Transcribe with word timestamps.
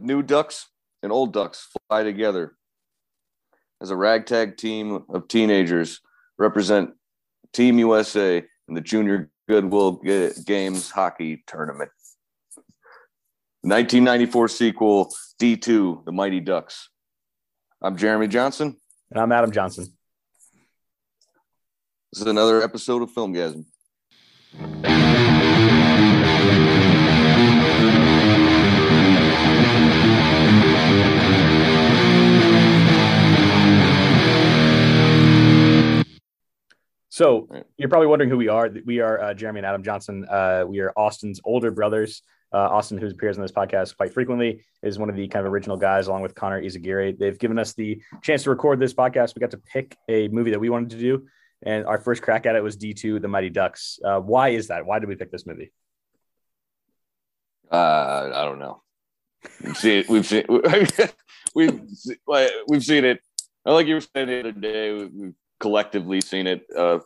new 0.00 0.22
ducks 0.22 0.68
and 1.02 1.12
old 1.12 1.32
ducks 1.32 1.68
fly 1.88 2.02
together 2.02 2.56
as 3.80 3.90
a 3.90 3.96
ragtag 3.96 4.56
team 4.56 5.04
of 5.08 5.28
teenagers 5.28 6.00
represent 6.38 6.90
Team 7.52 7.78
USA 7.78 8.42
in 8.68 8.74
the 8.74 8.80
Junior 8.80 9.30
Goodwill 9.48 10.00
Games 10.44 10.90
hockey 10.90 11.42
tournament. 11.46 11.90
1994 13.62 14.48
sequel 14.48 15.12
D2, 15.40 16.04
The 16.04 16.12
Mighty 16.12 16.40
Ducks. 16.40 16.90
I'm 17.82 17.96
Jeremy 17.96 18.28
Johnson. 18.28 18.76
And 19.10 19.20
I'm 19.20 19.32
Adam 19.32 19.50
Johnson. 19.50 19.86
This 22.12 22.22
is 22.22 22.26
another 22.26 22.62
episode 22.62 23.02
of 23.02 23.12
Filmgazm. 23.12 23.64
So 37.18 37.48
you're 37.76 37.88
probably 37.88 38.06
wondering 38.06 38.30
who 38.30 38.36
we 38.36 38.46
are. 38.46 38.70
We 38.86 39.00
are 39.00 39.20
uh, 39.20 39.34
Jeremy 39.34 39.58
and 39.58 39.66
Adam 39.66 39.82
Johnson. 39.82 40.24
Uh, 40.30 40.62
we 40.68 40.78
are 40.78 40.92
Austin's 40.96 41.40
older 41.42 41.72
brothers. 41.72 42.22
Uh, 42.52 42.58
Austin, 42.58 42.96
who 42.96 43.08
appears 43.08 43.36
on 43.36 43.42
this 43.42 43.50
podcast 43.50 43.96
quite 43.96 44.14
frequently, 44.14 44.64
is 44.84 45.00
one 45.00 45.10
of 45.10 45.16
the 45.16 45.26
kind 45.26 45.44
of 45.44 45.52
original 45.52 45.76
guys, 45.76 46.06
along 46.06 46.22
with 46.22 46.36
Connor 46.36 46.62
Izagiri. 46.62 47.18
They've 47.18 47.36
given 47.36 47.58
us 47.58 47.72
the 47.72 48.00
chance 48.22 48.44
to 48.44 48.50
record 48.50 48.78
this 48.78 48.94
podcast. 48.94 49.34
We 49.34 49.40
got 49.40 49.50
to 49.50 49.58
pick 49.58 49.96
a 50.08 50.28
movie 50.28 50.52
that 50.52 50.60
we 50.60 50.70
wanted 50.70 50.90
to 50.90 50.98
do, 50.98 51.26
and 51.66 51.86
our 51.86 51.98
first 51.98 52.22
crack 52.22 52.46
at 52.46 52.54
it 52.54 52.62
was 52.62 52.76
D2, 52.76 53.20
The 53.20 53.26
Mighty 53.26 53.50
Ducks. 53.50 53.98
Uh, 54.04 54.20
why 54.20 54.50
is 54.50 54.68
that? 54.68 54.86
Why 54.86 55.00
did 55.00 55.08
we 55.08 55.16
pick 55.16 55.32
this 55.32 55.44
movie? 55.44 55.72
Uh, 57.68 58.30
I 58.32 58.44
don't 58.44 58.60
know. 58.60 58.80
We've 59.64 59.76
seen 59.76 59.98
it. 59.98 60.08
We've 60.08 60.24
seen 60.24 60.44
we've 61.56 61.80
we've 62.68 62.84
seen 62.84 63.04
it. 63.04 63.18
Like 63.64 63.88
you 63.88 63.94
were 63.94 64.02
saying 64.02 64.28
the 64.28 64.38
other 64.38 64.52
day, 64.52 64.92
we've 64.92 65.34
collectively 65.58 66.20
seen 66.20 66.46
it 66.46 66.66
uh, 66.76 66.98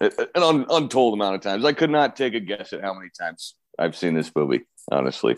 an 0.00 0.12
un- 0.36 0.66
untold 0.70 1.14
amount 1.14 1.36
of 1.36 1.40
times. 1.40 1.64
I 1.64 1.72
could 1.72 1.90
not 1.90 2.16
take 2.16 2.34
a 2.34 2.40
guess 2.40 2.72
at 2.72 2.82
how 2.82 2.94
many 2.94 3.10
times 3.18 3.54
I've 3.78 3.96
seen 3.96 4.14
this 4.14 4.30
movie, 4.34 4.62
honestly. 4.90 5.36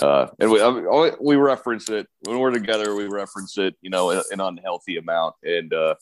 Uh, 0.00 0.28
and 0.38 0.50
we, 0.50 0.60
I, 0.60 1.12
we 1.20 1.36
reference 1.36 1.88
it 1.88 2.06
when 2.22 2.38
we're 2.38 2.50
together. 2.50 2.94
We 2.94 3.06
reference 3.06 3.56
it, 3.58 3.76
you 3.80 3.90
know, 3.90 4.10
an 4.10 4.40
unhealthy 4.40 4.96
amount, 4.96 5.36
and 5.42 5.72
uh, 5.72 5.94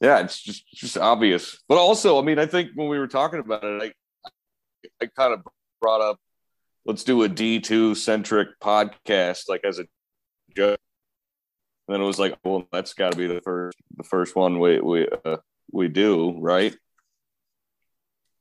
yeah, 0.00 0.20
it's 0.20 0.40
just 0.40 0.66
just 0.68 0.98
obvious. 0.98 1.58
But 1.68 1.78
also, 1.78 2.20
I 2.20 2.22
mean, 2.22 2.38
I 2.38 2.46
think 2.46 2.70
when 2.74 2.88
we 2.88 2.98
were 2.98 3.08
talking 3.08 3.40
about 3.40 3.64
it, 3.64 3.94
I 4.24 4.30
I 5.02 5.06
kind 5.06 5.34
of 5.34 5.42
brought 5.80 6.00
up 6.00 6.18
let's 6.86 7.04
do 7.04 7.22
a 7.22 7.28
D 7.28 7.60
two 7.60 7.94
centric 7.94 8.48
podcast, 8.60 9.48
like 9.48 9.64
as 9.64 9.78
a 9.78 9.86
joke 10.56 10.80
and 11.88 11.94
then 11.94 12.02
it 12.02 12.06
was 12.06 12.18
like, 12.18 12.36
well, 12.44 12.68
that's 12.70 12.92
got 12.92 13.12
to 13.12 13.18
be 13.18 13.26
the 13.26 13.40
first 13.40 13.78
the 13.96 14.04
first 14.04 14.36
one 14.36 14.60
we 14.60 14.78
we 14.78 15.08
uh, 15.24 15.38
we 15.72 15.88
do, 15.88 16.38
right? 16.38 16.76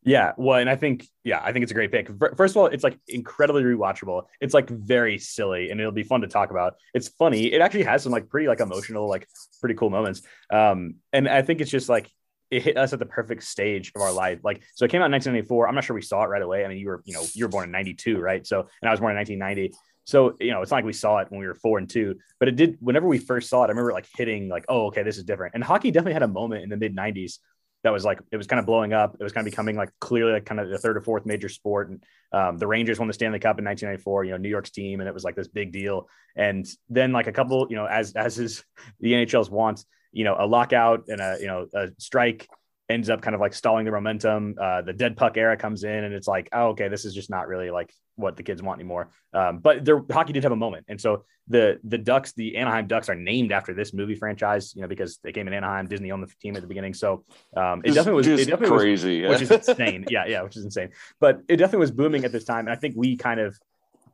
Yeah, 0.04 0.32
well, 0.38 0.58
and 0.58 0.70
I 0.70 0.78
think 0.78 1.06
yeah, 1.26 1.42
I 1.44 1.52
think 1.52 1.64
it's 1.64 1.72
a 1.72 1.76
great 1.76 1.92
pick. 1.92 2.10
First 2.38 2.54
of 2.54 2.58
all, 2.58 2.68
it's 2.68 2.84
like 2.84 2.98
incredibly 3.10 3.64
rewatchable. 3.64 4.24
It's 4.40 4.54
like 4.54 4.70
very 4.70 5.18
silly, 5.18 5.70
and 5.70 5.82
it'll 5.82 5.92
be 5.92 6.04
fun 6.04 6.22
to 6.22 6.28
talk 6.28 6.50
about. 6.50 6.76
It's 6.94 7.10
funny. 7.10 7.52
It 7.52 7.60
actually 7.60 7.84
has 7.84 8.04
some 8.04 8.14
like 8.14 8.30
pretty 8.30 8.48
like 8.48 8.62
emotional, 8.62 9.10
like 9.10 9.28
pretty 9.60 9.76
cool 9.76 9.90
moments. 9.90 10.22
Um, 10.50 10.96
and 11.12 11.28
I 11.28 11.42
think 11.42 11.60
it's 11.60 11.70
just 11.72 11.90
like 11.90 12.10
it 12.50 12.62
hit 12.62 12.78
us 12.78 12.94
at 12.94 13.00
the 13.00 13.06
perfect 13.06 13.44
stage 13.44 13.92
of 13.96 14.02
our 14.02 14.14
life. 14.14 14.40
Like, 14.44 14.64
so 14.76 14.86
it 14.86 14.92
came 14.92 15.02
out 15.02 15.08
in 15.08 15.12
1994. 15.12 15.68
I'm 15.68 15.76
not 15.76 15.84
sure 15.84 15.96
we 15.96 16.02
saw 16.02 16.24
it 16.24 16.28
right 16.28 16.42
away. 16.42 16.64
I 16.64 16.70
mean, 16.70 16.78
you 16.78 16.88
were, 16.88 17.02
you 17.06 17.14
know, 17.14 17.24
you 17.34 17.44
were 17.44 17.50
born 17.50 17.66
in 17.66 17.72
92, 17.72 18.20
right? 18.20 18.48
So, 18.48 18.62
and 18.82 18.90
I 18.90 18.92
was 18.92 19.00
born 19.00 19.12
in 19.12 19.18
1990. 19.18 19.74
So, 20.08 20.38
you 20.40 20.52
know, 20.52 20.62
it's 20.62 20.72
not 20.72 20.78
like 20.78 20.86
we 20.86 20.94
saw 20.94 21.18
it 21.18 21.30
when 21.30 21.42
we 21.42 21.46
were 21.46 21.54
four 21.54 21.80
and 21.80 21.90
two, 21.90 22.16
but 22.40 22.48
it 22.48 22.56
did 22.56 22.78
whenever 22.80 23.06
we 23.06 23.18
first 23.18 23.50
saw 23.50 23.64
it. 23.64 23.66
I 23.66 23.70
remember 23.70 23.92
like 23.92 24.08
hitting 24.16 24.48
like, 24.48 24.64
oh, 24.70 24.86
okay, 24.88 25.04
this 25.04 25.18
is 25.18 25.26
different. 25.26 25.54
And 25.54 25.62
hockey 25.62 25.92
definitely 25.92 26.14
had 26.14 26.24
a 26.24 26.30
moment 26.30 26.64
in 26.64 26.70
the 26.70 26.78
mid 26.78 26.96
90s 26.96 27.40
that 27.84 27.92
was 27.92 28.06
like 28.06 28.20
it 28.32 28.38
was 28.38 28.48
kind 28.48 28.60
of 28.62 28.66
blowing 28.66 28.94
up. 28.94 29.18
It 29.20 29.24
was 29.24 29.34
kind 29.34 29.46
of 29.46 29.52
becoming 29.52 29.76
like 29.76 29.90
clearly 30.00 30.32
like 30.32 30.46
kind 30.46 30.62
of 30.62 30.70
the 30.70 30.78
third 30.78 30.96
or 30.96 31.02
fourth 31.02 31.26
major 31.26 31.50
sport. 31.50 31.90
And 31.90 32.04
um, 32.32 32.58
the 32.58 32.68
Rangers 32.68 33.00
won 33.00 33.10
the 33.10 33.14
Stanley 33.14 33.40
Cup 33.40 33.60
in 33.60 33.66
1994. 33.66 34.24
You 34.24 34.32
know, 34.32 34.38
New 34.38 34.50
York's 34.50 34.72
team, 34.72 35.02
and 35.02 35.10
it 35.10 35.14
was 35.14 35.26
like 35.26 35.36
this 35.36 35.50
big 35.50 35.74
deal. 35.74 36.08
And 36.38 36.66
then 36.90 37.12
like 37.12 37.28
a 37.28 37.34
couple, 37.34 37.68
you 37.70 37.76
know, 37.76 37.86
as 37.86 38.14
as 38.14 38.40
is 38.40 38.64
the 39.02 39.12
NHL's 39.12 39.50
wants, 39.50 39.86
you 40.14 40.24
know, 40.24 40.38
a 40.40 40.48
lockout 40.48 41.04
and 41.10 41.20
a 41.20 41.38
you 41.42 41.48
know 41.48 41.68
a 41.74 41.90
strike 41.98 42.48
ends 42.90 43.10
up 43.10 43.22
kind 43.22 43.36
of 43.36 43.42
like 43.42 43.54
stalling 43.54 43.86
the 43.86 43.92
momentum. 43.92 44.56
Uh, 44.60 44.82
the 44.82 44.94
dead 44.94 45.18
puck 45.18 45.38
era 45.38 45.58
comes 45.58 45.84
in, 45.84 46.04
and 46.04 46.14
it's 46.14 46.28
like, 46.28 46.50
oh, 46.54 46.70
okay, 46.70 46.88
this 46.88 47.06
is 47.06 47.14
just 47.14 47.30
not 47.30 47.48
really 47.48 47.70
like 47.70 47.92
what 48.16 48.38
the 48.38 48.44
kids 48.44 48.64
want 48.64 48.80
anymore. 48.80 49.12
Um, 49.34 49.60
but 49.60 49.84
their 49.84 50.02
hockey 50.12 50.34
did 50.34 50.44
have 50.44 50.52
a 50.52 50.58
moment, 50.58 50.86
and 50.88 51.00
so 51.00 51.26
the 51.48 51.80
the 51.84 51.98
Ducks, 51.98 52.34
the 52.34 52.58
Anaheim 52.58 52.88
Ducks, 52.88 53.10
are 53.10 53.16
named 53.16 53.52
after 53.52 53.74
this 53.74 53.94
movie 53.94 54.16
franchise. 54.16 54.74
You 54.76 54.82
know, 54.82 54.88
because 54.88 55.20
they 55.24 55.32
came 55.32 55.48
in 55.48 55.54
Anaheim, 55.54 55.88
Disney 55.88 56.12
owned 56.12 56.24
the 56.24 56.34
team 56.42 56.56
at 56.56 56.62
the 56.62 56.68
beginning, 56.68 56.94
so 56.94 57.24
um, 57.56 57.82
it 57.84 57.94
definitely 57.94 58.14
was 58.14 58.28
it 58.28 58.48
definitely 58.48 58.78
crazy, 58.78 59.22
was, 59.22 59.24
yeah. 59.24 59.30
which 59.30 59.42
is 59.42 59.52
insane. 59.70 60.06
yeah, 60.10 60.26
yeah, 60.28 60.42
which 60.42 60.58
is 60.58 60.64
insane. 60.64 60.90
But 61.20 61.42
it 61.48 61.58
definitely 61.58 61.80
was 61.80 61.92
booming 61.92 62.26
at 62.26 62.32
this 62.32 62.46
time, 62.46 62.68
and 62.68 62.70
I 62.70 62.76
think 62.76 62.96
we 62.98 63.18
kind 63.18 63.40
of 63.40 63.58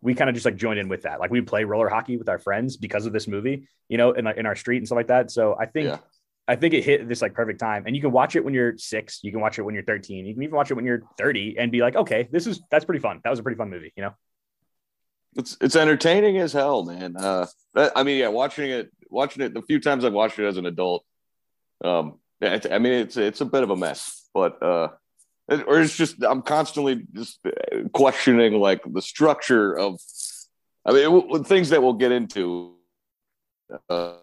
we 0.02 0.14
kind 0.14 0.30
of 0.30 0.34
just 0.34 0.46
like 0.46 0.58
joined 0.58 0.80
in 0.80 0.90
with 0.90 1.04
that. 1.04 1.20
Like 1.20 1.32
we 1.32 1.42
play 1.42 1.64
roller 1.64 1.88
hockey 1.88 2.18
with 2.18 2.28
our 2.28 2.40
friends 2.40 2.76
because 2.76 3.06
of 3.06 3.14
this 3.14 3.26
movie, 3.26 3.68
you 3.88 3.98
know, 3.98 4.12
in, 4.12 4.28
in 4.28 4.46
our 4.46 4.56
street 4.56 4.78
and 4.78 4.86
stuff 4.86 4.98
like 4.98 5.08
that. 5.08 5.32
So 5.32 5.56
I 5.58 5.66
think 5.66 5.88
yeah. 5.88 5.98
I 6.48 6.56
think 6.56 6.74
it 6.74 6.84
hit 6.84 7.08
this 7.08 7.22
like 7.22 7.34
perfect 7.34 7.60
time. 7.60 7.84
And 7.86 7.96
you 7.96 8.02
can 8.02 8.12
watch 8.12 8.36
it 8.36 8.44
when 8.44 8.54
you're 8.54 8.78
six, 8.78 9.20
you 9.24 9.32
can 9.32 9.40
watch 9.40 9.58
it 9.58 9.62
when 9.62 9.76
you're 9.76 9.84
13, 9.84 10.26
you 10.26 10.34
can 10.34 10.44
even 10.44 10.56
watch 10.56 10.72
it 10.72 10.74
when 10.74 10.86
you're 10.86 11.04
30 11.18 11.58
and 11.58 11.72
be 11.72 11.80
like, 11.80 11.96
okay, 11.96 12.28
this 12.32 12.48
is 12.48 12.62
that's 12.70 12.86
pretty 12.86 13.02
fun. 13.02 13.22
That 13.24 13.30
was 13.30 13.40
a 13.40 13.44
pretty 13.44 13.58
fun 13.58 13.70
movie, 13.70 13.94
you 13.96 14.04
know? 14.04 14.14
It's 15.36 15.58
it's 15.62 15.76
entertaining 15.76 16.38
as 16.38 16.54
hell, 16.54 16.84
man. 16.84 17.16
Uh 17.18 17.48
that, 17.74 17.94
I 17.96 18.04
mean, 18.04 18.20
yeah, 18.20 18.28
watching 18.28 18.70
it, 18.70 18.92
watching 19.10 19.44
it 19.44 19.54
the 19.54 19.62
few 19.62 19.80
times 19.80 20.06
I've 20.06 20.14
watched 20.14 20.38
it 20.38 20.46
as 20.46 20.58
an 20.58 20.66
adult, 20.66 21.06
um, 21.84 22.20
I 22.42 22.80
mean, 22.80 22.94
it's 22.94 23.18
it's 23.18 23.42
a 23.42 23.46
bit 23.46 23.64
of 23.64 23.70
a 23.70 23.76
mess, 23.76 24.28
but 24.34 24.62
uh, 24.62 24.90
it, 25.50 25.66
or 25.68 25.80
it's 25.80 25.96
just 25.96 26.22
I'm 26.24 26.42
constantly 26.42 27.06
just 27.14 27.40
questioning 27.94 28.54
like 28.54 28.82
the 28.86 29.02
structure 29.02 29.78
of, 29.78 30.00
I 30.86 30.92
mean, 30.92 31.26
it, 31.36 31.48
things 31.48 31.70
that 31.70 31.82
we'll 31.82 31.94
get 31.94 32.12
into. 32.12 32.76
Uh, 33.90 34.18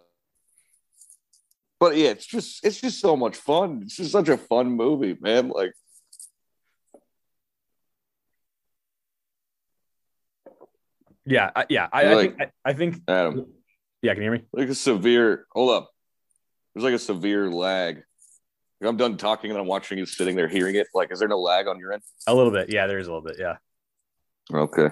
but 1.80 1.96
yeah, 1.96 2.10
it's 2.10 2.26
just 2.26 2.64
it's 2.64 2.80
just 2.80 3.00
so 3.00 3.16
much 3.16 3.36
fun. 3.36 3.80
It's 3.82 3.96
just 3.96 4.12
such 4.12 4.28
a 4.28 4.36
fun 4.36 4.70
movie, 4.70 5.16
man. 5.20 5.48
Like 5.48 5.72
Yeah, 11.30 11.50
yeah. 11.68 11.88
I, 11.92 12.14
like, 12.14 12.16
I 12.16 12.22
think 12.22 12.40
I, 12.40 12.70
I, 12.70 12.72
think 12.72 12.96
Adam. 13.06 13.46
Yeah, 14.02 14.14
can 14.14 14.22
you 14.22 14.30
hear 14.30 14.38
me? 14.38 14.44
Like 14.52 14.68
a 14.68 14.74
severe 14.74 15.46
hold 15.52 15.70
up. 15.70 15.90
There's 16.74 16.84
like 16.84 16.94
a 16.94 16.98
severe 16.98 17.48
lag. 17.48 18.02
Like 18.80 18.88
I'm 18.88 18.96
done 18.96 19.16
talking 19.16 19.50
and 19.50 19.60
I'm 19.60 19.66
watching 19.66 19.98
you 19.98 20.06
sitting 20.06 20.34
there 20.34 20.48
hearing 20.48 20.74
it. 20.74 20.88
Like, 20.94 21.12
is 21.12 21.20
there 21.20 21.28
no 21.28 21.38
lag 21.38 21.68
on 21.68 21.78
your 21.78 21.92
end? 21.92 22.02
A 22.26 22.34
little 22.34 22.50
bit. 22.50 22.70
Yeah, 22.70 22.86
there's 22.86 23.06
a 23.06 23.12
little 23.12 23.24
bit. 23.24 23.36
Yeah. 23.38 23.56
Okay. 24.52 24.88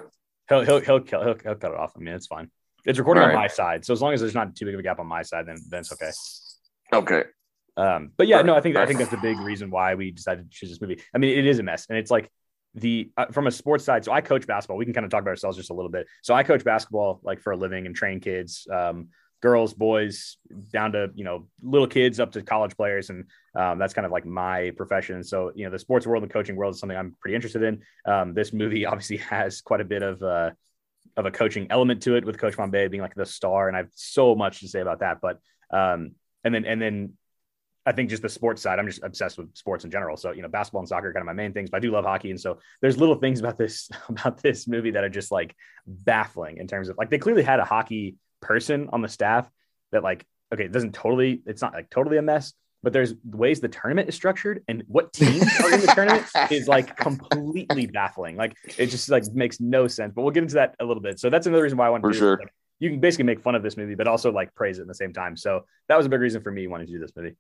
He'll 0.49 0.65
he'll 0.65 0.81
he'll 0.81 1.05
he'll, 1.05 1.23
he'll, 1.25 1.39
he'll 1.43 1.55
cut 1.55 1.73
it 1.73 1.77
off. 1.77 1.93
I 1.97 1.99
mean, 1.99 2.15
it's 2.15 2.27
fine. 2.27 2.51
It's 2.85 2.99
recording 2.99 3.23
right. 3.23 3.31
on 3.31 3.37
my 3.37 3.49
side, 3.49 3.85
so 3.85 3.93
as 3.93 4.01
long 4.01 4.13
as 4.15 4.21
there's 4.21 4.35
not 4.35 4.55
too 4.55 4.65
big 4.65 4.75
of 4.75 4.81
a 4.81 4.83
gap 4.83 5.01
on 5.01 5.07
my 5.07 5.23
side, 5.23 5.47
then 5.47 5.57
then 5.69 5.81
it's 5.81 5.93
okay. 5.93 6.11
Okay. 6.93 7.25
Um, 7.77 8.11
but 8.17 8.27
yeah, 8.27 8.43
no, 8.43 8.57
I 8.57 8.61
think 8.61 8.77
I 8.77 8.87
think 8.87 8.99
that's 8.99 9.11
the 9.11 9.19
big 9.19 9.39
reason 9.39 9.71
why 9.71 9.95
we 9.95 10.11
decided 10.11 10.51
to 10.51 10.57
choose 10.57 10.71
this 10.71 10.81
movie. 10.81 11.01
I 11.15 11.19
mean, 11.19 11.39
it 11.39 11.47
is 11.47 11.61
a 11.61 11.63
mess, 11.63 11.87
and 11.89 11.97
it's 11.97 12.11
like 12.11 12.29
the 12.75 13.11
uh, 13.17 13.27
from 13.27 13.47
a 13.47 13.51
sports 13.53 13.85
side. 13.85 14.05
So 14.05 14.13
I 14.13 14.21
coach 14.21 14.47
basketball. 14.47 14.77
We 14.77 14.85
can 14.85 14.95
kind 14.95 15.05
of 15.05 15.11
talk 15.11 15.23
about 15.23 15.31
ourselves 15.31 15.57
just 15.57 15.71
a 15.71 15.75
little 15.75 15.91
bit. 15.91 16.07
So 16.23 16.35
I 16.35 16.43
coach 16.43 16.65
basketball 16.65 17.21
like 17.23 17.41
for 17.41 17.53
a 17.53 17.57
living 17.57 17.87
and 17.87 17.95
train 17.95 18.19
kids, 18.19 18.67
um, 18.73 19.09
girls, 19.41 19.75
boys, 19.75 20.39
down 20.73 20.93
to 20.93 21.11
you 21.15 21.25
know 21.25 21.47
little 21.63 21.87
kids 21.87 22.19
up 22.19 22.33
to 22.33 22.43
college 22.43 22.77
players, 22.77 23.11
and 23.11 23.27
um, 23.55 23.79
that's 23.79 23.95
kind 23.95 24.07
of 24.07 24.11
like 24.11 24.27
my 24.27 24.73
profession. 24.77 25.23
So 25.23 25.53
you 25.55 25.65
know 25.65 25.71
the 25.71 25.79
sports 25.79 26.05
world 26.07 26.25
and 26.25 26.33
coaching 26.33 26.57
world 26.57 26.75
is 26.75 26.81
something 26.81 26.99
I'm 26.99 27.17
pretty 27.21 27.37
interested 27.37 27.63
in. 27.63 27.83
Um, 28.05 28.35
this 28.35 28.53
movie 28.53 28.87
obviously 28.93 29.19
has 29.19 29.61
quite 29.61 29.81
a 29.81 29.85
bit 29.85 30.03
of 30.03 30.23
uh, 30.23 30.51
of 31.17 31.27
a 31.27 31.31
coaching 31.31 31.69
element 31.71 32.03
to 32.03 32.17
it, 32.17 32.25
with 32.25 32.39
Coach 32.39 32.57
Bombay 32.57 32.89
being 32.89 33.03
like 33.03 33.15
the 33.15 33.27
star, 33.27 33.69
and 33.69 33.77
I 33.77 33.81
have 33.81 33.91
so 33.95 34.35
much 34.35 34.61
to 34.61 34.69
say 34.69 34.81
about 34.81 35.01
that. 35.01 35.19
But 35.21 35.39
um, 35.71 36.13
and 36.45 36.55
then 36.55 36.65
and 36.65 36.81
then 36.81 37.13
I 37.89 37.93
think 37.93 38.11
just 38.11 38.21
the 38.21 38.29
sports 38.29 38.61
side, 38.61 38.79
I'm 38.79 38.87
just 38.87 39.03
obsessed 39.03 39.39
with 39.39 39.57
sports 39.57 39.83
in 39.87 39.91
general. 39.91 40.19
So, 40.19 40.33
you 40.33 40.43
know, 40.43 40.49
basketball 40.49 40.83
and 40.83 40.89
soccer 40.89 41.09
are 41.09 41.13
kind 41.15 41.23
of 41.23 41.27
my 41.27 41.33
main 41.33 41.55
things, 41.55 41.71
but 41.71 41.79
I 41.79 41.81
do 41.81 41.91
love 41.91 42.05
hockey. 42.05 42.31
And 42.31 42.39
so 42.39 42.59
there's 42.83 42.99
little 42.99 43.15
things 43.15 43.41
about 43.41 43.57
this, 43.57 43.89
about 44.11 44.43
this 44.43 44.69
movie 44.69 44.91
that 44.91 45.05
are 45.05 45.09
just 45.09 45.33
like 45.33 45.57
baffling 45.87 46.59
in 46.59 46.67
terms 46.67 46.91
of 46.91 46.99
like, 46.99 47.09
they 47.09 47.17
clearly 47.17 47.43
had 47.43 47.61
a 47.61 47.65
hockey 47.65 48.17
person 48.43 48.91
on 48.93 49.01
the 49.01 49.09
staff 49.09 49.51
that 49.93 50.03
like, 50.03 50.27
okay, 50.53 50.65
it 50.65 50.73
doesn't 50.73 50.93
totally, 50.93 51.41
it's 51.47 51.63
not 51.63 51.73
like 51.73 51.89
totally 51.89 52.19
a 52.19 52.23
mess, 52.23 52.53
but 52.83 52.93
there's 52.93 53.15
ways 53.25 53.61
the 53.61 53.69
tournament 53.69 54.11
is 54.11 54.15
structured 54.15 54.63
and 54.69 54.83
what 54.87 55.11
teams 55.15 55.51
are 55.59 55.73
in 55.73 55.81
the 55.81 55.91
tournament 55.95 56.27
is 56.51 56.69
like 56.69 56.95
completely 56.95 57.87
baffling. 57.87 58.37
Like 58.37 58.55
it 58.77 58.89
just 58.89 59.09
like 59.09 59.25
makes 59.33 59.61
no 59.61 59.87
sense, 59.89 60.13
but 60.15 60.21
we'll 60.21 60.33
get 60.33 60.43
into 60.43 60.57
that 60.57 60.75
a 60.79 60.85
little 60.85 61.03
bit. 61.03 61.19
So 61.19 61.31
that's 61.31 61.47
another 61.47 61.63
reason 61.63 61.79
why 61.79 61.87
I 61.87 61.91
want 61.91 62.05
to 62.05 62.11
do 62.11 62.19
sure. 62.19 62.37
Like, 62.37 62.53
you 62.79 62.91
can 62.91 63.01
basically 63.01 63.25
make 63.25 63.41
fun 63.41 63.55
of 63.55 63.63
this 63.63 63.77
movie, 63.77 63.95
but 63.95 64.07
also 64.07 64.33
like 64.33 64.55
praise 64.55 64.79
it 64.79 64.83
at 64.83 64.89
the 64.89 64.95
same 64.95 65.13
time. 65.13 65.37
So 65.37 65.65
that 65.89 65.97
was 65.97 66.07
a 66.07 66.09
big 66.09 66.21
reason 66.21 66.43
for 66.43 66.51
me 66.51 66.67
wanting 66.67 66.87
to 66.87 66.93
do 66.93 66.99
this 66.99 67.13
movie. 67.17 67.37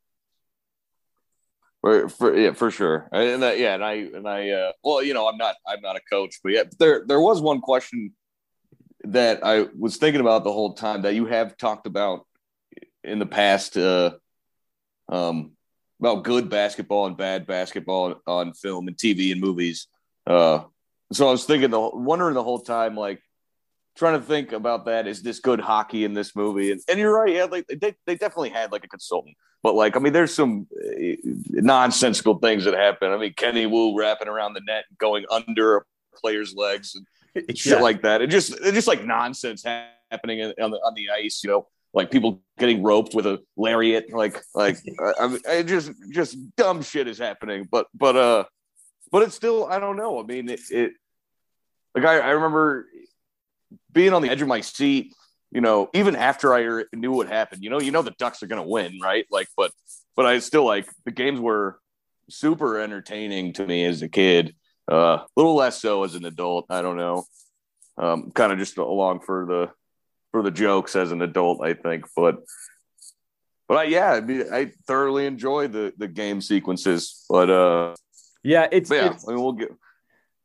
For, 1.81 2.09
for 2.09 2.37
yeah, 2.37 2.53
for 2.53 2.73
sure, 2.73 3.09
and 3.13 3.43
uh, 3.45 3.53
yeah, 3.53 3.75
and 3.75 3.85
I 3.85 3.93
and 3.93 4.29
I 4.29 4.51
uh, 4.51 4.73
well, 4.83 5.01
you 5.01 5.15
know, 5.15 5.29
I'm 5.29 5.37
not 5.37 5.55
I'm 5.65 5.81
not 5.81 5.95
a 5.95 6.01
coach, 6.11 6.41
but 6.43 6.53
yeah, 6.53 6.65
there 6.81 7.05
there 7.07 7.21
was 7.21 7.41
one 7.41 7.61
question 7.61 8.13
that 9.05 9.45
I 9.47 9.67
was 9.79 9.97
thinking 9.97 10.21
about 10.21 10.43
the 10.43 10.53
whole 10.53 10.75
time 10.75 11.03
that 11.03 11.15
you 11.15 11.27
have 11.27 11.57
talked 11.57 11.87
about 11.87 12.27
in 13.05 13.21
the 13.21 13.27
past 13.27 13.77
uh, 13.77 14.11
um, 15.09 15.53
about 16.01 16.25
good 16.25 16.49
basketball 16.49 17.07
and 17.07 17.17
bad 17.17 17.47
basketball 17.47 18.21
on 18.27 18.55
film 18.55 18.89
and 18.89 18.97
TV 18.97 19.33
and 19.33 19.41
movies. 19.41 19.87
Uh, 20.27 20.65
so 21.13 21.29
I 21.29 21.31
was 21.31 21.45
thinking 21.45 21.71
the 21.71 21.81
wondering 21.81 22.35
the 22.35 22.43
whole 22.43 22.61
time, 22.61 22.97
like 22.97 23.23
trying 23.99 24.19
to 24.19 24.25
think 24.25 24.53
about 24.53 24.87
that. 24.87 25.07
Is 25.07 25.23
this 25.23 25.41
good 25.41 25.61
hockey 25.61 26.05
in 26.05 26.15
this 26.15 26.35
movie? 26.37 26.73
And, 26.73 26.81
and 26.89 26.99
you're 26.99 27.15
right, 27.15 27.35
yeah, 27.35 27.45
like 27.45 27.67
they 27.67 27.95
they 28.07 28.15
definitely 28.15 28.51
had 28.51 28.73
like 28.73 28.85
a 28.85 28.89
consultant, 28.89 29.37
but 29.63 29.75
like 29.75 29.97
I 29.97 29.99
mean, 29.99 30.13
there's 30.13 30.35
some 30.35 30.67
uh, 30.77 31.15
nonsensical 31.51 32.39
things 32.39 32.65
that 32.65 32.75
happen. 32.75 33.13
I 33.13 33.19
mean, 33.19 33.35
Kenny 33.35 33.67
Wu 33.67 33.99
wrapping 33.99 34.29
around 34.29 34.55
the 34.55 34.63
net, 34.67 34.85
going 34.99 35.25
under 35.31 35.79
a 35.79 35.83
player's 36.17 36.55
legs, 36.55 36.95
and 37.35 37.59
shit 37.59 37.81
like 37.81 38.03
that. 38.03 38.23
It 38.23 38.29
just 38.29 38.53
it 38.61 38.73
just 38.73 38.89
like 38.89 39.05
nonsense 39.05 39.65
happening 39.65 40.43
on 40.61 40.71
the 40.71 40.79
on 40.79 40.95
the 40.95 41.11
ice, 41.11 41.43
you 41.43 41.51
know 41.51 41.67
like 41.95 42.11
people 42.11 42.43
getting 42.59 42.83
roped 42.83 43.15
with 43.15 43.27
a 43.27 43.41
lariat 43.57 44.13
like 44.13 44.43
like 44.55 44.77
I, 45.21 45.27
mean, 45.27 45.41
I 45.49 45.63
just 45.63 45.91
just 46.11 46.37
dumb 46.57 46.83
shit 46.83 47.09
is 47.09 47.19
happening 47.19 47.67
but 47.71 47.87
but 47.95 48.17
uh 48.17 48.45
but 49.11 49.23
it's 49.23 49.35
still 49.35 49.67
i 49.67 49.79
don't 49.79 49.97
know 49.97 50.21
i 50.21 50.23
mean 50.23 50.49
it, 50.49 50.61
it 50.71 50.93
like 51.95 52.05
I, 52.05 52.19
I 52.19 52.31
remember 52.31 52.87
being 53.93 54.13
on 54.13 54.23
the 54.23 54.31
edge 54.31 54.43
of 54.43 54.49
my 54.49 54.61
seat 54.61 55.15
you 55.51 55.61
know 55.61 55.89
even 55.95 56.17
after 56.17 56.55
i 56.55 56.85
knew 56.95 57.13
what 57.13 57.29
happened 57.29 57.63
you 57.63 57.71
know 57.71 57.81
you 57.81 57.91
know 57.91 58.03
the 58.03 58.15
ducks 58.19 58.43
are 58.43 58.47
gonna 58.47 58.67
win 58.67 58.99
right 59.03 59.27
like 59.31 59.49
but 59.57 59.73
but 60.17 60.27
i 60.27 60.39
still 60.39 60.65
like 60.65 60.89
the 61.05 61.11
games 61.11 61.41
were 61.41 61.79
super 62.31 62.79
entertaining 62.79 63.53
to 63.53 63.67
me 63.67 63.85
as 63.85 64.03
a 64.03 64.09
kid 64.09 64.55
uh 64.91 65.19
a 65.19 65.27
little 65.37 65.55
less 65.55 65.81
so 65.81 66.05
as 66.05 66.15
an 66.15 66.25
adult 66.25 66.67
i 66.71 66.83
don't 66.83 66.97
know 66.97 67.25
um 67.97 68.31
kind 68.33 68.53
of 68.53 68.59
just 68.59 68.77
along 68.79 69.21
for 69.21 69.47
the 69.47 69.71
for 70.33 70.43
the 70.43 70.51
jokes 70.51 70.97
as 70.97 71.13
an 71.13 71.23
adult, 71.23 71.63
I 71.63 71.75
think. 71.75 72.07
But 72.15 72.39
but 73.67 73.79
I, 73.79 73.83
yeah, 73.85 74.13
I 74.13 74.21
mean, 74.21 74.45
I 74.53 74.73
thoroughly 74.87 75.27
enjoy 75.27 75.69
the 75.69 75.93
the 75.97 76.09
game 76.09 76.41
sequences. 76.41 77.25
But 77.29 77.51
uh, 77.51 77.95
yeah, 78.43 78.69
it's 78.71 78.91
yeah. 78.91 79.13
It's, 79.13 79.29
I 79.29 79.33
mean, 79.33 79.43
we'll 79.43 79.53
get. 79.53 79.71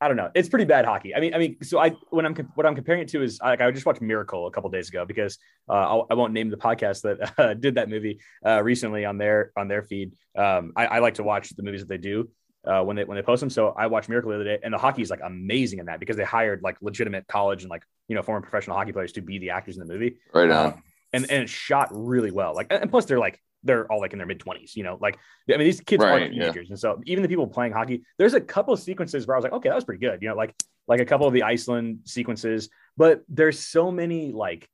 I 0.03 0.09
don't 0.09 0.17
know. 0.17 0.29
It's 0.35 0.49
pretty 0.49 0.65
bad 0.65 0.83
hockey. 0.83 1.15
I 1.15 1.21
mean, 1.21 1.33
I 1.33 1.37
mean, 1.37 1.55
so 1.63 1.79
I 1.79 1.91
when 2.09 2.25
I'm 2.25 2.35
what 2.55 2.65
I'm 2.65 2.75
comparing 2.75 3.01
it 3.01 3.07
to 3.09 3.23
is 3.23 3.39
like 3.41 3.61
I 3.61 3.71
just 3.71 3.85
watched 3.85 4.01
Miracle 4.01 4.47
a 4.47 4.51
couple 4.51 4.69
days 4.69 4.89
ago 4.89 5.05
because 5.05 5.37
uh, 5.69 6.01
I 6.09 6.13
will 6.13 6.23
not 6.23 6.33
name 6.33 6.49
the 6.49 6.57
podcast 6.57 7.03
that 7.03 7.33
uh, 7.39 7.53
did 7.53 7.75
that 7.75 7.87
movie 7.87 8.19
uh, 8.45 8.61
recently 8.61 9.05
on 9.05 9.17
their 9.17 9.53
on 9.55 9.69
their 9.69 9.81
feed. 9.81 10.11
Um, 10.37 10.73
I, 10.75 10.87
I 10.87 10.99
like 10.99 11.13
to 11.15 11.23
watch 11.23 11.55
the 11.55 11.63
movies 11.63 11.79
that 11.79 11.87
they 11.87 11.97
do 11.97 12.27
uh, 12.65 12.81
when 12.83 12.97
they 12.97 13.05
when 13.05 13.15
they 13.15 13.21
post 13.21 13.39
them. 13.39 13.49
So 13.49 13.69
I 13.69 13.87
watched 13.87 14.09
Miracle 14.09 14.31
the 14.31 14.35
other 14.35 14.43
day, 14.43 14.59
and 14.61 14.73
the 14.73 14.77
hockey 14.77 15.01
is 15.01 15.09
like 15.09 15.21
amazing 15.23 15.79
in 15.79 15.85
that 15.85 16.01
because 16.01 16.17
they 16.17 16.25
hired 16.25 16.61
like 16.63 16.75
legitimate 16.81 17.25
college 17.27 17.63
and 17.63 17.69
like 17.69 17.83
you 18.09 18.15
know 18.15 18.21
former 18.21 18.41
professional 18.41 18.75
hockey 18.75 18.91
players 18.91 19.13
to 19.13 19.21
be 19.21 19.39
the 19.39 19.51
actors 19.51 19.77
in 19.77 19.87
the 19.87 19.93
movie. 19.93 20.17
Right 20.33 20.49
on. 20.49 20.65
Um, 20.65 20.83
and 21.13 21.31
and 21.31 21.43
it's 21.43 21.51
shot 21.51 21.87
really 21.91 22.31
well. 22.31 22.53
Like 22.53 22.67
and 22.71 22.89
plus 22.89 23.05
they're 23.05 23.19
like 23.19 23.41
they're 23.63 23.91
all 23.91 23.99
like 23.99 24.13
in 24.13 24.19
their 24.19 24.27
mid 24.27 24.39
twenties. 24.39 24.75
You 24.75 24.83
know, 24.83 24.97
like 25.01 25.17
I 25.49 25.57
mean 25.57 25.65
these 25.65 25.81
kids 25.81 26.03
right, 26.03 26.23
are 26.23 26.29
teenagers, 26.29 26.67
yeah. 26.67 26.73
and 26.73 26.79
so 26.79 27.01
even 27.05 27.21
the 27.21 27.29
people 27.29 27.47
playing 27.47 27.73
hockey, 27.73 28.03
there's 28.17 28.33
a 28.33 28.41
couple 28.41 28.73
of 28.73 28.79
sequences 28.79 29.27
where 29.27 29.35
I 29.35 29.37
was 29.37 29.43
like, 29.43 29.53
okay, 29.53 29.69
that 29.69 29.75
was 29.75 29.85
pretty 29.85 30.05
good. 30.05 30.21
You 30.21 30.29
know, 30.29 30.35
like 30.35 30.55
like 30.87 30.99
a 30.99 31.05
couple 31.05 31.27
of 31.27 31.33
the 31.33 31.43
Iceland 31.43 31.99
sequences, 32.05 32.69
but 32.97 33.23
there's 33.29 33.59
so 33.59 33.91
many 33.91 34.31
like 34.31 34.67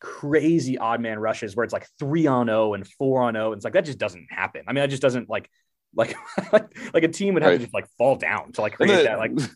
crazy 0.00 0.78
odd 0.78 1.00
man 1.00 1.18
rushes 1.18 1.56
where 1.56 1.64
it's 1.64 1.72
like 1.72 1.86
three 1.98 2.26
on 2.26 2.46
zero 2.46 2.70
oh 2.70 2.74
and 2.74 2.86
four 2.86 3.22
on 3.22 3.34
zero. 3.34 3.52
And 3.52 3.58
it's 3.58 3.64
like 3.64 3.74
that 3.74 3.84
just 3.84 3.98
doesn't 3.98 4.26
happen. 4.30 4.62
I 4.66 4.72
mean, 4.72 4.82
that 4.82 4.90
just 4.90 5.02
doesn't 5.02 5.28
like 5.28 5.50
like 5.94 6.14
like 6.52 7.02
a 7.02 7.08
team 7.08 7.34
would 7.34 7.42
have 7.42 7.52
right. 7.52 7.58
to 7.58 7.64
just 7.64 7.74
like 7.74 7.88
fall 7.96 8.16
down 8.16 8.52
to 8.52 8.60
like 8.60 8.74
create 8.74 8.96
the, 8.96 9.02
that 9.04 9.18
like 9.18 9.32
like, 9.36 9.48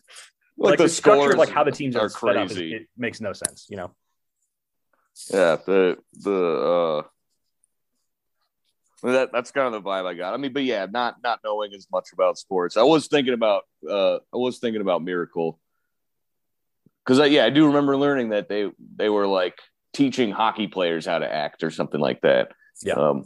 like 0.57 0.77
the, 0.77 0.83
the 0.83 0.89
structure 0.89 1.31
of 1.31 1.37
like 1.37 1.49
how 1.49 1.63
the 1.63 1.71
teams 1.71 1.95
are, 1.95 2.05
are 2.05 2.09
crazy. 2.09 2.75
Up, 2.75 2.81
it 2.81 2.87
makes 2.97 3.21
no 3.21 3.33
sense, 3.33 3.67
you 3.69 3.77
know. 3.77 3.93
Yeah, 5.31 5.57
the 5.65 5.97
the 6.13 7.03
uh 7.03 7.07
that 9.11 9.31
that's 9.33 9.51
kind 9.51 9.67
of 9.67 9.83
the 9.83 9.87
vibe 9.87 10.05
I 10.05 10.13
got. 10.13 10.33
I 10.33 10.37
mean, 10.37 10.53
but 10.53 10.63
yeah, 10.63 10.87
not 10.89 11.17
not 11.23 11.39
knowing 11.43 11.73
as 11.73 11.87
much 11.91 12.09
about 12.13 12.37
sports. 12.37 12.77
I 12.77 12.83
was 12.83 13.07
thinking 13.07 13.33
about 13.33 13.63
uh 13.89 14.15
I 14.15 14.37
was 14.37 14.59
thinking 14.59 14.81
about 14.81 15.03
Miracle. 15.03 15.59
Cuz 17.05 17.19
I, 17.19 17.25
yeah, 17.25 17.45
I 17.45 17.49
do 17.49 17.67
remember 17.67 17.97
learning 17.97 18.29
that 18.29 18.47
they 18.47 18.71
they 18.95 19.09
were 19.09 19.27
like 19.27 19.59
teaching 19.91 20.31
hockey 20.31 20.67
players 20.67 21.05
how 21.05 21.19
to 21.19 21.31
act 21.31 21.63
or 21.63 21.69
something 21.69 21.99
like 21.99 22.21
that. 22.21 22.53
Yeah. 22.81 22.93
Um 22.93 23.25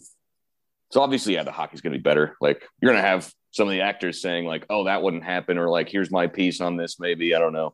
so 0.92 1.02
obviously, 1.02 1.34
yeah, 1.34 1.44
the 1.44 1.52
hockey's 1.52 1.82
going 1.82 1.94
to 1.94 2.00
be 2.00 2.04
better. 2.04 2.38
Like 2.40 2.64
you're 2.82 2.92
going 2.92 3.02
to 3.02 3.08
have 3.08 3.32
some 3.52 3.68
of 3.68 3.72
the 3.72 3.82
actors 3.82 4.22
saying 4.22 4.46
like, 4.46 4.66
"Oh, 4.70 4.86
that 4.86 5.02
wouldn't 5.02 5.24
happen," 5.24 5.58
or 5.58 5.70
like, 5.70 5.90
"Here's 5.90 6.12
my 6.12 6.28
piece 6.28 6.62
on 6.62 6.78
this." 6.78 7.00
Maybe 7.00 7.36
I 7.36 7.40
don't 7.40 7.54
know. 7.54 7.74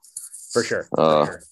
For 0.51 0.63
sure. 0.63 0.87
Uh, 0.97 1.25
For 1.25 1.31
sure. 1.31 1.43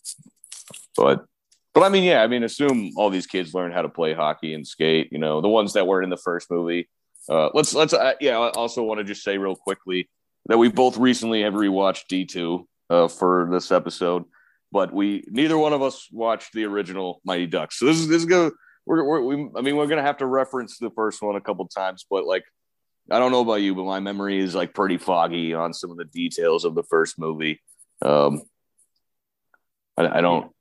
But 0.97 1.25
but 1.73 1.83
I 1.83 1.89
mean, 1.89 2.03
yeah, 2.03 2.21
I 2.21 2.27
mean, 2.27 2.43
assume 2.43 2.91
all 2.97 3.09
these 3.09 3.27
kids 3.27 3.53
learn 3.53 3.71
how 3.71 3.81
to 3.81 3.89
play 3.89 4.13
hockey 4.13 4.53
and 4.53 4.67
skate. 4.67 5.09
You 5.11 5.19
know, 5.19 5.41
the 5.41 5.47
ones 5.47 5.73
that 5.73 5.87
weren't 5.87 6.03
in 6.03 6.09
the 6.09 6.17
first 6.17 6.51
movie. 6.51 6.89
Uh, 7.29 7.49
let's 7.53 7.73
let's 7.73 7.93
uh, 7.93 8.13
yeah. 8.19 8.37
I 8.37 8.49
also 8.49 8.83
want 8.83 8.99
to 8.99 9.03
just 9.03 9.23
say 9.23 9.37
real 9.37 9.55
quickly 9.55 10.09
that 10.47 10.57
we 10.57 10.69
both 10.69 10.97
recently 10.97 11.43
have 11.43 11.53
rewatched 11.53 12.07
D 12.09 12.25
two 12.25 12.67
uh, 12.89 13.07
for 13.07 13.47
this 13.51 13.71
episode, 13.71 14.23
but 14.71 14.91
we 14.93 15.23
neither 15.27 15.57
one 15.57 15.73
of 15.73 15.81
us 15.81 16.07
watched 16.11 16.53
the 16.53 16.65
original 16.65 17.21
Mighty 17.23 17.45
Ducks. 17.45 17.77
So 17.77 17.85
this 17.85 17.97
is 17.97 18.07
this 18.07 18.17
is 18.23 18.25
go 18.25 18.51
we're, 18.85 19.03
we're 19.03 19.21
we, 19.21 19.49
I 19.55 19.61
mean, 19.61 19.75
we're 19.75 19.87
gonna 19.87 20.01
have 20.01 20.17
to 20.17 20.25
reference 20.25 20.77
the 20.79 20.89
first 20.89 21.21
one 21.21 21.35
a 21.35 21.41
couple 21.41 21.67
times, 21.67 22.05
but 22.09 22.25
like, 22.25 22.43
I 23.09 23.19
don't 23.19 23.31
know 23.31 23.41
about 23.41 23.61
you, 23.61 23.75
but 23.75 23.85
my 23.85 23.99
memory 23.99 24.39
is 24.39 24.55
like 24.55 24.73
pretty 24.73 24.97
foggy 24.97 25.53
on 25.53 25.73
some 25.73 25.91
of 25.91 25.97
the 25.97 26.05
details 26.05 26.65
of 26.65 26.73
the 26.73 26.83
first 26.83 27.19
movie. 27.19 27.61
Um, 28.01 28.41
I, 29.95 30.07
I 30.07 30.21
don't, 30.21 30.51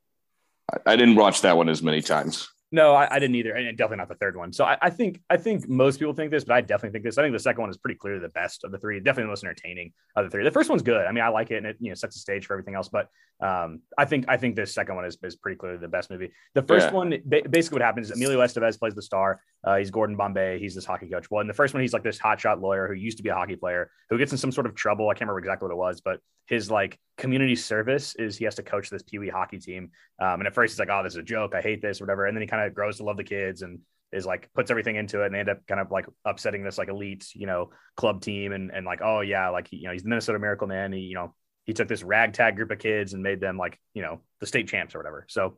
I, 0.85 0.95
didn't 0.95 1.15
watch 1.15 1.41
that 1.41 1.57
one 1.57 1.69
as 1.69 1.83
many 1.83 2.01
times. 2.01 2.49
No, 2.73 2.93
I, 2.93 3.15
I, 3.15 3.19
didn't 3.19 3.35
either, 3.35 3.53
and 3.53 3.77
definitely 3.77 3.97
not 3.97 4.07
the 4.07 4.15
third 4.15 4.37
one. 4.37 4.53
So 4.53 4.63
I, 4.63 4.77
I, 4.81 4.89
think 4.89 5.19
I 5.29 5.35
think 5.35 5.67
most 5.67 5.99
people 5.99 6.13
think 6.13 6.31
this, 6.31 6.45
but 6.45 6.53
I 6.53 6.61
definitely 6.61 6.91
think 6.91 7.03
this. 7.03 7.17
I 7.17 7.21
think 7.21 7.33
the 7.33 7.39
second 7.39 7.61
one 7.61 7.69
is 7.69 7.75
pretty 7.75 7.97
clearly 7.97 8.21
the 8.21 8.29
best 8.29 8.63
of 8.63 8.71
the 8.71 8.77
three. 8.77 8.97
Definitely 8.99 9.23
the 9.23 9.29
most 9.29 9.43
entertaining 9.43 9.91
of 10.15 10.23
the 10.23 10.31
three. 10.31 10.45
The 10.45 10.51
first 10.51 10.69
one's 10.69 10.81
good. 10.81 11.05
I 11.05 11.11
mean, 11.11 11.23
I 11.23 11.27
like 11.27 11.51
it, 11.51 11.57
and 11.57 11.65
it 11.65 11.75
you 11.81 11.89
know 11.89 11.95
sets 11.95 12.15
the 12.15 12.21
stage 12.21 12.45
for 12.45 12.53
everything 12.53 12.75
else. 12.75 12.87
But 12.87 13.07
um, 13.41 13.81
I 13.97 14.05
think 14.05 14.25
I 14.29 14.37
think 14.37 14.55
this 14.55 14.73
second 14.73 14.95
one 14.95 15.03
is, 15.03 15.17
is 15.21 15.35
pretty 15.35 15.57
clearly 15.57 15.79
the 15.79 15.89
best 15.89 16.09
movie. 16.09 16.31
The 16.53 16.61
first 16.61 16.87
yeah. 16.87 16.93
one, 16.93 17.17
basically, 17.27 17.75
what 17.75 17.81
happens 17.81 18.09
is 18.09 18.15
Emilio 18.15 18.39
Estevez 18.39 18.79
plays 18.79 18.95
the 18.95 19.01
star. 19.01 19.41
Uh, 19.65 19.75
he's 19.75 19.91
Gordon 19.91 20.15
Bombay. 20.15 20.59
He's 20.59 20.73
this 20.73 20.85
hockey 20.85 21.09
coach. 21.09 21.29
Well, 21.29 21.41
in 21.41 21.47
the 21.47 21.53
first 21.53 21.73
one, 21.73 21.81
he's 21.81 21.93
like 21.93 22.03
this 22.03 22.19
hotshot 22.19 22.61
lawyer 22.61 22.87
who 22.87 22.93
used 22.93 23.17
to 23.17 23.23
be 23.23 23.29
a 23.29 23.35
hockey 23.35 23.57
player 23.57 23.91
who 24.09 24.17
gets 24.17 24.31
in 24.31 24.37
some 24.37 24.51
sort 24.51 24.65
of 24.65 24.75
trouble. 24.75 25.09
I 25.09 25.13
can't 25.13 25.21
remember 25.21 25.39
exactly 25.39 25.67
what 25.67 25.73
it 25.73 25.77
was, 25.77 26.01
but 26.01 26.19
his 26.51 26.69
like 26.69 26.99
community 27.17 27.55
service 27.55 28.15
is 28.15 28.37
he 28.37 28.45
has 28.45 28.55
to 28.55 28.63
coach 28.63 28.89
this 28.89 29.03
Pee 29.03 29.19
Wee 29.19 29.29
hockey 29.29 29.57
team. 29.57 29.91
Um, 30.19 30.41
and 30.41 30.47
at 30.47 30.53
first 30.53 30.73
he's 30.73 30.79
like, 30.79 30.89
oh, 30.91 31.01
this 31.01 31.13
is 31.13 31.17
a 31.17 31.23
joke. 31.23 31.55
I 31.55 31.61
hate 31.61 31.81
this, 31.81 32.01
whatever. 32.01 32.25
And 32.25 32.35
then 32.35 32.41
he 32.41 32.47
kind 32.47 32.60
of 32.60 32.60
grows 32.69 32.97
to 32.97 33.03
love 33.03 33.17
the 33.17 33.23
kids 33.23 33.61
and 33.61 33.79
is 34.11 34.25
like 34.25 34.49
puts 34.53 34.69
everything 34.71 34.97
into 34.97 35.21
it 35.21 35.27
and 35.27 35.35
they 35.35 35.39
end 35.39 35.49
up 35.49 35.65
kind 35.67 35.79
of 35.79 35.89
like 35.91 36.05
upsetting 36.25 36.63
this 36.63 36.77
like 36.77 36.89
elite, 36.89 37.27
you 37.33 37.47
know, 37.47 37.69
club 37.95 38.21
team 38.21 38.51
and 38.51 38.71
and 38.71 38.85
like, 38.85 39.01
oh 39.01 39.21
yeah, 39.21 39.49
like 39.49 39.67
you 39.71 39.83
know, 39.83 39.93
he's 39.93 40.03
the 40.03 40.09
Minnesota 40.09 40.39
Miracle 40.39 40.67
Man. 40.67 40.91
He, 40.91 40.99
you 40.99 41.15
know, 41.15 41.33
he 41.65 41.73
took 41.73 41.87
this 41.87 42.03
ragtag 42.03 42.55
group 42.55 42.71
of 42.71 42.79
kids 42.79 43.13
and 43.13 43.23
made 43.23 43.39
them 43.39 43.57
like, 43.57 43.79
you 43.93 44.01
know, 44.01 44.21
the 44.39 44.47
state 44.47 44.67
champs 44.67 44.95
or 44.95 44.99
whatever. 44.99 45.25
So 45.29 45.57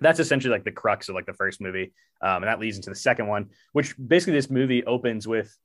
that's 0.00 0.20
essentially 0.20 0.52
like 0.52 0.64
the 0.64 0.72
crux 0.72 1.08
of 1.08 1.14
like 1.14 1.26
the 1.26 1.34
first 1.34 1.60
movie. 1.60 1.92
Um, 2.20 2.36
and 2.36 2.44
that 2.44 2.60
leads 2.60 2.76
into 2.76 2.90
the 2.90 2.96
second 2.96 3.26
one, 3.26 3.50
which 3.72 3.94
basically 3.98 4.34
this 4.34 4.50
movie 4.50 4.84
opens 4.84 5.28
with 5.28 5.56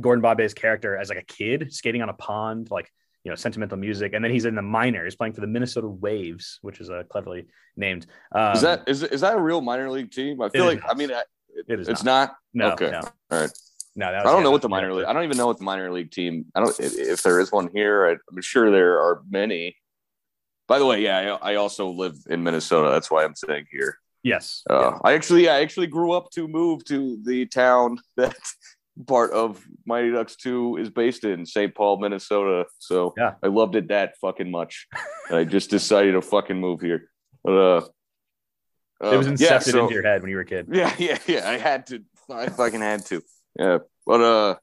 Gordon 0.00 0.22
Bombay's 0.22 0.54
character 0.54 0.96
as 0.96 1.08
like 1.08 1.18
a 1.18 1.24
kid 1.24 1.72
skating 1.72 2.02
on 2.02 2.08
a 2.08 2.14
pond, 2.14 2.70
like 2.70 2.90
you 3.24 3.30
know 3.30 3.36
sentimental 3.36 3.76
music, 3.76 4.12
and 4.12 4.24
then 4.24 4.30
he's 4.30 4.44
in 4.44 4.54
the 4.54 4.62
minors 4.62 5.16
playing 5.16 5.32
for 5.32 5.40
the 5.40 5.46
Minnesota 5.46 5.88
Waves, 5.88 6.58
which 6.62 6.80
is 6.80 6.88
a 6.88 6.98
uh, 6.98 7.02
cleverly 7.04 7.46
named. 7.76 8.06
Um, 8.32 8.52
is 8.52 8.62
that 8.62 8.88
is 8.88 9.02
is 9.02 9.20
that 9.20 9.36
a 9.36 9.40
real 9.40 9.60
minor 9.60 9.90
league 9.90 10.10
team? 10.10 10.40
I 10.40 10.48
feel 10.48 10.64
like 10.64 10.80
not. 10.80 10.90
I 10.90 10.94
mean, 10.94 11.10
it, 11.10 11.26
it 11.68 11.80
is. 11.80 11.88
It's 11.88 12.04
not. 12.04 12.32
not? 12.54 12.80
No. 12.80 12.86
Okay. 12.86 12.90
No. 12.90 13.00
All 13.30 13.40
right. 13.40 13.50
No, 13.96 14.06
I 14.06 14.22
don't 14.22 14.42
know 14.42 14.52
what 14.52 14.62
the 14.62 14.68
minor 14.68 14.94
league. 14.94 15.06
I 15.06 15.12
don't 15.12 15.24
even 15.24 15.36
know 15.36 15.46
what 15.46 15.58
the 15.58 15.64
minor 15.64 15.90
league 15.92 16.10
team. 16.10 16.46
I 16.54 16.60
don't 16.60 16.74
if 16.78 17.22
there 17.22 17.40
is 17.40 17.50
one 17.50 17.68
here. 17.74 18.06
I, 18.06 18.10
am 18.12 18.40
sure 18.40 18.70
there 18.70 18.98
are 19.00 19.22
many. 19.28 19.76
By 20.68 20.78
the 20.78 20.86
way, 20.86 21.02
yeah, 21.02 21.36
I, 21.42 21.52
I, 21.52 21.54
also 21.56 21.88
live 21.88 22.14
in 22.28 22.44
Minnesota. 22.44 22.90
That's 22.90 23.10
why 23.10 23.24
I'm 23.24 23.34
sitting 23.34 23.66
here. 23.72 23.98
Yes. 24.22 24.62
Uh, 24.70 24.92
yeah. 24.92 24.98
I 25.02 25.14
actually, 25.14 25.48
I 25.48 25.60
actually 25.60 25.88
grew 25.88 26.12
up 26.12 26.30
to 26.30 26.46
move 26.46 26.84
to 26.84 27.18
the 27.24 27.46
town 27.46 27.98
that 28.16 28.36
part 29.06 29.32
of 29.32 29.64
Mighty 29.86 30.10
Ducks 30.10 30.36
2 30.36 30.76
is 30.78 30.90
based 30.90 31.24
in 31.24 31.46
St. 31.46 31.74
Paul, 31.74 31.98
Minnesota. 32.00 32.66
So 32.78 33.14
yeah. 33.16 33.34
I 33.42 33.48
loved 33.48 33.76
it 33.76 33.88
that 33.88 34.16
fucking 34.20 34.50
much. 34.50 34.86
I 35.30 35.44
just 35.44 35.70
decided 35.70 36.12
to 36.12 36.22
fucking 36.22 36.58
move 36.58 36.80
here. 36.80 37.10
But 37.44 37.52
uh, 37.52 37.86
uh 39.02 39.10
it 39.12 39.16
was 39.16 39.26
incepted 39.26 39.40
yeah, 39.40 39.58
so, 39.58 39.82
into 39.82 39.94
your 39.94 40.02
head 40.02 40.22
when 40.22 40.30
you 40.30 40.36
were 40.36 40.42
a 40.42 40.46
kid. 40.46 40.68
Yeah, 40.70 40.94
yeah, 40.98 41.18
yeah. 41.26 41.48
I 41.48 41.58
had 41.58 41.86
to. 41.88 42.02
I 42.30 42.48
fucking 42.48 42.80
had 42.80 43.04
to. 43.06 43.22
Yeah. 43.58 43.78
But 44.06 44.20
uh 44.20 44.56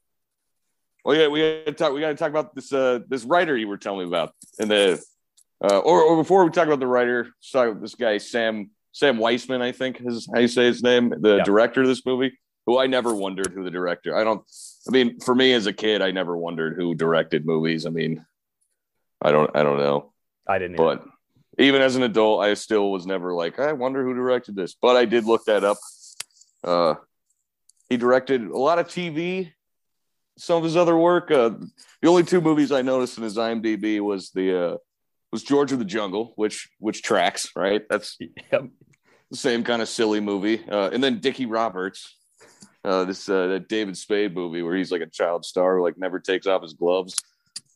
well 1.04 1.16
yeah, 1.16 1.28
we 1.28 1.40
gotta 1.40 1.72
talk 1.72 1.92
we 1.92 2.00
gotta 2.00 2.14
talk 2.14 2.30
about 2.30 2.54
this 2.54 2.72
uh 2.72 3.00
this 3.08 3.24
writer 3.24 3.56
you 3.56 3.68
were 3.68 3.76
telling 3.76 4.00
me 4.00 4.06
about 4.06 4.32
and 4.58 4.70
the 4.70 5.02
uh 5.64 5.78
or, 5.78 6.02
or 6.02 6.16
before 6.16 6.44
we 6.44 6.50
talk 6.50 6.66
about 6.66 6.80
the 6.80 6.86
writer, 6.86 7.28
talk 7.52 7.68
about 7.68 7.82
this 7.82 7.94
guy 7.94 8.18
Sam 8.18 8.70
Sam 8.92 9.18
Weisman, 9.18 9.60
I 9.60 9.72
think 9.72 10.00
is 10.04 10.28
how 10.32 10.40
you 10.40 10.48
say 10.48 10.64
his 10.64 10.82
name, 10.82 11.12
the 11.20 11.36
yeah. 11.36 11.44
director 11.44 11.82
of 11.82 11.88
this 11.88 12.04
movie 12.06 12.38
who 12.68 12.78
I 12.78 12.86
never 12.86 13.14
wondered 13.14 13.54
who 13.54 13.64
the 13.64 13.70
director. 13.70 14.14
I 14.14 14.24
don't. 14.24 14.42
I 14.86 14.90
mean, 14.90 15.20
for 15.20 15.34
me 15.34 15.54
as 15.54 15.64
a 15.64 15.72
kid, 15.72 16.02
I 16.02 16.10
never 16.10 16.36
wondered 16.36 16.76
who 16.76 16.94
directed 16.94 17.46
movies. 17.46 17.86
I 17.86 17.88
mean, 17.88 18.26
I 19.22 19.32
don't. 19.32 19.50
I 19.56 19.62
don't 19.62 19.78
know. 19.78 20.12
I 20.46 20.58
didn't. 20.58 20.76
But 20.76 21.02
even 21.58 21.80
as 21.80 21.96
an 21.96 22.02
adult, 22.02 22.42
I 22.44 22.52
still 22.52 22.92
was 22.92 23.06
never 23.06 23.32
like, 23.32 23.58
I 23.58 23.72
wonder 23.72 24.04
who 24.04 24.12
directed 24.12 24.54
this. 24.54 24.74
But 24.74 24.96
I 24.96 25.06
did 25.06 25.24
look 25.24 25.46
that 25.46 25.64
up. 25.64 25.78
Uh, 26.62 26.96
he 27.88 27.96
directed 27.96 28.42
a 28.42 28.58
lot 28.58 28.78
of 28.78 28.86
TV. 28.86 29.50
Some 30.36 30.58
of 30.58 30.64
his 30.64 30.76
other 30.76 30.96
work. 30.96 31.30
Uh, 31.30 31.52
the 32.02 32.08
only 32.08 32.22
two 32.22 32.42
movies 32.42 32.70
I 32.70 32.82
noticed 32.82 33.16
in 33.16 33.24
his 33.24 33.38
IMDb 33.38 33.98
was 34.02 34.28
the 34.32 34.72
uh, 34.72 34.76
was 35.32 35.42
George 35.42 35.72
of 35.72 35.78
the 35.78 35.86
Jungle, 35.86 36.34
which 36.36 36.68
which 36.80 37.02
tracks 37.02 37.48
right. 37.56 37.80
That's 37.88 38.18
Yep. 38.52 38.64
the 39.30 39.36
same 39.38 39.64
kind 39.64 39.80
of 39.80 39.88
silly 39.88 40.20
movie. 40.20 40.62
Uh, 40.70 40.90
and 40.92 41.02
then 41.02 41.20
Dickie 41.20 41.46
Roberts, 41.46 42.14
uh, 42.88 43.04
this 43.04 43.28
uh, 43.28 43.48
that 43.48 43.68
David 43.68 43.96
Spade 43.96 44.34
movie 44.34 44.62
where 44.62 44.74
he's 44.74 44.90
like 44.90 45.02
a 45.02 45.06
child 45.06 45.44
star 45.44 45.76
who 45.76 45.84
like 45.84 45.98
never 45.98 46.18
takes 46.18 46.46
off 46.46 46.62
his 46.62 46.72
gloves. 46.72 47.14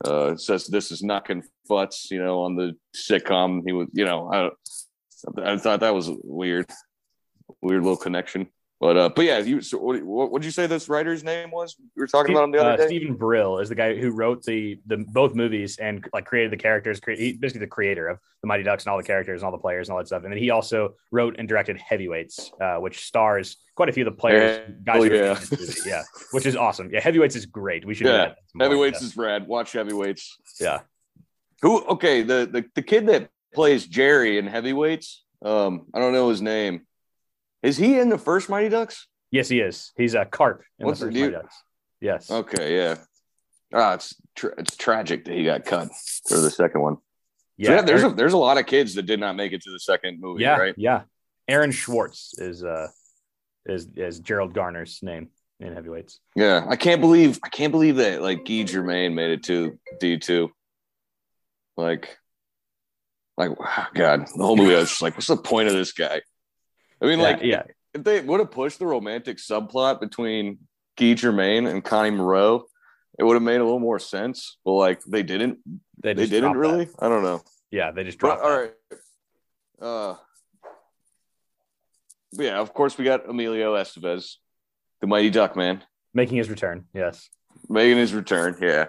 Uh, 0.05 0.35
says 0.37 0.67
this 0.67 0.91
is 0.91 1.03
knocking 1.03 1.43
futz, 1.71 2.11
you 2.11 2.23
know, 2.23 2.41
on 2.41 2.57
the 2.57 2.75
sitcom. 2.97 3.63
He 3.65 3.73
was, 3.73 3.89
you 3.93 4.05
know, 4.05 4.33
I, 4.33 5.53
I 5.53 5.59
thought 5.59 5.81
that 5.81 5.95
was 5.95 6.11
weird, 6.25 6.67
weird 7.61 7.83
little 7.83 7.97
connection. 7.97 8.49
But 8.83 8.97
uh, 8.97 9.11
but 9.15 9.25
yeah, 9.25 9.39
you. 9.39 9.61
So 9.61 9.79
what 9.79 10.03
what 10.03 10.33
would 10.33 10.45
you 10.45 10.51
say 10.51 10.67
this 10.67 10.89
writer's 10.89 11.23
name 11.23 11.53
was? 11.53 11.77
We 11.79 12.01
were 12.01 12.09
talking 12.09 12.35
about 12.35 12.43
him 12.43 12.51
the 12.51 12.59
other 12.59 12.71
uh, 12.71 12.77
day. 12.79 12.87
Steven 12.89 13.15
Brill 13.15 13.61
is 13.61 13.69
the 13.69 13.77
guy 13.77 13.95
who 13.95 14.11
wrote 14.11 14.43
the 14.43 14.81
the 14.87 14.97
both 14.97 15.37
movies 15.37 15.79
and 15.79 16.05
like 16.13 16.25
created 16.25 16.51
the 16.51 16.57
characters. 16.57 16.99
Cre- 16.99 17.13
he, 17.13 17.33
basically 17.35 17.61
the 17.61 17.69
creator 17.69 18.09
of 18.09 18.19
the 18.41 18.49
Mighty 18.49 18.65
Ducks 18.65 18.83
and 18.83 18.91
all 18.91 18.97
the 18.97 19.05
characters 19.05 19.41
and 19.41 19.47
all 19.47 19.53
the 19.53 19.63
players 19.63 19.89
and 19.89 19.93
all 19.93 19.99
that 19.99 20.09
stuff. 20.09 20.25
And 20.25 20.33
then 20.33 20.39
he 20.41 20.51
also 20.51 20.97
wrote 21.13 21.37
and 21.39 21.47
directed 21.47 21.77
Heavyweights, 21.79 22.51
uh, 22.61 22.79
which 22.79 23.07
stars 23.07 23.57
quite 23.77 23.89
a 23.89 23.93
few 23.93 24.05
of 24.05 24.13
the 24.13 24.19
players. 24.19 24.69
guys 24.83 24.95
Hell 24.95 25.05
who 25.05 25.11
are 25.11 25.15
yeah. 25.15 25.29
in 25.29 25.35
this 25.35 25.53
movie. 25.53 25.89
yeah, 25.89 26.03
which 26.33 26.47
is 26.47 26.57
awesome. 26.57 26.91
Yeah, 26.93 26.99
Heavyweights 26.99 27.37
is 27.37 27.47
great. 27.47 27.85
We 27.85 27.95
should. 27.95 28.09
Yeah, 28.09 28.35
Heavyweights 28.59 29.01
is 29.01 29.17
rad. 29.17 29.47
Watch 29.47 29.75
Heavyweights. 29.75 30.39
Yeah. 30.61 30.81
Who? 31.61 31.85
Okay, 31.85 32.23
the 32.23 32.49
the 32.51 32.65
the 32.75 32.83
kid 32.83 33.07
that 33.07 33.31
plays 33.55 33.87
Jerry 33.87 34.39
in 34.39 34.49
Heavyweights. 34.49 35.23
Um, 35.41 35.87
I 35.95 36.01
don't 36.01 36.13
know 36.13 36.31
his 36.31 36.43
name. 36.43 36.85
Is 37.63 37.77
he 37.77 37.99
in 37.99 38.09
the 38.09 38.19
first 38.19 38.49
Mighty 38.49 38.69
Ducks? 38.69 39.07
Yes, 39.31 39.49
he 39.49 39.61
is. 39.61 39.93
He's 39.97 40.15
a 40.15 40.25
Karp 40.25 40.63
in 40.79 40.87
What's 40.87 41.01
the 41.01 41.07
the 41.07 41.13
first 41.13 41.21
Mighty? 41.21 41.33
Ducks. 41.33 41.63
Yes. 42.01 42.31
Okay, 42.31 42.77
yeah. 42.77 42.97
Ah, 43.73 43.95
it's 43.95 44.15
tra- 44.35 44.55
it's 44.59 44.77
tragic 44.77 45.25
that 45.25 45.35
he 45.35 45.45
got 45.45 45.65
cut 45.65 45.89
for 46.29 46.39
the 46.39 46.51
second 46.51 46.83
one. 46.83 46.97
Yeah. 47.57 47.77
Yeah, 47.77 47.83
there's 47.83 48.03
a 48.03 48.11
there's 48.11 48.33
a 48.33 48.39
lot 48.39 48.59
of 48.59 48.67
kids 48.67 48.95
that 48.97 49.03
did 49.03 49.21
not 49.21 49.37
make 49.37 49.53
it 49.53 49.63
to 49.63 49.71
the 49.71 49.81
second 49.81 50.21
movie, 50.21 50.43
yeah. 50.43 50.57
right? 50.57 50.75
Yeah. 50.77 51.03
Aaron 51.49 51.71
Schwartz 51.71 52.35
is 52.39 52.65
uh 52.65 52.89
is 53.67 53.89
is 53.97 54.21
Gerald 54.21 54.53
Garner's 54.53 54.99
name 55.03 55.29
in 55.61 55.73
Heavyweights. 55.73 56.21
Yeah, 56.35 56.67
I 56.69 56.77
can't 56.77 57.01
believe 57.01 57.39
I 57.45 57.49
can't 57.49 57.73
believe 57.73 57.97
that 57.97 58.21
like 58.21 58.45
Guy 58.45 58.65
Germain 58.65 59.15
made 59.15 59.31
it 59.31 59.45
to 59.45 59.79
D 60.01 60.19
two. 60.19 60.51
Like, 61.77 62.19
like 63.39 63.53
God, 63.95 64.27
the 64.37 64.45
whole 64.45 64.57
movie 64.57 64.75
I 64.75 64.81
was 64.81 64.91
just 64.91 65.03
like, 65.03 65.15
what's 65.15 65.29
the 65.29 65.37
point 65.37 65.69
of 65.69 65.75
this 65.75 65.93
guy? 65.93 66.21
I 67.03 67.07
mean, 67.07 67.19
Yeah, 67.19 67.25
like, 67.25 67.39
yeah. 67.43 67.63
if 67.95 68.05
they 68.05 68.21
would 68.21 68.41
have 68.41 68.51
pushed 68.51 68.79
the 68.79 68.87
romantic 68.87 69.39
subplot 69.39 70.01
between 70.01 70.59
Guy 70.97 71.15
Germain 71.15 71.67
and 71.67 71.83
Connie 71.85 72.11
Moreau, 72.11 72.65
it 73.19 73.25
would 73.25 73.35
have 73.35 73.43
made 73.43 73.61
a 73.61 73.65
little 73.65 73.81
more 73.81 73.99
sense. 73.99 74.57
But 74.65 74.73
like, 74.73 75.03
they 75.05 75.23
didn't. 75.23 75.59
They, 76.03 76.15
They 76.15 76.27
didn't 76.27 76.57
really. 76.57 76.87
that. 76.87 76.95
I 77.01 77.09
don't 77.09 77.23
know. 77.23 77.43
Yeah, 77.71 77.91
they 77.91 78.05
just 78.05 78.19
dropped. 78.19 78.43
all 78.43 78.51
that. 78.51 78.75
right. 78.91 78.99
Uh, 79.81 80.17
but 82.35 82.45
yeah, 82.47 82.59
of 82.61 82.73
course 82.73 82.97
we 82.97 83.05
got 83.05 83.29
Emilio 83.29 83.75
Estevez, 83.75 84.35
the 85.01 85.07
Mighty 85.07 85.31
Duck 85.31 85.57
Man, 85.57 85.83
Making 86.15 86.39
his 86.39 86.49
return. 86.51 86.85
Yes. 86.95 87.29
making 87.69 87.99
his 87.99 88.13
return. 88.15 88.57
Yeah, 88.61 88.87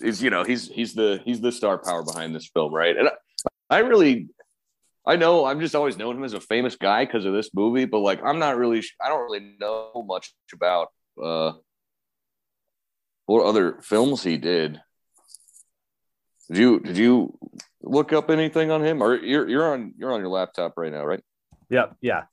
he's 0.00 0.22
you 0.22 0.30
know 0.30 0.44
he's 0.44 0.68
he's 0.68 0.94
the 0.94 1.20
he's 1.24 1.40
the 1.40 1.52
star 1.52 1.78
power 1.78 2.02
behind 2.02 2.34
this 2.34 2.48
film, 2.48 2.72
right? 2.72 2.96
And 2.96 3.08
I, 3.08 3.76
I 3.76 3.78
really, 3.80 4.28
I 5.06 5.16
know 5.16 5.44
I've 5.44 5.60
just 5.60 5.74
always 5.74 5.96
known 5.96 6.16
him 6.16 6.24
as 6.24 6.32
a 6.32 6.40
famous 6.40 6.76
guy 6.76 7.04
because 7.04 7.24
of 7.24 7.32
this 7.32 7.50
movie, 7.54 7.84
but 7.84 8.00
like 8.00 8.20
I'm 8.24 8.38
not 8.38 8.56
really 8.56 8.82
I 9.00 9.08
don't 9.08 9.22
really 9.22 9.54
know 9.60 10.04
much 10.06 10.34
about 10.52 10.88
uh 11.22 11.52
what 13.26 13.44
other 13.44 13.80
films 13.82 14.22
he 14.22 14.36
did. 14.36 14.80
Did 16.48 16.58
you 16.58 16.80
did 16.80 16.96
you 16.96 17.38
look 17.82 18.12
up 18.12 18.30
anything 18.30 18.70
on 18.70 18.84
him? 18.84 19.02
Or 19.02 19.14
you're 19.16 19.48
you're 19.48 19.72
on 19.72 19.94
you're 19.96 20.12
on 20.12 20.20
your 20.20 20.28
laptop 20.28 20.74
right 20.76 20.92
now, 20.92 21.04
right? 21.04 21.22
Yep. 21.70 21.96
Yeah. 22.00 22.24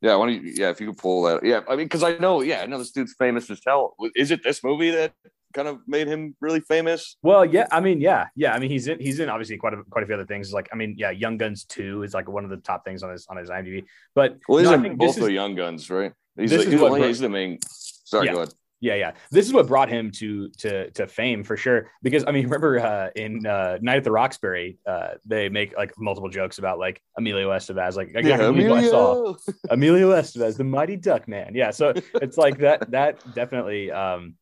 Yeah, 0.00 0.14
why 0.14 0.26
don't 0.26 0.44
you, 0.44 0.52
yeah, 0.54 0.70
if 0.70 0.80
you 0.80 0.88
could 0.88 0.98
pull 0.98 1.22
that. 1.24 1.44
Yeah, 1.44 1.62
I 1.68 1.74
mean, 1.74 1.86
because 1.86 2.04
I 2.04 2.16
know, 2.18 2.40
yeah, 2.40 2.60
I 2.60 2.66
know 2.66 2.78
this 2.78 2.92
dude's 2.92 3.14
famous 3.18 3.50
as 3.50 3.60
hell. 3.66 3.96
Is 4.14 4.30
it 4.30 4.44
this 4.44 4.62
movie 4.62 4.92
that 4.92 5.12
kind 5.54 5.68
of 5.68 5.80
made 5.86 6.06
him 6.06 6.34
really 6.40 6.60
famous? 6.60 7.16
Well, 7.22 7.44
yeah. 7.44 7.66
I 7.70 7.80
mean, 7.80 8.00
yeah, 8.00 8.26
yeah. 8.36 8.52
I 8.54 8.58
mean, 8.58 8.70
he's 8.70 8.88
in. 8.88 9.00
He's 9.00 9.20
in 9.20 9.28
obviously 9.28 9.56
quite 9.56 9.74
a 9.74 9.82
quite 9.90 10.02
a 10.02 10.06
few 10.06 10.14
other 10.14 10.26
things. 10.26 10.52
Like, 10.52 10.68
I 10.72 10.76
mean, 10.76 10.94
yeah, 10.98 11.10
Young 11.10 11.36
Guns 11.36 11.64
Two 11.64 12.02
is 12.02 12.14
like 12.14 12.28
one 12.28 12.44
of 12.44 12.50
the 12.50 12.58
top 12.58 12.84
things 12.84 13.02
on 13.02 13.10
his 13.10 13.26
on 13.28 13.36
his 13.36 13.50
IMDb. 13.50 13.84
But 14.14 14.38
Well, 14.48 14.62
no, 14.64 14.74
I 14.74 14.78
think 14.78 14.98
both 14.98 15.14
this 15.14 15.16
the 15.16 15.26
is- 15.26 15.32
Young 15.32 15.54
Guns, 15.54 15.90
right? 15.90 16.12
He's, 16.36 16.50
this 16.50 16.60
the, 16.60 16.66
is 16.66 16.72
he's, 16.74 16.80
what 16.80 17.02
he's 17.02 17.18
the 17.18 17.28
main. 17.28 17.58
Sorry, 17.62 18.26
Yeah. 18.26 18.32
go 18.32 18.38
ahead. 18.38 18.54
Yeah, 18.80 18.94
yeah. 18.94 19.12
This 19.32 19.44
is 19.46 19.52
what 19.52 19.66
brought 19.66 19.88
him 19.88 20.12
to 20.12 20.50
to 20.58 20.90
to 20.92 21.08
fame 21.08 21.42
for 21.42 21.56
sure. 21.56 21.90
Because 22.00 22.24
I 22.26 22.30
mean, 22.30 22.44
remember 22.48 22.78
uh, 22.78 23.10
in 23.16 23.44
uh, 23.44 23.78
Night 23.82 23.96
at 23.96 24.04
the 24.04 24.12
Roxbury, 24.12 24.78
uh, 24.86 25.14
they 25.24 25.48
make 25.48 25.76
like 25.76 25.92
multiple 25.98 26.30
jokes 26.30 26.58
about 26.58 26.78
like 26.78 27.02
Emilio 27.16 27.50
Estevez, 27.50 27.96
like 27.96 28.14
I 28.16 28.22
believe 28.22 28.70
what 28.70 28.78
I 28.84 28.88
saw. 28.88 29.34
Emilio 29.70 30.10
Estevez, 30.10 30.56
the 30.56 30.64
Mighty 30.64 30.96
Duck 30.96 31.26
Man. 31.26 31.52
Yeah, 31.54 31.72
so 31.72 31.92
it's 32.22 32.36
like 32.38 32.58
that. 32.58 32.88
That 32.92 33.18
definitely, 33.34 33.90
um, 33.90 34.34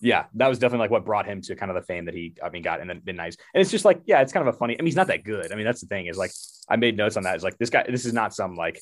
yeah, 0.00 0.24
that 0.34 0.48
was 0.48 0.58
definitely 0.58 0.84
like 0.84 0.90
what 0.90 1.04
brought 1.04 1.26
him 1.26 1.42
to 1.42 1.54
kind 1.54 1.70
of 1.70 1.74
the 1.74 1.82
fame 1.82 2.06
that 2.06 2.14
he, 2.14 2.34
I 2.42 2.48
mean, 2.48 2.62
got 2.62 2.80
and 2.80 2.88
then 2.88 3.00
been 3.00 3.16
nice. 3.16 3.36
And 3.54 3.60
it's 3.60 3.70
just 3.70 3.84
like, 3.84 4.00
yeah, 4.06 4.22
it's 4.22 4.32
kind 4.32 4.46
of 4.46 4.54
a 4.54 4.56
funny. 4.56 4.74
I 4.74 4.82
mean, 4.82 4.86
he's 4.86 4.96
not 4.96 5.08
that 5.08 5.24
good. 5.24 5.52
I 5.52 5.56
mean, 5.56 5.66
that's 5.66 5.82
the 5.82 5.86
thing 5.86 6.06
is 6.06 6.16
like 6.16 6.32
I 6.68 6.76
made 6.76 6.96
notes 6.96 7.16
on 7.16 7.24
that. 7.24 7.36
Is 7.36 7.44
like 7.44 7.58
this 7.58 7.70
guy. 7.70 7.84
This 7.88 8.06
is 8.06 8.14
not 8.14 8.34
some 8.34 8.56
like 8.56 8.80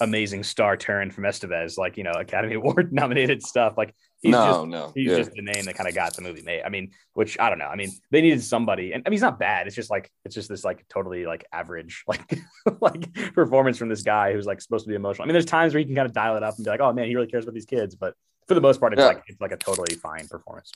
amazing 0.00 0.42
star 0.42 0.76
turn 0.76 1.10
from 1.10 1.24
Estevez, 1.24 1.78
like 1.78 1.96
you 1.96 2.02
know, 2.04 2.12
Academy 2.12 2.54
Award 2.56 2.92
nominated 2.92 3.42
stuff. 3.44 3.74
Like 3.76 3.94
he's 4.20 4.32
no, 4.32 4.46
just 4.46 4.66
no. 4.66 4.92
He's 4.94 5.10
yeah. 5.10 5.16
just 5.18 5.32
the 5.32 5.42
name 5.42 5.66
that 5.66 5.76
kind 5.76 5.88
of 5.88 5.94
got 5.94 6.16
the 6.16 6.22
movie 6.22 6.42
made. 6.42 6.62
I 6.64 6.68
mean, 6.68 6.90
which 7.14 7.38
I 7.38 7.48
don't 7.48 7.58
know. 7.58 7.68
I 7.68 7.76
mean, 7.76 7.92
they 8.10 8.20
needed 8.20 8.42
somebody, 8.42 8.92
and 8.92 9.04
I 9.06 9.08
mean, 9.08 9.14
he's 9.14 9.22
not 9.22 9.38
bad. 9.38 9.68
It's 9.68 9.76
just 9.76 9.90
like 9.90 10.10
it's 10.24 10.34
just 10.34 10.48
this 10.48 10.64
like 10.64 10.84
totally 10.88 11.26
like 11.26 11.44
average 11.52 12.02
like 12.08 12.40
like 12.80 13.12
performance 13.34 13.78
from 13.78 13.88
this 13.88 14.02
guy 14.02 14.32
who's 14.32 14.46
like 14.46 14.60
supposed 14.60 14.84
to 14.84 14.88
be 14.88 14.96
emotional. 14.96 15.24
I 15.24 15.26
mean, 15.26 15.34
there's 15.34 15.46
times 15.46 15.74
where 15.74 15.80
you 15.80 15.86
can 15.86 15.94
kind 15.94 16.06
of 16.06 16.12
dial 16.12 16.36
it 16.36 16.42
up 16.42 16.56
and 16.56 16.64
be 16.64 16.70
like, 16.70 16.80
oh 16.80 16.92
man, 16.92 17.06
he 17.06 17.14
really 17.14 17.28
cares 17.28 17.44
about 17.44 17.54
these 17.54 17.66
kids, 17.66 17.94
but 17.94 18.14
for 18.48 18.54
the 18.54 18.60
most 18.60 18.80
part, 18.80 18.92
it's 18.92 19.00
Yeah. 19.00 19.06
like 19.06 19.22
it's 19.26 19.40
like 19.40 19.52
a 19.52 19.56
totally 19.56 19.94
fine 19.96 20.28
performance. 20.28 20.70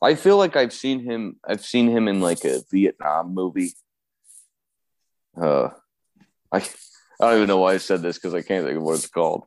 I 0.00 0.14
feel 0.14 0.36
like 0.36 0.56
I've 0.56 0.72
seen 0.72 1.00
him. 1.00 1.36
I've 1.46 1.64
seen 1.64 1.88
him 1.88 2.08
in 2.08 2.20
like 2.20 2.44
a 2.44 2.62
Vietnam 2.70 3.34
movie. 3.34 3.72
Uh, 5.40 5.70
I 6.50 6.58
I 6.58 6.62
don't 7.20 7.36
even 7.36 7.48
know 7.48 7.58
why 7.58 7.74
I 7.74 7.78
said 7.78 8.02
this 8.02 8.18
because 8.18 8.34
I 8.34 8.42
can't 8.42 8.64
think 8.66 8.76
of 8.78 8.82
what 8.82 8.94
it's 8.96 9.06
called. 9.06 9.44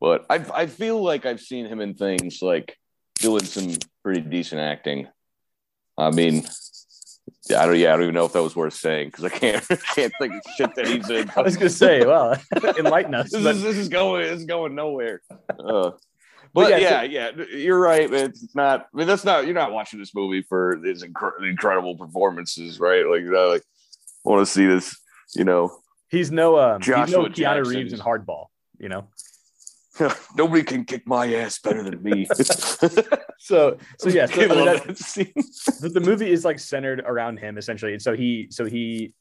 But 0.00 0.26
I 0.30 0.36
I 0.54 0.66
feel 0.66 1.02
like 1.02 1.26
I've 1.26 1.40
seen 1.40 1.66
him 1.66 1.80
in 1.80 1.94
things 1.94 2.40
like 2.42 2.76
doing 3.16 3.44
some 3.44 3.74
pretty 4.02 4.20
decent 4.20 4.60
acting. 4.60 5.08
I 5.98 6.10
mean, 6.10 6.44
I 7.50 7.66
don't. 7.66 7.76
Yeah, 7.76 7.90
I 7.92 7.96
don't 7.96 8.02
even 8.04 8.14
know 8.14 8.24
if 8.24 8.32
that 8.32 8.42
was 8.42 8.56
worth 8.56 8.74
saying 8.74 9.08
because 9.08 9.24
I 9.24 9.28
can't 9.30 9.68
can't 9.94 10.12
think 10.20 10.34
of 10.34 10.40
shit 10.56 10.74
that 10.76 10.86
he's 10.86 11.10
in. 11.10 11.30
I 11.36 11.42
was 11.42 11.56
gonna 11.56 11.68
say, 11.70 12.04
well, 12.06 12.36
enlighten 12.78 13.14
us. 13.14 13.30
this 13.30 13.42
but- 13.42 13.56
is 13.56 13.62
this 13.62 13.76
is 13.76 13.88
going 13.88 14.22
this 14.22 14.40
is 14.40 14.46
going 14.46 14.74
nowhere. 14.74 15.20
Uh, 15.58 15.90
But 16.58 16.70
but 16.70 16.80
yeah, 16.80 17.02
yeah, 17.02 17.30
yeah, 17.36 17.44
you're 17.54 17.78
right. 17.78 18.12
It's 18.12 18.54
not. 18.54 18.88
I 18.92 18.96
mean, 18.96 19.06
that's 19.06 19.24
not. 19.24 19.44
You're 19.44 19.54
not 19.54 19.72
watching 19.72 19.98
this 19.98 20.14
movie 20.14 20.42
for 20.42 20.80
these 20.82 21.02
incre- 21.02 21.48
incredible 21.48 21.96
performances, 21.96 22.80
right? 22.80 23.06
Like, 23.06 23.20
you 23.20 23.30
know, 23.30 23.48
like 23.48 23.62
want 24.24 24.46
to 24.46 24.46
see 24.46 24.66
this. 24.66 24.96
You 25.34 25.44
know, 25.44 25.78
he's 26.08 26.30
no 26.30 26.58
um, 26.58 26.80
he's 26.80 26.88
no 26.88 26.94
Joshua 27.06 27.28
Keanu 27.30 27.34
Jackson's- 27.34 27.68
Reeves 27.74 27.92
in 27.92 28.00
Hardball. 28.00 28.46
You 28.78 28.88
know, 28.88 29.08
nobody 30.36 30.62
can 30.62 30.84
kick 30.84 31.06
my 31.06 31.34
ass 31.34 31.58
better 31.58 31.82
than 31.82 32.02
me. 32.02 32.26
so 33.38 33.76
so 33.98 34.08
yeah. 34.08 34.26
So, 34.26 34.40
I 34.40 34.44
I 34.44 34.48
mean, 34.48 34.64
that- 34.64 34.86
that 34.86 35.78
the, 35.80 35.88
the 35.94 36.00
movie 36.00 36.30
is 36.30 36.44
like 36.44 36.58
centered 36.58 37.00
around 37.00 37.38
him 37.38 37.58
essentially. 37.58 37.92
And 37.92 38.02
so 38.02 38.14
he 38.14 38.48
so 38.50 38.64
he 38.64 39.12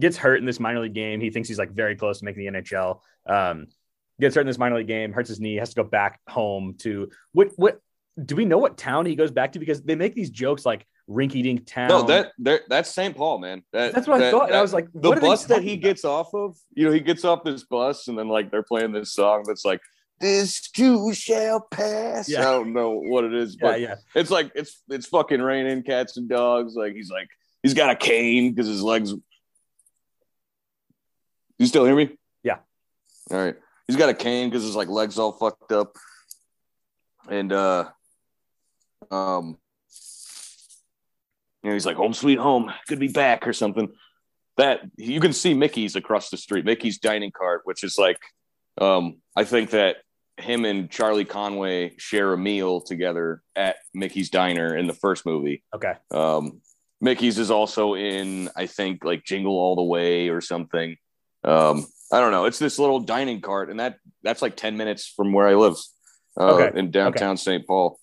gets 0.00 0.16
hurt 0.16 0.38
in 0.38 0.46
this 0.46 0.60
minor 0.60 0.80
league 0.80 0.94
game. 0.94 1.20
He 1.20 1.30
thinks 1.30 1.48
he's 1.48 1.58
like 1.58 1.72
very 1.72 1.96
close 1.96 2.18
to 2.18 2.24
making 2.24 2.44
the 2.52 2.60
NHL. 2.60 3.00
Um, 3.26 3.66
gets 4.20 4.34
hurt 4.34 4.42
in 4.42 4.46
this 4.46 4.58
minor 4.58 4.76
league 4.76 4.86
game, 4.86 5.12
hurts 5.12 5.28
his 5.28 5.40
knee, 5.40 5.56
has 5.56 5.70
to 5.70 5.82
go 5.82 5.84
back 5.88 6.20
home 6.28 6.74
to 6.78 7.10
what 7.32 7.50
what 7.56 7.80
do 8.24 8.34
we 8.34 8.44
know 8.44 8.58
what 8.58 8.78
town 8.78 9.04
he 9.06 9.14
goes 9.14 9.30
back 9.30 9.52
to? 9.52 9.58
Because 9.58 9.82
they 9.82 9.94
make 9.94 10.14
these 10.14 10.30
jokes 10.30 10.64
like 10.64 10.86
rinky 11.08 11.42
dink 11.42 11.66
town. 11.66 11.88
No, 11.88 12.02
that 12.02 12.62
that's 12.68 12.90
St. 12.90 13.14
Paul, 13.14 13.38
man. 13.38 13.62
That, 13.72 13.92
that's 13.94 14.08
what 14.08 14.22
I 14.22 14.30
thought. 14.30 14.48
and 14.48 14.56
I 14.56 14.62
was 14.62 14.72
like, 14.72 14.88
the 14.94 15.10
what 15.10 15.20
bus 15.20 15.44
that 15.46 15.62
he 15.62 15.74
about? 15.74 15.82
gets 15.82 16.04
off 16.04 16.34
of, 16.34 16.56
you 16.74 16.86
know, 16.86 16.92
he 16.92 17.00
gets 17.00 17.24
off 17.24 17.44
this 17.44 17.64
bus 17.64 18.08
and 18.08 18.18
then 18.18 18.28
like 18.28 18.50
they're 18.50 18.62
playing 18.62 18.92
this 18.92 19.12
song 19.12 19.44
that's 19.46 19.64
like, 19.64 19.80
"This 20.18 20.70
too 20.70 21.12
shall 21.12 21.60
pass." 21.70 22.28
Yeah. 22.28 22.40
I 22.40 22.44
don't 22.44 22.72
know 22.72 22.92
what 22.92 23.24
it 23.24 23.34
is, 23.34 23.56
Yeah, 23.60 23.68
but 23.68 23.80
yeah. 23.80 23.94
it's 24.14 24.30
like 24.30 24.50
it's 24.54 24.82
it's 24.88 25.06
fucking 25.06 25.42
raining 25.42 25.82
cats 25.82 26.16
and 26.16 26.28
dogs. 26.28 26.74
Like 26.74 26.94
he's 26.94 27.10
like 27.10 27.28
he's 27.62 27.74
got 27.74 27.90
a 27.90 27.96
cane 27.96 28.50
because 28.52 28.66
his 28.66 28.82
legs. 28.82 29.12
You 31.58 31.66
still 31.66 31.84
hear 31.84 31.96
me? 31.96 32.16
Yeah. 32.42 32.58
All 33.30 33.38
right. 33.38 33.56
He's 33.86 33.96
got 33.96 34.08
a 34.08 34.14
cane 34.14 34.50
because 34.50 34.64
his 34.64 34.76
like 34.76 34.88
legs 34.88 35.18
all 35.18 35.32
fucked 35.32 35.72
up, 35.72 35.96
and 37.28 37.52
uh, 37.52 37.84
um, 39.10 39.58
you 41.62 41.70
know, 41.70 41.74
he's 41.74 41.86
like 41.86 41.96
home 41.96 42.14
sweet 42.14 42.38
home, 42.38 42.72
good 42.88 42.96
to 42.96 43.00
be 43.00 43.12
back 43.12 43.46
or 43.46 43.52
something. 43.52 43.92
that 44.56 44.80
you 44.96 45.20
can 45.20 45.32
see 45.32 45.54
Mickey's 45.54 45.96
across 45.96 46.30
the 46.30 46.36
street, 46.36 46.64
Mickey's 46.64 46.98
dining 46.98 47.30
cart, 47.30 47.62
which 47.64 47.84
is 47.84 47.98
like, 47.98 48.18
um, 48.78 49.18
I 49.34 49.44
think 49.44 49.70
that 49.70 49.96
him 50.38 50.64
and 50.64 50.90
Charlie 50.90 51.24
Conway 51.24 51.94
share 51.98 52.32
a 52.32 52.38
meal 52.38 52.80
together 52.80 53.42
at 53.54 53.76
Mickey's 53.94 54.30
Diner 54.30 54.76
in 54.76 54.86
the 54.86 54.92
first 54.92 55.24
movie. 55.24 55.62
Okay. 55.74 55.94
Um, 56.10 56.60
Mickey's 57.00 57.38
is 57.38 57.50
also 57.50 57.94
in, 57.94 58.48
I 58.56 58.66
think, 58.66 59.04
like 59.04 59.24
Jingle 59.24 59.54
All 59.54 59.76
the 59.76 59.82
Way 59.82 60.28
or 60.28 60.40
something. 60.40 60.96
Um, 61.44 61.86
I 62.12 62.20
don't 62.20 62.30
know. 62.30 62.44
It's 62.44 62.58
this 62.58 62.78
little 62.78 63.00
dining 63.00 63.40
cart, 63.40 63.70
and 63.70 63.80
that 63.80 63.98
that's 64.22 64.42
like 64.42 64.56
ten 64.56 64.76
minutes 64.76 65.06
from 65.06 65.32
where 65.32 65.46
I 65.48 65.54
live, 65.54 65.76
uh, 66.38 66.54
Okay. 66.54 66.78
in 66.78 66.90
downtown 66.90 67.36
St. 67.36 67.66
Paul. 67.66 67.98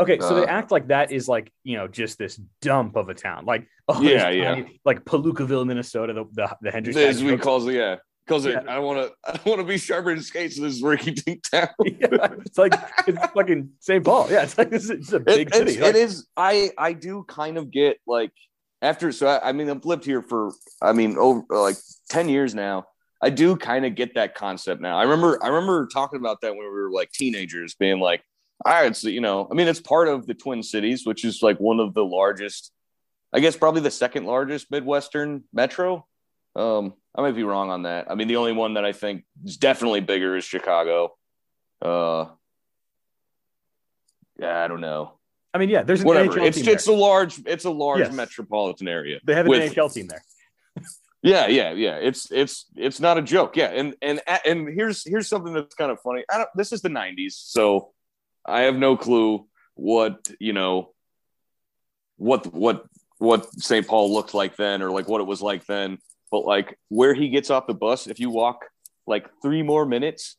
Okay, 0.00 0.18
so 0.18 0.34
they 0.34 0.42
Uh, 0.42 0.46
act 0.46 0.72
like 0.72 0.88
that 0.88 1.12
is 1.12 1.28
like 1.28 1.52
you 1.62 1.76
know 1.76 1.86
just 1.86 2.18
this 2.18 2.34
dump 2.60 2.96
of 2.96 3.08
a 3.08 3.14
town, 3.14 3.44
like 3.44 3.68
oh, 3.88 4.00
Yeah, 4.02 4.28
yeah. 4.30 4.54
tiny- 4.56 4.80
like 4.84 5.04
Palookaville, 5.04 5.66
Minnesota, 5.66 6.12
the 6.12 6.24
the, 6.32 6.56
the 6.62 6.70
Hendricks. 6.72 6.98
As 6.98 7.22
we 7.22 7.36
calls 7.38 7.68
it, 7.68 7.74
yeah, 7.74 7.96
because 8.26 8.44
Yeah. 8.44 8.62
I 8.66 8.80
want 8.80 8.98
to, 9.08 9.14
I 9.24 9.38
want 9.48 9.60
to 9.60 9.64
be 9.66 9.78
sharper 9.78 10.10
in 10.10 10.20
skates. 10.20 10.56
So 10.56 10.62
this 10.62 10.74
is 10.74 10.82
Ricky 10.82 11.12
Dink 11.12 11.48
Town. 11.48 11.68
yeah, 11.84 12.26
it's 12.44 12.58
like 12.58 12.74
it's 13.06 13.24
fucking 13.34 13.70
St. 13.78 14.04
Paul. 14.04 14.26
Yeah, 14.30 14.42
it's 14.42 14.58
like 14.58 14.70
this 14.70 14.90
is 14.90 15.12
a 15.12 15.20
big 15.20 15.46
It- 15.48 15.54
city. 15.54 15.70
it's- 15.74 15.80
Like, 15.86 15.94
it 15.94 15.96
is. 15.96 16.26
I 16.36 16.70
I 16.76 16.92
do 16.92 17.24
kind 17.28 17.56
of 17.56 17.70
get 17.70 17.98
like 18.04 18.32
after. 18.84 19.10
So 19.10 19.26
I, 19.26 19.48
I 19.48 19.52
mean, 19.52 19.70
I've 19.70 19.84
lived 19.84 20.04
here 20.04 20.22
for 20.22 20.52
I 20.80 20.92
mean 20.92 21.16
over 21.18 21.44
like 21.50 21.76
ten 22.08 22.28
years 22.28 22.54
now. 22.54 22.86
I 23.22 23.30
do 23.30 23.56
kind 23.56 23.86
of 23.86 23.94
get 23.94 24.14
that 24.14 24.34
concept 24.34 24.80
now. 24.82 24.98
I 24.98 25.02
remember 25.02 25.42
I 25.42 25.48
remember 25.48 25.88
talking 25.92 26.20
about 26.20 26.42
that 26.42 26.50
when 26.54 26.64
we 26.64 26.68
were 26.68 26.90
like 26.90 27.10
teenagers, 27.10 27.74
being 27.74 27.98
like, 27.98 28.22
all 28.64 28.72
right, 28.72 28.94
so 28.94 29.08
you 29.08 29.20
know, 29.20 29.48
I 29.50 29.54
mean, 29.54 29.66
it's 29.66 29.80
part 29.80 30.08
of 30.08 30.26
the 30.26 30.34
Twin 30.34 30.62
Cities, 30.62 31.06
which 31.06 31.24
is 31.24 31.42
like 31.42 31.58
one 31.58 31.80
of 31.80 31.94
the 31.94 32.04
largest, 32.04 32.70
I 33.32 33.40
guess 33.40 33.56
probably 33.56 33.80
the 33.80 33.90
second 33.90 34.26
largest 34.26 34.70
Midwestern 34.70 35.44
metro. 35.52 36.06
Um, 36.54 36.94
I 37.16 37.22
might 37.22 37.34
be 37.34 37.42
wrong 37.42 37.70
on 37.70 37.82
that. 37.82 38.10
I 38.10 38.14
mean, 38.14 38.28
the 38.28 38.36
only 38.36 38.52
one 38.52 38.74
that 38.74 38.84
I 38.84 38.92
think 38.92 39.24
is 39.44 39.56
definitely 39.56 40.00
bigger 40.00 40.36
is 40.36 40.44
Chicago. 40.44 41.16
Uh, 41.82 42.26
yeah, 44.38 44.62
I 44.62 44.68
don't 44.68 44.80
know 44.80 45.14
I 45.54 45.58
mean, 45.58 45.68
yeah, 45.70 45.82
there's 45.84 46.00
an 46.00 46.06
whatever. 46.06 46.32
NHL 46.32 46.46
It's 46.46 46.58
team 46.58 46.68
it's 46.68 46.84
there. 46.86 46.94
a 46.94 46.98
large 46.98 47.40
it's 47.46 47.64
a 47.64 47.70
large 47.70 48.00
Yes. 48.00 48.12
metropolitan 48.12 48.88
area. 48.88 49.20
They 49.24 49.34
have 49.34 49.46
an 49.46 49.50
with- 49.50 49.72
NHL 49.72 49.92
team 49.92 50.08
there. 50.08 50.22
Yeah, 51.22 51.46
yeah, 51.46 51.72
yeah. 51.72 51.96
It's 51.96 52.30
it's 52.30 52.66
it's 52.76 53.00
not 53.00 53.16
a 53.16 53.22
joke. 53.22 53.56
Yeah, 53.56 53.70
and 53.70 53.94
and 54.02 54.20
and 54.44 54.68
here's 54.68 55.04
here's 55.08 55.26
something 55.26 55.54
that's 55.54 55.74
kind 55.74 55.90
of 55.90 55.98
funny. 56.02 56.22
I 56.30 56.36
don't. 56.36 56.50
This 56.54 56.70
is 56.70 56.82
the 56.82 56.90
'90s, 56.90 57.32
so 57.32 57.92
I 58.44 58.62
have 58.62 58.74
no 58.76 58.94
clue 58.98 59.46
what 59.74 60.30
you 60.38 60.52
know 60.52 60.92
what 62.18 62.52
what 62.52 62.84
what 63.16 63.50
St. 63.54 63.86
Paul 63.86 64.12
looked 64.12 64.34
like 64.34 64.56
then, 64.56 64.82
or 64.82 64.90
like 64.90 65.08
what 65.08 65.22
it 65.22 65.26
was 65.26 65.40
like 65.40 65.64
then. 65.64 65.96
But 66.30 66.40
like 66.44 66.78
where 66.90 67.14
he 67.14 67.30
gets 67.30 67.48
off 67.48 67.66
the 67.66 67.72
bus, 67.74 68.06
if 68.06 68.20
you 68.20 68.28
walk 68.28 68.66
like 69.06 69.26
three 69.40 69.62
more 69.62 69.86
minutes, 69.86 70.36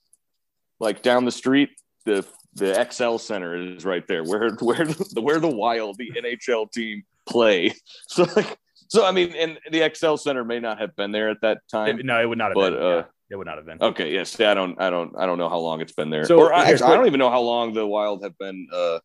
like 0.79 1.01
down 1.01 1.25
the 1.25 1.31
street, 1.31 1.69
the 2.05 2.25
the 2.53 2.65
Xcel 2.67 3.19
Center 3.19 3.55
is 3.55 3.83
right 3.83 4.07
there, 4.07 4.23
where 4.23 4.49
where 4.61 4.85
the 4.85 5.21
where 5.21 5.39
the 5.39 5.49
Wild, 5.53 5.97
the 5.97 6.11
NHL 6.11 6.71
team, 6.71 7.03
play. 7.25 7.73
So 8.07 8.25
like, 8.35 8.57
so 8.87 9.05
I 9.05 9.11
mean, 9.11 9.33
and 9.35 9.57
the 9.71 9.79
Xcel 9.81 10.17
Center 10.17 10.43
may 10.45 10.59
not 10.59 10.79
have 10.79 10.95
been 10.95 11.11
there 11.11 11.29
at 11.29 11.41
that 11.41 11.59
time. 11.69 11.99
It- 11.99 12.05
no, 12.05 12.21
it 12.21 12.27
would 12.29 12.37
not 12.37 12.49
have 12.49 12.55
But, 12.55 12.69
been. 12.71 12.81
uh, 12.81 12.95
yeah, 12.97 13.03
it 13.31 13.35
would 13.35 13.47
not 13.47 13.57
have 13.57 13.65
been. 13.65 13.81
Okay, 13.81 14.13
yes, 14.13 14.39
I 14.39 14.53
don't, 14.53 14.79
I 14.79 14.89
don't, 14.91 15.13
I 15.17 15.25
don't 15.25 15.37
know 15.39 15.49
how 15.49 15.57
long 15.57 15.81
it's 15.81 15.91
been 15.91 16.11
there. 16.11 16.25
So, 16.25 16.37
or 16.39 16.53
I, 16.53 16.69
actually, 16.69 16.91
I 16.91 16.95
don't 16.95 17.07
even 17.07 17.19
know 17.19 17.31
how 17.31 17.41
long 17.41 17.73
the 17.73 17.85
Wild 17.85 18.23
have 18.23 18.37
been. 18.37 18.67
Uh, 18.71 18.99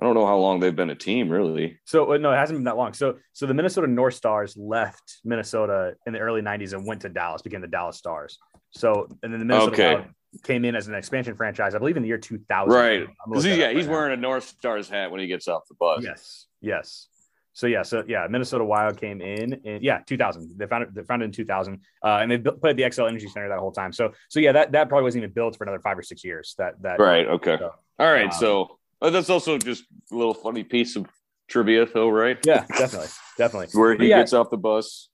I 0.00 0.04
don't 0.04 0.14
know 0.14 0.26
how 0.26 0.36
long 0.38 0.58
they've 0.58 0.74
been 0.74 0.90
a 0.90 0.96
team, 0.96 1.28
really. 1.30 1.78
So 1.84 2.12
uh, 2.12 2.16
no, 2.18 2.32
it 2.32 2.36
hasn't 2.36 2.58
been 2.58 2.64
that 2.64 2.76
long. 2.76 2.92
So 2.94 3.18
so 3.32 3.46
the 3.46 3.54
Minnesota 3.54 3.86
North 3.86 4.14
Stars 4.14 4.56
left 4.56 5.20
Minnesota 5.24 5.94
in 6.06 6.12
the 6.12 6.18
early 6.18 6.42
'90s 6.42 6.72
and 6.72 6.84
went 6.84 7.02
to 7.02 7.08
Dallas, 7.08 7.42
became 7.42 7.60
the 7.60 7.68
Dallas 7.68 7.96
Stars. 7.96 8.38
So 8.70 9.06
and 9.22 9.32
then 9.32 9.38
the 9.38 9.46
Minnesota 9.46 9.72
Okay. 9.72 9.94
Wild 9.94 10.06
came 10.42 10.64
in 10.64 10.74
as 10.74 10.88
an 10.88 10.94
expansion 10.94 11.34
franchise, 11.36 11.74
I 11.74 11.78
believe, 11.78 11.96
in 11.96 12.02
the 12.02 12.08
year 12.08 12.18
2000. 12.18 12.72
Right? 12.74 13.00
I'm 13.00 13.06
gonna 13.06 13.34
'Cause 13.34 13.44
look 13.44 13.52
he- 13.54 13.60
yeah, 13.60 13.66
up 13.66 13.70
he's 13.72 13.86
right 13.86 13.92
now. 13.92 13.98
wearing 13.98 14.12
a 14.18 14.20
North 14.20 14.44
Stars 14.44 14.88
hat 14.88 15.10
when 15.10 15.20
he 15.20 15.26
gets 15.26 15.46
off 15.48 15.62
the 15.68 15.74
bus. 15.74 16.02
Yes, 16.02 16.46
yes. 16.60 17.08
So 17.56 17.68
yeah, 17.68 17.82
so 17.82 18.02
yeah, 18.08 18.26
Minnesota 18.28 18.64
Wild 18.64 19.00
came 19.00 19.20
in, 19.20 19.52
in 19.64 19.80
yeah, 19.80 20.00
2000. 20.06 20.58
They 20.58 20.66
found 20.66 20.82
it. 20.84 20.94
they 20.94 21.02
found 21.04 21.22
it 21.22 21.26
in 21.26 21.30
2000, 21.32 21.80
uh, 22.02 22.18
and 22.20 22.28
they 22.30 22.36
built, 22.36 22.60
played 22.60 22.76
the 22.76 22.82
Xcel 22.82 23.06
Energy 23.08 23.28
Center 23.28 23.48
that 23.48 23.60
whole 23.60 23.70
time. 23.70 23.92
So 23.92 24.12
so 24.28 24.40
yeah, 24.40 24.50
that 24.52 24.72
that 24.72 24.88
probably 24.88 25.04
wasn't 25.04 25.22
even 25.22 25.32
built 25.34 25.56
for 25.56 25.62
another 25.62 25.78
five 25.78 25.96
or 25.96 26.02
six 26.02 26.24
years. 26.24 26.54
That 26.58 26.82
that 26.82 26.98
Right. 26.98 27.26
Okay. 27.28 27.56
So, 27.58 27.72
All 28.00 28.12
right. 28.12 28.24
um, 28.24 28.32
so 28.32 28.78
uh, 29.00 29.10
that's 29.10 29.30
also 29.30 29.56
just 29.56 29.84
a 30.10 30.16
little 30.16 30.34
funny 30.34 30.64
piece 30.64 30.96
of 30.96 31.06
trivia, 31.46 31.86
though, 31.86 32.08
right? 32.08 32.38
yeah, 32.44 32.64
definitely, 32.76 33.08
definitely. 33.38 33.68
Where 33.78 33.94
he 33.94 34.08
yeah. 34.08 34.18
gets 34.18 34.32
off 34.32 34.50
the 34.50 34.56
bus. 34.56 35.10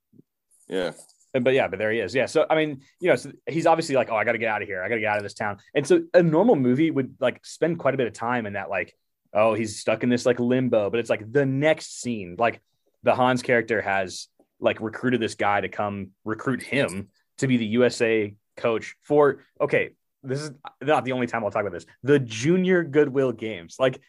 Yeah. 0.66 0.92
But 1.32 1.54
yeah, 1.54 1.68
but 1.68 1.78
there 1.78 1.92
he 1.92 2.00
is. 2.00 2.14
Yeah. 2.14 2.26
So 2.26 2.44
I 2.50 2.56
mean, 2.56 2.82
you 2.98 3.08
know, 3.08 3.16
so 3.16 3.30
he's 3.46 3.66
obviously 3.66 3.94
like, 3.94 4.10
oh, 4.10 4.16
I 4.16 4.24
got 4.24 4.32
to 4.32 4.38
get 4.38 4.48
out 4.48 4.62
of 4.62 4.68
here. 4.68 4.82
I 4.82 4.88
got 4.88 4.96
to 4.96 5.00
get 5.00 5.10
out 5.10 5.16
of 5.18 5.22
this 5.22 5.34
town. 5.34 5.58
And 5.74 5.86
so 5.86 6.02
a 6.12 6.22
normal 6.22 6.56
movie 6.56 6.90
would 6.90 7.14
like 7.20 7.44
spend 7.44 7.78
quite 7.78 7.94
a 7.94 7.96
bit 7.96 8.08
of 8.08 8.12
time 8.12 8.46
in 8.46 8.54
that, 8.54 8.68
like, 8.68 8.96
oh, 9.32 9.54
he's 9.54 9.78
stuck 9.78 10.02
in 10.02 10.08
this 10.08 10.26
like 10.26 10.40
limbo. 10.40 10.90
But 10.90 10.98
it's 10.98 11.10
like 11.10 11.30
the 11.30 11.46
next 11.46 12.00
scene, 12.00 12.34
like 12.38 12.60
the 13.04 13.14
Hans 13.14 13.42
character 13.42 13.80
has 13.80 14.28
like 14.58 14.80
recruited 14.80 15.20
this 15.20 15.36
guy 15.36 15.60
to 15.60 15.68
come 15.68 16.10
recruit 16.24 16.62
him 16.62 17.08
to 17.38 17.46
be 17.46 17.56
the 17.56 17.66
USA 17.66 18.34
coach 18.56 18.96
for. 19.02 19.44
Okay, 19.60 19.90
this 20.24 20.40
is 20.40 20.50
not 20.82 21.04
the 21.04 21.12
only 21.12 21.28
time 21.28 21.44
I'll 21.44 21.50
talk 21.52 21.62
about 21.62 21.72
this. 21.72 21.86
The 22.02 22.18
Junior 22.18 22.82
Goodwill 22.82 23.32
Games, 23.32 23.76
like. 23.78 24.00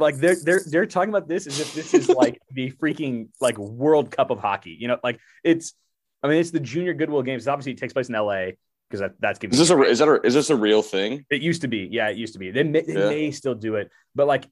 Like 0.00 0.14
they're 0.18 0.36
they're 0.40 0.60
they're 0.64 0.86
talking 0.86 1.08
about 1.08 1.26
this 1.26 1.48
as 1.48 1.58
if 1.58 1.74
this 1.74 1.92
is 1.92 2.08
like 2.08 2.40
the 2.52 2.70
freaking 2.70 3.30
like 3.40 3.58
World 3.58 4.12
Cup 4.12 4.30
of 4.30 4.38
hockey, 4.38 4.76
you 4.78 4.86
know, 4.86 4.98
like 5.02 5.18
it's 5.42 5.74
I 6.22 6.28
mean, 6.28 6.38
it's 6.38 6.50
the 6.50 6.60
Junior 6.60 6.94
Goodwill 6.94 7.22
Games. 7.22 7.46
Obviously, 7.46 7.72
it 7.72 7.78
takes 7.78 7.92
place 7.92 8.08
in 8.08 8.14
LA 8.14 8.50
because 8.88 9.00
that, 9.00 9.12
that's 9.20 9.38
Is 9.42 9.58
this 9.58 9.70
a 9.70 9.80
is 9.82 9.98
that 10.00 10.08
a, 10.08 10.20
is 10.26 10.34
this 10.34 10.50
a 10.50 10.56
real 10.56 10.82
thing? 10.82 11.24
it 11.30 11.42
used 11.42 11.62
to 11.62 11.68
be. 11.68 11.88
Yeah, 11.90 12.08
it 12.08 12.16
used 12.16 12.32
to 12.32 12.38
be. 12.38 12.50
They 12.50 12.62
may, 12.64 12.82
they 12.82 12.94
Yeah. 12.94 13.08
may 13.08 13.30
still 13.30 13.54
do 13.54 13.76
it, 13.76 13.90
but 14.14 14.26
like 14.26 14.46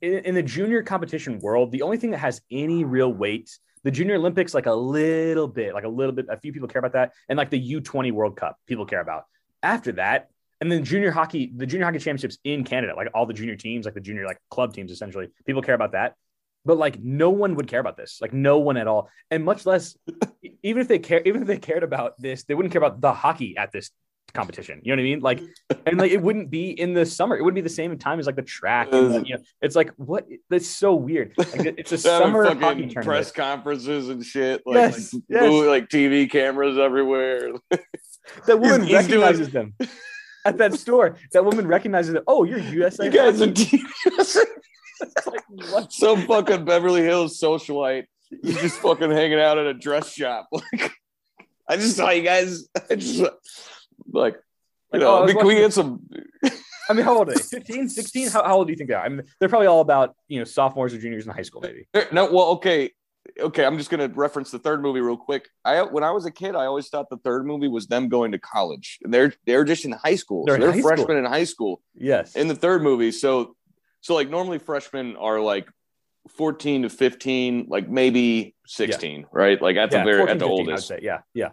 in, 0.00 0.14
in 0.18 0.34
the 0.34 0.42
junior 0.42 0.82
competition 0.82 1.38
world, 1.38 1.70
the 1.72 1.82
only 1.82 1.96
thing 1.98 2.10
that 2.10 2.18
has 2.18 2.40
any 2.50 2.84
real 2.84 3.12
weight, 3.12 3.56
the 3.84 3.90
Junior 3.90 4.16
Olympics, 4.16 4.54
like 4.54 4.66
a 4.66 4.74
little 4.74 5.46
bit, 5.48 5.72
like 5.72 5.84
a 5.84 5.88
little 5.88 6.12
bit, 6.12 6.26
a 6.28 6.36
few 6.36 6.52
people 6.52 6.68
care 6.68 6.80
about 6.80 6.92
that, 6.92 7.12
and 7.28 7.36
like 7.36 7.50
the 7.50 7.72
U20 7.80 8.12
World 8.12 8.36
Cup, 8.36 8.56
people 8.66 8.84
care 8.84 9.00
about. 9.00 9.24
After 9.62 9.92
that, 9.92 10.28
and 10.60 10.70
then 10.70 10.84
junior 10.84 11.10
hockey, 11.12 11.52
the 11.54 11.64
junior 11.66 11.86
hockey 11.86 11.98
championships 11.98 12.38
in 12.44 12.64
Canada, 12.64 12.94
like 12.96 13.08
all 13.14 13.26
the 13.26 13.32
junior 13.32 13.54
teams, 13.54 13.84
like 13.84 13.94
the 13.94 14.00
junior 14.00 14.26
like 14.26 14.38
club 14.50 14.74
teams, 14.74 14.90
essentially, 14.90 15.28
people 15.46 15.62
care 15.62 15.74
about 15.76 15.92
that. 15.92 16.14
But 16.68 16.76
like 16.76 17.00
no 17.02 17.30
one 17.30 17.54
would 17.56 17.66
care 17.66 17.80
about 17.80 17.96
this, 17.96 18.18
like 18.20 18.34
no 18.34 18.58
one 18.58 18.76
at 18.76 18.86
all, 18.86 19.08
and 19.30 19.42
much 19.42 19.64
less, 19.64 19.96
even 20.62 20.82
if 20.82 20.86
they 20.88 20.98
care, 20.98 21.22
even 21.24 21.40
if 21.40 21.48
they 21.48 21.56
cared 21.56 21.82
about 21.82 22.20
this, 22.20 22.44
they 22.44 22.54
wouldn't 22.54 22.72
care 22.72 22.82
about 22.84 23.00
the 23.00 23.12
hockey 23.12 23.56
at 23.56 23.72
this 23.72 23.90
competition. 24.34 24.80
You 24.84 24.92
know 24.94 25.00
what 25.00 25.06
I 25.06 25.10
mean? 25.10 25.20
Like, 25.20 25.40
and 25.86 25.96
like 25.98 26.10
it 26.12 26.20
wouldn't 26.20 26.50
be 26.50 26.64
in 26.84 26.92
the 26.92 27.06
summer. 27.06 27.38
It 27.38 27.42
wouldn't 27.42 27.54
be 27.54 27.62
the 27.62 27.70
same 27.80 27.96
time 27.96 28.18
as 28.20 28.26
like 28.26 28.36
the 28.36 28.42
track. 28.42 28.88
And, 28.92 29.14
like, 29.14 29.26
you 29.28 29.36
know, 29.36 29.42
it's 29.62 29.74
like 29.74 29.90
what? 29.96 30.26
That's 30.50 30.66
so 30.68 30.94
weird. 30.94 31.32
Like, 31.38 31.74
it's 31.78 31.92
a 31.92 31.96
summer 32.10 32.44
fucking 32.44 32.60
hockey 32.60 32.74
tournament. 32.88 33.06
press 33.06 33.32
conferences 33.32 34.10
and 34.10 34.22
shit. 34.22 34.60
Like, 34.66 34.74
Yes, 34.92 35.14
like, 35.14 35.22
yes. 35.30 35.42
movie- 35.44 35.68
like 35.68 35.88
TV 35.88 36.30
cameras 36.30 36.76
everywhere. 36.78 37.52
That 38.46 38.60
woman 38.60 38.82
He's- 38.82 39.06
he's 39.06 39.08
doing- 39.08 39.22
recognizes 39.22 39.50
them 39.52 39.74
at 40.44 40.58
that 40.58 40.74
store. 40.74 41.16
That 41.32 41.46
woman 41.46 41.66
recognizes 41.66 42.12
them. 42.12 42.24
Oh, 42.26 42.44
you're 42.44 42.58
USA. 42.58 43.06
You 43.06 43.10
guys 43.10 43.40
are 43.40 43.46
hockey." 43.46 43.64
TV. 43.64 43.82
It's 44.04 44.36
like, 45.26 45.44
what? 45.72 45.92
Some 46.04 46.26
fucking 46.26 46.64
Beverly 46.64 47.02
Hills 47.02 47.40
socialite 47.40 48.06
is 48.30 48.56
just 48.60 48.78
fucking 48.80 49.10
hanging 49.10 49.40
out 49.40 49.58
at 49.58 49.66
a 49.66 49.74
dress 49.74 50.12
shop. 50.12 50.48
Like, 50.72 50.92
I 51.70 51.76
just 51.76 51.96
saw 51.96 52.08
you 52.08 52.22
guys. 52.22 52.66
I 52.90 52.94
just 52.94 53.22
like, 54.10 54.36
you 54.94 55.00
know, 55.00 55.08
oh, 55.08 55.16
I 55.18 55.20
was 55.24 55.34
can 55.34 55.46
we 55.46 55.56
get 55.56 55.72
some? 55.74 56.08
I 56.88 56.94
mean, 56.94 57.04
how 57.04 57.18
old 57.18 57.28
are 57.28 57.34
they? 57.34 57.40
15, 57.42 57.90
16? 57.90 58.28
How, 58.30 58.42
how 58.42 58.56
old 58.56 58.68
do 58.68 58.72
you 58.72 58.76
think 58.78 58.88
they 58.88 58.94
are? 58.94 59.04
I 59.04 59.08
mean, 59.10 59.22
they're 59.38 59.50
probably 59.50 59.66
all 59.66 59.82
about, 59.82 60.14
you 60.28 60.38
know, 60.38 60.44
sophomores 60.44 60.94
or 60.94 60.98
juniors 60.98 61.26
in 61.26 61.32
high 61.32 61.42
school, 61.42 61.60
maybe. 61.60 61.86
No, 62.10 62.32
well, 62.32 62.46
okay, 62.52 62.90
okay. 63.38 63.66
I'm 63.66 63.76
just 63.76 63.90
gonna 63.90 64.08
reference 64.08 64.50
the 64.50 64.58
third 64.58 64.80
movie 64.80 65.02
real 65.02 65.18
quick. 65.18 65.46
I 65.62 65.82
when 65.82 66.04
I 66.04 66.10
was 66.12 66.24
a 66.24 66.30
kid, 66.30 66.56
I 66.56 66.64
always 66.64 66.88
thought 66.88 67.10
the 67.10 67.18
third 67.18 67.44
movie 67.44 67.68
was 67.68 67.86
them 67.86 68.08
going 68.08 68.32
to 68.32 68.38
college, 68.38 68.98
and 69.02 69.12
they're 69.12 69.34
they're 69.44 69.64
just 69.64 69.84
in 69.84 69.92
high 69.92 70.14
school. 70.14 70.46
They're 70.46 70.56
so 70.56 70.62
they're 70.62 70.72
school. 70.72 70.88
freshmen 70.88 71.18
in 71.18 71.26
high 71.26 71.44
school 71.44 71.82
Yes. 71.94 72.34
in 72.34 72.48
the 72.48 72.56
third 72.56 72.82
movie. 72.82 73.12
So, 73.12 73.56
so 74.00 74.14
like 74.14 74.28
normally 74.28 74.58
freshmen 74.58 75.16
are 75.16 75.40
like 75.40 75.68
14 76.36 76.82
to 76.82 76.90
15, 76.90 77.66
like 77.68 77.88
maybe 77.88 78.54
16, 78.66 79.26
right? 79.32 79.60
Like 79.60 79.76
at 79.76 79.90
the 79.90 79.98
yeah, 79.98 80.04
very 80.04 80.18
14, 80.18 80.32
at 80.32 80.38
the 80.38 80.44
15, 80.46 80.58
oldest. 80.58 80.88
Say. 80.88 81.00
Yeah. 81.02 81.20
Yeah. 81.34 81.50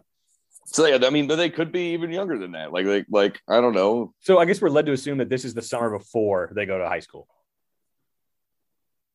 So 0.68 0.86
yeah, 0.86 1.06
I 1.06 1.10
mean, 1.12 1.28
but 1.28 1.36
they 1.36 1.50
could 1.50 1.72
be 1.72 1.94
even 1.94 2.12
younger 2.12 2.38
than 2.38 2.54
that. 2.54 2.74
Like, 2.74 2.86
like, 2.86 3.06
like 3.10 3.40
I 3.48 3.62
don't 3.62 3.74
know. 3.76 4.14
So 4.22 4.40
I 4.40 4.46
guess 4.46 4.62
we're 4.62 4.70
led 4.70 4.88
to 4.88 4.92
assume 4.94 5.20
that 5.20 5.30
this 5.30 5.46
is 5.46 5.54
the 5.54 5.62
summer 5.62 5.98
before 5.98 6.52
they 6.56 6.66
go 6.66 6.78
to 6.78 6.88
high 6.88 7.00
school. 7.02 7.28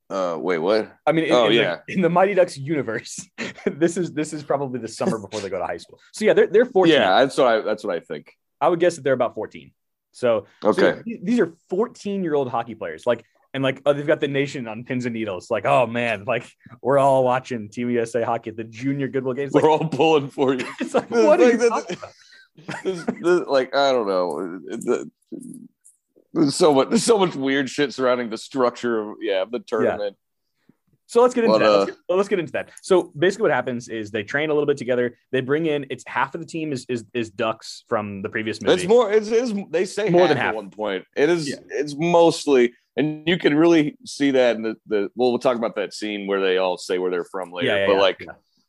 Uh, 0.09 0.37
wait, 0.41 0.59
what? 0.59 0.93
I 1.07 1.13
mean, 1.13 1.27
in, 1.27 1.33
Oh, 1.33 1.47
in 1.47 1.51
the- 1.51 1.61
yeah. 1.61 1.77
in 1.89 2.03
the 2.03 2.09
Mighty 2.09 2.35
Ducks 2.35 2.57
universe, 2.59 3.29
this 3.67 3.97
is 3.97 4.13
this 4.13 4.33
is 4.33 4.43
probably 4.43 4.81
the 4.81 4.89
summer 4.89 5.19
before 5.19 5.41
they 5.41 5.49
go 5.49 5.59
to 5.59 5.67
high 5.67 5.77
school. 5.77 6.01
So 6.13 6.25
yeah, 6.25 6.33
they're 6.33 6.49
they're 6.49 6.65
14. 6.65 6.93
Yeah, 6.93 7.21
that's 7.21 7.37
what 7.37 7.47
I 7.47 7.61
that's 7.61 7.85
what 7.85 7.95
I 7.95 8.01
think. 8.01 8.33
I 8.61 8.69
would 8.69 8.81
guess 8.81 8.97
that 8.97 9.03
they're 9.03 9.15
about 9.15 9.35
14. 9.35 9.73
So, 10.13 10.47
so 10.63 10.69
Okay, 10.71 11.03
th- 11.03 11.21
these 11.23 11.39
are 11.41 11.55
14 11.69 12.23
year 12.23 12.35
old 12.35 12.51
hockey 12.51 12.75
players. 12.75 13.07
Like 13.07 13.25
and 13.53 13.63
like 13.63 13.83
oh, 13.85 13.93
they've 13.93 14.07
got 14.07 14.21
the 14.21 14.29
nation 14.29 14.69
on 14.69 14.85
pins 14.85 15.07
and 15.07 15.15
needles. 15.15 15.51
Like, 15.51 15.65
oh 15.65 15.87
man, 15.87 16.25
like 16.25 16.51
we're 16.83 16.99
all 16.99 17.25
watching 17.25 17.69
Team 17.69 17.91
USA 17.91 18.23
hockey 18.23 18.51
at 18.51 18.57
the 18.57 18.65
Junior 18.65 19.09
Goodwill 19.09 19.35
Games. 19.35 19.53
Like, 19.53 19.65
We're 19.65 19.71
all 19.71 19.89
pulling 19.89 20.29
for 20.31 20.55
you. 20.55 20.67
it's 20.81 20.95
like 20.95 21.09
This- 21.09 21.27
what 21.27 21.41
are 21.41 21.69
like, 21.69 21.91
you 21.91 21.97
this- 22.85 23.05
this, 23.23 23.47
like 23.47 23.75
I 23.75 23.93
don't 23.93 24.07
know. 24.07 24.59
The- 24.69 25.11
there's 26.33 26.55
so 26.55 26.73
much. 26.73 26.91
There's 26.91 27.03
so 27.03 27.19
much 27.19 27.35
weird 27.35 27.69
shit 27.69 27.93
surrounding 27.93 28.31
the 28.31 28.39
structure 28.39 29.01
of 29.01 29.17
yeah 29.21 29.45
the 29.51 29.59
tournament. 29.59 30.17
So 31.11 31.21
let's 31.23 31.35
get 31.35 31.43
into 31.43 31.59
But, 31.59 31.65
that. 31.65 31.71
Let's 31.71 31.91
uh, 31.91 31.95
get, 31.95 32.17
let's 32.17 32.29
get 32.29 32.39
into 32.39 32.53
that. 32.53 32.71
So 32.83 33.11
basically, 33.19 33.43
what 33.43 33.51
happens 33.51 33.89
is 33.89 34.13
they 34.13 34.23
train 34.23 34.49
a 34.51 34.53
little 34.53 34.67
bit 34.67 34.77
together. 34.77 35.19
They 35.33 35.41
bring 35.41 35.67
in 35.67 35.85
it's 35.91 36.05
half 36.07 36.37
of 36.37 36.41
the 36.41 36.47
team 36.47 36.73
is 36.73 36.87
is, 36.89 37.05
is 37.13 37.31
ducks 37.31 37.83
from 37.89 38.23
the 38.23 38.29
previous 38.29 38.63
movie. 38.63 38.75
It's 38.75 38.89
more. 38.89 39.11
It's, 39.11 39.27
it's 39.27 39.53
they 39.71 39.87
say 39.87 40.09
More 40.09 40.21
more 40.21 40.29
than 40.29 40.37
half. 40.37 40.51
at 40.51 40.55
one 40.55 40.71
point. 40.71 41.05
It 41.17 41.29
is. 41.29 41.51
Yeah. 41.51 41.57
It's 41.71 41.97
mostly, 41.97 42.75
and 42.97 43.27
you 43.27 43.39
can 43.39 43.57
really 43.57 43.99
see 44.07 44.31
that 44.31 44.55
in 44.55 44.63
the, 44.63 44.77
the. 44.87 45.11
Well, 45.17 45.31
we'll 45.31 45.41
talk 45.41 45.57
about 45.57 45.75
that 45.75 45.93
scene 45.93 46.29
where 46.29 46.41
they 46.41 46.59
all 46.59 46.79
say 46.79 46.99
where 46.99 47.11
they're 47.11 47.25
from 47.25 47.51
later. 47.51 47.67
yeah, 47.67 47.77
yeah, 47.79 47.87
but 47.89 47.97
like, 47.97 48.25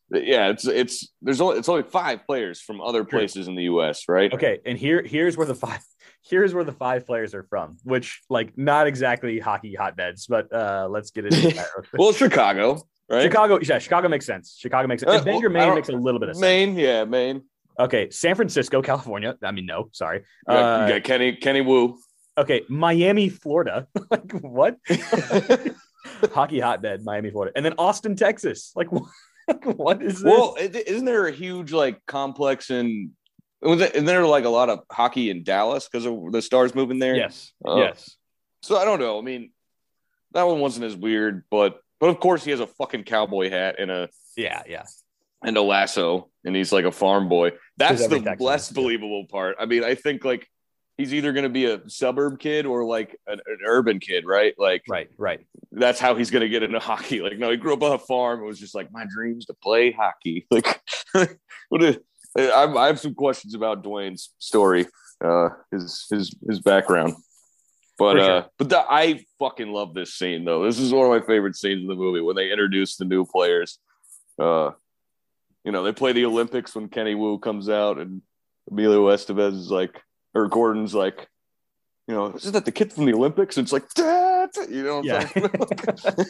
yeah. 0.09 0.49
it's 0.49 0.65
it's 0.65 1.09
there's 1.21 1.41
only 1.41 1.59
it's 1.59 1.69
only 1.69 1.83
five 1.83 2.25
players 2.25 2.59
from 2.59 2.81
other 2.81 3.03
places 3.03 3.47
in 3.49 3.53
the 3.53 3.65
U.S. 3.65 4.05
Right? 4.07 4.33
Okay, 4.33 4.61
and 4.65 4.79
here 4.79 5.03
here's 5.03 5.37
where 5.37 5.45
the 5.45 5.53
five 5.53 5.83
here's 6.23 6.53
where 6.53 6.63
the 6.63 6.71
five 6.71 7.05
players 7.05 7.33
are 7.33 7.43
from, 7.43 7.77
which 7.83 8.21
like 8.29 8.57
not 8.57 8.87
exactly 8.87 9.39
hockey 9.39 9.75
hotbeds, 9.75 10.27
but 10.27 10.51
uh 10.53 10.87
let's 10.89 11.11
get 11.11 11.25
into 11.25 11.49
that. 11.55 11.67
Well, 11.93 12.13
Chicago, 12.13 12.81
right? 13.09 13.23
Chicago, 13.23 13.59
yeah, 13.61 13.79
Chicago 13.79 14.07
makes 14.09 14.25
sense. 14.25 14.55
Chicago 14.59 14.87
makes 14.87 15.01
sense. 15.03 15.21
Uh, 15.21 15.23
Bangor, 15.23 15.49
well, 15.49 15.67
Maine 15.67 15.75
makes 15.75 15.89
a 15.89 15.93
little 15.93 16.19
bit 16.19 16.29
of 16.29 16.35
sense. 16.35 16.41
Maine, 16.41 16.75
yeah, 16.75 17.03
Maine. 17.05 17.43
Okay, 17.79 18.09
San 18.09 18.35
Francisco, 18.35 18.81
California. 18.81 19.35
I 19.43 19.51
mean, 19.51 19.65
no, 19.65 19.89
sorry. 19.93 20.19
You 20.19 20.23
got, 20.53 20.81
Uh, 20.81 20.85
you 20.87 20.93
got 20.93 21.03
Kenny 21.03 21.35
Kenny 21.37 21.61
Wu. 21.61 21.97
okay, 22.37 22.61
Miami, 22.69 23.29
Florida. 23.29 23.87
like 24.11 24.31
what? 24.41 24.77
Hockey 26.33 26.59
hotbed, 26.59 27.03
Miami, 27.03 27.29
Florida, 27.31 27.51
and 27.55 27.63
then 27.65 27.73
Austin, 27.77 28.15
Texas. 28.15 28.71
Like 28.75 28.91
what? 28.91 29.03
what 29.75 30.01
is 30.01 30.15
this? 30.15 30.23
well, 30.23 30.55
isn't 30.59 31.05
there 31.05 31.27
a 31.27 31.31
huge 31.31 31.71
like 31.73 32.05
complex 32.05 32.69
in? 32.69 33.11
Was 33.61 33.81
it, 33.81 33.93
isn't 33.93 34.05
there 34.05 34.25
like 34.25 34.45
a 34.45 34.49
lot 34.49 34.69
of 34.69 34.79
hockey 34.91 35.29
in 35.29 35.43
Dallas 35.43 35.87
because 35.87 36.05
of 36.05 36.31
the 36.31 36.41
Stars 36.41 36.73
moving 36.73 36.99
there? 36.99 37.15
yes, 37.15 37.51
Oh. 37.63 37.77
yes. 37.79 38.15
So 38.63 38.77
I 38.77 38.85
don't 38.85 38.99
know. 38.99 39.17
I 39.19 39.21
mean, 39.21 39.51
that 40.33 40.43
one 40.43 40.59
wasn't 40.59 40.85
as 40.85 40.95
weird, 40.95 41.43
but 41.51 41.79
but 41.99 42.09
of 42.09 42.19
course 42.19 42.43
he 42.43 42.51
has 42.51 42.59
a 42.59 42.67
fucking 42.67 43.03
cowboy 43.03 43.49
hat 43.49 43.75
and 43.79 43.91
a 43.91 44.09
Yeah, 44.35 44.63
yeah. 44.67 44.85
and 45.43 45.55
a 45.57 45.61
lasso, 45.61 46.29
and 46.45 46.55
he's 46.55 46.71
like 46.71 46.85
a 46.85 46.91
farm 46.91 47.27
boy. 47.29 47.51
That's 47.77 48.07
the 48.07 48.19
Texan. 48.19 48.45
less 48.45 48.71
believable 48.71 49.25
part. 49.29 49.57
I 49.59 49.65
mean, 49.65 49.83
I 49.83 49.95
think 49.95 50.23
like 50.25 50.47
he's 50.97 51.13
either 51.13 51.31
going 51.33 51.43
to 51.43 51.49
be 51.49 51.65
a 51.65 51.87
suburb 51.89 52.39
kid 52.39 52.65
or 52.65 52.85
like 52.85 53.15
an, 53.27 53.39
an 53.45 53.57
urban 53.65 53.99
kid, 53.99 54.23
right? 54.25 54.53
Like 54.57 54.83
Right, 54.87 55.09
right. 55.17 55.39
that's 55.71 55.99
how 55.99 56.15
he's 56.15 56.29
going 56.31 56.41
to 56.41 56.49
get 56.49 56.61
into 56.63 56.79
hockey. 56.91 57.21
Like, 57.21 57.37
no, 57.39 57.49
he 57.51 57.57
grew 57.57 57.73
up 57.73 57.81
on 57.83 57.91
a 57.93 57.97
farm. 57.99 58.41
It 58.41 58.45
was 58.45 58.59
just 58.59 58.75
like 58.75 58.91
my 58.91 59.05
dreams 59.11 59.45
to 59.47 59.53
play 59.55 59.91
hockey. 59.91 60.45
Like, 60.51 60.81
what? 61.69 61.83
A, 61.83 62.01
I, 62.37 62.65
I 62.65 62.87
have 62.87 62.99
some 62.99 63.13
questions 63.13 63.53
about 63.53 63.83
Dwayne's 63.83 64.33
story, 64.39 64.87
uh, 65.23 65.49
his 65.71 66.05
his 66.09 66.35
his 66.47 66.59
background. 66.59 67.15
But 67.97 68.17
sure. 68.17 68.31
uh, 68.31 68.43
but 68.57 68.69
the, 68.69 68.85
I 68.89 69.25
fucking 69.37 69.71
love 69.71 69.93
this 69.93 70.13
scene 70.13 70.45
though. 70.45 70.65
This 70.65 70.79
is 70.79 70.93
one 70.93 71.05
of 71.05 71.11
my 71.11 71.25
favorite 71.25 71.55
scenes 71.55 71.81
in 71.81 71.87
the 71.87 71.95
movie 71.95 72.21
when 72.21 72.35
they 72.35 72.51
introduce 72.51 72.95
the 72.95 73.05
new 73.05 73.25
players. 73.25 73.77
Uh, 74.39 74.71
you 75.63 75.71
know, 75.71 75.83
they 75.83 75.91
play 75.91 76.11
the 76.11 76.25
Olympics 76.25 76.73
when 76.73 76.89
Kenny 76.89 77.15
Wu 77.15 77.37
comes 77.37 77.69
out, 77.69 77.99
and 77.99 78.21
Emilio 78.69 79.07
Estevez 79.07 79.53
is 79.53 79.69
like, 79.69 80.01
or 80.33 80.47
Gordon's 80.47 80.95
like, 80.95 81.27
you 82.07 82.15
know, 82.15 82.33
isn't 82.33 82.53
that 82.53 82.65
the 82.65 82.71
kid 82.71 82.91
from 82.91 83.05
the 83.05 83.13
Olympics? 83.13 83.57
And 83.57 83.65
it's 83.65 83.73
like, 83.73 83.87
Dad! 83.93 84.49
you 84.69 84.83
know, 84.83 85.03
Yeah. 85.03 85.29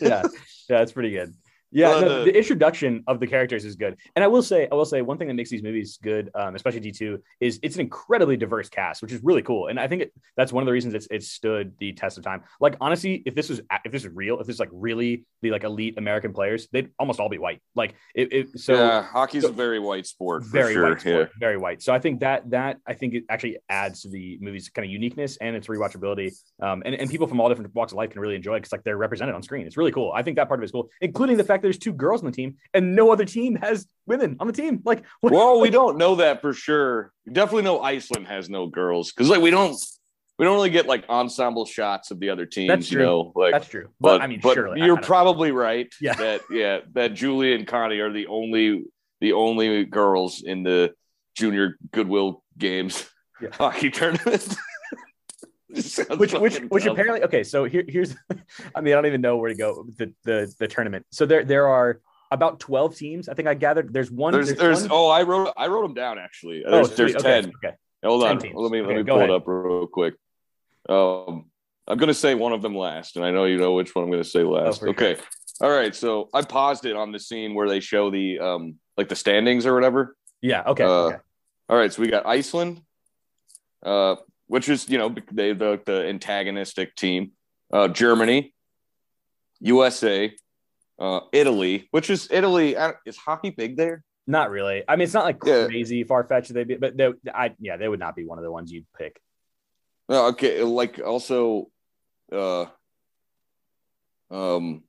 yeah, 0.02 0.24
yeah, 0.70 0.82
it's 0.82 0.92
pretty 0.92 1.12
good. 1.12 1.34
Yeah, 1.72 2.00
no, 2.02 2.26
the 2.26 2.36
introduction 2.36 3.04
of 3.08 3.20
the 3.20 3.28
characters 3.28 3.64
is 3.64 3.76
good, 3.76 3.98
and 4.16 4.24
I 4.24 4.28
will 4.28 4.42
say, 4.42 4.68
I 4.72 4.76
will 4.76 4.86
say, 4.86 5.02
one 5.02 5.18
thing 5.18 5.28
that 5.30 5.36
makes 5.36 5.50
these 5.50 5.64
movies 5.64 5.98
good, 6.02 6.30
um, 6.36 6.56
especially 6.56 6.82
D 6.82 6.92
two, 6.92 7.24
is 7.40 7.60
it's 7.64 7.76
an 7.76 7.82
incredibly 7.82 8.36
diverse 8.36 8.68
cast, 8.68 9.02
which 9.02 9.12
is 9.12 9.22
really 9.24 9.42
cool, 9.42 9.68
and 9.68 9.80
I 9.80 9.88
think 9.88 10.02
it, 10.04 10.14
that's 10.36 10.52
one 10.52 10.62
of 10.64 10.66
the 10.66 10.74
reasons 10.74 10.94
it's 10.94 11.08
it's 11.10 11.30
stood 11.30 11.74
the 11.80 11.94
test 11.94 12.18
of 12.18 12.24
time. 12.24 12.44
Like 12.60 12.76
honestly, 12.82 13.24
if 13.26 13.36
this 13.36 13.50
was 13.50 13.62
if 13.86 13.92
this 13.92 14.04
is 14.04 14.12
real, 14.14 14.40
if 14.40 14.48
this 14.48 14.56
is 14.56 14.60
like 14.60 14.70
really 14.72 15.26
the 15.42 15.52
like 15.52 15.64
elite 15.64 15.98
American 15.98 16.34
players, 16.34 16.68
they'd 16.72 16.90
almost 17.00 17.20
all 17.20 17.30
be 17.30 17.38
white. 17.38 17.62
Like 17.74 17.96
it, 18.16 18.34
it 18.34 18.60
so 18.60 18.74
yeah, 18.74 19.04
hockey's 19.04 19.44
so- 19.44 19.50
a 19.50 19.54
very 19.54 19.80
white 19.80 20.06
sport. 20.06 20.44
For 20.44 20.50
very 20.50 20.74
sure. 20.74 20.90
white, 20.90 21.02
sport, 21.02 21.32
very 21.40 21.58
white. 21.58 21.82
So 21.82 21.94
I 21.94 22.00
think 22.00 22.20
that 22.20 22.50
that 22.52 22.78
I 22.86 22.94
think 22.94 23.14
it 23.14 23.24
actually 23.30 23.58
adds 23.70 24.02
to 24.02 24.10
the 24.10 24.38
movie's 24.42 24.70
kind 24.70 24.86
of 24.86 24.92
uniqueness 24.92 25.38
and 25.38 25.56
its 25.56 25.68
rewatchability. 25.68 26.34
Um, 26.62 26.84
and, 26.86 26.96
and 26.96 27.10
people 27.10 27.28
from 27.28 27.40
all 27.40 27.48
different 27.48 27.74
walks 27.74 27.94
of 27.94 27.98
life 27.98 28.10
can 28.10 28.20
really 28.20 28.36
enjoy 28.36 28.56
it 28.56 28.60
because 28.60 28.72
like 28.74 28.84
they're 28.84 28.98
represented 28.98 29.36
on 29.36 29.42
screen. 29.42 29.66
It's 29.66 29.78
really 29.78 29.92
cool. 29.92 30.12
I 30.14 30.22
think 30.22 30.36
that 30.36 30.48
part 30.48 30.60
of 30.60 30.64
it 30.64 30.66
is 30.66 30.72
cool, 30.72 30.90
including 31.00 31.38
the 31.38 31.44
fact 31.44 31.61
that 31.62 31.68
there's 31.68 31.78
two 31.78 31.94
girls 31.94 32.22
on 32.22 32.26
the 32.26 32.32
team 32.36 32.58
and 32.74 32.96
no 32.96 33.12
other 33.12 33.26
team 33.26 33.56
has 33.56 33.86
women 34.06 34.38
on 34.40 34.48
the 34.48 34.54
team. 34.54 34.82
Like, 34.84 35.04
what, 35.22 35.32
Well, 35.34 35.60
we 35.60 35.70
don't 35.70 35.98
know 35.98 36.16
that 36.16 36.42
for 36.42 36.54
sure. 36.54 37.12
We 37.26 37.34
definitely 37.34 37.64
know 37.64 37.82
Iceland 37.82 38.28
has 38.28 38.50
no 38.50 38.68
girls 38.68 39.12
because 39.12 39.30
like 39.30 39.42
we 39.42 39.52
don't 39.52 39.76
we 40.40 40.46
don't 40.46 40.56
really 40.56 40.72
get 40.72 40.88
like 40.88 41.06
ensemble 41.08 41.66
shots 41.66 42.10
of 42.10 42.20
the 42.20 42.30
other 42.30 42.46
teams. 42.48 42.70
That's 42.70 42.92
You 42.92 42.98
true. 42.98 43.06
know, 43.06 43.32
like 43.36 43.52
that's 43.54 43.68
true. 43.68 43.90
But, 44.00 44.18
but 44.18 44.22
I 44.22 44.28
mean, 44.28 44.40
but 44.42 44.56
surely 44.56 44.82
you're 44.82 45.00
probably 45.02 45.52
right. 45.52 45.94
Yeah. 46.02 46.14
That 46.16 46.42
yeah 46.50 46.80
that 46.94 47.14
Julie 47.14 47.54
and 47.54 47.68
Connie 47.68 48.00
are 48.00 48.12
the 48.12 48.28
only 48.28 48.86
the 49.20 49.34
only 49.34 49.86
girls 49.86 50.42
in 50.42 50.64
the 50.64 50.94
junior 51.36 51.78
Goodwill 51.92 52.44
Games 52.58 53.08
Yeah. 53.42 53.50
hockey 53.54 53.92
tournament. 53.92 54.56
Which 56.18 56.34
which 56.34 56.54
fucking 56.54 56.68
which 56.70 56.86
apparently 56.86 57.24
okay. 57.24 57.44
So 57.44 57.64
here 57.64 57.84
here's 57.88 58.16
I 58.76 58.82
mean 58.82 58.94
I 58.94 58.96
don't 58.98 59.06
even 59.06 59.22
know 59.22 59.38
where 59.38 59.50
to 59.50 59.56
go 59.56 59.86
the 59.98 60.14
the 60.24 60.54
the 60.60 60.68
tournament. 60.68 61.06
So 61.12 61.26
there 61.26 61.44
there 61.46 61.68
are 61.68 62.02
about 62.30 62.60
twelve 62.60 62.96
teams. 62.96 63.30
I 63.30 63.34
think 63.34 63.48
I 63.48 63.54
gathered. 63.54 63.94
There's 63.94 64.12
one. 64.12 64.34
there's 64.34 64.54
there's 64.54 64.82
one- 64.82 64.92
oh 64.92 65.08
I 65.10 65.24
wrote 65.24 65.54
I 65.56 65.68
wrote 65.68 65.84
them 65.84 65.94
down 65.94 66.20
actually. 66.20 66.64
Oh, 66.66 66.72
There's 66.72 66.88
sweet. 66.88 66.98
there's 66.98 67.16
Okay, 67.16 67.42
ten. 67.42 67.52
Okay. 67.64 67.76
Hold 68.04 68.24
10 68.24 68.32
on. 68.32 68.40
teams. 68.40 68.54
Let 68.58 68.72
me 68.72 68.82
let 68.82 68.96
me 68.96 69.04
pull 69.04 69.18
ahead. 69.18 69.30
it 69.30 69.36
up 69.36 69.48
real 69.48 69.88
quick. 69.88 70.16
Um, 70.90 71.46
I'm 71.88 71.98
gonna 71.98 72.14
say 72.14 72.36
one 72.36 72.52
of 72.54 72.62
them 72.62 72.76
last, 72.76 73.16
and 73.16 73.24
I 73.26 73.32
know 73.32 73.46
you 73.46 73.58
know 73.58 73.74
which 73.74 73.94
one 73.96 74.06
I'm 74.06 74.12
gonna 74.12 74.24
say 74.24 74.44
last. 74.44 74.84
Oh, 74.84 74.90
okay. 74.90 75.18
All 75.62 75.70
right. 75.70 75.96
So 75.96 76.30
I 76.34 76.42
paused 76.42 76.86
it 76.86 76.96
on 76.96 77.12
the 77.12 77.20
scene 77.20 77.54
where 77.54 77.70
they 77.70 77.80
show 77.80 78.10
the 78.10 78.40
um 78.40 78.76
like 78.98 79.08
the 79.10 79.16
standings 79.16 79.66
or 79.66 79.74
whatever. 79.74 80.16
Yeah. 80.42 80.64
Okay. 80.68 80.84
Uh, 80.84 80.88
okay. 80.88 81.18
All 81.70 81.78
right. 81.78 81.94
So 81.94 82.02
we 82.02 82.08
got 82.10 82.26
Iceland, 82.26 82.82
uh, 83.84 84.16
which 84.52 84.68
is 84.68 84.90
you 84.90 84.98
know 84.98 85.16
they 85.32 85.54
the 85.54 85.80
the 85.86 86.06
antagonistic 86.10 86.94
team. 86.98 87.32
Uh, 87.72 87.88
Germany, 87.88 88.54
USA, 89.62 90.30
uh, 91.00 91.22
Italy, 91.32 91.88
which 91.92 92.10
is 92.10 92.28
Italy. 92.30 92.76
Is 93.06 93.16
hockey 93.16 93.52
big 93.52 93.78
there? 93.78 94.04
Not 94.28 94.50
really. 94.52 94.84
I 94.90 94.98
mean, 94.98 95.06
it's 95.06 95.14
not 95.14 95.24
like 95.24 95.38
Yeah. 95.46 95.68
crazy 95.68 96.04
far 96.04 96.26
fetched. 96.26 96.54
They 96.54 96.66
be, 96.66 96.76
but 96.76 96.98
they, 96.98 97.14
I 97.34 97.56
yeah, 97.62 97.78
they 97.78 97.88
would 97.88 98.02
not 98.02 98.14
be 98.14 98.26
one 98.26 98.40
of 98.40 98.44
the 98.44 98.52
ones 98.52 98.74
you'd 98.74 98.92
pick. 98.98 99.22
No, 100.10 100.28
okay. 100.28 100.62
Like 100.64 101.00
also, 101.00 101.72
uh, 102.30 102.66
um, 104.30 104.84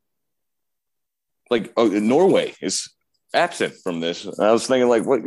like 1.51 1.73
oh, 1.77 1.87
Norway 1.87 2.53
is 2.61 2.91
absent 3.33 3.75
from 3.85 4.01
this. 4.01 4.27
I 4.41 4.51
was 4.51 4.67
thinking 4.67 4.89
like, 4.89 5.07
what? 5.07 5.21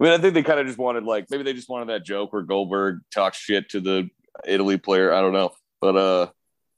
I 0.00 0.04
mean, 0.04 0.12
I 0.12 0.18
think 0.18 0.34
they 0.34 0.42
kind 0.42 0.60
of 0.60 0.66
just 0.66 0.78
wanted 0.78 1.04
like 1.04 1.26
maybe 1.30 1.42
they 1.42 1.52
just 1.52 1.68
wanted 1.68 1.88
that 1.88 2.04
joke 2.04 2.32
where 2.32 2.42
Goldberg 2.42 3.00
talks 3.12 3.38
shit 3.38 3.70
to 3.70 3.80
the 3.80 4.08
Italy 4.44 4.76
player. 4.76 5.12
I 5.12 5.20
don't 5.20 5.32
know, 5.32 5.50
but 5.80 5.96
uh, 5.96 6.26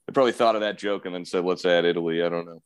they 0.07 0.13
probably 0.13 0.33
thought 0.33 0.55
of 0.55 0.61
that 0.61 0.79
joke 0.79 1.07
and 1.07 1.15
then 1.15 1.25
said, 1.25 1.45
"Let's 1.45 1.65
add 1.65 1.85
Italy." 1.85 2.23
I 2.23 2.29
don't 2.29 2.47
know. 2.47 2.63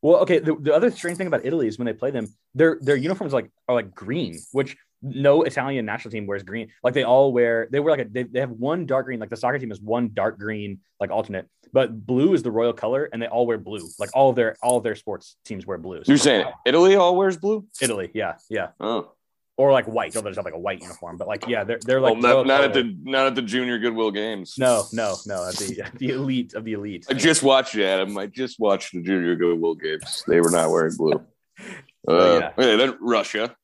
Well, 0.00 0.16
okay. 0.22 0.40
The, 0.40 0.56
the 0.56 0.74
other 0.74 0.90
strange 0.90 1.16
thing 1.18 1.28
about 1.28 1.44
Italy 1.44 1.68
is 1.68 1.78
when 1.78 1.86
they 1.86 1.92
play 1.92 2.10
them, 2.10 2.26
their 2.54 2.78
their 2.80 2.96
uniforms 2.96 3.32
like 3.32 3.50
are 3.68 3.74
like 3.74 3.94
green, 3.94 4.38
which 4.52 4.76
no 5.02 5.42
Italian 5.42 5.84
national 5.84 6.12
team 6.12 6.26
wears 6.26 6.42
green. 6.42 6.68
Like 6.82 6.94
they 6.94 7.02
all 7.02 7.32
wear, 7.32 7.68
they 7.70 7.80
wear 7.80 7.96
like 7.96 8.06
a 8.06 8.08
they, 8.10 8.22
they 8.22 8.40
have 8.40 8.50
one 8.50 8.86
dark 8.86 9.06
green. 9.06 9.20
Like 9.20 9.30
the 9.30 9.36
soccer 9.36 9.58
team 9.58 9.72
is 9.72 9.80
one 9.80 10.10
dark 10.14 10.38
green 10.38 10.80
like 11.00 11.10
alternate, 11.10 11.48
but 11.72 12.06
blue 12.06 12.34
is 12.34 12.42
the 12.42 12.50
royal 12.50 12.72
color, 12.72 13.08
and 13.12 13.20
they 13.20 13.26
all 13.26 13.46
wear 13.46 13.58
blue. 13.58 13.88
Like 13.98 14.10
all 14.14 14.30
of 14.30 14.36
their 14.36 14.56
all 14.62 14.76
of 14.76 14.84
their 14.84 14.96
sports 14.96 15.36
teams 15.44 15.66
wear 15.66 15.78
blue. 15.78 16.02
So 16.04 16.12
You're 16.12 16.18
saying 16.18 16.46
Italy 16.64 16.96
all 16.96 17.16
wears 17.16 17.36
blue? 17.36 17.66
Italy, 17.80 18.10
yeah, 18.14 18.34
yeah, 18.48 18.68
Oh, 18.80 19.12
or 19.56 19.72
like 19.72 19.86
white. 19.86 20.14
Although 20.16 20.24
there's 20.24 20.36
have 20.36 20.44
like 20.44 20.54
a 20.54 20.58
white 20.58 20.80
uniform, 20.80 21.16
but 21.16 21.28
like 21.28 21.46
yeah, 21.46 21.64
they're 21.64 21.78
they're 21.84 22.00
well, 22.00 22.14
like 22.14 22.22
not, 22.22 22.46
not 22.46 22.64
at 22.64 22.74
the 22.74 22.96
not 23.02 23.26
at 23.26 23.34
the 23.34 23.42
Junior 23.42 23.78
Goodwill 23.78 24.10
Games. 24.10 24.54
no 24.58 24.84
no 24.92 25.16
no 25.26 25.46
at 25.48 25.56
the 25.56 25.82
the 25.98 26.08
elite 26.10 26.54
of 26.54 26.64
the 26.64 26.72
elite. 26.72 27.06
I 27.10 27.14
just 27.14 27.42
watched 27.42 27.74
it, 27.74 27.84
Adam. 27.84 28.16
I 28.18 28.26
just 28.26 28.58
watched 28.58 28.92
the 28.92 29.02
Junior 29.02 29.36
Goodwill 29.36 29.74
games. 29.74 30.24
They 30.26 30.40
were 30.40 30.50
not 30.50 30.70
wearing 30.70 30.96
blue. 30.96 31.24
Uh, 32.08 32.40
yeah. 32.58 32.66
yeah. 32.66 32.76
then 32.76 32.96
Russia, 33.00 33.54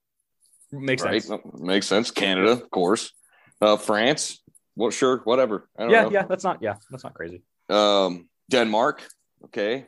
Makes 0.71 1.03
right? 1.03 1.21
sense. 1.21 1.43
Makes 1.59 1.87
sense. 1.89 2.13
Canada, 2.13 2.53
of 2.53 2.71
course. 2.71 3.13
Uh, 3.61 3.77
France. 3.77 4.41
Well, 4.77 4.91
sure, 4.93 5.23
whatever. 5.25 5.69
I 5.77 5.83
don't 5.83 5.91
Yeah, 5.91 6.03
know. 6.03 6.11
yeah, 6.13 6.23
that's 6.23 6.45
not 6.45 6.59
yeah, 6.63 6.75
that's 6.89 7.03
not 7.03 7.15
crazy. 7.15 7.43
Um, 7.69 8.29
Denmark. 8.49 9.03
Okay. 9.47 9.87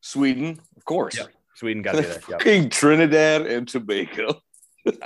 Sweden, 0.00 0.58
of 0.76 0.84
course. 0.84 1.16
Yeah. 1.16 1.26
Sweden 1.54 1.82
got 1.82 1.92
to 1.92 1.98
be 2.02 2.08
there. 2.08 2.14
Yeah. 2.14 2.20
Fucking 2.38 2.70
Trinidad 2.70 3.46
and 3.46 3.68
Tobago. 3.68 4.40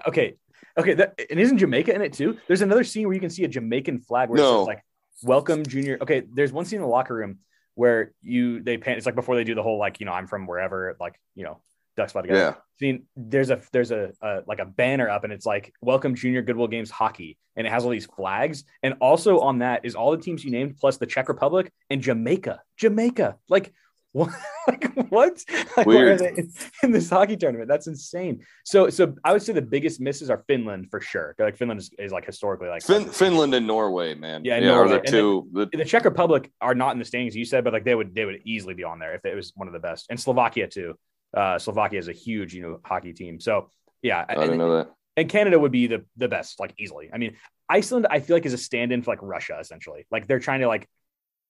Okay 0.06 0.34
okay 0.78 0.94
that 0.94 1.18
and 1.30 1.38
isn't 1.38 1.58
jamaica 1.58 1.94
in 1.94 2.02
it 2.02 2.12
too 2.12 2.36
there's 2.46 2.62
another 2.62 2.84
scene 2.84 3.06
where 3.06 3.14
you 3.14 3.20
can 3.20 3.30
see 3.30 3.44
a 3.44 3.48
jamaican 3.48 4.00
flag 4.00 4.28
where 4.28 4.38
No. 4.38 4.60
says 4.60 4.66
like 4.66 4.84
welcome 5.22 5.64
junior 5.64 5.98
okay 6.00 6.22
there's 6.32 6.52
one 6.52 6.64
scene 6.64 6.78
in 6.78 6.82
the 6.82 6.88
locker 6.88 7.14
room 7.14 7.38
where 7.78 8.12
you 8.22 8.60
they 8.60 8.76
pan. 8.76 8.96
It's 8.96 9.06
like 9.06 9.14
before 9.14 9.36
they 9.36 9.44
do 9.44 9.54
the 9.54 9.62
whole 9.62 9.78
like 9.78 10.00
you 10.00 10.06
know 10.06 10.12
I'm 10.12 10.26
from 10.26 10.48
wherever 10.48 10.96
like 10.98 11.14
you 11.36 11.44
know 11.44 11.60
ducks 11.96 12.10
fly 12.10 12.22
together. 12.22 12.40
Yeah. 12.40 12.54
See, 12.80 13.02
there's 13.16 13.50
a 13.50 13.60
there's 13.72 13.92
a, 13.92 14.10
a 14.20 14.40
like 14.48 14.58
a 14.58 14.64
banner 14.64 15.08
up 15.08 15.22
and 15.22 15.32
it's 15.32 15.46
like 15.46 15.72
welcome 15.80 16.16
Junior 16.16 16.42
Goodwill 16.42 16.66
Games 16.66 16.90
hockey 16.90 17.38
and 17.54 17.68
it 17.68 17.70
has 17.70 17.84
all 17.84 17.90
these 17.90 18.06
flags 18.06 18.64
and 18.82 18.94
also 19.00 19.38
on 19.38 19.60
that 19.60 19.84
is 19.84 19.94
all 19.94 20.10
the 20.10 20.18
teams 20.18 20.44
you 20.44 20.50
named 20.50 20.76
plus 20.76 20.96
the 20.96 21.06
Czech 21.06 21.28
Republic 21.28 21.72
and 21.88 22.02
Jamaica. 22.02 22.62
Jamaica, 22.76 23.36
like 23.48 23.72
what? 24.12 24.30
like 24.68 24.94
what? 25.10 25.44
Like, 25.76 25.86
are 25.86 25.90
Weird. 25.90 26.18
they 26.18 26.28
in, 26.30 26.50
in 26.82 26.90
this 26.92 27.08
hockey 27.10 27.36
tournament? 27.36 27.68
That's 27.68 27.86
insane. 27.86 28.44
So 28.64 28.90
so 28.90 29.14
I 29.24 29.32
would 29.32 29.42
say 29.42 29.52
the 29.52 29.62
biggest 29.62 30.00
misses 30.00 30.30
are 30.30 30.42
Finland 30.46 30.90
for 30.90 31.00
sure. 31.00 31.34
Like 31.38 31.56
Finland 31.56 31.80
is, 31.80 31.90
is 31.98 32.12
like 32.12 32.24
historically 32.26 32.68
like 32.68 32.82
Fin- 32.82 33.08
Finland 33.08 33.54
and 33.54 33.66
Norway, 33.66 34.14
man. 34.14 34.44
Yeah, 34.44 34.56
are 34.56 34.60
Norway. 34.60 34.90
the 34.92 34.98
And 35.00 35.06
two. 35.08 35.48
the, 35.52 35.66
the 35.72 35.84
Czech 35.84 36.04
Republic 36.04 36.50
are 36.60 36.74
not 36.74 36.92
in 36.92 36.98
the 36.98 37.04
standings 37.04 37.36
you 37.36 37.44
said, 37.44 37.64
but 37.64 37.72
like 37.72 37.84
they 37.84 37.94
would 37.94 38.14
they 38.14 38.24
would 38.24 38.40
easily 38.44 38.74
be 38.74 38.84
on 38.84 38.98
there 38.98 39.14
if 39.14 39.24
it 39.24 39.34
was 39.34 39.52
one 39.54 39.68
of 39.68 39.72
the 39.74 39.80
best. 39.80 40.06
And 40.10 40.18
Slovakia 40.18 40.66
too. 40.68 40.94
Uh, 41.36 41.58
Slovakia 41.58 41.98
is 41.98 42.08
a 42.08 42.12
huge 42.12 42.54
you 42.54 42.62
know 42.62 42.80
hockey 42.84 43.12
team. 43.12 43.38
So 43.40 43.70
yeah, 44.02 44.24
I 44.28 44.32
and, 44.32 44.40
didn't 44.42 44.58
know 44.58 44.76
that. 44.78 44.90
and 45.16 45.28
Canada 45.28 45.58
would 45.58 45.72
be 45.72 45.86
the 45.86 46.04
the 46.16 46.28
best 46.28 46.58
like 46.58 46.72
easily. 46.78 47.10
I 47.12 47.18
mean, 47.18 47.36
Iceland 47.68 48.06
I 48.10 48.20
feel 48.20 48.34
like 48.36 48.46
is 48.46 48.54
a 48.54 48.58
stand-in 48.58 49.02
for 49.02 49.10
like 49.12 49.20
Russia 49.22 49.58
essentially. 49.60 50.06
Like 50.10 50.26
they're 50.26 50.40
trying 50.40 50.60
to 50.60 50.68
like 50.68 50.88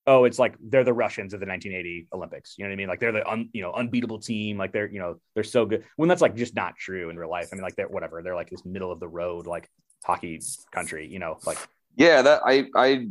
oh 0.07 0.23
it's 0.25 0.39
like 0.39 0.55
they're 0.61 0.83
the 0.83 0.93
Russians 0.93 1.33
of 1.33 1.39
the 1.39 1.45
1980 1.45 2.07
Olympics. 2.13 2.55
You 2.57 2.63
know 2.65 2.69
what 2.69 2.73
I 2.73 2.77
mean? 2.77 2.87
Like 2.87 2.99
they're 2.99 3.11
the 3.11 3.29
un, 3.29 3.49
you 3.53 3.61
know 3.61 3.71
unbeatable 3.73 4.19
team. 4.19 4.57
Like 4.57 4.71
they're 4.71 4.89
you 4.89 4.99
know 4.99 5.19
they're 5.35 5.43
so 5.43 5.65
good. 5.65 5.85
When 5.95 6.09
that's 6.09 6.21
like 6.21 6.35
just 6.35 6.55
not 6.55 6.75
true 6.77 7.09
in 7.09 7.17
real 7.17 7.29
life. 7.29 7.49
I 7.51 7.55
mean 7.55 7.63
like 7.63 7.75
they're 7.75 7.87
whatever. 7.87 8.21
They're 8.21 8.35
like 8.35 8.49
this 8.49 8.65
middle 8.65 8.91
of 8.91 8.99
the 8.99 9.07
road 9.07 9.47
like 9.47 9.69
hockey 10.03 10.41
country. 10.71 11.07
You 11.07 11.19
know 11.19 11.37
like 11.45 11.57
Yeah, 11.95 12.21
that 12.21 12.41
I 12.45 12.65
I 12.75 13.07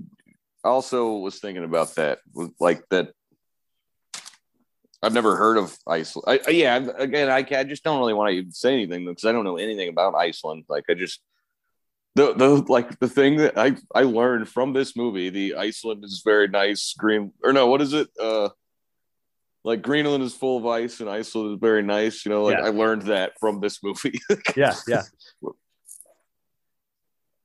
also 0.64 1.12
was 1.18 1.38
thinking 1.38 1.64
about 1.64 1.94
that. 1.96 2.18
Like 2.60 2.82
that. 2.90 3.12
I've 5.02 5.12
never 5.12 5.36
heard 5.36 5.58
of 5.58 5.76
Iceland. 5.86 6.40
I, 6.44 6.50
yeah, 6.50 6.84
again, 6.98 7.30
I, 7.30 7.46
I 7.56 7.62
just 7.62 7.84
don't 7.84 8.00
really 8.00 8.14
want 8.14 8.30
to 8.30 8.36
even 8.36 8.52
say 8.52 8.74
anything 8.74 9.06
because 9.06 9.24
I 9.24 9.30
don't 9.30 9.44
know 9.44 9.56
anything 9.56 9.88
about 9.88 10.16
Iceland. 10.16 10.64
Like, 10.68 10.86
I 10.90 10.94
just 10.94 11.20
the 12.18 12.34
the 12.34 12.48
like 12.68 12.98
the 12.98 13.08
thing 13.08 13.36
that 13.36 13.56
I 13.56 13.76
I 13.94 14.02
learned 14.02 14.48
from 14.48 14.72
this 14.72 14.96
movie. 14.96 15.30
The 15.30 15.54
Iceland 15.54 16.04
is 16.04 16.22
very 16.24 16.48
nice. 16.48 16.94
Green 16.98 17.32
or 17.42 17.52
no, 17.52 17.68
what 17.68 17.80
is 17.80 17.92
it? 17.92 18.08
Uh, 18.20 18.48
like 19.64 19.82
Greenland 19.82 20.22
is 20.24 20.34
full 20.34 20.58
of 20.58 20.66
ice 20.66 21.00
and 21.00 21.08
Iceland 21.08 21.54
is 21.54 21.60
very 21.60 21.82
nice. 21.82 22.24
You 22.24 22.30
know, 22.30 22.44
like 22.44 22.58
Yeah. 22.58 22.66
I 22.66 22.70
learned 22.70 23.02
that 23.02 23.38
from 23.38 23.60
this 23.60 23.82
movie. 23.82 24.20
yeah 24.56 24.74
yeah 24.86 25.02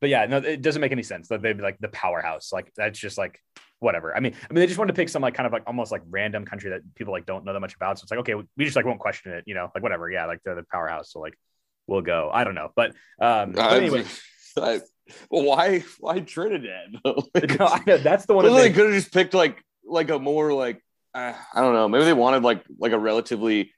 but 0.01 0.09
yeah 0.09 0.25
no 0.25 0.37
it 0.37 0.61
doesn't 0.61 0.81
make 0.81 0.91
any 0.91 1.01
sense 1.01 1.29
that 1.29 1.41
they'd 1.41 1.55
be 1.55 1.63
like 1.63 1.79
the 1.79 1.87
powerhouse 1.87 2.51
like 2.51 2.69
that's 2.75 2.99
just 2.99 3.17
like 3.17 3.39
whatever 3.79 4.13
i 4.13 4.19
mean 4.19 4.33
i 4.49 4.53
mean 4.53 4.59
they 4.59 4.67
just 4.67 4.77
wanted 4.77 4.91
to 4.91 4.95
pick 5.01 5.07
some 5.07 5.21
like 5.21 5.33
kind 5.33 5.47
of 5.47 5.53
like 5.53 5.63
almost 5.65 5.93
like 5.93 6.01
random 6.09 6.43
country 6.43 6.71
that 6.71 6.81
people 6.95 7.13
like 7.13 7.25
don't 7.25 7.45
know 7.45 7.53
that 7.53 7.61
much 7.61 7.73
about 7.73 7.97
so 7.97 8.03
it's 8.03 8.11
like 8.11 8.19
okay 8.19 8.35
we 8.35 8.65
just 8.65 8.75
like 8.75 8.83
won't 8.83 8.99
question 8.99 9.31
it 9.31 9.45
you 9.47 9.55
know 9.55 9.71
like 9.73 9.81
whatever 9.81 10.11
yeah 10.11 10.25
like 10.25 10.39
they're 10.43 10.55
the 10.55 10.63
powerhouse 10.69 11.13
so 11.13 11.21
like 11.21 11.39
we'll 11.87 12.01
go 12.01 12.29
i 12.33 12.43
don't 12.43 12.53
know 12.53 12.69
but 12.75 12.89
um 13.21 13.53
but 13.53 13.71
anyway 13.71 14.03
I, 14.57 14.81
well, 15.29 15.43
why 15.43 15.83
why 15.99 16.19
Trinidad? 16.19 16.95
I 17.05 17.81
know, 17.85 17.97
that's 17.97 18.25
the 18.25 18.33
one 18.33 18.45
Well, 18.45 18.55
they 18.55 18.71
could 18.71 18.85
have 18.85 18.93
just 18.93 19.13
picked 19.13 19.33
like 19.33 19.63
like 19.85 20.09
a 20.09 20.19
more 20.19 20.53
like 20.53 20.81
uh, 21.13 21.33
I 21.53 21.61
don't 21.61 21.73
know. 21.73 21.87
Maybe 21.87 22.05
they 22.05 22.13
wanted 22.13 22.43
like 22.43 22.63
like 22.79 22.91
a 22.91 22.99
relatively 22.99 23.71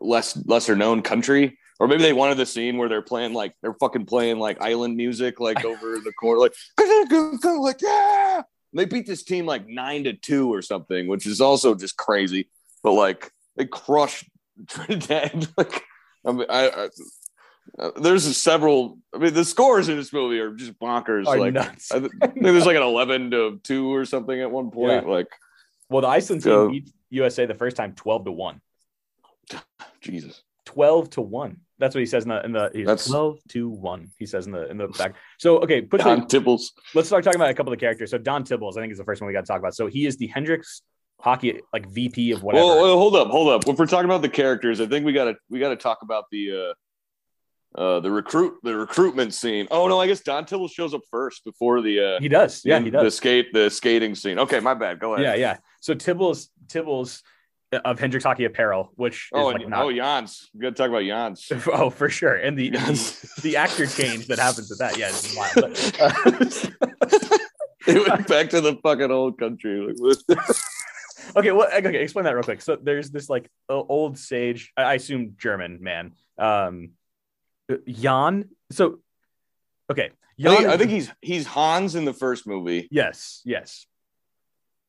less 0.00 0.36
lesser 0.46 0.76
known 0.76 1.02
country, 1.02 1.58
or 1.80 1.88
maybe 1.88 2.02
they 2.02 2.12
wanted 2.12 2.38
the 2.38 2.46
scene 2.46 2.76
where 2.76 2.88
they're 2.88 3.02
playing 3.02 3.32
like 3.32 3.54
they're 3.62 3.74
fucking 3.74 4.06
playing 4.06 4.38
like 4.38 4.60
island 4.60 4.96
music 4.96 5.40
like 5.40 5.64
over 5.64 5.98
the 5.98 6.12
corner, 6.12 6.40
like 6.40 6.54
like 6.78 7.82
yeah. 7.82 8.36
And 8.72 8.80
they 8.80 8.86
beat 8.86 9.06
this 9.06 9.22
team 9.22 9.46
like 9.46 9.66
nine 9.68 10.04
to 10.04 10.12
two 10.12 10.52
or 10.52 10.62
something, 10.62 11.06
which 11.06 11.26
is 11.26 11.40
also 11.40 11.74
just 11.74 11.96
crazy. 11.96 12.50
But 12.82 12.92
like 12.92 13.30
they 13.56 13.66
crushed 13.66 14.28
Trinidad. 14.68 15.48
like 15.56 15.82
I 16.26 16.32
mean, 16.32 16.46
I. 16.48 16.68
I 16.68 16.88
there's 17.96 18.36
several. 18.36 18.98
I 19.14 19.18
mean, 19.18 19.34
the 19.34 19.44
scores 19.44 19.88
in 19.88 19.96
this 19.96 20.12
movie 20.12 20.38
are 20.38 20.52
just 20.54 20.78
bonkers. 20.78 21.26
are 21.26 21.38
like, 21.38 21.54
nuts. 21.54 21.92
I 21.92 22.00
th- 22.00 22.12
I 22.22 22.26
think 22.28 22.42
there's 22.42 22.66
like 22.66 22.76
an 22.76 22.82
11 22.82 23.30
to 23.32 23.60
2 23.62 23.94
or 23.94 24.04
something 24.04 24.40
at 24.40 24.50
one 24.50 24.70
point. 24.70 25.08
Like, 25.08 25.28
well 25.90 26.00
the 26.00 26.08
iceland 26.08 26.42
team 26.42 26.52
Go. 26.52 26.70
beat 26.70 26.90
usa 27.10 27.44
the 27.46 27.54
first 27.54 27.76
time 27.76 27.92
12 27.94 28.24
to 28.24 28.32
1 28.32 28.60
Jesus. 30.00 30.42
12 30.66 31.10
to 31.10 31.20
1 31.20 31.60
that's 31.78 31.94
what 31.94 32.00
he 32.00 32.06
says 32.06 32.22
in 32.24 32.30
the 32.30 32.44
in 32.44 32.52
the 32.52 32.70
he's 32.72 32.86
That's- 32.86 33.06
12 33.06 33.38
to 33.50 33.68
1 33.68 34.10
he 34.18 34.26
says 34.26 34.46
in 34.46 34.52
the 34.52 34.68
in 34.70 34.78
the 34.78 34.88
back 34.88 35.14
so 35.38 35.58
okay 35.58 35.82
Don 35.82 36.26
Tibbles. 36.26 36.70
let's 36.94 37.08
start 37.08 37.22
talking 37.22 37.38
about 37.38 37.50
a 37.50 37.54
couple 37.54 37.72
of 37.72 37.78
the 37.78 37.80
characters. 37.84 38.10
So 38.10 38.18
Don 38.18 38.44
Tibbles, 38.44 38.76
I 38.76 38.80
think, 38.80 38.92
is 38.92 38.98
the 38.98 39.04
first 39.04 39.20
one 39.20 39.26
we 39.28 39.34
got 39.34 39.42
to 39.42 39.46
talk 39.46 39.58
about. 39.58 39.74
So 39.74 39.86
he 39.86 40.06
is 40.06 40.16
the 40.16 40.28
Hendrix 40.28 40.82
hockey 41.20 41.60
like 41.72 41.88
VP 41.90 42.32
of 42.32 42.42
whatever. 42.42 42.64
Well, 42.64 42.82
well, 42.82 42.98
hold 42.98 43.16
up, 43.16 43.28
hold 43.28 43.48
up. 43.48 43.68
If 43.68 43.78
we're 43.78 43.86
talking 43.86 44.06
about 44.06 44.22
the 44.22 44.28
characters, 44.28 44.80
I 44.80 44.86
think 44.86 45.04
we 45.04 45.12
gotta 45.12 45.34
we 45.50 45.58
gotta 45.60 45.76
talk 45.76 45.98
about 46.02 46.24
the 46.30 46.70
uh 46.70 46.74
uh 47.76 48.00
the 48.00 48.10
recruit 48.10 48.54
the 48.62 48.76
recruitment 48.76 49.34
scene. 49.34 49.66
Oh 49.70 49.88
no, 49.88 50.00
I 50.00 50.06
guess 50.06 50.20
Don 50.20 50.44
Tibbles 50.44 50.70
shows 50.72 50.94
up 50.94 51.02
first 51.10 51.44
before 51.44 51.80
the 51.82 52.00
uh 52.00 52.20
he 52.20 52.28
does. 52.28 52.62
Yeah, 52.64 52.80
he 52.80 52.90
does 52.90 53.02
the 53.02 53.10
skate 53.10 53.52
the 53.52 53.70
skating 53.70 54.14
scene. 54.14 54.38
Okay, 54.38 54.60
my 54.60 54.74
bad. 54.74 54.98
Go 55.00 55.14
ahead. 55.14 55.26
Yeah, 55.26 55.34
yeah. 55.34 55.56
So 55.80 55.94
Tibbles, 55.94 56.48
Tibbles 56.66 57.22
of 57.84 57.98
Hendrix 57.98 58.24
Hockey 58.24 58.44
Apparel, 58.44 58.92
which 58.94 59.28
Oh, 59.32 59.48
and, 59.50 59.60
like 59.60 59.68
not. 59.68 59.84
oh, 59.84 59.92
Jans. 59.92 60.48
We 60.54 60.60
gotta 60.60 60.74
talk 60.74 60.88
about 60.88 61.02
Jans. 61.04 61.50
Oh, 61.72 61.90
for 61.90 62.08
sure. 62.08 62.34
And 62.34 62.56
the, 62.56 62.70
the 62.70 63.30
the 63.42 63.56
actor 63.56 63.86
change 63.86 64.26
that 64.28 64.38
happens 64.38 64.70
with 64.70 64.78
that. 64.78 64.96
Yeah, 64.96 65.08
it's 65.08 65.36
wild. 65.36 65.54
But, 65.56 66.80
uh, 67.32 67.38
they 67.86 67.98
went 67.98 68.28
back 68.28 68.50
to 68.50 68.60
the 68.60 68.76
fucking 68.82 69.10
old 69.10 69.38
country. 69.38 69.94
Okay, 71.36 71.52
well, 71.52 71.68
okay, 71.72 72.02
explain 72.02 72.26
that 72.26 72.34
real 72.34 72.42
quick. 72.42 72.60
So 72.60 72.76
there's 72.76 73.10
this 73.10 73.30
like 73.30 73.48
old 73.68 74.18
sage, 74.18 74.72
I 74.76 74.82
I 74.82 74.94
assume 74.94 75.34
German 75.38 75.82
man, 75.82 76.12
um, 76.38 76.90
Jan. 77.86 78.50
So, 78.70 78.98
okay, 79.90 80.10
I 80.38 80.56
think, 80.56 80.66
I 80.68 80.76
think 80.76 80.90
he's 80.90 81.10
he's 81.20 81.46
Hans 81.46 81.94
in 81.94 82.04
the 82.04 82.12
first 82.12 82.46
movie, 82.46 82.88
yes, 82.90 83.40
yes. 83.44 83.86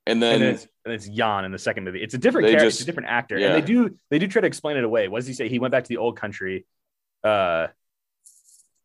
and 0.05 0.15
and 0.15 0.23
then 0.23 0.39
then 0.39 0.53
it's, 0.55 0.67
and 0.85 0.93
it's 0.93 1.07
Jan 1.07 1.45
in 1.45 1.51
the 1.51 1.59
second 1.59 1.83
movie. 1.83 2.01
It's 2.01 2.13
a 2.13 2.17
different 2.17 2.47
character, 2.47 2.65
just- 2.65 2.79
it's 2.79 2.83
a 2.83 2.85
different 2.85 3.09
actor, 3.09 3.37
yeah. 3.37 3.47
and 3.47 3.55
they 3.55 3.65
do 3.65 3.97
they 4.09 4.19
do 4.19 4.27
try 4.27 4.41
to 4.41 4.47
explain 4.47 4.77
it 4.77 4.83
away. 4.83 5.07
What 5.07 5.19
does 5.19 5.27
he 5.27 5.33
say? 5.33 5.49
He 5.49 5.59
went 5.59 5.71
back 5.71 5.83
to 5.83 5.89
the 5.89 5.97
old 5.97 6.17
country. 6.17 6.65
Uh, 7.23 7.67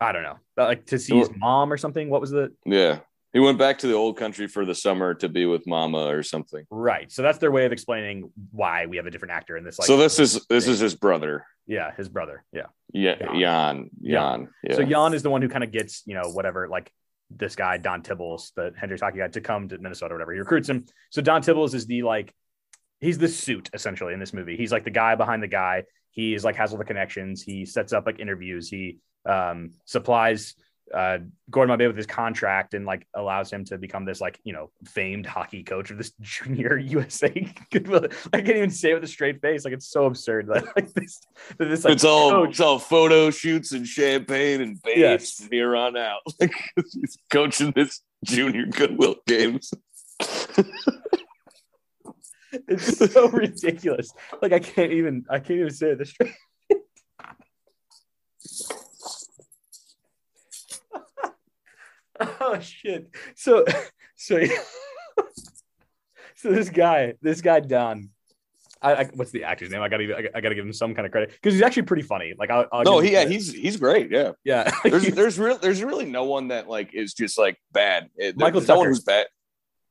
I 0.00 0.12
don't 0.12 0.22
know, 0.22 0.38
like 0.57 0.87
to 0.87 0.98
see 0.98 1.18
his 1.18 1.31
mom 1.37 1.70
or 1.72 1.76
something. 1.76 2.09
What 2.09 2.22
was 2.22 2.31
the 2.31 2.55
yeah, 2.64 3.00
he 3.32 3.38
went 3.40 3.58
back 3.58 3.78
to 3.78 3.86
the 3.86 3.94
old 3.94 4.16
country 4.16 4.46
for 4.48 4.64
the 4.64 4.74
summer 4.74 5.14
to 5.14 5.28
be 5.28 5.46
with 5.46 5.66
Mama 5.66 6.06
or 6.06 6.22
something. 6.22 6.64
right? 6.70 7.10
So 7.10 7.22
that's 7.22 7.38
their 7.38 7.50
way 7.52 7.64
of 7.64 7.72
explaining 7.72 8.30
why 8.50 8.86
we 8.86 8.96
have 8.96 9.06
a 9.06 9.10
different 9.10 9.32
actor 9.32 9.56
in 9.56 9.64
this. 9.64 9.78
Like, 9.78 9.86
so 9.86 9.96
this 9.96 10.18
is 10.18 10.44
this 10.48 10.66
is 10.66 10.80
his 10.80 10.94
brother. 10.94 11.46
yeah, 11.66 11.92
his 11.96 12.08
brother. 12.08 12.44
Yeah. 12.52 12.66
Yeah, 12.92 13.16
Jan. 13.16 13.40
Jan. 13.40 13.90
Jan. 14.02 14.48
Yeah. 14.64 14.76
So 14.76 14.84
Jan 14.84 15.14
is 15.14 15.22
the 15.22 15.30
one 15.30 15.42
who 15.42 15.48
kind 15.48 15.62
of 15.62 15.70
gets 15.70 16.02
you 16.06 16.14
know 16.14 16.30
whatever 16.30 16.68
like 16.68 16.90
this 17.30 17.54
guy 17.54 17.78
Don 17.78 18.02
Tibbles, 18.02 18.52
the 18.56 18.72
Hendrix 18.76 19.00
hockey 19.02 19.18
guy, 19.18 19.28
to 19.28 19.40
come 19.40 19.68
to 19.68 19.78
Minnesota 19.78 20.14
or 20.14 20.16
whatever. 20.16 20.32
He 20.32 20.40
recruits 20.40 20.68
him. 20.68 20.86
So 21.10 21.22
Don 21.22 21.42
Tibbles 21.42 21.74
is 21.74 21.86
the 21.86 22.02
like 22.02 22.34
he's 23.00 23.18
the 23.18 23.28
suit 23.28 23.70
essentially 23.72 24.12
in 24.12 24.20
this 24.20 24.32
movie. 24.32 24.56
He's 24.56 24.72
like 24.72 24.84
the 24.84 24.90
guy 24.90 25.14
behind 25.14 25.42
the 25.42 25.48
guy. 25.48 25.84
He's 26.10 26.44
like 26.44 26.56
has 26.56 26.72
all 26.72 26.78
the 26.78 26.84
connections. 26.84 27.42
He 27.42 27.64
sets 27.64 27.92
up 27.92 28.04
like 28.06 28.18
interviews. 28.18 28.68
He 28.68 28.98
um, 29.24 29.70
supplies 29.84 30.54
uh, 30.94 31.18
Gordon 31.50 31.70
Bombay 31.72 31.87
with 31.87 31.96
his 31.96 32.07
contract 32.07 32.74
and 32.74 32.85
like 32.85 33.07
allows 33.14 33.53
him 33.53 33.64
to 33.66 33.79
become 33.79 34.05
this 34.05 34.20
like 34.20 34.40
you 34.44 34.53
know 34.53 34.70
famed 34.87 35.26
hockey 35.26 35.62
coach 35.62 35.90
of 35.90 35.98
this 35.98 36.12
junior 36.20 36.76
USA. 36.76 37.31
Goodwill. 37.70 38.07
I 38.33 38.38
can't 38.38 38.57
even 38.57 38.70
say 38.70 38.90
it 38.90 38.94
with 38.94 39.05
a 39.05 39.09
straight 39.09 39.40
face. 39.40 39.64
Like 39.64 39.74
it's 39.74 39.88
so 39.88 40.07
absurd 40.07 40.48
that 40.48 40.64
like 40.76 40.92
this 40.94 41.20
this 41.59 41.85
like 41.85 41.94
it's 41.94 42.05
all 42.05 42.31
coach- 42.31 42.50
it's 42.50 42.61
all 42.61 42.79
photo 42.79 43.31
shoots 43.31 43.72
and 43.72 43.87
champagne 43.87 44.61
and 44.61 44.81
babes 44.83 44.98
Yes. 44.98 45.35
from 45.35 45.48
here 45.53 45.76
on 45.76 45.96
out. 45.96 46.20
Like 46.40 46.55
he's 46.76 47.16
coaching 47.31 47.72
this 47.76 48.00
junior 48.24 48.66
Goodwill 48.66 49.16
games. 49.26 49.70
It's 52.53 53.12
so 53.12 53.29
ridiculous. 53.29 54.12
Like 54.42 54.53
I 54.53 54.59
can't 54.59 54.92
even 54.92 55.24
I 55.31 55.38
can't 55.38 55.61
even 55.61 55.70
say 55.72 55.90
it 55.90 55.98
this 55.98 56.11
straight. 56.11 56.33
Oh 62.20 62.59
shit. 62.61 63.09
So 63.35 63.64
so 64.16 64.40
so 66.37 66.50
this 66.50 66.70
guy, 66.70 67.14
this 67.22 67.40
guy 67.40 67.61
Don. 67.61 68.11
I, 68.83 68.94
I 68.94 69.04
what's 69.14 69.30
the 69.30 69.44
actor's 69.44 69.70
name? 69.70 69.83
I 69.83 69.90
gotta 69.90 70.16
I, 70.16 70.38
I 70.38 70.40
gotta 70.40 70.54
give 70.54 70.64
him 70.64 70.72
some 70.72 70.94
kind 70.94 71.04
of 71.04 71.12
credit 71.12 71.33
because 71.33 71.52
he's 71.52 71.62
actually 71.62 71.83
pretty 71.83 72.02
funny. 72.02 72.33
Like 72.38 72.50
I'll, 72.50 72.66
I'll 72.72 72.83
no, 72.83 72.98
he, 73.00 73.12
yeah, 73.12 73.26
he's 73.26 73.52
he's 73.52 73.76
great. 73.76 74.11
Yeah, 74.11 74.33
yeah. 74.42 74.70
there's 74.85 75.06
there's 75.09 75.38
real 75.38 75.59
there's 75.59 75.83
really 75.83 76.06
no 76.06 76.24
one 76.24 76.48
that 76.48 76.66
like 76.66 76.94
is 76.94 77.12
just 77.12 77.38
like 77.38 77.59
bad. 77.72 78.09
Michael 78.37 78.62
no 78.62 78.78
one 78.78 78.88
who's 78.88 79.04
bad. 79.04 79.26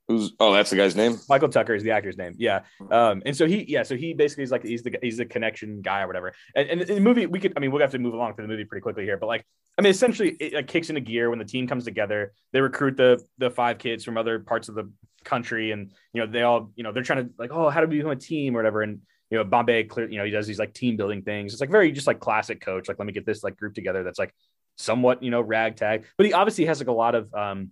Who's 0.10 0.34
oh 0.40 0.52
that's 0.52 0.72
the 0.72 0.76
guy's 0.76 0.96
name. 0.96 1.20
Michael 1.30 1.50
Tucker 1.50 1.76
is 1.76 1.84
the 1.84 1.92
actor's 1.92 2.18
name. 2.18 2.34
Yeah. 2.36 2.62
Um, 2.90 3.22
and 3.28 3.38
so 3.38 3.46
he, 3.46 3.64
yeah, 3.68 3.84
so 3.84 3.96
he 3.96 4.16
basically 4.16 4.44
is 4.44 4.50
like 4.50 4.64
he's 4.64 4.82
the 4.82 4.98
he's 5.04 5.18
the 5.18 5.26
connection 5.26 5.84
guy 5.84 6.02
or 6.02 6.08
whatever. 6.08 6.34
And, 6.56 6.68
and 6.68 6.82
in 6.82 6.96
the 6.96 7.02
movie, 7.02 7.28
we 7.28 7.40
could, 7.40 7.54
I 7.56 7.60
mean, 7.60 7.72
we'll 7.72 7.82
have 7.82 7.92
to 7.92 8.00
move 8.00 8.16
along 8.16 8.34
through 8.34 8.46
the 8.46 8.48
movie 8.48 8.66
pretty 8.66 8.82
quickly 8.82 9.04
here, 9.04 9.18
but 9.18 9.28
like, 9.28 9.46
I 9.78 9.84
mean, 9.84 9.92
essentially, 9.92 10.30
it 10.40 10.54
like, 10.54 10.68
kicks 10.68 10.90
into 10.90 11.00
gear 11.00 11.30
when 11.30 11.38
the 11.38 11.46
team 11.46 11.68
comes 11.68 11.86
together. 11.86 12.34
They 12.54 12.60
recruit 12.60 12.98
the 12.98 13.24
the 13.38 13.52
five 13.52 13.78
kids 13.78 14.04
from 14.04 14.18
other 14.18 14.40
parts 14.40 14.68
of 14.68 14.74
the 14.74 14.92
country, 15.26 15.72
and 15.72 15.92
you 16.12 16.22
know 16.22 16.32
they 16.32 16.42
all 16.42 16.72
you 16.76 16.84
know 16.84 16.92
they're 16.92 17.04
trying 17.04 17.28
to 17.28 17.34
like 17.38 17.52
oh 17.54 17.70
how 17.70 17.80
do 17.80 17.86
we 17.86 17.98
become 17.98 18.10
a 18.10 18.16
team 18.16 18.56
or 18.56 18.60
whatever, 18.60 18.82
and 18.82 19.02
you 19.30 19.38
know 19.38 19.44
Bombay 19.44 19.84
clear 19.84 20.10
you 20.10 20.18
know 20.18 20.26
he 20.26 20.32
does 20.32 20.48
these 20.48 20.58
like 20.58 20.74
team 20.74 20.98
building 20.98 21.22
things. 21.22 21.54
It's 21.54 21.62
like 21.62 21.70
very 21.70 21.92
just 21.92 22.08
like 22.08 22.20
classic 22.20 22.62
coach. 22.62 22.88
Like 22.88 22.98
let 22.98 23.06
me 23.06 23.14
get 23.14 23.28
this 23.28 23.44
like 23.44 23.58
group 23.58 23.76
together 23.76 24.04
that's 24.04 24.18
like 24.18 24.34
somewhat 24.76 25.22
you 25.22 25.30
know 25.30 25.42
ragtag, 25.42 26.06
but 26.18 26.26
he 26.26 26.34
obviously 26.34 26.66
has 26.66 26.80
like 26.80 26.88
a 26.88 26.92
lot 26.92 27.14
of 27.14 27.32
um 27.36 27.70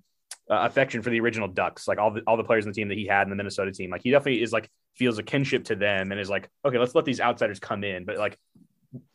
uh, 0.49 0.59
affection 0.61 1.01
for 1.01 1.09
the 1.09 1.19
original 1.19 1.47
Ducks, 1.47 1.87
like 1.87 1.97
all 1.97 2.11
the 2.11 2.21
all 2.27 2.37
the 2.37 2.43
players 2.43 2.65
in 2.65 2.71
the 2.71 2.75
team 2.75 2.87
that 2.89 2.97
he 2.97 3.05
had 3.05 3.23
in 3.23 3.29
the 3.29 3.35
Minnesota 3.35 3.71
team. 3.71 3.89
Like 3.89 4.01
he 4.03 4.11
definitely 4.11 4.41
is 4.41 4.51
like 4.51 4.69
feels 4.95 5.17
a 5.17 5.23
kinship 5.23 5.65
to 5.65 5.75
them 5.75 6.11
and 6.11 6.19
is 6.19 6.29
like, 6.29 6.49
okay, 6.65 6.77
let's 6.77 6.95
let 6.95 7.05
these 7.05 7.19
outsiders 7.19 7.59
come 7.59 7.83
in. 7.83 8.05
But 8.05 8.17
like 8.17 8.37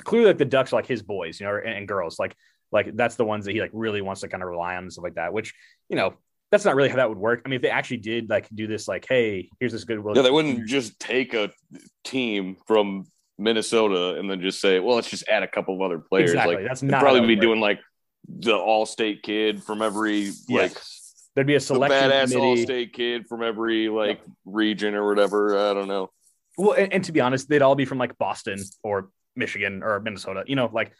clearly, 0.05 0.29
like 0.29 0.38
the 0.38 0.45
Ducks 0.45 0.73
are 0.73 0.77
like 0.77 0.87
his 0.87 1.03
boys, 1.03 1.40
you 1.40 1.47
know, 1.47 1.57
and, 1.57 1.75
and 1.75 1.88
girls. 1.88 2.18
Like 2.18 2.37
like 2.71 2.95
that's 2.97 3.16
the 3.16 3.25
ones 3.25 3.45
that 3.45 3.53
he 3.53 3.61
like 3.61 3.71
really 3.73 4.03
wants 4.03 4.21
to 4.23 4.29
kind 4.29 4.42
of 4.42 4.49
rely 4.49 4.77
on 4.77 4.85
and 4.85 4.92
stuff 4.92 5.05
like 5.05 5.14
that. 5.14 5.33
Which 5.33 5.55
you 5.88 5.97
know 5.97 6.14
that's 6.51 6.66
not 6.66 6.75
really 6.75 6.90
how 6.90 6.97
that 6.97 7.09
would 7.09 7.18
work. 7.18 7.42
I 7.45 7.49
mean, 7.49 7.57
if 7.57 7.62
they 7.62 7.71
actually 7.71 7.97
did 7.97 8.29
like 8.29 8.47
do 8.55 8.66
this, 8.66 8.87
like, 8.87 9.07
hey, 9.09 9.49
here's 9.59 9.73
this 9.73 9.85
good. 9.85 10.03
Yeah, 10.14 10.21
they 10.21 10.31
wouldn't 10.31 10.68
just 10.68 11.01
take 11.01 11.33
a 11.33 11.51
team 12.05 12.57
from 12.66 13.07
Minnesota 13.38 14.18
and 14.18 14.31
then 14.31 14.42
just 14.42 14.61
say, 14.61 14.79
well, 14.79 14.97
let's 14.97 15.09
just 15.09 15.27
add 15.29 15.42
a 15.42 15.49
couple 15.49 15.75
of 15.75 15.81
other 15.81 15.99
players. 15.99 16.31
Exactly. 16.31 16.57
Like, 16.57 16.66
that's 16.66 16.83
not 16.83 17.01
probably 17.01 17.27
be 17.27 17.33
it 17.33 17.40
doing 17.40 17.61
like 17.61 17.81
the 18.29 18.55
all-state 18.55 19.23
kid 19.23 19.62
from 19.62 19.83
every 19.83 20.27
like 20.49 20.73
Yes. 20.75 21.01
There'd 21.35 21.47
be 21.47 21.55
a 21.55 21.59
the 21.59 21.64
selection 21.64 22.11
badass 22.11 22.33
committee. 22.33 22.40
all-state 22.40 22.92
kid 22.92 23.27
from 23.27 23.42
every 23.42 23.88
like 23.88 24.21
region 24.45 24.95
or 24.95 25.09
whatever. 25.09 25.59
I 25.71 25.75
don't 25.75 25.88
know. 25.88 26.11
Well, 26.59 26.73
and, 26.73 26.92
and 26.92 27.05
to 27.05 27.12
be 27.12 27.21
honest, 27.21 27.49
they'd 27.49 27.62
all 27.62 27.75
be 27.75 27.87
from 27.87 27.99
like 27.99 28.18
Boston 28.18 28.59
or 28.83 29.09
Michigan 29.35 29.83
or 29.83 30.01
Minnesota. 30.01 30.45
You 30.47 30.57
know, 30.57 30.68
like 30.73 30.92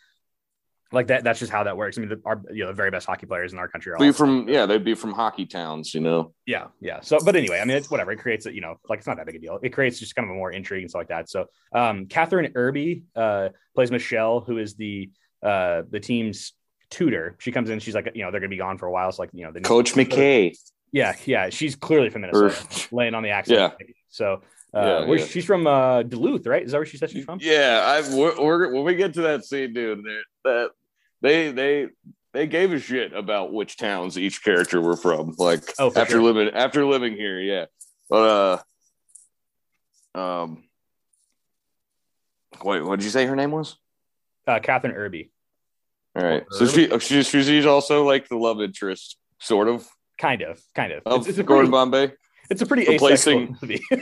like 0.91 1.09
that. 1.09 1.25
That's 1.25 1.39
just 1.39 1.53
how 1.53 1.65
that 1.65 1.77
works. 1.77 1.99
I 1.99 2.01
mean, 2.01 2.11
the, 2.11 2.21
our 2.25 2.41
you 2.51 2.63
know 2.63 2.69
the 2.69 2.75
very 2.75 2.91
best 2.91 3.07
hockey 3.07 3.27
players 3.27 3.53
in 3.53 3.59
our 3.59 3.69
country 3.69 3.93
are 3.93 3.99
Be 3.99 4.13
from 4.13 4.49
yeah, 4.49 4.65
they'd 4.65 4.85
be 4.85 4.95
from 4.95 5.13
hockey 5.13 5.45
towns, 5.45 5.93
you 5.95 6.01
know. 6.01 6.33
Yeah, 6.47 6.69
yeah. 6.81 7.01
So, 7.01 7.19
but 7.23 7.37
anyway, 7.37 7.61
I 7.61 7.65
mean, 7.65 7.77
it's 7.77 7.91
whatever. 7.91 8.13
It 8.13 8.19
creates 8.19 8.47
a, 8.47 8.55
you 8.55 8.61
know, 8.63 8.77
like 8.89 8.99
it's 8.99 9.07
not 9.07 9.19
that 9.19 9.27
big 9.27 9.37
a 9.37 9.39
deal. 9.39 9.59
It 9.63 9.71
creates 9.71 9.99
just 9.99 10.15
kind 10.15 10.27
of 10.29 10.31
a 10.31 10.35
more 10.35 10.51
intrigue 10.51 10.83
and 10.83 10.91
stuff 10.91 11.01
like 11.01 11.09
that. 11.09 11.29
So, 11.29 11.47
um, 11.75 12.07
Kathryn 12.07 12.51
Erbe 12.53 13.03
uh, 13.15 13.51
plays 13.75 13.91
Michelle, 13.91 14.41
who 14.41 14.59
is 14.59 14.75
the 14.75 15.11
uh 15.43 15.83
the 15.91 16.01
team's 16.01 16.53
tutor. 16.93 17.35
She 17.41 17.51
comes 17.51 17.71
in. 17.71 17.81
She's 17.81 17.95
like, 17.95 18.13
you 18.15 18.23
know, 18.23 18.31
they're 18.31 18.41
gonna 18.41 18.49
be 18.51 18.57
gone 18.57 18.79
for 18.79 18.87
a 18.87 18.93
while. 18.93 19.11
So, 19.11 19.23
like, 19.23 19.31
you 19.33 19.45
know, 19.45 19.51
need- 19.51 19.65
Coach 19.65 19.95
McKay. 19.95 20.57
Yeah, 20.93 21.17
yeah. 21.25 21.49
She's 21.51 21.75
clearly 21.75 22.11
from 22.11 22.21
Minnesota, 22.23 22.89
laying 22.93 23.15
on 23.15 23.23
the 23.23 23.31
accent. 23.31 23.59
Yeah. 23.81 23.87
So, 24.11 24.43
uh, 24.75 24.81
Yeah, 24.81 25.05
where- 25.07 25.19
yeah. 25.19 25.25
she's 25.25 25.45
from 25.45 25.67
uh, 25.67 26.03
Duluth, 26.05 26.47
right? 26.47 26.63
Is 26.63 26.73
that 26.73 26.79
where 26.79 26.87
she 26.87 26.99
said 26.99 27.11
she's 27.11 27.25
from? 27.25 27.39
Yeah, 27.43 27.83
I 27.85 28.15
we're, 28.17 28.41
we're, 28.41 28.73
when 28.75 28.85
we 28.85 28.95
get 28.95 29.15
to 29.15 29.23
that 29.23 29.45
scene, 29.45 29.73
dude, 29.73 30.05
that 30.45 30.71
they 31.23 31.51
they 31.51 31.89
they 32.33 32.47
gave 32.47 32.73
a 32.73 32.79
shit 32.79 33.13
about 33.15 33.53
which 33.53 33.77
towns 33.77 34.19
each 34.19 34.45
character 34.45 34.81
were 34.81 34.97
from. 34.97 35.35
Like 35.39 35.63
Oh, 35.79 35.89
after 35.97 36.13
sure. 36.13 36.23
living 36.23 36.51
after 36.55 36.85
living 36.85 37.15
here, 37.17 37.41
yeah. 37.41 37.67
But 38.11 38.63
uh, 40.15 40.19
um, 40.19 40.65
wait, 42.63 42.83
what 42.83 42.99
did 42.99 43.05
you 43.05 43.11
say 43.11 43.25
her 43.27 43.37
name 43.37 43.51
was? 43.51 43.77
Uh, 44.47 44.59
Kathryn 44.59 44.95
Erbe, 44.97 45.31
All 46.15 46.23
right, 46.23 46.45
so 46.51 46.65
oh, 46.65 46.99
she 46.99 46.99
she's 46.99 47.27
she's 47.29 47.67
also 47.67 48.05
like 48.05 48.29
the 48.29 48.37
love 48.37 48.61
interest, 48.61 49.17
sort 49.39 49.69
of, 49.69 49.89
kind 50.19 50.43
of, 50.43 50.61
kind 50.75 50.93
of. 50.93 51.03
of 51.07 51.21
It's, 51.21 51.29
it's 51.31 51.39
a 51.39 51.43
Gordon 51.43 51.71
pretty, 51.71 51.91
Bombay, 51.91 52.13
it's 52.51 52.61
a 52.63 52.67
pretty 52.67 52.87
replacing- 52.87 53.57
asexual 53.57 53.59
movie. 53.63 53.81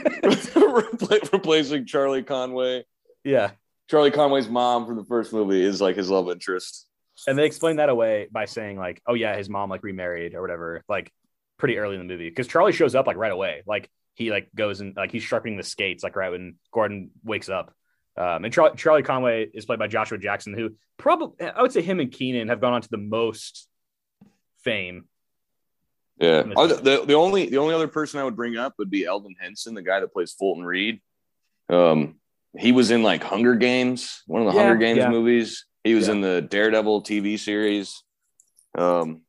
Repla- 0.61 1.33
replacing 1.33 1.87
Charlie 1.87 2.23
Conway. 2.23 2.85
yeah, 3.25 3.53
Charlie 3.89 4.11
Conway's 4.11 4.49
mom 4.49 4.87
from 4.87 4.97
the 4.97 5.05
first 5.05 5.33
movie 5.33 5.63
is 5.63 5.81
like 5.81 5.97
his 5.97 6.11
love 6.11 6.29
interest. 6.31 6.87
and 7.29 7.39
they 7.39 7.47
explain 7.47 7.77
that 7.77 7.89
away 7.89 8.27
by 8.33 8.45
saying 8.47 8.77
like, 8.79 9.01
"Oh 9.07 9.15
yeah, 9.15 9.37
his 9.37 9.49
mom 9.49 9.71
like 9.71 9.83
remarried 9.85 10.35
or 10.35 10.43
whatever." 10.43 10.83
Like 10.89 11.13
pretty 11.59 11.79
early 11.79 11.95
in 11.95 12.01
the 12.07 12.13
movie 12.13 12.29
because 12.29 12.49
Charlie 12.49 12.73
shows 12.73 12.95
up 12.95 13.07
like 13.07 13.17
right 13.17 13.33
away. 13.33 13.63
Like 13.67 13.89
he 14.15 14.31
like 14.31 14.49
goes 14.55 14.81
and 14.81 14.97
like 14.97 15.13
he's 15.13 15.23
sharpening 15.23 15.57
the 15.57 15.63
skates 15.63 16.03
like 16.03 16.17
right 16.17 16.31
when 16.33 16.57
Gordon 16.73 17.11
wakes 17.23 17.49
up. 17.49 17.73
Um, 18.21 18.45
and 18.45 18.53
Char- 18.53 18.75
Charlie 18.75 19.03
Conway 19.03 19.49
is 19.55 19.65
played 19.65 19.79
by 19.79 19.87
Joshua 19.87 20.19
Jackson, 20.19 20.53
who 20.53 20.75
probably 20.99 21.47
I 21.47 21.63
would 21.63 21.73
say 21.73 21.81
him 21.81 22.01
and 22.01 22.13
Kenan 22.13 22.49
have 22.49 22.61
gone 22.61 22.75
on 22.75 22.83
to 22.83 22.89
the 22.91 22.99
most 22.99 23.67
fame. 24.63 25.07
Yeah. 26.19 26.43
The, 26.43 27.05
the 27.07 27.15
only 27.15 27.47
the 27.49 27.57
only 27.57 27.75
other 27.75 27.89
person 27.89 28.21
I 28.21 28.25
would 28.25 28.37
bring 28.37 28.59
up 28.59 28.75
would 28.79 28.91
be 28.91 29.07
Elden 29.07 29.37
Henson, 29.41 29.73
the 29.75 29.81
guy 29.81 30.01
that 30.01 30.13
plays 30.13 30.33
Fulton 30.33 30.65
Reed. 30.65 31.01
Um, 31.71 32.17
he 32.59 32.73
was 32.73 32.91
in 32.91 33.03
like 33.03 33.23
Hunger 33.23 33.55
Games, 33.55 34.23
one 34.27 34.43
of 34.43 34.49
the 34.53 34.55
Yeah, 34.59 34.67
Hunger 34.67 34.79
Games 34.85 34.99
yeah. 34.99 35.09
movies. 35.09 35.65
He 35.83 35.95
was 35.95 36.09
Yeah. 36.09 36.15
in 36.15 36.21
the 36.21 36.43
Daredevil 36.43 37.05
TV 37.05 37.39
series. 37.39 38.03
Um, 38.77 39.23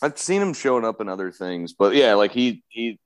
I've 0.00 0.16
seen 0.18 0.40
him 0.40 0.54
showing 0.54 0.86
up 0.86 1.02
in 1.02 1.08
other 1.10 1.30
things, 1.30 1.74
but 1.74 1.94
yeah, 1.94 2.14
like 2.14 2.32
he 2.32 2.62
he. 2.68 2.98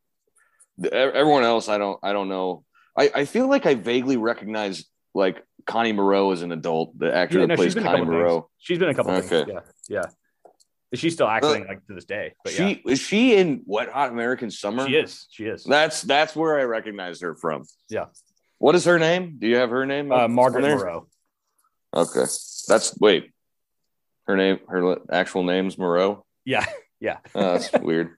Everyone 0.92 1.42
else, 1.42 1.68
I 1.68 1.78
don't 1.78 1.98
I 2.02 2.12
don't 2.12 2.28
know. 2.28 2.64
I 2.96 3.10
I 3.12 3.24
feel 3.24 3.48
like 3.48 3.66
I 3.66 3.74
vaguely 3.74 4.16
recognize 4.18 4.84
like 5.16 5.42
Connie 5.66 5.92
Moreau 5.92 6.30
is 6.32 6.42
an 6.42 6.52
adult, 6.52 6.96
the 6.98 7.12
actor 7.14 7.36
Yeah, 7.38 7.40
that 7.42 7.48
no, 7.48 7.56
plays 7.56 7.66
she's 7.68 7.74
been 7.74 7.82
in 7.82 7.86
a 7.86 7.90
Connie 7.90 8.00
couple 8.04 8.12
things. 8.14 8.22
Moreau. 8.22 8.50
She's 8.58 8.78
been 8.78 8.88
a 8.88 8.94
couple 8.94 9.12
Okay. 9.12 9.28
things. 9.28 9.48
Yeah, 9.48 9.60
yeah. 9.88 10.02
She's 10.94 11.14
still 11.14 11.26
acting 11.26 11.66
like 11.66 11.84
to 11.88 11.94
this 11.94 12.04
day. 12.04 12.34
But 12.44 12.52
She 12.52 12.80
is 12.86 13.00
she 13.00 13.34
in 13.36 13.62
Wet 13.66 13.88
Hot 13.90 14.10
American 14.12 14.50
Summer? 14.50 14.82
yeah, 14.86 14.88
she 14.88 14.96
is. 15.04 15.26
She 15.30 15.44
is. 15.46 15.64
That's 15.64 16.02
that's 16.02 16.36
where 16.36 16.58
I 16.60 16.62
recognize 16.64 17.20
her 17.22 17.34
from. 17.34 17.64
Yeah. 17.90 18.06
What 18.58 18.74
is 18.76 18.84
her 18.84 18.98
name? 18.98 19.36
Do 19.38 19.46
you 19.48 19.56
have 19.56 19.70
her 19.70 19.84
name? 19.84 20.12
Uh, 20.12 20.28
Margaret? 20.28 20.62
Moreau. 20.62 21.08
Okay. 21.92 22.24
That's 22.68 22.96
wait. 23.00 23.32
Her 24.26 24.36
name, 24.36 24.58
her 24.68 24.98
actual 25.10 25.42
name's 25.42 25.76
Moreau. 25.78 26.24
Yeah, 26.44 26.64
yeah, 27.00 27.18
Oh, 27.34 27.58
that's 27.58 27.72
weird. 27.72 28.16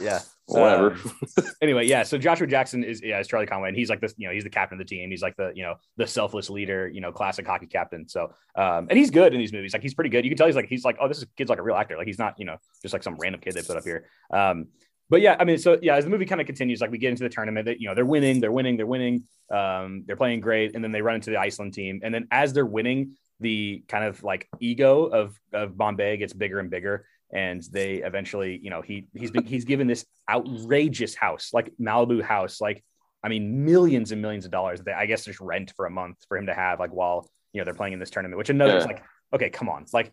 yeah. 0.00 0.20
Whatever. 0.48 0.92
Um, 0.92 1.44
anyway, 1.60 1.86
yeah. 1.86 2.02
So 2.02 2.16
Joshua 2.16 2.46
Jackson 2.46 2.82
is 2.82 3.02
yeah, 3.02 3.20
is 3.20 3.28
Charlie 3.28 3.46
Conway, 3.46 3.68
and 3.68 3.76
he's 3.76 3.90
like 3.90 4.00
this, 4.00 4.14
you 4.16 4.26
know, 4.26 4.34
he's 4.34 4.44
the 4.44 4.50
captain 4.50 4.80
of 4.80 4.86
the 4.86 4.88
team. 4.88 5.10
He's 5.10 5.22
like 5.22 5.36
the, 5.36 5.52
you 5.54 5.62
know, 5.62 5.74
the 5.96 6.06
selfless 6.06 6.48
leader, 6.48 6.88
you 6.88 7.00
know, 7.00 7.12
classic 7.12 7.46
hockey 7.46 7.66
captain. 7.66 8.08
So, 8.08 8.32
um, 8.54 8.86
and 8.88 8.98
he's 8.98 9.10
good 9.10 9.34
in 9.34 9.38
these 9.38 9.52
movies. 9.52 9.72
Like 9.72 9.82
he's 9.82 9.94
pretty 9.94 10.10
good. 10.10 10.24
You 10.24 10.30
can 10.30 10.38
tell 10.38 10.46
he's 10.46 10.56
like 10.56 10.68
he's 10.68 10.84
like, 10.84 10.96
oh, 11.00 11.08
this 11.08 11.18
is, 11.18 11.26
kid's 11.36 11.50
like 11.50 11.58
a 11.58 11.62
real 11.62 11.76
actor. 11.76 11.96
Like 11.96 12.06
he's 12.06 12.18
not, 12.18 12.34
you 12.38 12.46
know, 12.46 12.56
just 12.80 12.92
like 12.92 13.02
some 13.02 13.16
random 13.16 13.40
kid 13.40 13.54
they 13.54 13.62
put 13.62 13.76
up 13.76 13.84
here. 13.84 14.06
Um, 14.32 14.68
but 15.10 15.20
yeah, 15.20 15.36
I 15.38 15.44
mean, 15.44 15.58
so 15.58 15.78
yeah, 15.80 15.96
as 15.96 16.04
the 16.04 16.10
movie 16.10 16.26
kind 16.26 16.40
of 16.40 16.46
continues, 16.46 16.80
like 16.80 16.90
we 16.90 16.98
get 16.98 17.10
into 17.10 17.22
the 17.22 17.30
tournament, 17.30 17.66
that 17.66 17.80
you 17.80 17.88
know, 17.88 17.94
they're 17.94 18.04
winning, 18.04 18.40
they're 18.40 18.52
winning, 18.52 18.76
they're 18.76 18.86
winning, 18.86 19.24
um, 19.52 20.04
they're 20.06 20.16
playing 20.16 20.40
great, 20.40 20.74
and 20.74 20.84
then 20.84 20.92
they 20.92 21.02
run 21.02 21.14
into 21.16 21.30
the 21.30 21.38
Iceland 21.38 21.72
team, 21.72 22.00
and 22.02 22.14
then 22.14 22.28
as 22.30 22.52
they're 22.52 22.66
winning, 22.66 23.16
the 23.40 23.84
kind 23.88 24.04
of 24.04 24.22
like 24.22 24.48
ego 24.60 25.04
of 25.04 25.38
of 25.52 25.78
Bombay 25.78 26.16
gets 26.18 26.32
bigger 26.32 26.58
and 26.58 26.70
bigger, 26.70 27.06
and 27.32 27.62
they 27.70 27.96
eventually, 27.96 28.58
you 28.62 28.70
know, 28.70 28.82
he 28.82 29.06
he's 29.14 29.30
been 29.30 29.44
he's 29.44 29.64
given 29.64 29.86
this 29.86 30.06
outrageous 30.30 31.14
house, 31.14 31.50
like 31.52 31.72
Malibu 31.80 32.22
house, 32.22 32.60
like 32.60 32.82
I 33.22 33.28
mean, 33.28 33.64
millions 33.64 34.12
and 34.12 34.22
millions 34.22 34.44
of 34.44 34.50
dollars 34.50 34.80
that 34.82 34.96
I 34.96 35.06
guess 35.06 35.24
just 35.24 35.40
rent 35.40 35.72
for 35.76 35.86
a 35.86 35.90
month 35.90 36.16
for 36.28 36.38
him 36.38 36.46
to 36.46 36.54
have, 36.54 36.78
like 36.78 36.90
while 36.90 37.28
you 37.52 37.60
know 37.60 37.64
they're 37.64 37.74
playing 37.74 37.92
in 37.92 37.98
this 37.98 38.10
tournament. 38.10 38.38
Which 38.38 38.50
another 38.50 38.78
is 38.78 38.86
like, 38.86 39.02
okay, 39.34 39.50
come 39.50 39.68
on, 39.68 39.84
like, 39.92 40.12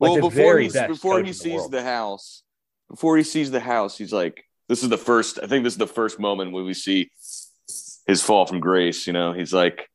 like 0.00 0.12
well, 0.12 0.20
before 0.30 0.58
he 0.58 0.68
before 0.68 1.14
he 1.14 1.20
in 1.20 1.26
the 1.26 1.34
sees 1.34 1.68
the 1.68 1.82
house, 1.82 2.42
before 2.90 3.16
he 3.16 3.22
sees 3.22 3.50
the 3.50 3.60
house, 3.60 3.96
he's 3.96 4.12
like, 4.12 4.44
"This 4.68 4.82
is 4.82 4.88
the 4.88 4.98
first. 4.98 5.38
I 5.42 5.46
think 5.46 5.64
this 5.64 5.74
is 5.74 5.78
the 5.78 5.86
first 5.86 6.18
moment 6.18 6.52
when 6.52 6.64
we 6.64 6.74
see 6.74 7.10
his 8.06 8.22
fall 8.22 8.46
from 8.46 8.60
grace." 8.60 9.06
You 9.06 9.12
know, 9.12 9.32
he's 9.32 9.52
like, 9.52 9.88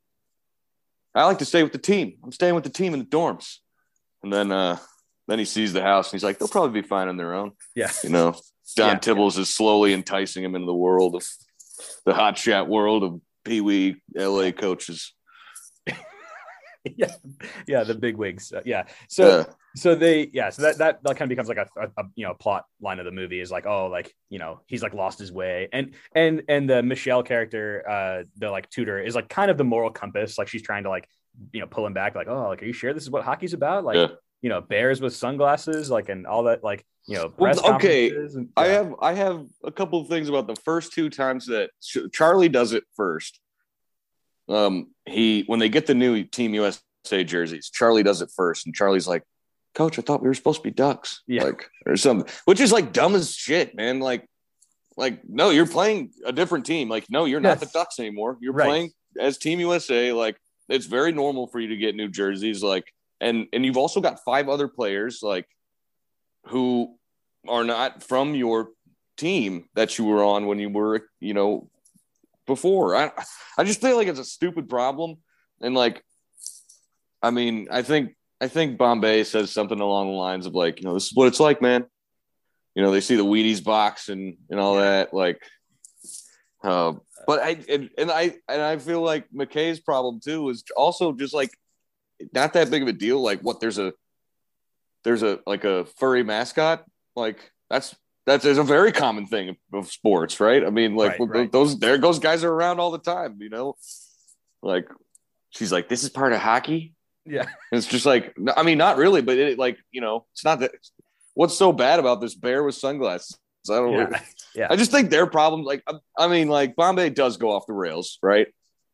"I 1.14 1.26
like 1.26 1.40
to 1.40 1.46
stay 1.46 1.64
with 1.64 1.74
the 1.74 1.80
team. 1.80 2.14
I'm 2.24 2.32
staying 2.32 2.56
with 2.56 2.64
the 2.64 2.70
team 2.70 2.94
in 2.94 3.00
the 3.00 3.06
dorms." 3.06 3.58
And 4.24 4.32
then, 4.32 4.52
uh 4.52 4.78
then 5.32 5.40
he 5.40 5.46
sees 5.46 5.72
the 5.74 5.82
house, 5.82 6.08
and 6.08 6.14
he's 6.20 6.24
like, 6.24 6.38
"They'll 6.38 6.48
probably 6.48 6.82
be 6.82 6.88
fine 6.88 7.08
on 7.08 7.18
their 7.18 7.34
own." 7.34 7.52
yeah, 7.76 7.92
You 8.04 8.10
know, 8.10 8.36
Don 8.76 8.90
Yeah. 8.94 9.00
Tibbles 9.00 9.38
is 9.38 9.50
slowly 9.50 9.94
enticing 9.94 10.44
him 10.44 10.56
into 10.56 10.66
the 10.66 10.74
world 10.76 11.16
of 11.16 11.26
the 12.06 12.14
hot 12.14 12.38
shot 12.38 12.68
world 12.68 13.04
of 13.04 13.22
Pee 13.46 13.62
Wee 13.62 14.02
LA 14.16 14.52
coaches. 14.52 15.14
yeah, 16.84 17.12
yeah, 17.68 17.84
the 17.84 17.96
big 17.96 18.18
wigs, 18.18 18.52
Uh, 18.52 18.62
yeah. 18.66 18.84
So 19.08 19.40
Yeah. 19.40 19.46
so 19.76 19.96
they 19.96 20.30
yeah 20.34 20.50
so 20.50 20.64
that 20.64 20.78
that, 20.80 21.04
that 21.04 21.16
kind 21.18 21.22
of 21.22 21.30
becomes 21.30 21.48
like 21.48 21.58
a, 21.58 21.68
a, 21.80 21.88
a, 22.02 22.04
you 22.16 22.26
know 22.26 22.34
plot 22.34 22.66
line 22.82 23.00
of 23.00 23.06
the 23.06 23.12
movie 23.12 23.40
is 23.40 23.52
like 23.52 23.66
oh 23.68 23.88
like 23.88 24.14
you 24.30 24.40
know 24.40 24.62
he's 24.68 24.82
like 24.84 24.94
lost 24.94 25.18
his 25.20 25.32
way 25.32 25.70
and 25.72 25.94
and 26.16 26.44
and 26.50 26.70
the 26.70 26.82
michelle 26.84 27.24
character 27.24 27.84
uh 27.90 28.24
the 28.38 28.50
like 28.50 28.70
tutor 28.70 29.00
is 29.00 29.16
like 29.16 29.30
kind 29.30 29.50
of 29.52 29.58
the 29.58 29.64
moral 29.64 29.92
compass 29.92 30.38
like 30.38 30.48
she's 30.50 30.62
trying 30.64 30.84
to 30.84 30.90
like 30.90 31.08
you 31.54 31.62
know 31.62 31.68
pull 31.68 31.86
him 31.86 31.94
back 31.94 32.16
like 32.16 32.28
oh 32.28 32.50
like 32.50 32.62
are 32.64 32.66
you 32.66 32.74
sure 32.74 32.94
this 32.94 33.04
is 33.04 33.10
what 33.12 33.24
hockey's 33.24 33.54
about 33.54 33.86
like 33.86 33.96
Yeah. 33.96 34.08
You 34.42 34.50
know 34.50 34.62
bears 34.62 35.00
with 35.02 35.16
sunglasses 35.16 35.90
like 35.90 36.10
and 36.10 36.26
all 36.26 36.44
that 36.44 36.64
like 36.64 36.84
you 37.08 37.16
know 37.18 37.34
Well, 37.38 37.74
okay, 37.76 38.10
and- 38.10 38.50
I 38.56 38.68
have 38.68 38.96
I 39.02 39.14
have 39.14 39.46
a 39.64 39.72
couple 39.72 40.00
of 40.02 40.08
things 40.08 40.30
about 40.30 40.48
the 40.48 40.56
first 40.56 40.94
two 40.94 41.10
times 41.10 41.48
that 41.48 41.72
Ch- 41.82 42.12
Charlie 42.14 42.50
does 42.50 42.74
it 42.74 42.84
first. 42.96 43.40
Um, 44.50 44.88
he 45.06 45.44
when 45.48 45.60
they 45.60 45.70
get 45.70 45.86
the 45.88 45.96
new 45.96 46.24
Team 46.24 46.54
USA 46.54 47.24
jerseys, 47.24 47.70
Charlie 47.70 48.04
does 48.04 48.22
it 48.22 48.30
first, 48.36 48.66
and 48.66 48.76
Charlie's 48.76 49.08
like, 49.08 49.24
"Coach, 49.76 49.98
I 49.98 50.02
thought 50.02 50.22
we 50.22 50.28
were 50.28 50.34
supposed 50.34 50.60
to 50.62 50.64
be 50.64 50.72
Ducks, 50.72 51.22
Yeah. 51.28 51.44
like 51.44 51.70
or 51.86 51.96
something," 51.98 52.32
which 52.46 52.60
is 52.60 52.72
like 52.72 52.92
dumb 52.94 53.16
as 53.16 53.34
shit, 53.34 53.76
man. 53.76 54.00
Like, 54.00 54.26
like 54.98 55.22
no, 55.28 55.50
you're 55.52 55.68
playing 55.68 56.12
a 56.26 56.32
different 56.34 56.66
team. 56.66 56.90
Like, 56.90 57.06
no, 57.10 57.26
you're 57.26 57.40
not 57.40 57.60
Yes. 57.60 57.72
the 57.72 57.80
Ducks 57.80 58.00
anymore. 58.00 58.38
You're 58.42 58.54
Right. 58.54 58.66
playing 58.68 58.92
as 59.20 59.38
Team 59.38 59.60
USA. 59.60 60.12
Like, 60.12 60.38
it's 60.70 60.86
very 60.86 61.12
normal 61.14 61.48
for 61.48 61.60
you 61.60 61.70
to 61.70 61.78
get 61.78 61.96
new 61.96 62.10
jerseys. 62.10 62.62
Like, 62.62 62.92
and 63.22 63.48
and 63.54 63.66
you've 63.66 63.78
also 63.78 64.02
got 64.02 64.24
five 64.26 64.50
other 64.50 64.68
players 64.68 65.20
like 65.22 65.48
who 66.48 66.96
are 67.48 67.64
not 67.64 68.04
from 68.04 68.36
your 68.36 68.70
team 69.18 69.66
that 69.76 69.98
you 69.98 70.06
were 70.06 70.24
on 70.24 70.48
when 70.48 70.60
you 70.60 70.70
were, 70.70 71.08
you 71.20 71.34
know, 71.34 71.70
before. 72.48 72.96
I 72.96 73.12
I 73.58 73.64
just 73.64 73.80
feel 73.82 73.96
like 73.96 74.08
it's 74.08 74.20
a 74.20 74.26
stupid 74.26 74.68
problem. 74.68 75.18
And 75.62 75.76
like, 75.76 76.04
I 77.22 77.30
mean, 77.30 77.68
I 77.72 77.84
think 77.84 78.16
I 78.42 78.48
think 78.48 78.78
Bombay 78.78 79.24
says 79.24 79.52
something 79.52 79.80
along 79.80 80.08
the 80.08 80.18
lines 80.18 80.46
of 80.48 80.56
like, 80.56 80.80
you 80.80 80.88
know, 80.88 80.96
this 80.96 81.06
is 81.06 81.16
what 81.16 81.28
it's 81.28 81.40
like, 81.40 81.62
man. 81.62 81.86
You 82.76 82.82
know, 82.82 82.92
they 82.92 83.02
see 83.02 83.16
the 83.16 83.26
Wheaties 83.26 83.64
box 83.64 84.10
and 84.10 84.38
and 84.50 84.60
all 84.60 84.76
that, 84.76 85.14
like. 85.14 85.42
Uh, 86.64 86.94
but 87.26 87.40
I 87.42 87.58
and, 87.70 87.90
and 87.98 88.12
I 88.12 88.36
and 88.48 88.62
I 88.62 88.78
feel 88.78 89.02
like 89.02 89.28
McKay's 89.32 89.80
problem 89.80 90.20
too 90.24 90.50
is 90.50 90.64
also 90.76 91.12
just 91.12 91.34
like 91.34 91.52
not 92.34 92.54
that 92.54 92.70
big 92.70 92.82
of 92.82 92.88
a 92.88 92.94
deal. 92.94 93.22
Like, 93.22 93.42
what 93.42 93.60
there's 93.60 93.78
a 93.78 93.94
there's 95.04 95.24
a 95.24 95.40
like 95.46 95.64
a 95.64 95.86
furry 95.98 96.24
mascot, 96.24 96.86
like 97.16 97.52
that's 97.70 97.96
that's 98.26 98.46
is 98.46 98.58
a 98.58 98.64
very 98.64 98.92
common 98.92 99.26
thing 99.26 99.56
of 99.74 99.92
sports, 99.92 100.40
right? 100.40 100.64
I 100.64 100.70
mean, 100.70 100.96
like 100.96 101.20
Right, 101.20 101.30
right. 101.30 101.52
those 101.52 101.80
there 101.80 101.98
those 101.98 102.20
guys 102.20 102.44
are 102.44 102.52
around 102.52 102.80
all 102.80 102.92
the 102.92 103.00
time, 103.00 103.38
you 103.42 103.50
know. 103.50 103.76
Like 104.62 104.88
she's 105.50 105.72
like, 105.72 105.90
this 105.90 106.04
is 106.04 106.10
part 106.10 106.34
of 106.34 106.40
hockey. 106.40 106.94
Yeah. 107.26 107.42
And 107.42 107.78
it's 107.78 107.88
just 107.88 108.06
like, 108.06 108.36
I 108.56 108.64
mean, 108.64 108.78
not 108.78 108.98
really, 108.98 109.22
but 109.22 109.38
it 109.38 109.58
like 109.58 109.78
you 109.92 110.02
know, 110.02 110.26
it's 110.34 110.46
not 110.46 110.60
that. 110.60 110.72
What's 111.34 111.56
so 111.58 111.72
bad 111.72 112.00
about 112.00 112.20
this 112.20 112.36
bear 112.36 112.64
with 112.64 112.76
sunglasses? 112.76 113.38
I 113.70 113.76
don't. 113.76 113.94
know. 113.94 114.10
Yeah. 114.12 114.22
Yeah. 114.54 114.68
I 114.70 114.76
just 114.76 114.92
think 114.92 115.10
their 115.10 115.28
problem, 115.28 115.64
like, 115.64 115.82
I, 115.88 115.94
I 116.20 116.28
mean, 116.28 116.50
like 116.50 116.76
Bombay 116.76 117.12
does 117.12 117.38
go 117.38 117.52
off 117.52 117.68
the 117.68 117.74
rails, 117.74 118.20
right? 118.22 118.48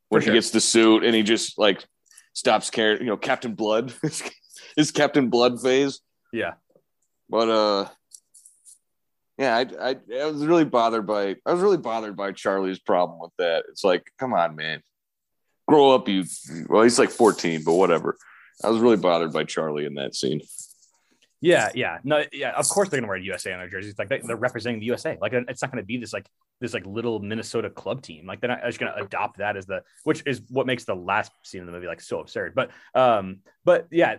When 0.09 0.21
sure. 0.21 0.32
he 0.32 0.38
gets 0.38 0.51
the 0.51 0.61
suit 0.61 1.03
and 1.03 1.15
he 1.15 1.23
just 1.23 1.57
like 1.57 1.84
stops 2.38 2.69
caring, 2.69 3.01
you 3.01 3.07
know, 3.07 3.17
Captain 3.17 3.55
Blood, 3.55 3.91
his 4.75 4.91
Captain 4.91 5.29
Blood 5.29 5.59
phase. 5.59 6.01
Yeah. 6.31 6.53
But 7.29 7.49
uh, 7.49 7.89
yeah, 9.39 9.57
I, 9.57 9.89
I 9.89 9.95
I 10.21 10.25
was 10.25 10.45
really 10.45 10.63
bothered 10.63 11.07
by 11.07 11.35
I 11.45 11.53
was 11.53 11.61
really 11.61 11.77
bothered 11.77 12.15
by 12.15 12.31
Charlie's 12.31 12.79
problem 12.79 13.19
with 13.19 13.31
that. 13.39 13.65
It's 13.69 13.83
like, 13.83 14.11
come 14.19 14.33
on, 14.33 14.55
man, 14.55 14.81
grow 15.67 15.95
up, 15.95 16.07
you. 16.07 16.25
Well, 16.69 16.83
he's 16.83 16.99
like 16.99 17.09
fourteen, 17.09 17.63
but 17.65 17.73
whatever. 17.73 18.17
I 18.63 18.69
was 18.69 18.79
really 18.79 18.97
bothered 18.97 19.33
by 19.33 19.43
Charlie 19.43 19.85
in 19.85 19.95
that 19.95 20.15
scene. 20.15 20.41
Yeah, 21.41 21.69
yeah, 21.75 21.99
no, 22.03 22.23
yeah. 22.31 22.51
Of 22.51 22.69
course 22.69 22.89
they're 22.89 22.99
gonna 22.99 23.09
wear 23.09 23.17
USA 23.17 23.51
on 23.53 23.59
their 23.59 23.69
jerseys. 23.69 23.91
It's 23.91 23.99
like 23.99 24.09
they, 24.09 24.19
they're 24.19 24.35
representing 24.35 24.79
the 24.79 24.85
USA. 24.88 25.17
Like 25.19 25.33
it's 25.33 25.61
not 25.61 25.71
gonna 25.71 25.83
be 25.83 25.97
this 25.97 26.13
like 26.13 26.27
this 26.60 26.74
like 26.74 26.86
little 26.86 27.20
Minnesota 27.20 27.70
club 27.70 28.01
team. 28.01 28.26
Like 28.26 28.41
they're 28.41 28.49
not 28.49 28.64
just 28.64 28.80
gonna 28.80 28.95
adopt 28.95 29.38
that 29.38 29.58
as 29.58 29.66
the 29.66 29.84
which 30.03 30.24
is 30.26 30.41
what 30.49 30.66
makes 30.66 30.86
the 30.86 30.95
last 30.95 31.32
scene 31.43 31.62
in 31.62 31.68
the 31.68 31.72
movie 31.72 31.88
like 31.88 32.01
so 32.01 32.20
absurd. 32.20 32.55
But 32.55 32.72
um, 32.95 33.39
but 33.64 33.88
yeah, 33.91 34.18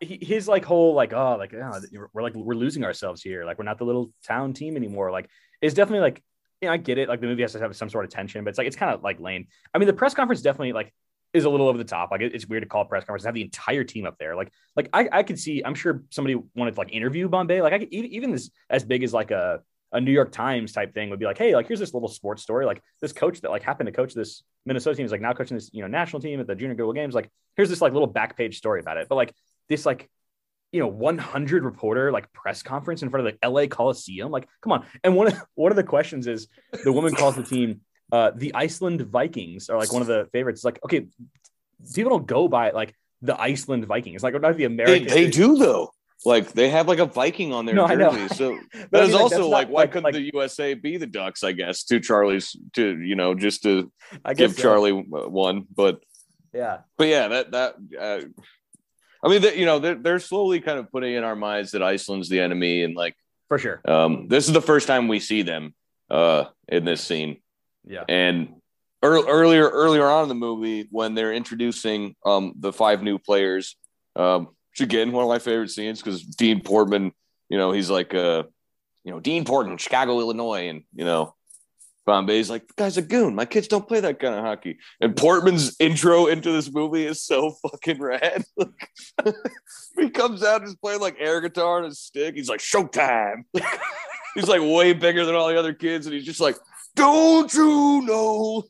he, 0.00 0.18
his 0.20 0.48
like 0.48 0.64
whole 0.64 0.94
like 0.94 1.12
oh 1.12 1.36
like 1.36 1.54
oh, 1.54 1.80
we're 2.12 2.22
like 2.22 2.34
we're 2.34 2.54
losing 2.54 2.84
ourselves 2.84 3.22
here. 3.22 3.44
Like 3.44 3.58
we're 3.58 3.64
not 3.64 3.78
the 3.78 3.84
little 3.84 4.12
town 4.26 4.52
team 4.52 4.76
anymore. 4.76 5.10
Like 5.10 5.28
it's 5.60 5.74
definitely 5.74 6.00
like 6.00 6.22
you 6.60 6.68
know 6.68 6.72
I 6.72 6.76
get 6.78 6.98
it. 6.98 7.08
Like 7.08 7.20
the 7.20 7.26
movie 7.26 7.42
has 7.42 7.52
to 7.52 7.60
have 7.60 7.76
some 7.76 7.90
sort 7.90 8.04
of 8.04 8.10
tension, 8.10 8.44
but 8.44 8.50
it's 8.50 8.58
like 8.58 8.66
it's 8.66 8.76
kind 8.76 8.94
of 8.94 9.02
like 9.02 9.20
lame. 9.20 9.46
I 9.74 9.78
mean 9.78 9.86
the 9.86 9.92
press 9.92 10.14
conference 10.14 10.42
definitely 10.42 10.72
like 10.72 10.92
is 11.34 11.44
a 11.44 11.50
little 11.50 11.68
over 11.68 11.76
the 11.76 11.84
top. 11.84 12.10
Like 12.12 12.20
it's 12.20 12.46
weird 12.46 12.62
to 12.62 12.68
call 12.68 12.84
press 12.84 13.04
conference 13.04 13.24
have 13.24 13.34
the 13.34 13.42
entire 13.42 13.84
team 13.84 14.06
up 14.06 14.16
there. 14.18 14.36
Like 14.36 14.52
like 14.76 14.88
I, 14.92 15.08
I 15.12 15.22
could 15.22 15.38
see. 15.38 15.62
I'm 15.64 15.74
sure 15.74 16.04
somebody 16.10 16.36
wanted 16.54 16.74
to 16.74 16.78
like 16.78 16.92
interview 16.92 17.28
Bombay. 17.28 17.60
Like 17.60 17.72
I 17.72 17.80
could 17.80 17.92
even 17.92 18.30
this 18.30 18.50
as 18.70 18.84
big 18.84 19.02
as 19.02 19.12
like 19.12 19.32
a 19.32 19.60
a 19.94 20.00
New 20.00 20.12
York 20.12 20.32
Times 20.32 20.72
type 20.72 20.92
thing 20.92 21.08
would 21.10 21.20
be 21.20 21.24
like, 21.24 21.38
hey, 21.38 21.54
like 21.54 21.68
here's 21.68 21.78
this 21.80 21.94
little 21.94 22.08
sports 22.08 22.42
story. 22.42 22.66
Like 22.66 22.82
this 23.00 23.12
coach 23.12 23.40
that 23.40 23.50
like 23.50 23.62
happened 23.62 23.86
to 23.86 23.92
coach 23.92 24.12
this 24.12 24.42
Minnesota 24.66 24.96
team 24.96 25.06
is 25.06 25.12
like 25.12 25.20
now 25.20 25.32
coaching 25.32 25.56
this 25.56 25.70
you 25.72 25.82
know 25.82 25.88
national 25.88 26.20
team 26.20 26.40
at 26.40 26.46
the 26.46 26.54
Junior 26.54 26.74
Global 26.74 26.92
Games. 26.92 27.14
Like 27.14 27.30
here's 27.56 27.70
this 27.70 27.80
like 27.80 27.92
little 27.92 28.08
back 28.08 28.36
page 28.36 28.58
story 28.58 28.80
about 28.80 28.96
it. 28.96 29.08
But 29.08 29.14
like 29.14 29.32
this 29.68 29.86
like 29.86 30.10
you 30.72 30.80
know 30.80 30.88
100 30.88 31.64
reporter 31.64 32.10
like 32.10 32.32
press 32.32 32.62
conference 32.62 33.02
in 33.02 33.08
front 33.08 33.26
of 33.26 33.34
the 33.40 33.48
LA 33.48 33.66
Coliseum. 33.66 34.30
Like 34.30 34.48
come 34.60 34.72
on. 34.72 34.84
And 35.04 35.14
one 35.14 35.28
of 35.28 35.40
one 35.54 35.70
of 35.70 35.76
the 35.76 35.84
questions 35.84 36.26
is 36.26 36.48
the 36.82 36.92
woman 36.92 37.14
calls 37.14 37.36
the 37.36 37.44
team 37.44 37.80
uh 38.10 38.32
the 38.34 38.52
Iceland 38.54 39.00
Vikings 39.02 39.70
are 39.70 39.78
like 39.78 39.92
one 39.92 40.02
of 40.02 40.08
the 40.08 40.28
favorites. 40.32 40.58
It's 40.58 40.64
like 40.64 40.80
okay, 40.84 41.06
people 41.94 42.10
don't 42.10 42.26
go 42.26 42.48
by 42.48 42.70
like 42.70 42.94
the 43.22 43.40
Iceland 43.40 43.86
Vikings. 43.86 44.24
Like 44.24 44.34
not 44.34 44.56
the 44.56 44.58
They, 44.58 44.64
American. 44.64 45.06
they 45.08 45.30
do 45.30 45.56
though. 45.56 45.92
Like 46.24 46.52
they 46.52 46.70
have 46.70 46.88
like 46.88 46.98
a 46.98 47.06
Viking 47.06 47.52
on 47.52 47.66
their 47.66 47.74
No, 47.74 47.86
jersey. 47.88 48.34
So 48.34 48.58
that 48.90 49.04
I 49.10 49.12
also 49.12 49.48
like, 49.48 49.68
why 49.68 49.86
couldn't 49.86 50.04
like, 50.04 50.14
the 50.14 50.30
USA 50.34 50.74
be 50.74 50.96
the 50.96 51.06
Ducks? 51.06 51.44
I 51.44 51.52
guess 51.52 51.84
to 51.84 52.00
Charlie's 52.00 52.56
to 52.74 52.98
you 53.00 53.14
know 53.16 53.34
just 53.34 53.62
to 53.64 53.92
I 54.24 54.34
give 54.34 54.52
so. 54.54 54.62
Charlie 54.62 54.92
one, 54.92 55.66
but 55.74 56.00
Yeah. 56.52 56.78
but 56.96 57.08
yeah, 57.08 57.28
that 57.28 57.50
that 57.52 57.74
uh, 58.00 58.20
I 59.22 59.28
mean, 59.28 59.42
that 59.42 59.56
you 59.56 59.64
know, 59.64 59.78
they're, 59.78 59.94
they're 59.94 60.18
slowly 60.18 60.60
kind 60.60 60.78
of 60.78 60.90
putting 60.90 61.14
in 61.14 61.24
our 61.24 61.34
minds 61.36 61.70
that 61.70 61.82
Iceland's 61.82 62.28
the 62.28 62.40
enemy, 62.40 62.82
and 62.82 62.94
like 62.94 63.14
For 63.48 63.58
sure. 63.58 63.80
um, 63.86 64.28
this 64.28 64.46
is 64.46 64.52
the 64.52 64.60
first 64.60 64.86
time 64.86 65.08
we 65.08 65.18
see 65.18 65.40
them 65.42 65.74
uh, 66.10 66.44
in 66.68 66.84
this 66.84 67.00
scene. 67.00 67.38
Yeah. 67.86 68.04
And 68.06 68.48
ear- 69.02 69.26
earlier 69.26 69.66
earlier 69.68 70.06
on 70.06 70.24
in 70.24 70.28
the 70.28 70.34
movie, 70.34 70.88
when 70.90 71.14
they're 71.14 71.32
introducing 71.32 72.16
um, 72.26 72.52
the 72.58 72.70
five 72.72 73.02
new 73.02 73.18
players, 73.18 73.76
um, 74.14 74.48
which 74.74 74.80
again 74.80 75.12
one 75.12 75.22
of 75.22 75.28
my 75.28 75.38
favorite 75.38 75.70
scenes 75.70 76.02
because 76.02 76.22
Dean 76.22 76.60
Portman, 76.60 77.12
you 77.48 77.56
know, 77.56 77.70
he's 77.70 77.88
like, 77.88 78.12
uh, 78.12 78.42
you 79.04 79.12
know, 79.12 79.20
Dean 79.20 79.44
Portman, 79.44 79.78
Chicago, 79.78 80.18
Illinois, 80.18 80.68
and 80.68 80.82
you 80.94 81.04
know. 81.04 81.34
Bombay's 82.06 82.50
like, 82.50 82.68
the 82.68 82.74
guy's 82.76 82.98
a 82.98 83.02
goon. 83.02 83.34
My 83.34 83.46
kids 83.46 83.66
don't 83.66 83.88
play 83.88 83.98
that 84.00 84.20
kind 84.20 84.34
of 84.34 84.44
hockey. 84.44 84.76
And 85.00 85.16
Portman's 85.16 85.74
intro 85.80 86.26
into 86.26 86.52
this 86.52 86.70
movie 86.70 87.06
is 87.06 87.22
so 87.22 87.52
fucking 87.62 87.98
rad. 87.98 88.44
he 89.98 90.10
comes 90.10 90.42
out 90.42 90.60
and 90.60 90.68
is 90.68 90.76
playing 90.76 91.00
like 91.00 91.16
air 91.18 91.40
guitar 91.40 91.78
on 91.78 91.86
a 91.86 91.94
stick. 91.94 92.34
He's 92.34 92.50
like, 92.50 92.60
Showtime. 92.60 93.44
he's 94.34 94.48
like 94.48 94.60
way 94.60 94.92
bigger 94.92 95.24
than 95.24 95.34
all 95.34 95.48
the 95.48 95.58
other 95.58 95.72
kids, 95.72 96.04
and 96.04 96.14
he's 96.14 96.26
just 96.26 96.40
like, 96.40 96.56
Don't 96.94 97.50
you 97.54 98.02
know? 98.02 98.64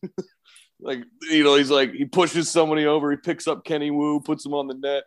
like, 0.80 1.02
you 1.22 1.42
know, 1.42 1.56
he's 1.56 1.70
like, 1.70 1.92
he 1.92 2.04
pushes 2.04 2.48
somebody 2.48 2.86
over, 2.86 3.10
he 3.10 3.16
picks 3.16 3.48
up 3.48 3.64
Kenny 3.64 3.90
Wu, 3.90 4.20
puts 4.20 4.46
him 4.46 4.54
on 4.54 4.68
the 4.68 4.74
net, 4.74 5.04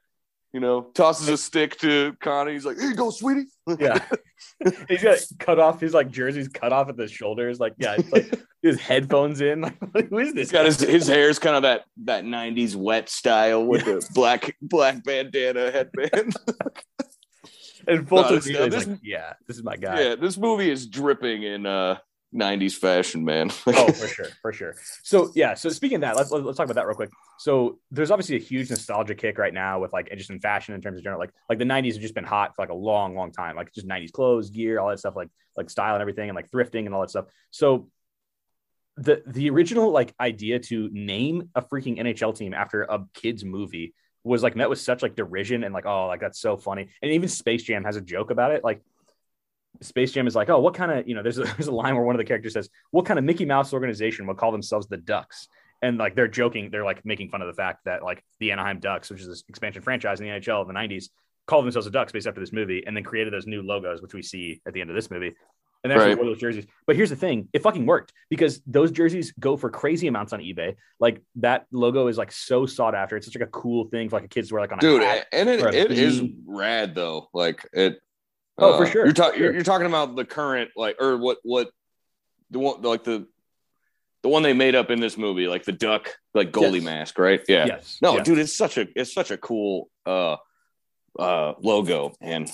you 0.53 0.59
know, 0.59 0.81
tosses 0.93 1.27
a 1.29 1.37
stick 1.37 1.77
to 1.79 2.15
Connie. 2.21 2.53
He's 2.53 2.65
like, 2.65 2.77
Here 2.77 2.89
you 2.89 2.95
go, 2.95 3.09
sweetie. 3.09 3.45
Yeah. 3.79 3.99
He's 4.87 5.03
got 5.03 5.19
cut 5.39 5.59
off 5.59 5.81
his 5.81 5.93
like 5.93 6.09
jerseys 6.09 6.47
cut 6.47 6.71
off 6.71 6.89
at 6.89 6.95
the 6.97 7.07
shoulders. 7.07 7.59
Like, 7.59 7.73
yeah, 7.77 7.95
it's 7.97 8.11
like 8.11 8.39
his 8.61 8.79
headphones 8.79 9.41
in. 9.41 9.61
Like, 9.93 10.09
who 10.09 10.19
is 10.19 10.33
this? 10.33 10.49
He's 10.49 10.51
got 10.51 10.59
guy? 10.59 10.65
his 10.65 10.79
his 10.79 11.07
hair's 11.07 11.37
kind 11.39 11.55
of 11.55 11.63
that 11.63 11.83
that 12.05 12.23
90s 12.23 12.75
wet 12.75 13.09
style 13.09 13.65
with 13.65 13.85
the 13.85 14.07
black 14.13 14.55
black 14.61 15.03
bandana 15.03 15.69
headband. 15.71 16.33
and 17.87 18.07
full 18.07 18.21
No, 18.23 18.29
to 18.29 18.35
this- 18.35 18.45
the 18.45 18.69
this- 18.69 18.87
like, 18.87 18.99
yeah, 19.03 19.33
this 19.47 19.57
is 19.57 19.63
my 19.63 19.75
guy. 19.75 20.01
yeah, 20.01 20.15
this 20.15 20.37
movie 20.37 20.69
is 20.71 20.87
dripping 20.87 21.43
in 21.43 21.65
uh 21.65 21.97
90s 22.35 22.73
fashion, 22.73 23.23
man. 23.23 23.49
oh, 23.67 23.91
for 23.91 24.07
sure, 24.07 24.27
for 24.41 24.53
sure. 24.53 24.75
So 25.03 25.31
yeah, 25.35 25.53
so 25.53 25.69
speaking 25.69 25.95
of 25.97 26.01
that, 26.01 26.15
let's 26.15 26.31
let's 26.31 26.57
talk 26.57 26.65
about 26.65 26.75
that 26.75 26.85
real 26.85 26.95
quick. 26.95 27.09
So 27.39 27.79
there's 27.91 28.11
obviously 28.11 28.35
a 28.35 28.39
huge 28.39 28.69
nostalgia 28.69 29.15
kick 29.15 29.37
right 29.37 29.53
now 29.53 29.79
with 29.79 29.93
like 29.93 30.09
just 30.15 30.29
in 30.29 30.39
fashion 30.39 30.75
in 30.75 30.81
terms 30.81 30.97
of 30.97 31.03
general 31.03 31.19
like 31.19 31.31
like 31.49 31.59
the 31.59 31.65
90s 31.65 31.93
have 31.93 32.01
just 32.01 32.15
been 32.15 32.23
hot 32.23 32.55
for 32.55 32.61
like 32.63 32.69
a 32.69 32.75
long, 32.75 33.15
long 33.15 33.31
time. 33.31 33.55
Like 33.55 33.73
just 33.73 33.87
90s 33.87 34.11
clothes, 34.11 34.49
gear, 34.49 34.79
all 34.79 34.89
that 34.89 34.99
stuff, 34.99 35.15
like 35.15 35.29
like 35.55 35.69
style 35.69 35.95
and 35.95 36.01
everything, 36.01 36.29
and 36.29 36.35
like 36.35 36.49
thrifting 36.51 36.85
and 36.85 36.93
all 36.93 37.01
that 37.01 37.09
stuff. 37.09 37.25
So 37.51 37.89
the 38.97 39.23
the 39.27 39.49
original 39.49 39.91
like 39.91 40.13
idea 40.19 40.59
to 40.59 40.89
name 40.91 41.49
a 41.55 41.61
freaking 41.61 41.99
NHL 41.99 42.35
team 42.35 42.53
after 42.53 42.83
a 42.83 43.05
kids 43.13 43.45
movie 43.45 43.93
was 44.23 44.43
like 44.43 44.55
met 44.55 44.69
with 44.69 44.79
such 44.79 45.01
like 45.01 45.15
derision 45.15 45.63
and 45.63 45.73
like 45.73 45.85
oh 45.85 46.07
like 46.07 46.19
that's 46.19 46.39
so 46.39 46.57
funny. 46.57 46.89
And 47.01 47.11
even 47.11 47.29
Space 47.29 47.63
Jam 47.63 47.83
has 47.85 47.95
a 47.95 48.01
joke 48.01 48.31
about 48.31 48.51
it. 48.51 48.63
Like 48.63 48.81
Space 49.81 50.11
Jam 50.11 50.27
is 50.27 50.35
like, 50.35 50.49
oh, 50.49 50.59
what 50.59 50.73
kind 50.73 50.91
of, 50.91 51.07
you 51.07 51.15
know, 51.15 51.23
there's 51.23 51.37
a, 51.37 51.43
there's 51.57 51.67
a 51.67 51.71
line 51.73 51.95
where 51.95 52.03
one 52.03 52.15
of 52.15 52.19
the 52.19 52.25
characters 52.25 52.53
says, 52.53 52.69
what 52.91 53.05
kind 53.05 53.17
of 53.19 53.25
Mickey 53.25 53.45
Mouse 53.45 53.73
organization 53.73 54.27
would 54.27 54.37
call 54.37 54.51
themselves 54.51 54.87
the 54.87 54.97
Ducks? 54.97 55.47
And 55.81 55.97
like 55.97 56.15
they're 56.15 56.27
joking, 56.27 56.69
they're 56.71 56.85
like 56.85 57.05
making 57.05 57.29
fun 57.29 57.41
of 57.41 57.47
the 57.47 57.53
fact 57.53 57.85
that 57.85 58.03
like 58.03 58.23
the 58.39 58.51
Anaheim 58.51 58.79
Ducks, 58.79 59.09
which 59.11 59.21
is 59.21 59.27
this 59.27 59.43
expansion 59.47 59.81
franchise 59.83 60.19
in 60.19 60.25
the 60.25 60.31
NHL 60.31 60.61
of 60.61 60.67
the 60.67 60.73
90s, 60.73 61.09
called 61.45 61.65
themselves 61.65 61.85
the 61.85 61.91
Ducks 61.91 62.11
based 62.11 62.27
after 62.27 62.39
this 62.41 62.51
movie 62.51 62.83
and 62.85 62.95
then 62.97 63.03
created 63.03 63.31
those 63.31 63.45
new 63.45 63.61
logos, 63.61 64.01
which 64.01 64.13
we 64.13 64.21
see 64.23 64.61
at 64.65 64.73
the 64.73 64.81
end 64.81 64.89
of 64.89 64.95
this 64.95 65.11
movie. 65.11 65.35
And 65.83 65.91
that's 65.91 65.99
Right. 66.03 66.17
wore 66.17 66.25
those 66.25 66.39
jerseys. 66.39 66.65
But 66.87 66.95
here's 66.95 67.11
the 67.11 67.15
thing 67.15 67.47
it 67.53 67.61
fucking 67.61 67.85
worked 67.85 68.11
because 68.31 68.59
those 68.65 68.91
jerseys 68.91 69.31
go 69.39 69.55
for 69.55 69.69
crazy 69.69 70.07
amounts 70.07 70.33
on 70.33 70.39
eBay. 70.39 70.75
Like 70.99 71.21
that 71.35 71.67
logo 71.71 72.07
is 72.07 72.17
like 72.17 72.31
so 72.31 72.65
sought 72.65 72.95
after. 72.95 73.15
It's 73.15 73.27
such 73.27 73.35
like 73.35 73.47
a 73.47 73.51
cool 73.51 73.85
thing 73.85 74.09
for 74.09 74.15
like 74.15 74.25
a 74.25 74.27
kids 74.27 74.47
to 74.49 74.55
wear 74.55 74.61
like 74.61 74.71
on 74.71 74.79
a 74.79 74.81
dude 74.81 75.03
hat. 75.03 75.27
and 75.31 75.47
it, 75.47 75.61
it 75.75 75.91
is 75.91 76.23
rad 76.47 76.95
though 76.95 77.29
like 77.33 77.65
it 77.71 77.99
Oh, 78.59 78.77
for 78.77 78.85
sure, 78.85 79.05
you're, 79.05 79.13
talking 79.13 79.37
sure. 79.37 79.45
you're, 79.45 79.53
you're 79.55 79.63
talking 79.63 79.87
about 79.87 80.15
the 80.15 80.25
current 80.25 80.71
like 80.75 80.95
or 81.01 81.17
what 81.17 81.37
what 81.43 81.69
the 82.51 82.59
one 82.59 82.81
like 82.81 83.03
the 83.03 83.27
the 84.23 84.29
one 84.29 84.41
they 84.43 84.53
made 84.53 84.73
up 84.75 84.89
in 84.89 84.99
this 84.99 85.17
movie 85.17 85.47
like 85.47 85.63
the 85.63 85.71
duck 85.71 86.17
like 86.33 86.51
goalie 86.51 86.75
Yes. 86.75 86.83
mask 86.83 87.19
right 87.19 87.41
yeah 87.47 87.65
Yes. 87.67 87.99
no 88.01 88.15
yes. 88.15 88.25
dude 88.25 88.39
it's 88.39 88.53
such 88.57 88.77
a 88.77 88.87
it's 88.95 89.13
such 89.13 89.29
a 89.31 89.37
cool 89.37 89.89
uh 90.05 90.37
uh 91.19 91.53
logo 91.61 92.13
and 92.21 92.49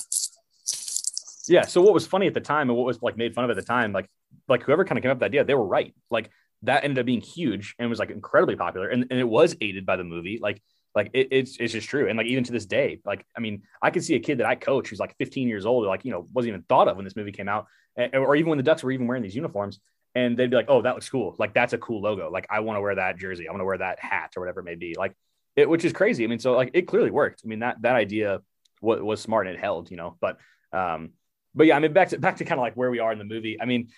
Yeah. 1.47 1.63
So 1.65 1.81
what 1.81 1.93
was 1.93 2.07
funny 2.07 2.27
at 2.27 2.33
the 2.33 2.39
time 2.41 2.69
and 2.69 2.77
what 2.77 2.85
was 2.85 3.01
like 3.01 3.17
made 3.17 3.33
fun 3.35 3.43
of 3.43 3.49
at 3.49 3.55
the 3.57 3.61
time, 3.63 3.91
like 3.91 4.09
like 4.47 4.63
whoever 4.63 4.85
kind 4.85 4.97
of 4.97 5.01
came 5.03 5.11
up 5.11 5.17
with 5.17 5.21
the 5.21 5.25
idea, 5.25 5.43
they 5.43 5.53
were 5.55 5.65
right. 5.65 5.93
Like 6.09 6.29
that 6.63 6.83
ended 6.85 6.99
up 6.99 7.05
being 7.05 7.21
huge 7.21 7.75
and 7.77 7.89
was 7.89 7.99
like 7.99 8.11
incredibly 8.11 8.55
popular. 8.55 8.87
And, 8.87 9.05
and 9.09 9.19
it 9.19 9.27
was 9.27 9.55
aided 9.59 9.85
by 9.85 9.97
the 9.97 10.03
movie. 10.05 10.39
Like 10.41 10.61
like 10.95 11.09
it, 11.13 11.29
it's 11.31 11.57
it's 11.59 11.73
just 11.73 11.89
true. 11.89 12.07
And 12.07 12.17
like 12.17 12.27
even 12.27 12.43
to 12.43 12.51
this 12.51 12.65
day, 12.65 12.99
like 13.05 13.25
I 13.35 13.39
mean, 13.39 13.63
I 13.81 13.89
could 13.91 14.03
see 14.03 14.15
a 14.15 14.19
kid 14.19 14.39
that 14.39 14.47
I 14.47 14.55
coach 14.55 14.89
who's 14.89 14.99
like 14.99 15.15
15 15.17 15.47
years 15.47 15.65
old, 15.65 15.85
like 15.85 16.05
you 16.05 16.11
know, 16.11 16.27
wasn't 16.33 16.49
even 16.49 16.63
thought 16.63 16.87
of 16.87 16.95
when 16.95 17.05
this 17.05 17.15
movie 17.15 17.31
came 17.31 17.49
out. 17.49 17.67
or 18.13 18.35
even 18.35 18.49
when 18.49 18.57
the 18.57 18.63
Ducks 18.63 18.83
were 18.83 18.91
even 18.91 19.07
wearing 19.07 19.23
these 19.23 19.35
uniforms, 19.35 19.79
and 20.15 20.37
they'd 20.37 20.49
be 20.49 20.55
like, 20.55 20.67
"Oh, 20.69 20.81
that 20.81 20.93
looks 20.93 21.09
cool. 21.09 21.35
Like 21.39 21.53
that's 21.53 21.73
a 21.73 21.77
cool 21.77 22.01
logo. 22.01 22.29
Like 22.29 22.47
I 22.49 22.59
want 22.59 22.77
to 22.77 22.81
wear 22.81 22.95
that 22.95 23.17
jersey. 23.17 23.47
I 23.47 23.51
want 23.51 23.61
to 23.61 23.65
wear 23.65 23.77
that 23.77 23.99
hat 23.99 24.33
or 24.35 24.41
whatever 24.41 24.59
it 24.59 24.65
may 24.65 24.75
be." 24.75 24.95
Like 24.97 25.15
it, 25.55 25.69
which 25.69 25.85
is 25.85 25.93
crazy. 25.93 26.23
I 26.23 26.27
mean, 26.27 26.39
so 26.39 26.53
like 26.53 26.71
it 26.73 26.83
clearly 26.83 27.11
worked. 27.11 27.41
I 27.43 27.47
mean 27.47 27.59
that 27.59 27.81
that 27.81 27.95
idea 27.95 28.41
was, 28.81 29.01
was 29.01 29.21
smart 29.21 29.47
and 29.47 29.55
it 29.55 29.59
held, 29.59 29.89
you 29.89 29.97
know. 29.97 30.17
But 30.19 30.37
um, 30.71 31.11
but 31.55 31.67
yeah, 31.67 31.75
I 31.75 31.79
mean 31.79 31.93
back 31.93 32.09
to 32.09 32.19
back 32.19 32.37
to 32.37 32.45
kind 32.45 32.59
of 32.59 32.63
like 32.63 32.75
where 32.75 32.91
we 32.91 32.99
are 32.99 33.11
in 33.11 33.19
the 33.19 33.25
movie. 33.25 33.59
I 33.59 33.65
mean, 33.65 33.89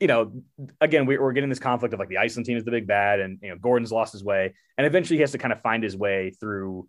you 0.00 0.06
know, 0.06 0.32
again, 0.80 1.06
we, 1.06 1.16
are 1.16 1.32
getting 1.32 1.48
this 1.48 1.58
conflict 1.58 1.94
of 1.94 2.00
like 2.00 2.08
the 2.08 2.18
Iceland 2.18 2.46
team 2.46 2.56
is 2.56 2.64
the 2.64 2.70
big 2.70 2.86
bad, 2.86 3.20
and 3.20 3.38
you 3.42 3.50
know 3.50 3.56
Gordon's 3.56 3.92
lost 3.92 4.12
his 4.12 4.24
way, 4.24 4.54
and 4.76 4.86
eventually 4.86 5.16
he 5.16 5.20
has 5.22 5.32
to 5.32 5.38
kind 5.38 5.52
of 5.52 5.60
find 5.62 5.82
his 5.82 5.96
way 5.96 6.30
through 6.38 6.88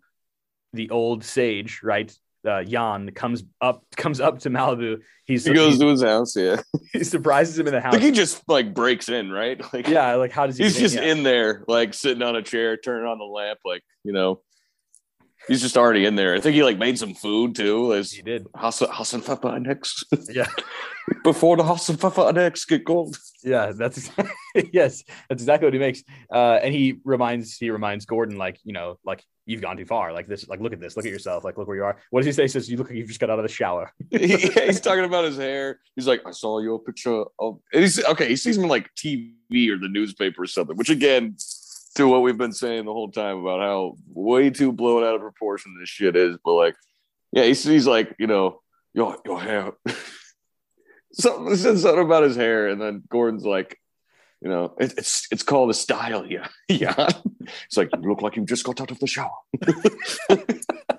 the 0.72 0.90
old 0.90 1.24
sage, 1.24 1.80
right? 1.82 2.12
uh, 2.46 2.62
Jan 2.62 3.10
comes 3.12 3.44
up 3.60 3.84
comes 3.96 4.20
up 4.20 4.40
to 4.40 4.50
Malibu. 4.50 5.00
He's 5.24 5.44
he 5.44 5.54
goes 5.54 5.78
to 5.78 5.86
his 5.86 6.02
house. 6.02 6.36
Yeah, 6.36 6.60
he 6.92 7.04
surprises 7.04 7.58
him 7.58 7.66
in 7.66 7.74
the 7.74 7.80
house. 7.80 7.94
Like 7.94 8.02
he 8.02 8.10
just 8.10 8.42
like 8.48 8.74
breaks 8.74 9.08
in, 9.08 9.30
right? 9.30 9.60
Like 9.72 9.86
yeah, 9.86 10.14
like 10.14 10.32
how 10.32 10.46
does 10.46 10.56
he? 10.56 10.64
He's 10.64 10.78
just 10.78 10.96
in? 10.96 11.02
Yeah. 11.02 11.12
in 11.12 11.22
there, 11.22 11.64
like 11.68 11.92
sitting 11.94 12.22
on 12.22 12.36
a 12.36 12.42
chair, 12.42 12.76
turning 12.76 13.06
on 13.06 13.18
the 13.18 13.24
lamp, 13.24 13.58
like 13.64 13.82
you 14.02 14.12
know. 14.12 14.40
He's 15.46 15.62
just 15.62 15.76
already 15.76 16.04
in 16.04 16.16
there. 16.16 16.34
I 16.34 16.40
think 16.40 16.54
he 16.54 16.62
like 16.62 16.78
made 16.78 16.98
some 16.98 17.14
food 17.14 17.54
too. 17.54 17.94
As 17.94 18.12
he 18.12 18.22
did. 18.22 18.44
Hasenpfeffer 18.54 19.62
next. 19.62 20.04
Yeah. 20.30 20.46
Before 21.24 21.56
the 21.56 21.62
Hasenpfeffer 21.62 22.34
next 22.34 22.66
get 22.66 22.84
gold. 22.84 23.16
Yeah, 23.42 23.72
that's 23.72 24.10
yes, 24.72 25.02
that's 25.28 25.42
exactly 25.42 25.66
what 25.66 25.72
he 25.72 25.78
makes. 25.78 26.02
Uh, 26.30 26.58
and 26.62 26.74
he 26.74 27.00
reminds 27.04 27.56
he 27.56 27.70
reminds 27.70 28.04
Gordon 28.04 28.36
like 28.36 28.58
you 28.64 28.74
know 28.74 28.98
like 29.04 29.24
you've 29.46 29.62
gone 29.62 29.76
too 29.78 29.86
far. 29.86 30.12
Like 30.12 30.26
this, 30.26 30.46
like 30.48 30.60
look 30.60 30.74
at 30.74 30.80
this, 30.80 30.96
look 30.96 31.06
at 31.06 31.12
yourself, 31.12 31.44
like 31.44 31.56
look 31.56 31.66
where 31.66 31.76
you 31.76 31.84
are. 31.84 31.98
What 32.10 32.20
does 32.20 32.26
he 32.26 32.32
say? 32.32 32.42
He 32.42 32.48
says 32.48 32.70
you 32.70 32.76
look 32.76 32.88
like 32.88 32.96
you've 32.96 33.08
just 33.08 33.20
got 33.20 33.30
out 33.30 33.38
of 33.38 33.44
the 33.44 33.48
shower. 33.48 33.92
yeah, 34.10 34.66
he's 34.66 34.80
talking 34.80 35.04
about 35.04 35.24
his 35.24 35.38
hair. 35.38 35.80
He's 35.96 36.06
like, 36.06 36.22
I 36.26 36.30
saw 36.30 36.60
your 36.60 36.78
picture 36.78 37.24
of. 37.38 37.58
And 37.72 37.82
he's 37.82 38.04
okay. 38.04 38.28
He 38.28 38.36
sees 38.36 38.58
him 38.58 38.64
in 38.64 38.68
like 38.68 38.90
TV 38.94 39.70
or 39.70 39.78
the 39.78 39.88
newspaper 39.88 40.42
or 40.42 40.46
something. 40.46 40.76
Which 40.76 40.90
again, 40.90 41.36
to 41.98 42.06
what 42.06 42.22
we've 42.22 42.38
been 42.38 42.52
saying 42.52 42.84
the 42.84 42.92
whole 42.92 43.10
time 43.10 43.38
about 43.38 43.60
how 43.60 43.96
way 44.08 44.50
too 44.50 44.72
blown 44.72 45.02
out 45.02 45.16
of 45.16 45.20
proportion 45.20 45.76
this 45.78 45.88
shit 45.88 46.14
is. 46.14 46.36
But 46.44 46.54
like, 46.54 46.76
yeah, 47.32 47.42
he's, 47.42 47.64
he's 47.64 47.88
like, 47.88 48.14
you 48.18 48.28
know, 48.28 48.60
your 48.94 49.18
your 49.24 49.40
hair. 49.40 49.72
something 51.12 51.56
said 51.56 51.78
something 51.78 52.04
about 52.04 52.22
his 52.22 52.36
hair, 52.36 52.68
and 52.68 52.80
then 52.80 53.02
Gordon's 53.08 53.44
like, 53.44 53.76
you 54.40 54.48
know, 54.48 54.76
it, 54.78 54.94
it's 54.96 55.26
it's 55.32 55.42
called 55.42 55.70
a 55.70 55.74
style, 55.74 56.24
yeah, 56.24 56.46
yeah. 56.68 57.08
It's 57.66 57.76
like 57.76 57.90
you 57.94 58.08
look 58.08 58.22
like 58.22 58.36
you 58.36 58.44
just 58.44 58.64
got 58.64 58.80
out 58.80 58.92
of 58.92 59.00
the 59.00 59.06
shower. 59.08 59.30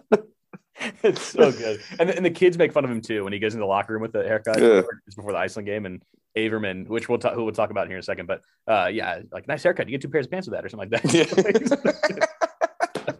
it's 1.04 1.22
so 1.22 1.52
good, 1.52 1.82
and, 2.00 2.10
and 2.10 2.26
the 2.26 2.32
kids 2.32 2.58
make 2.58 2.72
fun 2.72 2.86
of 2.86 2.92
him 2.92 3.02
too 3.02 3.24
when 3.24 3.34
he 3.34 3.40
goes 3.40 3.54
in 3.54 3.60
the 3.60 3.66
locker 3.66 3.94
room 3.94 4.02
with 4.02 4.14
the 4.14 4.24
haircut 4.24 4.62
yeah. 4.62 4.82
just 5.06 5.18
before 5.18 5.32
the 5.32 5.38
Iceland 5.38 5.66
game, 5.66 5.86
and 5.86 6.02
Averman, 6.38 6.88
which 6.88 7.10
we'll 7.10 7.18
talk, 7.18 7.34
who 7.34 7.44
we'll 7.44 7.54
talk 7.54 7.70
about 7.70 7.88
here 7.88 7.98
in 7.98 8.00
a 8.00 8.04
second, 8.04 8.28
but 8.28 8.42
uh, 8.68 8.88
yeah, 8.88 9.20
like 9.32 9.48
nice 9.48 9.64
haircut. 9.64 9.88
You 9.88 9.92
get 9.92 10.02
two 10.02 10.10
pairs 10.10 10.26
of 10.26 10.32
pants 10.32 10.48
with 10.48 10.56
that, 10.56 10.66
or 10.66 10.70
something 10.70 10.90
like 10.90 11.02
that. 11.02 12.20
Yeah. 12.20 13.16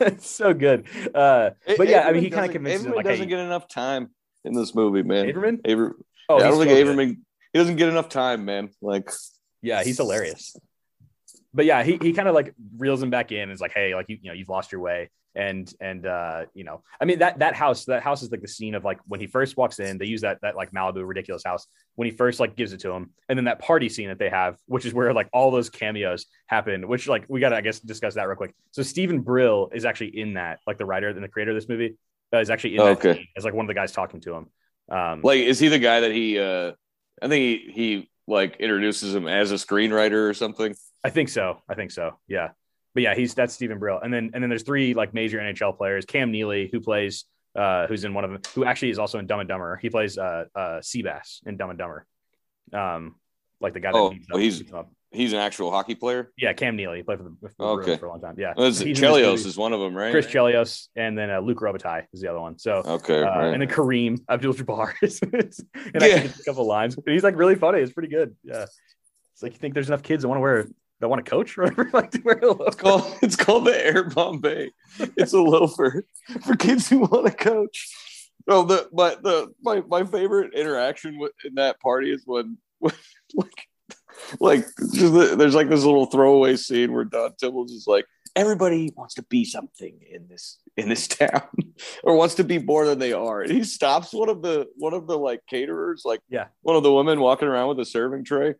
it's 0.00 0.30
so 0.30 0.54
good. 0.54 0.86
Uh, 1.14 1.50
but 1.76 1.88
yeah, 1.88 2.06
I 2.06 2.12
mean, 2.12 2.22
he 2.22 2.30
kind 2.30 2.46
of 2.46 2.52
convinces 2.52 2.86
Averman 2.86 2.90
him 2.90 2.96
like, 2.96 3.06
doesn't 3.06 3.24
hey, 3.24 3.30
get 3.30 3.38
enough 3.38 3.68
time 3.68 4.10
in 4.44 4.54
this 4.54 4.74
movie, 4.74 5.02
man. 5.02 5.26
Averman. 5.26 5.60
Aver, 5.64 5.96
Oh, 6.30 6.38
yeah, 6.38 6.46
I 6.46 6.50
don't 6.50 6.58
think 6.58 6.70
so 6.70 6.76
good. 6.76 6.96
Averman. 6.96 7.16
He 7.52 7.58
doesn't 7.58 7.76
get 7.76 7.88
enough 7.88 8.08
time, 8.08 8.44
man. 8.44 8.70
Like, 8.80 9.10
Yeah, 9.62 9.82
he's 9.82 9.96
hilarious. 9.96 10.54
But 11.52 11.64
yeah, 11.64 11.82
he, 11.82 11.98
he 12.00 12.12
kind 12.12 12.28
of 12.28 12.34
like 12.34 12.54
reels 12.76 13.02
him 13.02 13.10
back 13.10 13.32
in 13.32 13.42
and 13.42 13.52
is 13.52 13.60
like, 13.60 13.72
hey, 13.72 13.94
like 13.94 14.06
you, 14.08 14.18
you 14.22 14.30
know, 14.30 14.34
you've 14.34 14.48
lost 14.48 14.72
your 14.72 14.80
way. 14.80 15.10
And 15.34 15.72
and 15.80 16.06
uh, 16.06 16.46
you 16.54 16.64
know, 16.64 16.82
I 17.00 17.04
mean 17.04 17.20
that 17.20 17.38
that 17.38 17.54
house, 17.54 17.84
that 17.84 18.02
house 18.02 18.22
is 18.22 18.32
like 18.32 18.42
the 18.42 18.48
scene 18.48 18.74
of 18.74 18.84
like 18.84 18.98
when 19.06 19.20
he 19.20 19.28
first 19.28 19.56
walks 19.56 19.78
in, 19.78 19.96
they 19.96 20.06
use 20.06 20.22
that 20.22 20.38
that 20.42 20.56
like 20.56 20.72
Malibu 20.72 21.06
ridiculous 21.06 21.44
house 21.44 21.68
when 21.94 22.10
he 22.10 22.16
first 22.16 22.40
like 22.40 22.56
gives 22.56 22.72
it 22.72 22.80
to 22.80 22.90
him, 22.90 23.10
and 23.28 23.38
then 23.38 23.44
that 23.44 23.60
party 23.60 23.88
scene 23.88 24.08
that 24.08 24.18
they 24.18 24.28
have, 24.28 24.56
which 24.66 24.84
is 24.84 24.92
where 24.92 25.14
like 25.14 25.28
all 25.32 25.52
those 25.52 25.70
cameos 25.70 26.26
happen, 26.48 26.88
which 26.88 27.06
like 27.06 27.26
we 27.28 27.38
gotta 27.38 27.54
I 27.54 27.60
guess 27.60 27.78
discuss 27.78 28.14
that 28.14 28.26
real 28.26 28.36
quick. 28.36 28.54
So 28.72 28.82
Steven 28.82 29.20
Brill 29.20 29.70
is 29.72 29.84
actually 29.84 30.18
in 30.18 30.34
that, 30.34 30.58
like 30.66 30.78
the 30.78 30.84
writer 30.84 31.08
and 31.08 31.22
the 31.22 31.28
creator 31.28 31.52
of 31.52 31.56
this 31.56 31.68
movie, 31.68 31.96
uh, 32.34 32.38
is 32.38 32.50
actually 32.50 32.74
in 32.76 32.82
that 32.82 32.98
Okay. 32.98 33.14
scene 33.14 33.26
as 33.36 33.44
like 33.44 33.54
one 33.54 33.64
of 33.64 33.68
the 33.68 33.74
guys 33.74 33.92
talking 33.92 34.20
to 34.22 34.34
him. 34.34 34.46
Um, 34.90 35.22
like, 35.22 35.38
is 35.40 35.60
he 35.60 35.68
the 35.68 35.78
guy 35.78 36.00
that 36.00 36.10
he? 36.12 36.38
uh 36.40 36.72
I 37.22 37.28
think 37.28 37.42
he 37.42 37.72
he 37.72 38.10
like 38.26 38.56
introduces 38.58 39.14
him 39.14 39.28
as 39.28 39.52
a 39.52 39.56
screenwriter 39.56 40.28
or 40.28 40.34
something. 40.34 40.74
I 41.04 41.10
think 41.10 41.28
so. 41.28 41.62
I 41.68 41.74
think 41.74 41.90
so. 41.90 42.18
Yeah. 42.28 42.50
But 42.94 43.02
yeah, 43.04 43.14
he's 43.14 43.34
that's 43.34 43.54
Steven 43.54 43.78
Brill. 43.78 44.00
And 44.00 44.12
then 44.12 44.30
and 44.34 44.42
then 44.42 44.48
there's 44.50 44.64
three 44.64 44.94
like 44.94 45.14
major 45.14 45.38
NHL 45.38 45.76
players. 45.76 46.04
Cam 46.04 46.30
Neely, 46.32 46.68
who 46.72 46.80
plays 46.80 47.24
uh 47.56 47.86
who's 47.86 48.04
in 48.04 48.14
one 48.14 48.24
of 48.24 48.30
them, 48.30 48.40
who 48.54 48.64
actually 48.64 48.90
is 48.90 48.98
also 48.98 49.18
in 49.18 49.26
Dumb 49.26 49.40
and 49.40 49.48
Dumber. 49.48 49.76
He 49.76 49.90
plays 49.90 50.18
uh 50.18 50.44
uh 50.54 50.80
Seabass 50.80 51.40
in 51.46 51.56
Dumb 51.56 51.70
and 51.70 51.78
Dumber. 51.78 52.06
Um 52.72 53.16
like 53.60 53.74
the 53.74 53.80
guy 53.80 53.92
that 53.92 53.98
Oh, 53.98 54.10
beats 54.10 54.26
well, 54.30 54.40
he's- 54.40 54.58
beats. 54.58 54.72
He's 55.12 55.32
an 55.32 55.40
actual 55.40 55.72
hockey 55.72 55.96
player. 55.96 56.30
yeah, 56.38 56.52
Cam 56.52 56.76
Neely. 56.76 56.98
He 56.98 57.02
played 57.02 57.18
for 57.18 57.24
the, 57.24 57.34
for 57.40 57.52
the 57.58 57.64
Okay. 57.64 57.96
For 57.96 58.06
a 58.06 58.10
long 58.10 58.20
time. 58.20 58.36
Yeah. 58.38 58.54
Well, 58.56 58.66
is 58.68 58.80
it 58.80 58.86
He's 58.86 59.02
in 59.02 59.10
this 59.10 59.16
Chelios 59.42 59.44
is 59.44 59.56
one 59.56 59.72
of 59.72 59.80
them, 59.80 59.92
right? 59.92 60.12
Chris 60.12 60.26
Chelios 60.28 60.86
and 60.94 61.18
then 61.18 61.30
uh, 61.32 61.40
Luc 61.40 61.58
Robitaille 61.58 62.04
is 62.12 62.20
the 62.20 62.28
other 62.28 62.38
one. 62.38 62.60
So 62.60 62.74
Okay, 62.74 63.20
uh, 63.20 63.24
right. 63.26 63.52
and 63.52 63.60
then 63.60 63.68
Kareem 63.68 64.20
Abdul 64.28 64.54
Jabbar 64.54 64.92
and 65.94 66.02
Yeah. 66.02 66.16
a 66.22 66.44
couple 66.44 66.64
lines. 66.64 66.94
But 66.94 67.12
he's 67.12 67.24
like 67.24 67.34
really 67.34 67.56
funny. 67.56 67.80
It's 67.80 67.92
pretty 67.92 68.08
good. 68.08 68.36
Yeah. 68.44 68.66
It's 69.32 69.42
like 69.42 69.52
you 69.52 69.58
think 69.58 69.74
there's 69.74 69.88
enough 69.88 70.04
kids 70.04 70.22
that 70.22 70.28
want 70.28 70.36
to 70.38 70.42
wear 70.42 70.68
that 71.00 71.08
want 71.08 71.24
to 71.24 71.30
coach 71.30 71.56
or 71.58 71.62
whatever, 71.64 71.90
like 71.92 72.10
to 72.12 72.20
wear 72.24 72.38
a 72.38 72.46
logo. 72.46 72.64
It's 72.64 72.76
called 72.76 73.18
it's 73.22 73.36
called 73.36 73.66
the 73.66 73.84
Air 73.86 74.04
Bombay. 74.04 74.70
It's 75.16 75.32
a 75.32 75.40
loafer 75.40 76.04
for 76.44 76.56
kids 76.56 76.88
who 76.88 77.00
want 77.00 77.26
to 77.26 77.32
coach. 77.32 77.88
No, 78.46 78.62
the 78.62 78.88
but 78.92 79.22
the 79.22 79.52
my, 79.62 79.82
my 79.88 80.04
favorite 80.04 80.54
interaction 80.54 81.18
with, 81.18 81.32
in 81.44 81.54
that 81.56 81.80
party 81.80 82.10
is 82.12 82.22
when, 82.26 82.58
when 82.78 82.94
like 83.34 83.66
like 84.40 84.66
there's 84.76 85.54
like 85.54 85.68
this 85.68 85.84
little 85.84 86.06
throwaway 86.06 86.56
scene 86.56 86.92
where 86.92 87.04
Don 87.04 87.32
Tibbles 87.40 87.70
is 87.70 87.84
like 87.86 88.06
everybody 88.36 88.92
wants 88.96 89.14
to 89.14 89.22
be 89.24 89.44
something 89.44 89.98
in 90.10 90.26
this 90.28 90.58
in 90.76 90.88
this 90.88 91.08
town 91.08 91.42
or 92.04 92.14
wants 92.16 92.36
to 92.36 92.44
be 92.44 92.58
more 92.58 92.86
than 92.86 92.98
they 92.98 93.12
are 93.12 93.42
and 93.42 93.50
he 93.50 93.64
stops 93.64 94.12
one 94.12 94.28
of 94.28 94.40
the 94.42 94.66
one 94.76 94.94
of 94.94 95.06
the 95.06 95.18
like 95.18 95.40
caterers 95.48 96.02
like 96.04 96.20
Yeah. 96.28 96.46
one 96.62 96.76
of 96.76 96.82
the 96.82 96.92
women 96.92 97.18
walking 97.20 97.48
around 97.48 97.68
with 97.68 97.80
a 97.80 97.84
serving 97.84 98.24
tray 98.24 98.46
and 98.48 98.54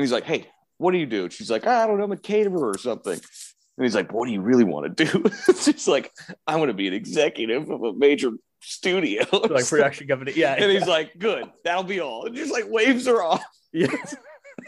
he's 0.00 0.12
like 0.12 0.24
hey 0.24 0.46
what 0.82 0.92
do 0.92 0.98
you 0.98 1.06
do? 1.06 1.30
She's 1.30 1.50
like, 1.50 1.66
I 1.66 1.86
don't 1.86 1.98
know, 1.98 2.04
I'm 2.04 2.12
a 2.12 2.16
caterer 2.16 2.70
or 2.70 2.76
something. 2.78 3.14
And 3.14 3.84
he's 3.84 3.94
like, 3.94 4.12
what 4.12 4.26
do 4.26 4.32
you 4.32 4.42
really 4.42 4.64
want 4.64 4.94
to 4.96 5.04
do? 5.06 5.24
She's 5.62 5.88
like, 5.88 6.12
I 6.46 6.56
want 6.56 6.68
to 6.68 6.74
be 6.74 6.88
an 6.88 6.92
executive 6.94 7.70
of 7.70 7.82
a 7.82 7.92
major 7.94 8.30
studio. 8.60 9.24
like 9.32 9.66
production 9.66 10.06
company. 10.08 10.32
Yeah. 10.36 10.54
and 10.58 10.70
he's 10.70 10.86
like, 10.86 11.12
good, 11.18 11.50
that'll 11.64 11.82
be 11.84 12.00
all. 12.00 12.26
And 12.26 12.36
just 12.36 12.52
like 12.52 12.64
waves 12.68 13.06
her 13.06 13.22
off. 13.22 13.42
Yes. 13.72 14.14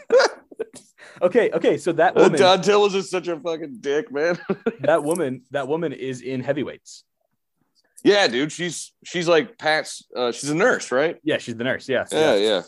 okay. 1.21 1.51
Okay. 1.51 1.77
So 1.77 1.91
that 1.93 2.15
woman, 2.15 2.39
Don 2.39 2.59
Tillis 2.59 2.95
is 2.95 3.09
such 3.09 3.27
a 3.27 3.39
fucking 3.39 3.77
dick, 3.81 4.11
man. 4.11 4.39
that 4.81 5.03
woman, 5.03 5.43
that 5.51 5.67
woman 5.67 5.93
is 5.93 6.21
in 6.21 6.41
heavyweights. 6.41 7.03
yeah, 8.03 8.27
dude. 8.27 8.51
She's 8.51 8.91
she's 9.03 9.27
like 9.27 9.57
Pat's 9.57 10.03
uh, 10.15 10.31
she's 10.31 10.49
a 10.49 10.55
nurse, 10.55 10.91
right? 10.91 11.17
Yeah, 11.23 11.37
she's 11.37 11.55
the 11.55 11.63
nurse. 11.63 11.87
Yeah. 11.87 12.05
Yeah, 12.11 12.35
yeah. 12.35 12.47
Yeah, 12.47 12.61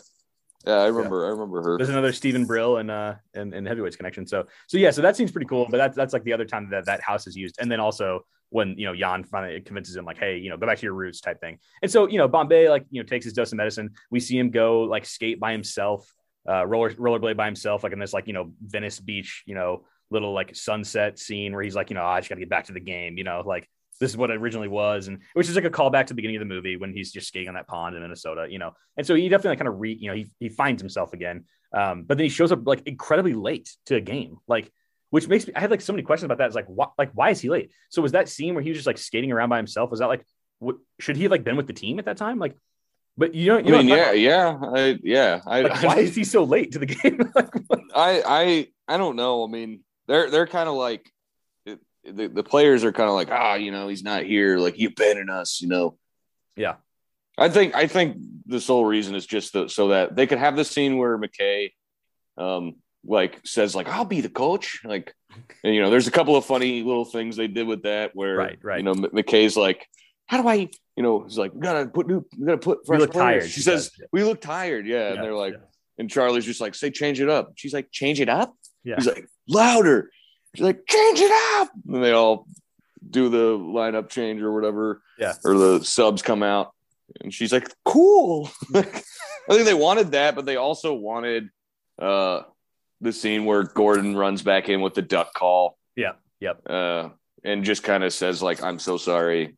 I 0.66 0.86
remember 0.86 1.26
I 1.26 1.30
remember 1.30 1.62
her. 1.62 1.76
There's 1.78 1.88
another 1.88 2.12
Steven 2.12 2.44
Brill 2.44 2.78
and 2.78 2.90
uh 2.90 3.14
and, 3.34 3.54
and 3.54 3.66
heavyweights 3.66 3.96
connection. 3.96 4.26
So 4.26 4.46
so 4.66 4.76
yeah, 4.76 4.90
so 4.90 5.02
that 5.02 5.16
seems 5.16 5.30
pretty 5.30 5.46
cool. 5.46 5.66
But 5.70 5.78
that's 5.78 5.96
that's 5.96 6.12
like 6.12 6.24
the 6.24 6.32
other 6.32 6.44
time 6.44 6.68
that 6.70 6.86
that 6.86 7.00
house 7.00 7.26
is 7.26 7.36
used. 7.36 7.56
And 7.60 7.70
then 7.70 7.80
also 7.80 8.24
when 8.50 8.76
you 8.78 8.86
know 8.86 8.94
Jan 8.94 9.24
finally 9.24 9.60
convinces 9.60 9.96
him 9.96 10.04
like, 10.04 10.18
hey, 10.18 10.38
you 10.38 10.50
know, 10.50 10.56
go 10.56 10.66
back 10.66 10.78
to 10.78 10.84
your 10.84 10.94
roots 10.94 11.20
type 11.20 11.40
thing. 11.40 11.58
And 11.82 11.90
so 11.90 12.08
you 12.08 12.18
know 12.18 12.28
Bombay 12.28 12.68
like 12.68 12.84
you 12.90 13.00
know 13.00 13.06
takes 13.06 13.24
his 13.24 13.34
dose 13.34 13.52
of 13.52 13.56
medicine. 13.58 13.90
We 14.10 14.20
see 14.20 14.38
him 14.38 14.50
go 14.50 14.82
like 14.82 15.06
skate 15.06 15.38
by 15.38 15.52
himself, 15.52 16.12
uh, 16.48 16.66
roller 16.66 16.90
rollerblade 16.90 17.36
by 17.36 17.46
himself, 17.46 17.84
like 17.84 17.92
in 17.92 17.98
this 17.98 18.12
like 18.12 18.26
you 18.26 18.32
know 18.32 18.52
Venice 18.60 18.98
Beach, 19.00 19.44
you 19.46 19.54
know, 19.54 19.84
little 20.10 20.32
like 20.32 20.56
sunset 20.56 21.18
scene 21.18 21.52
where 21.52 21.62
he's 21.62 21.76
like, 21.76 21.90
you 21.90 21.94
know, 21.94 22.02
"Oh, 22.02 22.06
I 22.06 22.20
just 22.20 22.28
got 22.28 22.36
to 22.36 22.40
get 22.40 22.50
back 22.50 22.64
to 22.64 22.72
the 22.72 22.80
game, 22.80 23.16
you 23.16 23.24
know, 23.24 23.42
like 23.46 23.68
this 24.00 24.10
is 24.10 24.16
what 24.16 24.30
it 24.30 24.36
originally 24.36 24.68
was, 24.68 25.08
and 25.08 25.20
which 25.34 25.48
is 25.48 25.56
like 25.56 25.64
a 25.64 25.70
callback 25.70 26.06
to 26.06 26.08
the 26.08 26.14
beginning 26.14 26.36
of 26.36 26.40
the 26.40 26.54
movie 26.54 26.76
when 26.76 26.92
he's 26.92 27.12
just 27.12 27.28
skating 27.28 27.48
on 27.48 27.54
that 27.54 27.66
pond 27.66 27.96
in 27.96 28.02
Minnesota, 28.02 28.46
you 28.48 28.58
know. 28.58 28.72
And 28.96 29.06
so 29.06 29.14
he 29.14 29.28
definitely 29.28 29.56
kind 29.56 29.68
of 29.68 29.80
re, 29.80 29.92
you 29.92 30.08
know, 30.08 30.14
he 30.16 30.30
he 30.38 30.48
finds 30.48 30.80
himself 30.82 31.12
again. 31.12 31.44
Um, 31.72 32.04
but 32.04 32.16
then 32.18 32.24
he 32.24 32.30
shows 32.30 32.52
up 32.52 32.66
like 32.66 32.82
incredibly 32.86 33.34
late 33.34 33.70
to 33.86 33.96
a 33.96 34.00
game, 34.00 34.38
like 34.46 34.70
which 35.10 35.26
makes 35.28 35.46
me 35.46 35.52
I 35.54 35.60
had 35.60 35.70
like 35.70 35.80
so 35.80 35.92
many 35.92 36.02
questions 36.02 36.26
about 36.26 36.38
that. 36.38 36.46
It's 36.46 36.54
like 36.54 36.66
why 36.66 36.86
like 36.96 37.10
why 37.12 37.30
is 37.30 37.40
he 37.40 37.48
late? 37.50 37.72
So 37.90 38.02
was 38.02 38.12
that 38.12 38.28
scene 38.28 38.54
where 38.54 38.62
he 38.62 38.70
was 38.70 38.78
just 38.78 38.86
like 38.86 38.98
skating 38.98 39.32
around 39.32 39.48
by 39.48 39.56
himself? 39.56 39.90
Was 39.90 40.00
that 40.00 40.06
like 40.08 40.24
what 40.58 40.76
should 41.00 41.16
he 41.16 41.22
have 41.24 41.32
like 41.32 41.44
been 41.44 41.56
with 41.56 41.66
the 41.66 41.72
team 41.72 41.98
at 41.98 42.04
that 42.06 42.16
time? 42.16 42.38
Like, 42.38 42.56
but 43.16 43.34
you 43.34 43.46
don't. 43.46 43.64
I 43.64 43.66
You 43.66 43.70
know 43.72 43.78
mean, 43.78 43.88
yeah, 43.88 44.04
talking 44.04 44.20
yeah, 44.22 44.58
I, 44.74 44.98
yeah. 45.02 45.40
I. 45.46 45.60
Like, 45.62 45.82
why 45.82 45.98
is 45.98 46.14
he 46.14 46.24
so 46.24 46.44
late 46.44 46.72
to 46.72 46.78
the 46.78 46.86
game? 46.86 47.30
like. 47.34 47.48
I, 47.94 48.22
I, 48.26 48.68
I 48.86 48.96
don't 48.96 49.16
know. 49.16 49.44
I 49.44 49.48
mean, 49.48 49.80
they're 50.06 50.30
they're 50.30 50.46
kind 50.46 50.68
of 50.68 50.74
like 50.74 51.10
the, 52.12 52.28
the 52.28 52.42
players 52.42 52.84
are 52.84 52.92
kind 52.92 53.08
of 53.08 53.14
like, 53.14 53.30
ah, 53.30 53.54
you 53.54 53.70
know, 53.70 53.88
he's 53.88 54.02
not 54.02 54.24
here. 54.24 54.58
Like 54.58 54.78
you 54.78 54.88
abandoned 54.88 55.30
us, 55.30 55.60
you 55.60 55.68
know. 55.68 55.96
Yeah. 56.56 56.76
I 57.36 57.48
think 57.48 57.74
I 57.74 57.86
think 57.86 58.16
the 58.46 58.60
sole 58.60 58.84
reason 58.84 59.14
is 59.14 59.26
just 59.26 59.52
the, 59.52 59.68
so 59.68 59.88
that 59.88 60.16
they 60.16 60.26
could 60.26 60.38
have 60.38 60.56
the 60.56 60.64
scene 60.64 60.98
where 60.98 61.16
McKay, 61.18 61.72
um, 62.36 62.76
like 63.06 63.40
says 63.44 63.74
like 63.74 63.88
I'll 63.88 64.04
be 64.04 64.20
the 64.20 64.28
coach, 64.28 64.80
like, 64.84 65.14
and 65.62 65.74
you 65.74 65.80
know, 65.80 65.90
there's 65.90 66.08
a 66.08 66.10
couple 66.10 66.34
of 66.36 66.44
funny 66.44 66.82
little 66.82 67.04
things 67.04 67.36
they 67.36 67.46
did 67.46 67.66
with 67.66 67.84
that 67.84 68.10
where, 68.14 68.36
Right, 68.36 68.58
right. 68.62 68.78
you 68.78 68.82
know, 68.82 68.94
McKay's 68.94 69.56
like, 69.56 69.86
how 70.26 70.42
do 70.42 70.48
I 70.48 70.68
you 70.96 71.04
know, 71.04 71.22
he's 71.22 71.38
like, 71.38 71.54
we 71.54 71.60
gotta 71.60 71.86
put 71.86 72.08
new, 72.08 72.26
we 72.36 72.44
gotta 72.44 72.58
put. 72.58 72.80
We 72.80 72.86
fresh 72.86 73.00
look 73.00 73.12
players." 73.12 73.42
tired, 73.42 73.50
She 73.50 73.52
she 73.52 73.60
says, 73.60 73.92
yeah. 74.00 74.06
"We 74.10 74.24
look 74.24 74.40
tired." 74.40 74.84
Yeah, 74.84 75.12
and 75.12 75.22
they're 75.22 75.32
like, 75.32 75.52
yeah. 75.52 75.60
and 75.96 76.10
Charlie's 76.10 76.44
just 76.44 76.60
like, 76.60 76.74
"Say, 76.74 76.90
change 76.90 77.20
it 77.20 77.28
up." 77.28 77.52
She's 77.54 77.72
like, 77.72 77.92
"Change 77.92 78.20
it 78.20 78.28
up." 78.28 78.52
Yeah. 78.82 78.96
He's 78.96 79.06
like, 79.06 79.28
louder. 79.46 80.10
She's 80.58 80.64
like, 80.64 80.84
"Change 80.88 81.20
it 81.20 81.60
up." 81.60 81.70
And 81.88 82.02
they 82.02 82.10
all 82.10 82.48
do 83.08 83.28
the 83.28 83.56
lineup 83.56 84.08
change 84.08 84.42
or 84.42 84.52
whatever. 84.52 85.00
Yeah. 85.18 85.34
Or 85.44 85.54
the 85.56 85.84
subs 85.84 86.20
come 86.20 86.42
out, 86.42 86.72
and 87.20 87.32
she's 87.32 87.52
like, 87.52 87.72
"Cool." 87.84 88.50
I 88.74 88.82
think 89.54 89.64
they 89.64 89.72
wanted 89.74 90.10
that, 90.12 90.34
but 90.34 90.44
they 90.46 90.56
also 90.56 90.94
wanted 90.94 91.48
uh 92.00 92.42
the 93.00 93.12
scene 93.12 93.44
where 93.44 93.62
Gordon 93.62 94.16
runs 94.16 94.42
back 94.42 94.68
in 94.68 94.80
with 94.80 94.94
the 94.94 95.02
duck 95.02 95.32
call 95.32 95.78
Yeah. 95.94 96.12
Yep. 96.40 96.62
uh, 96.68 97.08
and 97.44 97.62
just 97.64 97.84
kind 97.84 98.02
of 98.02 98.12
says 98.12 98.42
like 98.42 98.60
I'm 98.60 98.80
so 98.80 98.96
sorry 98.96 99.56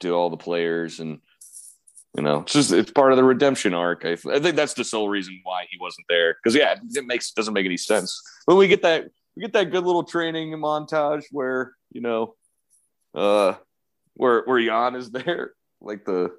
to 0.00 0.10
all 0.14 0.30
the 0.30 0.36
players 0.36 1.00
and 1.00 1.18
you 2.16 2.22
know 2.22 2.40
it's 2.42 2.52
just 2.52 2.72
it's 2.72 2.90
part 2.92 3.10
of 3.12 3.16
the 3.18 3.24
redemption 3.24 3.74
arc. 3.74 4.04
I, 4.04 4.12
I 4.12 4.38
think 4.38 4.54
that's 4.56 4.74
the 4.74 4.84
sole 4.84 5.08
reason 5.08 5.40
why 5.42 5.66
he 5.68 5.76
wasn't 5.80 6.06
there 6.08 6.34
because 6.40 6.54
yeah, 6.56 6.76
it 6.94 7.06
makes 7.06 7.32
doesn't 7.32 7.52
make 7.54 7.66
any 7.66 7.76
sense. 7.76 8.22
When 8.46 8.56
we 8.56 8.68
get 8.68 8.82
that 8.82 9.10
we 9.36 9.42
get 9.42 9.52
that 9.52 9.70
good 9.70 9.84
little 9.84 10.04
training 10.04 10.50
montage 10.52 11.24
where 11.30 11.72
you 11.92 12.00
know 12.00 12.34
uh 13.14 13.54
where 14.14 14.42
where 14.44 14.60
Jan 14.60 14.94
is 14.94 15.10
there 15.10 15.52
like 15.80 16.04
the 16.04 16.30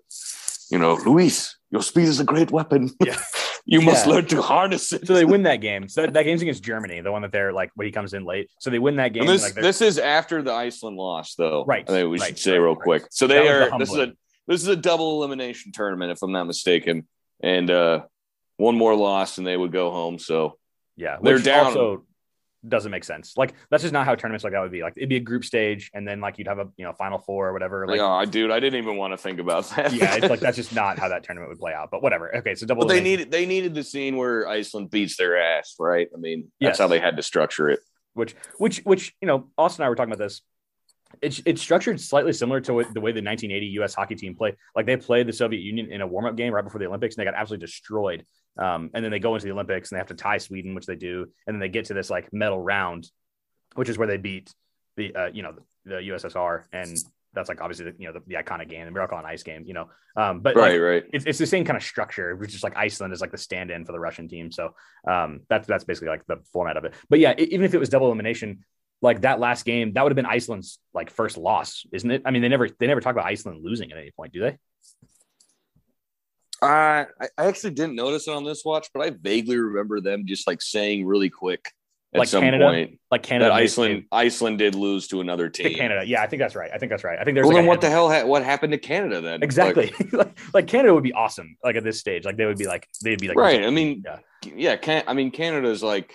you 0.72 0.80
know 0.80 0.96
Luis 1.06 1.56
your 1.70 1.82
speed 1.82 2.08
is 2.08 2.20
a 2.20 2.24
great 2.24 2.52
weapon. 2.52 2.90
Yeah. 3.06 3.18
you 3.66 3.82
must 3.82 4.08
Yeah. 4.08 4.14
learn 4.14 4.26
to 4.28 4.42
harness 4.42 4.94
it. 4.94 5.06
So 5.06 5.14
they 5.14 5.26
win 5.26 5.44
that 5.44 5.58
game. 5.70 5.90
So 5.90 6.02
that, 6.02 6.14
that 6.14 6.24
game's 6.24 6.42
against 6.42 6.64
Germany, 6.64 7.02
the 7.02 7.12
one 7.12 7.22
that 7.24 7.34
they're 7.34 7.52
like 7.52 7.70
when 7.76 7.86
he 7.86 7.92
comes 7.92 8.14
in 8.14 8.24
late. 8.24 8.50
So 8.60 8.70
they 8.70 8.80
win 8.80 8.96
that 8.96 9.12
game. 9.12 9.24
And 9.24 9.30
this 9.30 9.44
like, 9.44 9.56
this 9.56 9.82
is 9.82 10.00
after 10.00 10.42
the 10.42 10.54
Iceland 10.54 10.96
loss, 10.96 11.36
though. 11.36 11.66
Right, 11.66 11.84
I 11.90 11.92
think 11.92 12.10
we 12.10 12.18
right, 12.18 12.28
should 12.28 12.40
say 12.40 12.52
right, 12.54 12.60
real 12.60 12.76
right. 12.76 12.82
quick. 12.84 13.04
So 13.12 13.28
they 13.28 13.46
are. 13.50 13.78
This 13.78 13.92
is 13.92 13.98
a 13.98 14.14
this 14.48 14.62
is 14.62 14.70
a 14.70 14.76
double 14.78 15.22
elimination 15.22 15.74
tournament, 15.74 16.12
if 16.14 16.24
I'm 16.24 16.32
not 16.32 16.46
mistaken, 16.48 17.06
and 17.42 17.70
uh 17.70 18.04
one 18.56 18.78
more 18.78 18.96
loss 18.96 19.38
and 19.38 19.46
they 19.46 19.58
would 19.58 19.74
go 19.74 19.92
home. 19.92 20.18
So 20.18 20.58
yeah, 20.96 21.18
they're 21.22 21.38
down. 21.40 21.66
Also 21.68 22.06
doesn't 22.68 22.92
make 22.92 23.04
sense. 23.04 23.36
Like 23.36 23.54
that's 23.70 23.82
just 23.84 23.94
not 23.94 24.06
how 24.06 24.16
tournaments 24.16 24.44
like 24.44 24.54
that 24.54 24.62
would 24.62 24.72
be. 24.72 24.82
Like 24.82 24.94
it'd 24.96 25.10
be 25.10 25.18
a 25.18 25.20
group 25.20 25.44
stage, 25.44 25.92
and 25.94 26.08
then 26.08 26.22
like 26.22 26.38
you'd 26.38 26.48
have 26.48 26.60
a 26.60 26.68
you 26.78 26.86
know 26.86 26.94
final 26.94 27.20
four 27.20 27.48
or 27.50 27.54
whatever. 27.54 27.86
Like 27.88 27.98
yeah, 27.98 28.08
I 28.08 28.26
dude, 28.26 28.52
I 28.52 28.60
didn't 28.60 28.82
even 28.84 28.98
want 28.98 29.14
to 29.14 29.18
think 29.18 29.40
about 29.40 29.70
that. 29.76 29.94
yeah, 29.94 30.16
it's 30.16 30.30
like 30.30 30.40
that's 30.40 30.58
just 30.58 30.74
not 30.74 30.98
how 31.00 31.10
that 31.10 31.24
tournament 31.24 31.50
would 31.50 31.60
play 31.60 31.74
out. 31.74 31.90
But 31.92 32.02
whatever. 32.02 32.36
Okay, 32.38 32.56
so 32.56 32.66
double. 32.66 32.84
but 32.86 32.90
they 32.94 33.02
needed 33.02 33.32
they 33.32 33.46
needed 33.46 33.74
the 33.74 33.84
scene 33.84 34.16
where 34.18 34.48
Iceland 34.48 34.90
beats 34.90 35.18
their 35.18 35.38
ass, 35.38 35.76
right? 35.80 36.08
I 36.14 36.18
mean, 36.18 36.52
that's 36.62 36.72
Yes. 36.76 36.80
how 36.80 36.88
they 36.88 37.00
had 37.00 37.18
to 37.18 37.24
structure 37.24 37.70
it. 37.70 37.80
which 38.14 38.36
which 38.58 38.80
which 38.80 39.14
you 39.22 39.28
know 39.28 39.50
Austin 39.58 39.82
and 39.84 39.88
I 39.88 39.90
were 39.90 39.96
talking 39.96 40.12
about 40.14 40.24
this. 40.24 40.42
It's 41.22 41.42
it's 41.46 41.62
structured 41.62 42.02
slightly 42.02 42.34
similar 42.34 42.60
to 42.60 42.68
the 42.94 43.00
way 43.00 43.12
the 43.14 43.22
1980 43.24 43.66
U.S. 43.78 43.94
hockey 43.96 44.16
team 44.16 44.36
played. 44.36 44.56
Like 44.76 44.86
they 44.86 44.98
played 44.98 45.26
the 45.26 45.32
Soviet 45.34 45.62
Union 45.62 45.90
in 45.92 46.02
a 46.02 46.08
warm 46.08 46.26
up 46.26 46.36
game 46.36 46.54
right 46.54 46.64
before 46.64 46.80
the 46.80 46.86
Olympics, 46.88 47.16
and 47.16 47.22
they 47.22 47.26
got 47.32 47.34
absolutely 47.40 47.66
destroyed. 47.66 48.26
Um, 48.58 48.90
and 48.94 49.04
then 49.04 49.12
they 49.12 49.20
go 49.20 49.36
into 49.36 49.46
the 49.46 49.54
Olympics 49.54 49.92
and 49.92 49.98
they 49.98 50.00
have 50.00 50.08
to 50.08 50.16
tie 50.16 50.38
Sweden, 50.38 50.76
which 50.76 50.86
they 50.86 50.96
do, 50.96 51.28
and 51.46 51.56
then 51.56 51.60
they 51.60 51.70
get 51.70 51.86
to 51.86 51.94
this 51.94 52.10
like 52.10 52.32
medal 52.34 52.62
round, 52.62 53.10
which 53.76 53.90
is 53.90 53.98
where 53.98 54.08
they 54.08 54.18
beat 54.18 54.54
the 54.96 55.16
uh, 55.16 55.28
you 55.28 55.44
know 55.44 55.54
the, 55.86 55.90
the 55.90 55.96
USSR, 56.10 56.64
and 56.74 56.98
that's 57.34 57.50
like 57.50 57.62
obviously 57.62 57.92
the, 57.92 57.96
you 57.98 58.08
know 58.08 58.14
the, 58.14 58.22
the 58.28 58.36
iconic 58.36 58.70
game, 58.70 58.86
the 58.86 58.92
Miracle 58.92 59.18
on 59.18 59.26
Ice 59.26 59.44
game, 59.44 59.64
you 59.66 59.74
know. 59.74 59.90
Um, 60.16 60.40
but 60.40 60.56
like, 60.56 60.72
Right, 60.72 60.78
right. 60.78 61.04
it's, 61.14 61.26
it's 61.26 61.40
the 61.40 61.46
same 61.46 61.64
kind 61.66 61.78
of 61.78 61.84
structure, 61.84 62.36
which 62.36 62.56
is 62.56 62.64
like 62.64 62.76
Iceland 62.76 63.14
is 63.14 63.22
like 63.22 63.32
the 63.32 63.38
stand-in 63.38 63.86
for 63.86 63.92
the 63.92 64.00
Russian 64.00 64.28
team. 64.28 64.52
So 64.52 64.74
um, 65.08 65.42
that's 65.50 65.68
that's 65.68 65.84
basically 65.84 66.10
like 66.10 66.26
the 66.26 66.38
format 66.52 66.78
of 66.78 66.86
it. 66.86 66.94
But 67.10 67.20
yeah, 67.20 67.36
even 67.38 67.66
if 67.66 67.74
it 67.74 67.78
was 67.78 67.90
double 67.90 68.08
elimination, 68.08 68.66
like 69.02 69.22
that 69.22 69.40
last 69.40 69.66
game, 69.66 69.94
that 69.94 70.04
would 70.04 70.12
have 70.12 70.16
been 70.16 70.26
Iceland's 70.26 70.80
like 70.94 71.12
first 71.12 71.38
loss, 71.38 71.86
isn't 71.92 72.10
it? 72.10 72.24
I 72.26 72.32
mean, 72.32 72.42
they 72.42 72.50
never 72.50 72.68
they 72.70 72.88
never 72.88 73.02
talk 73.02 73.14
about 73.14 73.26
Iceland 73.26 73.64
losing 73.64 73.92
at 73.92 73.98
any 73.98 74.12
point, 74.12 74.34
do 74.34 74.40
they? 74.40 74.58
Uh, 76.62 77.06
I, 77.22 77.28
I 77.38 77.46
actually 77.46 77.72
didn't 77.72 77.96
notice 77.96 78.28
it 78.28 78.34
on 78.34 78.44
this 78.44 78.64
watch, 78.66 78.88
but 78.94 79.02
I 79.02 79.12
vaguely 79.12 79.58
remember 79.58 80.02
them 80.02 80.26
just 80.26 80.48
like 80.48 80.62
saying 80.62 81.06
really 81.06 81.30
quick 81.30 81.72
at 82.14 82.20
Like 82.20 82.28
some 82.30 82.42
Canada? 82.42 82.66
point 82.66 83.00
Like 83.12 83.22
Canada, 83.24 83.50
that 83.52 83.56
Iceland 83.56 84.06
Iceland 84.12 84.58
did 84.58 84.74
lose 84.74 85.08
to 85.10 85.22
another 85.22 85.50
to 85.50 85.64
team. 85.64 85.78
Canada. 85.78 86.04
Yeah, 86.06 86.24
I 86.24 86.28
think 86.28 86.40
that's 86.42 86.56
right. 86.56 86.72
I 86.74 86.78
think 86.80 86.90
that's 86.90 87.04
right. 87.04 87.20
I 87.20 87.24
think 87.24 87.36
there's 87.36 87.46
Well, 87.46 87.54
like 87.56 87.62
then 87.62 87.68
what 87.68 87.82
the 87.82 87.90
hell? 87.90 88.10
Ha- 88.10 88.26
what 88.26 88.44
happened 88.44 88.72
to 88.72 88.80
Canada 88.80 89.22
then? 89.22 89.44
Exactly 89.44 89.92
like, 90.14 90.38
like 90.54 90.68
Canada 90.68 90.94
would 90.94 91.04
be 91.04 91.14
awesome. 91.14 91.58
Like 91.64 91.76
at 91.76 91.84
this 91.84 92.00
stage, 92.00 92.26
like 92.26 92.38
they 92.38 92.46
would 92.46 92.58
be 92.58 92.66
like 92.66 92.88
they'd 93.04 93.20
be 93.22 93.28
like 93.28 93.38
right. 93.38 93.64
I 93.64 93.70
mean, 93.70 94.04
yeah, 94.06 94.20
yeah. 94.56 94.76
Can 94.78 95.04
I 95.06 95.14
mean 95.14 95.32
Canada's 95.32 95.84
like 95.84 96.14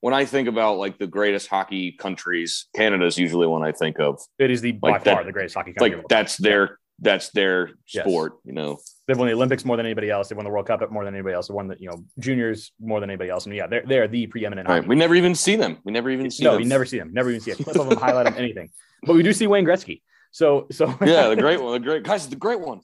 when 0.00 0.14
I 0.14 0.24
think 0.24 0.48
about 0.48 0.78
like 0.78 0.98
the 0.98 1.06
greatest 1.06 1.48
hockey 1.48 1.92
countries, 1.92 2.66
Canada's 2.74 3.18
usually 3.18 3.46
one 3.46 3.62
I 3.62 3.72
think 3.72 3.98
of. 4.00 4.20
it 4.38 4.50
is 4.50 4.60
the 4.62 4.72
by 4.72 4.90
Like 4.90 5.04
that- 5.04 5.14
far 5.14 5.24
the 5.24 5.32
greatest 5.32 5.54
hockey 5.54 5.72
country. 5.74 5.96
Like 5.98 6.08
that's 6.08 6.36
their 6.36 6.78
that's 6.98 7.30
their 7.30 7.70
Yes. 7.92 8.04
sport. 8.04 8.34
You 8.44 8.52
know. 8.52 8.78
They've 9.06 9.16
won 9.16 9.28
the 9.28 9.34
Olympics 9.34 9.64
more 9.64 9.76
than 9.76 9.86
anybody 9.86 10.10
else. 10.10 10.28
They've 10.28 10.36
won 10.36 10.44
the 10.44 10.50
World 10.50 10.66
Cup 10.66 10.90
more 10.90 11.04
than 11.04 11.14
anybody 11.14 11.34
else. 11.34 11.48
They 11.48 11.54
won 11.54 11.68
the 11.68 11.76
you 11.78 11.88
know 11.88 12.04
juniors 12.18 12.72
more 12.80 13.00
than 13.00 13.10
anybody 13.10 13.30
else. 13.30 13.46
And 13.46 13.54
yeah, 13.54 13.66
they're 13.66 13.84
they're 13.86 14.08
the 14.08 14.26
preeminent. 14.26 14.68
Right. 14.68 14.86
We 14.86 14.96
never 14.96 15.14
even 15.14 15.34
see 15.34 15.56
them. 15.56 15.78
We 15.84 15.92
never 15.92 16.10
even 16.10 16.30
see 16.30 16.44
no, 16.44 16.52
them. 16.52 16.62
you 16.62 16.68
never 16.68 16.84
see 16.84 16.98
them. 16.98 17.12
Never 17.12 17.30
even 17.30 17.40
see 17.40 17.52
a 17.52 17.56
clip 17.56 17.76
of 17.76 17.88
them, 17.88 17.98
highlight 17.98 18.26
them, 18.26 18.34
anything. 18.36 18.70
But 19.02 19.14
we 19.14 19.22
do 19.22 19.32
see 19.32 19.46
Wayne 19.46 19.64
Gretzky. 19.64 20.02
So 20.32 20.66
so 20.70 20.86
yeah, 21.04 21.28
the 21.28 21.36
great 21.36 21.62
one. 21.62 21.72
The 21.72 21.80
great 21.80 22.02
guys. 22.02 22.28
The 22.28 22.36
great 22.36 22.60
one. 22.60 22.80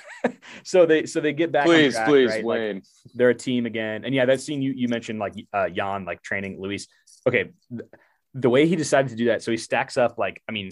so 0.64 0.86
they 0.86 1.06
so 1.06 1.20
they 1.20 1.32
get 1.32 1.52
back. 1.52 1.66
Please, 1.66 1.94
track, 1.94 2.08
please, 2.08 2.30
right? 2.30 2.44
Like, 2.44 2.44
Wayne. 2.44 2.82
they're 3.14 3.30
a 3.30 3.34
team 3.34 3.66
again. 3.66 4.04
And 4.04 4.14
yeah, 4.14 4.24
that 4.26 4.40
scene 4.40 4.62
you 4.62 4.72
you 4.74 4.88
mentioned 4.88 5.18
like 5.18 5.34
uh 5.52 5.68
Jan 5.68 6.04
like 6.04 6.22
training 6.22 6.60
Luis. 6.60 6.88
Okay, 7.26 7.50
th- 7.70 7.88
the 8.34 8.50
way 8.50 8.66
he 8.66 8.76
decided 8.76 9.10
to 9.10 9.16
do 9.16 9.26
that, 9.26 9.42
so 9.42 9.50
he 9.50 9.56
stacks 9.56 9.96
up 9.96 10.18
like 10.18 10.42
I 10.48 10.52
mean 10.52 10.70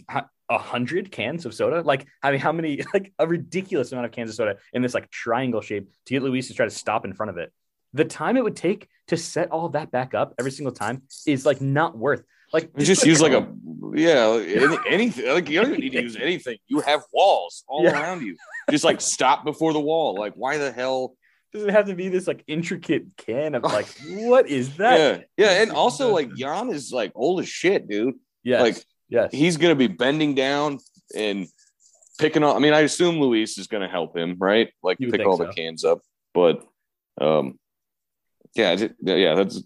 a 0.49 0.59
hundred 0.59 1.11
cans 1.11 1.45
of 1.47 1.55
soda. 1.55 1.83
Like 1.83 2.07
I 2.23 2.31
mean, 2.31 2.41
how 2.41 2.53
many 2.53 2.83
like 2.95 3.13
a 3.19 3.27
ridiculous 3.27 3.93
amount 3.93 4.07
of 4.07 4.13
cans 4.13 4.31
of 4.31 4.37
soda 4.37 4.57
in 4.73 4.83
this 4.83 4.95
like 4.95 5.11
triangle 5.11 5.61
shape 5.61 5.91
to 6.07 6.15
get 6.15 6.23
Luis 6.23 6.49
to 6.49 6.55
try 6.55 6.67
to 6.67 6.71
stop 6.71 7.05
in 7.05 7.13
front 7.15 7.31
of 7.31 7.39
it. 7.39 7.53
The 7.93 8.05
time 8.05 8.37
it 8.37 8.45
would 8.45 8.57
take 8.57 8.89
to 9.09 9.17
set 9.17 9.51
all 9.51 9.69
that 9.71 9.91
back 9.91 10.13
up 10.15 10.35
every 10.39 10.51
single 10.51 10.73
time 10.73 11.03
is 11.27 11.47
like 11.47 11.61
not 11.61 11.97
worth. 11.97 12.23
Like 12.53 12.71
You 12.77 12.85
just 12.85 13.05
use 13.07 13.21
like 13.21 13.33
a 13.33 13.49
yeah 13.95 14.39
any, 14.45 14.77
anything. 14.89 15.29
Like 15.29 15.49
you 15.49 15.61
don't 15.61 15.71
even 15.71 15.81
need 15.81 15.93
to 15.93 16.03
use 16.09 16.17
anything. 16.17 16.59
You 16.69 16.81
have 16.81 17.03
walls 17.13 17.65
all 17.69 17.85
Yeah. 17.85 18.01
around 18.01 18.23
you. 18.23 18.37
Just 18.71 18.85
like 18.85 19.01
stop 19.01 19.45
before 19.45 19.73
the 19.73 19.81
wall. 19.81 20.15
Like 20.19 20.35
why 20.35 20.59
the 20.59 20.73
hell? 20.73 21.17
doesn't 21.53 21.71
have 21.71 21.87
to 21.87 21.95
be 21.95 22.09
this 22.09 22.27
like 22.27 22.45
intricate 22.47 23.07
can 23.17 23.55
of 23.55 23.63
like 23.63 23.87
what 24.11 24.47
is 24.47 24.77
that? 24.77 25.25
Yeah, 25.39 25.47
yeah. 25.47 25.63
And 25.63 25.71
also 25.73 26.13
like 26.13 26.35
Jan 26.35 26.69
is 26.69 26.93
like 26.93 27.13
old 27.15 27.41
as 27.41 27.49
shit, 27.49 27.89
dude. 27.89 28.15
Yeah, 28.43 28.61
Like, 28.63 28.77
yes. 29.09 29.31
He's 29.33 29.57
gonna 29.57 29.75
be 29.75 29.89
bending 29.89 30.35
down 30.35 30.79
and 31.15 31.47
picking 32.19 32.43
up. 32.43 32.57
I 32.57 32.59
mean, 32.59 32.73
I 32.73 32.81
assume 32.81 33.21
Luis 33.21 33.59
is 33.59 33.67
gonna 33.67 33.89
help 33.89 34.17
him, 34.17 34.37
right? 34.39 34.73
Like 34.83 34.99
pick 34.99 35.27
all 35.27 35.37
so. 35.37 35.47
the 35.47 35.53
cans 35.53 35.85
up. 35.85 36.01
But 36.35 36.65
um, 37.21 37.59
yeah, 38.55 38.89
yeah. 39.01 39.35
That's 39.35 39.63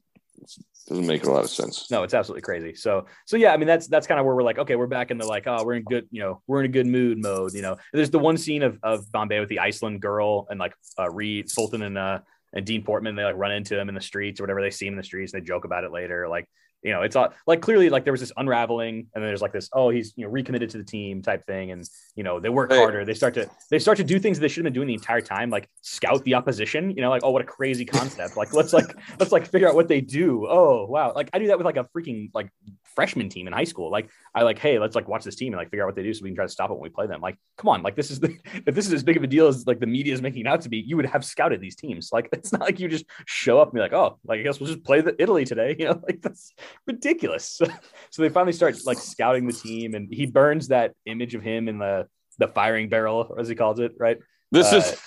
doesn't 0.88 1.06
make 1.06 1.24
a 1.24 1.30
lot 1.30 1.44
of 1.44 1.50
sense. 1.50 1.88
no, 1.90 2.02
it's 2.02 2.14
absolutely 2.14 2.42
crazy. 2.42 2.74
So, 2.74 3.06
so 3.24 3.36
yeah, 3.36 3.52
I 3.52 3.56
mean, 3.56 3.68
that's 3.68 3.86
that's 3.86 4.08
kind 4.08 4.18
of 4.18 4.26
where 4.26 4.34
we're 4.34 4.42
like, 4.42 4.58
okay, 4.58 4.74
we're 4.74 4.88
back 4.88 5.12
in 5.12 5.18
the 5.18 5.26
like, 5.26 5.46
oh, 5.46 5.64
we're 5.64 5.74
in 5.74 5.84
good, 5.84 6.08
you 6.10 6.20
know, 6.20 6.42
we're 6.48 6.60
in 6.60 6.66
a 6.66 6.72
good 6.72 6.86
mood 6.86 7.22
mode. 7.22 7.54
You 7.54 7.62
know, 7.62 7.76
there's 7.92 8.10
the 8.10 8.18
one 8.18 8.36
scene 8.36 8.62
of 8.62 8.78
of 8.82 9.10
Bombay 9.12 9.38
with 9.38 9.48
the 9.48 9.60
Iceland 9.60 10.02
girl 10.02 10.46
and 10.50 10.58
like 10.58 10.74
uh, 10.98 11.08
Reed 11.10 11.50
Fulton 11.50 11.82
and 11.82 11.96
uh 11.96 12.18
and 12.52 12.66
Dean 12.66 12.82
Portman. 12.82 13.14
They 13.14 13.24
like 13.24 13.36
run 13.36 13.52
into 13.52 13.78
him 13.78 13.88
in 13.88 13.94
the 13.94 14.00
streets 14.00 14.40
or 14.40 14.42
whatever. 14.42 14.62
They 14.62 14.70
see 14.70 14.86
him 14.86 14.94
in 14.94 14.98
the 14.98 15.04
streets. 15.04 15.32
And 15.32 15.40
they 15.40 15.46
joke 15.46 15.64
about 15.64 15.84
it 15.84 15.92
later. 15.92 16.28
Like, 16.28 16.48
you 16.82 16.92
know, 16.92 17.02
it's 17.02 17.16
all 17.16 17.32
like 17.46 17.60
clearly 17.60 17.90
like 17.90 18.04
there 18.04 18.12
was 18.12 18.20
this 18.20 18.32
unraveling, 18.36 19.08
and 19.14 19.22
then 19.22 19.22
there's 19.22 19.42
like 19.42 19.52
this, 19.52 19.68
oh, 19.72 19.90
he's 19.90 20.12
you 20.16 20.24
know 20.24 20.30
recommitted 20.30 20.70
to 20.70 20.78
the 20.78 20.84
team 20.84 21.22
type 21.22 21.44
thing, 21.44 21.70
and 21.70 21.84
you 22.14 22.24
know 22.24 22.40
they 22.40 22.48
work 22.48 22.72
harder. 22.72 23.04
They 23.04 23.14
start 23.14 23.34
to 23.34 23.50
they 23.70 23.78
start 23.78 23.98
to 23.98 24.04
do 24.04 24.18
things 24.18 24.38
they 24.38 24.48
should 24.48 24.64
have 24.64 24.72
been 24.72 24.78
doing 24.78 24.88
the 24.88 24.94
entire 24.94 25.20
time, 25.20 25.50
like 25.50 25.68
scout 25.82 26.24
the 26.24 26.34
opposition. 26.34 26.90
You 26.90 27.02
know, 27.02 27.10
like 27.10 27.22
oh, 27.24 27.30
what 27.30 27.42
a 27.42 27.46
crazy 27.46 27.84
concept. 27.84 28.36
like 28.36 28.54
let's 28.54 28.72
like 28.72 28.86
let's 29.18 29.32
like 29.32 29.46
figure 29.46 29.68
out 29.68 29.74
what 29.74 29.88
they 29.88 30.00
do. 30.00 30.46
Oh 30.48 30.86
wow, 30.86 31.12
like 31.14 31.28
I 31.32 31.38
do 31.38 31.48
that 31.48 31.58
with 31.58 31.66
like 31.66 31.76
a 31.76 31.86
freaking 31.96 32.30
like 32.34 32.50
freshman 32.94 33.28
team 33.28 33.46
in 33.46 33.52
high 33.52 33.64
school. 33.64 33.90
Like 33.90 34.10
I 34.34 34.42
like, 34.42 34.58
hey, 34.58 34.78
let's 34.78 34.94
like 34.94 35.08
watch 35.08 35.24
this 35.24 35.36
team 35.36 35.52
and 35.52 35.58
like 35.58 35.70
figure 35.70 35.84
out 35.84 35.88
what 35.88 35.96
they 35.96 36.02
do 36.02 36.12
so 36.12 36.22
we 36.22 36.30
can 36.30 36.36
try 36.36 36.44
to 36.44 36.50
stop 36.52 36.70
it 36.70 36.74
when 36.74 36.82
we 36.82 36.88
play 36.88 37.06
them. 37.06 37.20
Like, 37.20 37.38
come 37.56 37.68
on, 37.68 37.82
like 37.82 37.96
this 37.96 38.10
is 38.10 38.20
the 38.20 38.36
if 38.66 38.74
this 38.74 38.86
is 38.86 38.92
as 38.92 39.02
big 39.02 39.16
of 39.16 39.22
a 39.22 39.26
deal 39.26 39.46
as 39.46 39.66
like 39.66 39.80
the 39.80 39.86
media 39.86 40.12
is 40.12 40.22
making 40.22 40.42
it 40.42 40.46
out 40.46 40.62
to 40.62 40.68
be, 40.68 40.78
you 40.78 40.96
would 40.96 41.06
have 41.06 41.24
scouted 41.24 41.60
these 41.60 41.76
teams. 41.76 42.10
Like 42.12 42.28
it's 42.32 42.52
not 42.52 42.62
like 42.62 42.80
you 42.80 42.88
just 42.88 43.04
show 43.26 43.60
up 43.60 43.68
and 43.68 43.74
be 43.74 43.80
like, 43.80 43.92
oh, 43.92 44.18
like 44.24 44.40
I 44.40 44.42
guess 44.42 44.60
we'll 44.60 44.68
just 44.68 44.84
play 44.84 45.00
the 45.00 45.14
Italy 45.20 45.44
today. 45.44 45.76
You 45.80 45.86
know, 45.86 46.00
like 46.06 46.20
that's 46.20 46.52
ridiculous. 46.86 47.60
So, 48.12 48.22
they 48.22 48.28
finally 48.28 48.52
start 48.52 48.76
like 48.86 48.98
scouting 48.98 49.46
the 49.46 49.52
team, 49.52 49.94
and 49.94 50.12
he 50.12 50.26
burns 50.26 50.68
that 50.68 50.94
image 51.06 51.36
of 51.36 51.42
him 51.42 51.68
in 51.68 51.78
the 51.78 52.08
the 52.38 52.48
firing 52.48 52.88
barrel, 52.88 53.36
as 53.38 53.48
he 53.48 53.54
calls 53.54 53.78
it, 53.78 53.92
right? 54.00 54.18
This 54.50 54.72
Uh, 54.72 54.78
is 54.78 55.00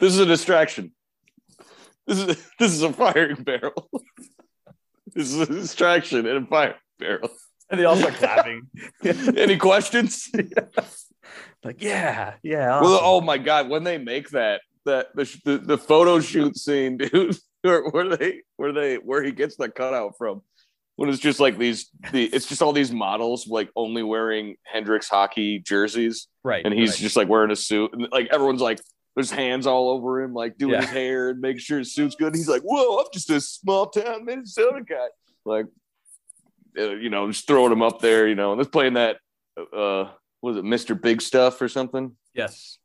this 0.00 0.14
is 0.14 0.18
a 0.18 0.24
distraction. 0.26 0.92
This 2.06 2.18
is 2.18 2.26
this 2.58 2.72
is 2.72 2.82
a 2.82 2.92
firing 2.92 3.42
barrel. 3.42 3.90
this 5.14 5.30
is 5.30 5.40
a 5.40 5.46
distraction 5.46 6.26
and 6.26 6.46
a 6.46 6.48
firing 6.48 6.74
barrel. 6.98 7.28
And 7.70 7.78
they 7.78 7.84
all 7.84 7.96
start 7.96 8.14
clapping. 8.14 8.68
Any 9.04 9.58
questions? 9.58 10.30
like, 11.62 11.82
yeah, 11.82 12.34
yeah. 12.42 12.80
Well, 12.80 12.98
oh 13.02 13.20
my 13.20 13.36
god, 13.36 13.68
when 13.68 13.84
they 13.84 13.98
make 13.98 14.30
that 14.30 14.62
that 14.86 15.08
the 15.14 15.24
the, 15.44 15.58
the 15.58 15.78
photo 15.78 16.20
shoot 16.20 16.56
scene, 16.56 16.96
dude, 16.96 17.36
where, 17.62 17.84
where 17.90 18.16
they 18.16 18.40
where 18.56 18.72
they 18.72 18.96
where 18.96 19.22
he 19.22 19.32
gets 19.32 19.56
the 19.56 19.68
cutout 19.68 20.14
from, 20.16 20.42
when 20.98 21.08
it's 21.08 21.20
just 21.20 21.38
like 21.38 21.56
these 21.58 21.90
the 22.10 22.24
it's 22.24 22.46
just 22.46 22.60
all 22.60 22.72
these 22.72 22.90
models 22.90 23.46
like 23.46 23.70
only 23.76 24.02
wearing 24.02 24.56
Hendrix 24.64 25.08
hockey 25.08 25.60
jerseys 25.60 26.26
right. 26.42 26.64
and 26.64 26.74
he's 26.74 26.90
right. 26.90 26.98
just 26.98 27.14
like 27.14 27.28
wearing 27.28 27.52
a 27.52 27.56
suit 27.56 27.92
and 27.92 28.08
like 28.10 28.26
everyone's 28.32 28.60
like 28.60 28.80
there's 29.14 29.30
hands 29.30 29.68
all 29.68 29.90
over 29.90 30.20
him 30.20 30.34
like 30.34 30.58
doing 30.58 30.72
Yeah. 30.72 30.80
his 30.80 30.90
hair 30.90 31.30
and 31.30 31.40
making 31.40 31.60
sure 31.60 31.78
his 31.78 31.94
suit's 31.94 32.16
good 32.16 32.34
he's 32.34 32.48
like 32.48 32.62
whoa 32.62 32.98
i'm 32.98 33.06
just 33.12 33.30
a 33.30 33.40
small 33.40 33.86
town 33.86 34.24
minnesota 34.24 34.82
guy 34.82 35.06
like 35.44 35.66
uh, 36.76 36.96
you 36.96 37.10
know 37.10 37.30
just 37.30 37.46
throwing 37.46 37.70
him 37.70 37.80
up 37.80 38.00
there 38.00 38.26
you 38.26 38.34
know 38.34 38.50
and 38.50 38.58
let's 38.58 38.68
playing 38.68 38.94
that 38.94 39.18
uh 39.56 40.10
was 40.42 40.56
it 40.56 40.64
mr 40.64 41.00
big 41.00 41.22
stuff 41.22 41.62
or 41.62 41.68
something 41.68 42.16
yes. 42.34 42.78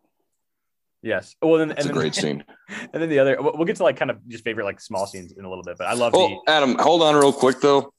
Yes. 1.06 1.36
Well, 1.42 1.58
then 1.58 1.72
it's 1.72 1.82
and 1.82 1.90
a 1.90 1.94
then, 1.94 2.02
great 2.02 2.16
scene 2.16 2.46
And 2.94 3.04
then 3.04 3.10
the 3.10 3.20
other, 3.20 3.36
we'll 3.42 3.58
we'll 3.58 3.66
get 3.66 3.76
to 3.76 3.84
like 3.84 3.98
kind 3.98 4.10
of 4.10 4.26
just 4.30 4.46
favorite 4.46 4.64
like 4.64 4.80
small 4.80 5.06
scenes 5.06 5.34
in 5.34 5.44
a 5.44 5.50
little 5.50 5.64
bit, 5.64 5.78
but 5.78 5.88
I 5.88 5.96
love 5.96 6.14
oh 6.16 6.42
adam 6.48 6.78
hold 6.80 7.04
on 7.04 7.14
real 7.14 7.34
quick 7.34 7.60
though 7.60 7.93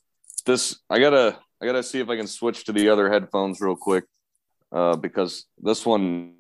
this 0.44 0.80
i 0.90 0.98
gotta 0.98 1.38
i 1.60 1.66
gotta 1.66 1.82
see 1.82 2.00
if 2.00 2.08
i 2.08 2.16
can 2.16 2.26
switch 2.26 2.64
to 2.64 2.72
the 2.72 2.88
other 2.88 3.10
headphones 3.10 3.60
real 3.60 3.76
quick 3.76 4.04
uh 4.72 4.96
because 4.96 5.46
this 5.58 5.84
one 5.86 6.34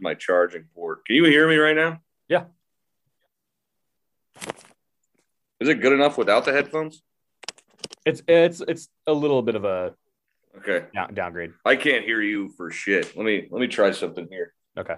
my 0.00 0.14
charging 0.14 0.64
port 0.74 1.04
can 1.04 1.16
you 1.16 1.24
hear 1.24 1.48
me 1.48 1.56
right 1.56 1.76
now 1.76 2.00
Yeah. 2.28 2.44
is 5.60 5.68
it 5.68 5.80
good 5.80 5.92
enough 5.92 6.16
without 6.18 6.44
the 6.44 6.52
headphones 6.52 7.02
it's 8.06 8.22
it's 8.26 8.60
it's 8.60 8.88
a 9.06 9.12
little 9.12 9.42
bit 9.42 9.54
of 9.54 9.64
a 9.64 9.94
okay 10.56 10.86
down, 10.94 11.12
downgrade. 11.14 11.52
I 11.64 11.76
can't 11.76 12.04
hear 12.04 12.22
you 12.22 12.48
for 12.50 12.70
shit. 12.70 13.14
Let 13.16 13.24
me 13.26 13.48
let 13.50 13.60
me 13.60 13.66
try 13.66 13.90
something 13.90 14.26
here. 14.30 14.54
Okay. 14.78 14.94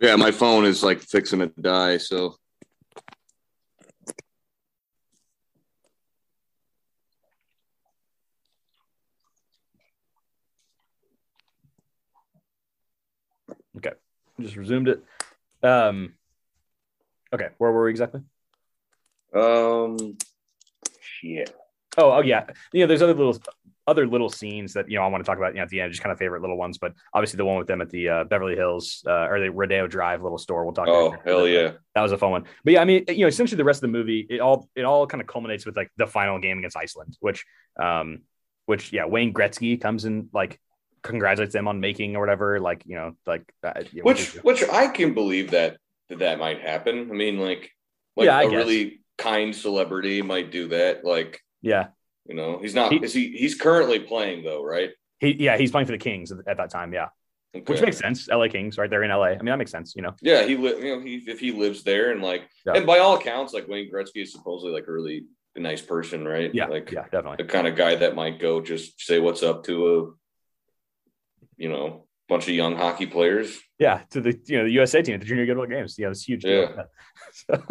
Yeah, 0.00 0.14
my 0.16 0.30
phone 0.30 0.64
is 0.64 0.82
like 0.84 1.00
fixing 1.00 1.40
to 1.40 1.46
die, 1.60 1.96
so 1.96 2.36
Just 14.40 14.56
resumed 14.56 14.88
it. 14.88 15.02
Um. 15.62 16.14
Okay, 17.32 17.48
where 17.58 17.72
were 17.72 17.84
we 17.84 17.90
exactly? 17.90 18.20
um 19.34 20.16
shit. 21.00 21.54
Oh, 21.98 22.12
oh 22.12 22.20
yeah. 22.20 22.46
You 22.72 22.80
know, 22.80 22.86
there's 22.86 23.02
other 23.02 23.14
little 23.14 23.38
other 23.88 24.06
little 24.06 24.28
scenes 24.28 24.72
that 24.72 24.90
you 24.90 24.98
know 24.98 25.04
I 25.04 25.06
want 25.06 25.24
to 25.24 25.28
talk 25.28 25.38
about 25.38 25.52
you 25.54 25.58
know, 25.58 25.62
at 25.62 25.68
the 25.68 25.80
end, 25.80 25.92
just 25.92 26.02
kind 26.02 26.12
of 26.12 26.18
favorite 26.18 26.40
little 26.40 26.56
ones. 26.56 26.78
But 26.78 26.94
obviously 27.14 27.36
the 27.36 27.44
one 27.44 27.56
with 27.56 27.66
them 27.66 27.80
at 27.80 27.90
the 27.90 28.08
uh, 28.08 28.24
Beverly 28.24 28.56
Hills 28.56 29.02
uh, 29.06 29.28
or 29.28 29.40
the 29.40 29.50
Rodeo 29.50 29.86
Drive 29.86 30.22
little 30.22 30.38
store. 30.38 30.64
We'll 30.64 30.74
talk. 30.74 30.88
Oh 30.88 31.08
about 31.08 31.26
hell 31.26 31.48
yeah. 31.48 31.72
that 31.94 32.02
was 32.02 32.12
a 32.12 32.18
fun 32.18 32.30
one. 32.30 32.44
But 32.64 32.74
yeah, 32.74 32.82
I 32.82 32.84
mean, 32.84 33.04
you 33.08 33.20
know, 33.20 33.28
essentially 33.28 33.56
the 33.56 33.64
rest 33.64 33.78
of 33.78 33.92
the 33.92 33.98
movie, 33.98 34.26
it 34.28 34.40
all 34.40 34.68
it 34.74 34.84
all 34.84 35.06
kind 35.06 35.20
of 35.20 35.26
culminates 35.26 35.64
with 35.64 35.76
like 35.76 35.90
the 35.96 36.06
final 36.06 36.38
game 36.38 36.58
against 36.58 36.76
Iceland, 36.76 37.16
which, 37.20 37.44
um, 37.80 38.22
which 38.66 38.92
yeah, 38.92 39.06
Wayne 39.06 39.32
Gretzky 39.32 39.80
comes 39.80 40.04
in 40.04 40.28
like 40.32 40.60
congratulates 41.06 41.52
them 41.52 41.68
on 41.68 41.80
making 41.80 42.16
or 42.16 42.20
whatever. 42.20 42.60
Like 42.60 42.82
you 42.86 42.96
know, 42.96 43.16
like 43.26 43.42
uh, 43.62 43.82
yeah, 43.92 44.02
Which 44.02 44.34
which 44.42 44.62
I 44.68 44.88
can 44.88 45.14
believe 45.14 45.50
that 45.52 45.78
that, 46.10 46.38
might 46.38 46.60
happen. 46.60 47.08
I 47.10 47.14
mean 47.14 47.38
like 47.38 47.70
like 48.16 48.26
Yeah, 48.26 48.40
a 48.40 48.44
guess. 48.44 48.52
really 48.52 49.00
kind 49.18 49.54
celebrity 49.54 50.22
might 50.22 50.50
do 50.50 50.68
that. 50.68 51.04
Like, 51.04 51.40
yeah, 51.62 51.88
you 52.26 52.34
know, 52.34 52.58
he's 52.60 52.74
not 52.74 52.92
He- 52.92 52.98
is 53.04 53.12
he 53.14 53.36
he's 53.36 53.54
currently 53.54 54.00
playing 54.00 54.44
though, 54.44 54.64
right? 54.64 54.90
he 55.18 55.32
yeah 55.42 55.56
he's 55.56 55.70
playing 55.70 55.86
for 55.86 55.92
the 55.92 55.98
Kings 55.98 56.30
at, 56.32 56.38
at 56.46 56.56
that 56.58 56.70
time. 56.70 56.92
Yeah, 56.92 57.08
which 57.66 57.80
makes 57.80 57.96
sense. 57.98 58.28
L.A. 58.28 58.48
Kings, 58.50 58.76
right? 58.76 58.90
They're 58.90 59.02
in 59.02 59.10
L.A. 59.10 59.30
I 59.30 59.36
mean, 59.38 59.46
that 59.46 59.56
makes 59.56 59.70
sense. 59.70 59.94
You 59.96 60.02
know. 60.02 60.14
Yeah, 60.20 60.42
he 60.44 60.56
li- 60.56 60.76
you 60.78 60.96
know 60.96 61.00
he 61.00 61.16
if 61.26 61.40
he 61.40 61.52
lives 61.52 61.82
there 61.82 62.12
and 62.12 62.22
like 62.22 62.42
Yeah. 62.66 62.74
and 62.74 62.86
by 62.86 62.98
all 62.98 63.16
accounts, 63.16 63.54
like 63.54 63.66
Wayne 63.68 63.90
Gretzky 63.90 64.22
is 64.22 64.32
supposedly 64.32 64.72
like 64.72 64.86
a 64.88 64.92
really 64.92 65.24
nice 65.56 65.80
person, 65.80 66.28
right? 66.28 66.54
Yeah, 66.54 66.66
like 66.66 66.90
yeah, 66.92 67.04
definitely. 67.10 67.38
the 67.44 67.50
kind 67.50 67.66
of 67.66 67.76
guy 67.76 67.94
that 67.96 68.14
might 68.14 68.38
go 68.38 68.60
just 68.60 69.00
say 69.00 69.18
what's 69.18 69.42
up 69.42 69.64
to 69.64 69.74
a 69.98 70.10
you 71.56 71.68
know 71.68 72.06
bunch 72.28 72.48
of 72.48 72.54
young 72.54 72.76
hockey 72.76 73.06
players. 73.06 73.58
Yeah, 73.78 74.02
to 74.10 74.20
the 74.20 74.38
you 74.46 74.58
know 74.58 74.64
the 74.64 74.70
USA 74.72 75.02
team 75.02 75.14
at 75.14 75.20
the 75.20 75.26
Junior 75.26 75.46
Goodwill 75.46 75.66
Games. 75.66 75.96
Yeah, 75.98 76.08
it's 76.10 76.22
huge. 76.22 76.42
deal. 76.42 76.62
Yeah. 76.76 76.82
So- 77.32 77.62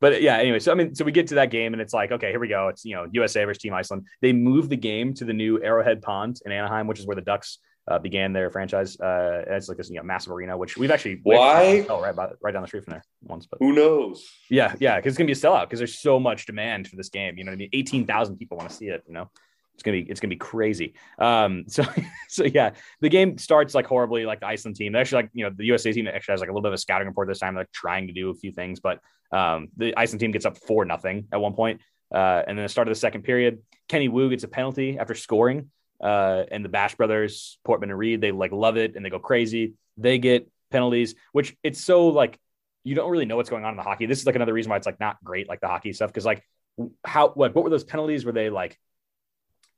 but 0.00 0.20
yeah, 0.20 0.36
anyway, 0.36 0.58
so 0.58 0.72
I 0.72 0.74
mean, 0.74 0.94
so 0.96 1.04
we 1.04 1.12
get 1.12 1.28
to 1.28 1.36
that 1.36 1.50
game 1.50 1.74
and 1.74 1.80
it's 1.80 1.92
like, 1.94 2.10
okay, 2.10 2.30
here 2.30 2.40
we 2.40 2.48
go. 2.48 2.68
It's 2.68 2.84
you 2.84 2.96
know 2.96 3.06
USA 3.12 3.44
versus 3.44 3.62
Team 3.62 3.72
Iceland. 3.72 4.06
They 4.20 4.32
move 4.32 4.68
the 4.68 4.76
game 4.76 5.14
to 5.14 5.24
the 5.24 5.32
new 5.32 5.62
Arrowhead 5.62 6.02
Pond 6.02 6.40
in 6.44 6.50
Anaheim, 6.52 6.86
which 6.88 6.98
is 6.98 7.06
where 7.06 7.14
the 7.14 7.22
Ducks 7.22 7.58
uh, 7.88 7.98
began 7.98 8.32
their 8.32 8.50
franchise. 8.50 8.98
Uh, 9.00 9.44
it's 9.46 9.68
like 9.68 9.78
this 9.78 9.88
you 9.88 9.96
know 9.96 10.02
massive 10.02 10.32
arena, 10.32 10.56
which 10.56 10.76
we've 10.76 10.90
actually 10.90 11.20
Why? 11.22 11.86
Oh, 11.88 12.00
right, 12.00 12.14
by, 12.14 12.30
right 12.42 12.52
down 12.52 12.62
the 12.62 12.68
street 12.68 12.84
from 12.84 12.92
there 12.92 13.04
once. 13.22 13.46
But 13.46 13.58
Who 13.60 13.72
knows? 13.72 14.28
yeah, 14.50 14.74
yeah, 14.80 14.96
because 14.96 15.12
it's 15.12 15.18
gonna 15.18 15.26
be 15.26 15.32
a 15.32 15.36
sellout 15.36 15.62
because 15.62 15.78
there's 15.78 15.98
so 16.00 16.18
much 16.18 16.46
demand 16.46 16.88
for 16.88 16.96
this 16.96 17.08
game. 17.08 17.38
You 17.38 17.44
know, 17.44 17.50
what 17.50 17.54
I 17.54 17.58
mean, 17.58 17.70
eighteen 17.72 18.06
thousand 18.06 18.38
people 18.38 18.56
want 18.58 18.70
to 18.70 18.76
see 18.76 18.88
it. 18.88 19.04
You 19.06 19.14
know, 19.14 19.30
it's 19.80 19.84
gonna 19.84 20.02
be 20.02 20.10
it's 20.10 20.20
gonna 20.20 20.30
be 20.30 20.36
crazy. 20.36 20.94
Um, 21.18 21.64
so 21.68 21.84
so 22.28 22.44
yeah, 22.44 22.72
the 23.00 23.08
game 23.08 23.38
starts 23.38 23.74
like 23.74 23.86
horribly, 23.86 24.26
like 24.26 24.40
the 24.40 24.46
Iceland 24.46 24.76
team. 24.76 24.92
They 24.92 24.98
actually 24.98 25.22
like 25.22 25.30
you 25.32 25.44
know 25.44 25.50
the 25.56 25.64
USA 25.64 25.92
team 25.92 26.06
actually 26.06 26.32
has 26.32 26.40
like 26.40 26.50
a 26.50 26.52
little 26.52 26.62
bit 26.62 26.68
of 26.68 26.74
a 26.74 26.78
scouting 26.78 27.08
report 27.08 27.28
this 27.28 27.38
time. 27.38 27.54
Like, 27.54 27.72
trying 27.72 28.06
to 28.08 28.12
do 28.12 28.30
a 28.30 28.34
few 28.34 28.52
things, 28.52 28.80
but 28.80 29.00
um, 29.32 29.68
the 29.76 29.96
Iceland 29.96 30.20
team 30.20 30.32
gets 30.32 30.44
up 30.44 30.58
four 30.58 30.84
nothing 30.84 31.28
at 31.32 31.40
one 31.40 31.54
point. 31.54 31.80
Uh, 32.12 32.42
and 32.46 32.58
then 32.58 32.64
the 32.64 32.68
start 32.68 32.88
of 32.88 32.90
the 32.90 32.98
second 32.98 33.22
period, 33.22 33.60
Kenny 33.88 34.08
Wu 34.08 34.28
gets 34.28 34.44
a 34.44 34.48
penalty 34.48 34.98
after 34.98 35.14
scoring. 35.14 35.70
Uh, 36.02 36.44
and 36.50 36.64
the 36.64 36.68
Bash 36.68 36.94
brothers, 36.94 37.58
Portman 37.64 37.90
and 37.90 37.98
Reed, 37.98 38.20
they 38.20 38.32
like 38.32 38.52
love 38.52 38.76
it 38.76 38.96
and 38.96 39.04
they 39.04 39.10
go 39.10 39.18
crazy. 39.18 39.74
They 39.96 40.18
get 40.18 40.50
penalties, 40.70 41.14
which 41.32 41.56
it's 41.62 41.80
so 41.80 42.08
like 42.08 42.38
you 42.84 42.94
don't 42.94 43.10
really 43.10 43.26
know 43.26 43.36
what's 43.36 43.50
going 43.50 43.64
on 43.64 43.72
in 43.72 43.76
the 43.76 43.82
hockey. 43.82 44.06
This 44.06 44.18
is 44.18 44.26
like 44.26 44.34
another 44.34 44.54
reason 44.54 44.70
why 44.70 44.76
it's 44.76 44.86
like 44.86 44.98
not 44.98 45.22
great, 45.22 45.48
like 45.48 45.60
the 45.60 45.68
hockey 45.68 45.92
stuff. 45.92 46.12
Cause 46.12 46.24
like 46.24 46.42
how 47.04 47.28
what 47.30 47.54
what 47.54 47.64
were 47.64 47.70
those 47.70 47.84
penalties? 47.84 48.24
Were 48.24 48.32
they 48.32 48.50
like 48.50 48.78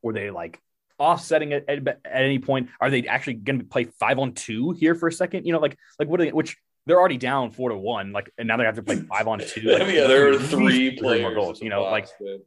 were 0.02 0.12
they 0.12 0.30
like 0.30 0.60
offsetting 0.98 1.52
it 1.52 1.64
at, 1.68 1.86
at 1.86 2.00
any 2.04 2.38
point? 2.38 2.68
Are 2.80 2.90
they 2.90 3.06
actually 3.06 3.34
going 3.34 3.58
to 3.58 3.64
play 3.64 3.84
five 3.84 4.18
on 4.18 4.32
two 4.32 4.72
here 4.72 4.94
for 4.94 5.08
a 5.08 5.12
second? 5.12 5.46
You 5.46 5.52
know, 5.52 5.58
like 5.58 5.76
like 5.98 6.08
what 6.08 6.20
are 6.20 6.24
they? 6.24 6.32
Which 6.32 6.56
they're 6.86 6.98
already 6.98 7.16
down 7.16 7.50
four 7.50 7.70
to 7.70 7.76
one, 7.76 8.12
like 8.12 8.32
and 8.38 8.48
now 8.48 8.56
they 8.56 8.64
have 8.64 8.76
to 8.76 8.82
play 8.82 8.96
five 8.96 9.28
on 9.28 9.38
two. 9.40 9.62
Like, 9.64 9.92
yeah, 9.92 10.06
there 10.06 10.28
are 10.30 10.38
three 10.38 10.96
players. 10.96 11.22
more 11.22 11.34
goals. 11.34 11.60
You 11.60 11.70
know, 11.70 11.82
box, 11.82 12.12
like 12.20 12.20
man. 12.20 12.38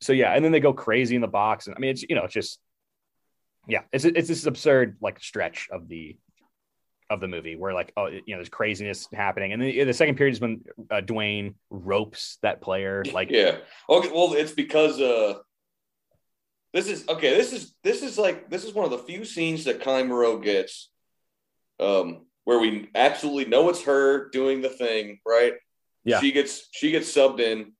so 0.00 0.12
yeah, 0.12 0.32
and 0.32 0.44
then 0.44 0.52
they 0.52 0.60
go 0.60 0.72
crazy 0.72 1.14
in 1.14 1.20
the 1.20 1.28
box, 1.28 1.66
and 1.66 1.76
I 1.76 1.78
mean 1.78 1.90
it's 1.90 2.02
you 2.02 2.14
know 2.14 2.24
it's 2.24 2.34
just 2.34 2.58
yeah, 3.68 3.82
it's 3.92 4.04
it's 4.04 4.28
this 4.28 4.46
absurd 4.46 4.96
like 5.00 5.20
stretch 5.20 5.68
of 5.70 5.88
the 5.88 6.16
of 7.10 7.20
the 7.20 7.28
movie 7.28 7.56
where 7.56 7.74
like 7.74 7.92
oh 7.96 8.06
you 8.06 8.22
know 8.28 8.36
there's 8.36 8.48
craziness 8.48 9.08
happening, 9.12 9.52
and 9.52 9.60
then 9.60 9.86
the 9.86 9.94
second 9.94 10.16
period 10.16 10.32
is 10.32 10.40
when 10.40 10.62
uh, 10.90 11.00
Dwayne 11.00 11.54
ropes 11.68 12.38
that 12.42 12.60
player 12.60 13.04
like 13.12 13.30
yeah. 13.30 13.58
Okay, 13.88 14.10
well, 14.12 14.32
it's 14.32 14.52
because 14.52 15.00
uh, 15.00 15.34
this 16.72 16.88
is 16.88 17.08
okay. 17.08 17.36
This 17.36 17.52
is 17.52 17.74
this 17.82 18.02
is 18.02 18.16
like 18.18 18.48
this 18.50 18.64
is 18.64 18.72
one 18.74 18.84
of 18.84 18.90
the 18.90 18.98
few 18.98 19.24
scenes 19.24 19.64
that 19.64 19.82
Connie 19.82 20.06
Moreau 20.06 20.38
gets, 20.38 20.90
um, 21.78 22.26
where 22.44 22.58
we 22.58 22.88
absolutely 22.94 23.46
know 23.46 23.68
it's 23.68 23.82
her 23.84 24.28
doing 24.30 24.60
the 24.62 24.68
thing, 24.68 25.18
right? 25.26 25.54
Yeah. 26.04 26.20
She 26.20 26.32
gets 26.32 26.68
she 26.72 26.90
gets 26.90 27.12
subbed 27.12 27.40
in, 27.40 27.72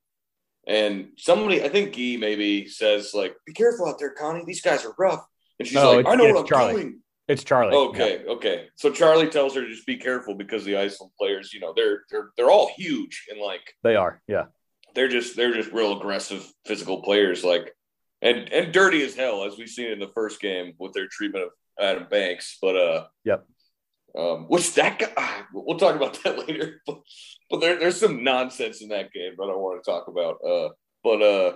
and 0.67 1.09
somebody 1.17 1.63
I 1.63 1.69
think 1.69 1.95
Guy 1.95 2.17
maybe 2.19 2.67
says 2.67 3.13
like, 3.13 3.35
"Be 3.45 3.53
careful 3.53 3.87
out 3.87 3.97
there, 3.99 4.11
Connie. 4.11 4.43
These 4.45 4.61
guys 4.61 4.85
are 4.85 4.93
rough." 4.97 5.25
And 5.59 5.67
she's 5.67 5.75
No, 5.75 5.93
like, 5.93 6.07
"I 6.07 6.15
know 6.15 6.25
what 6.33 6.41
I'm 6.41 6.47
Charlie. 6.47 6.73
doing." 6.73 6.97
it's 7.27 7.43
Charlie. 7.45 7.73
Okay, 7.73 8.25
okay. 8.27 8.67
So 8.75 8.91
Charlie 8.91 9.29
tells 9.29 9.55
her 9.55 9.61
to 9.61 9.69
just 9.69 9.85
be 9.85 9.95
careful 9.95 10.35
because 10.35 10.65
the 10.65 10.75
Iceland 10.75 11.13
players, 11.17 11.53
you 11.53 11.61
know, 11.61 11.71
they're 11.73 12.03
they're 12.11 12.31
they're 12.35 12.51
all 12.51 12.69
huge 12.75 13.25
and 13.31 13.39
like 13.39 13.61
They 13.83 13.95
are, 13.95 14.21
yeah. 14.27 14.45
they're 14.95 15.07
just 15.07 15.37
they're 15.37 15.53
just 15.53 15.71
real 15.71 15.97
aggressive 15.97 16.45
physical 16.65 17.01
players 17.03 17.43
like 17.45 17.73
and 18.21 18.51
and 18.51 18.71
dirty 18.73 19.03
as 19.03 19.15
hell 19.15 19.43
as 19.43 19.57
we've 19.57 19.69
seen 19.69 19.91
in 19.91 19.99
the 19.99 20.07
first 20.07 20.39
game 20.41 20.73
with 20.79 20.93
their 20.93 21.07
treatment 21.07 21.45
of 21.45 21.51
Adam 21.79 22.07
Banks 22.09 22.57
but 22.61 22.75
uh 22.75 23.05
Yep. 23.25 23.45
um 24.17 24.45
which 24.47 24.73
that 24.75 24.99
guy 24.99 25.11
ah, 25.17 25.47
we'll 25.53 25.77
talk 25.77 25.95
about 25.95 26.21
that 26.23 26.37
later 26.37 26.81
but, 26.85 27.01
but 27.49 27.61
there, 27.61 27.79
there's 27.79 27.99
some 27.99 28.23
nonsense 28.23 28.81
in 28.81 28.89
that 28.89 29.11
game 29.11 29.33
that 29.37 29.43
I 29.43 29.55
want 29.55 29.83
to 29.83 29.91
talk 29.91 30.07
about 30.07 30.37
uh 30.45 30.69
but 31.03 31.21
uh 31.21 31.55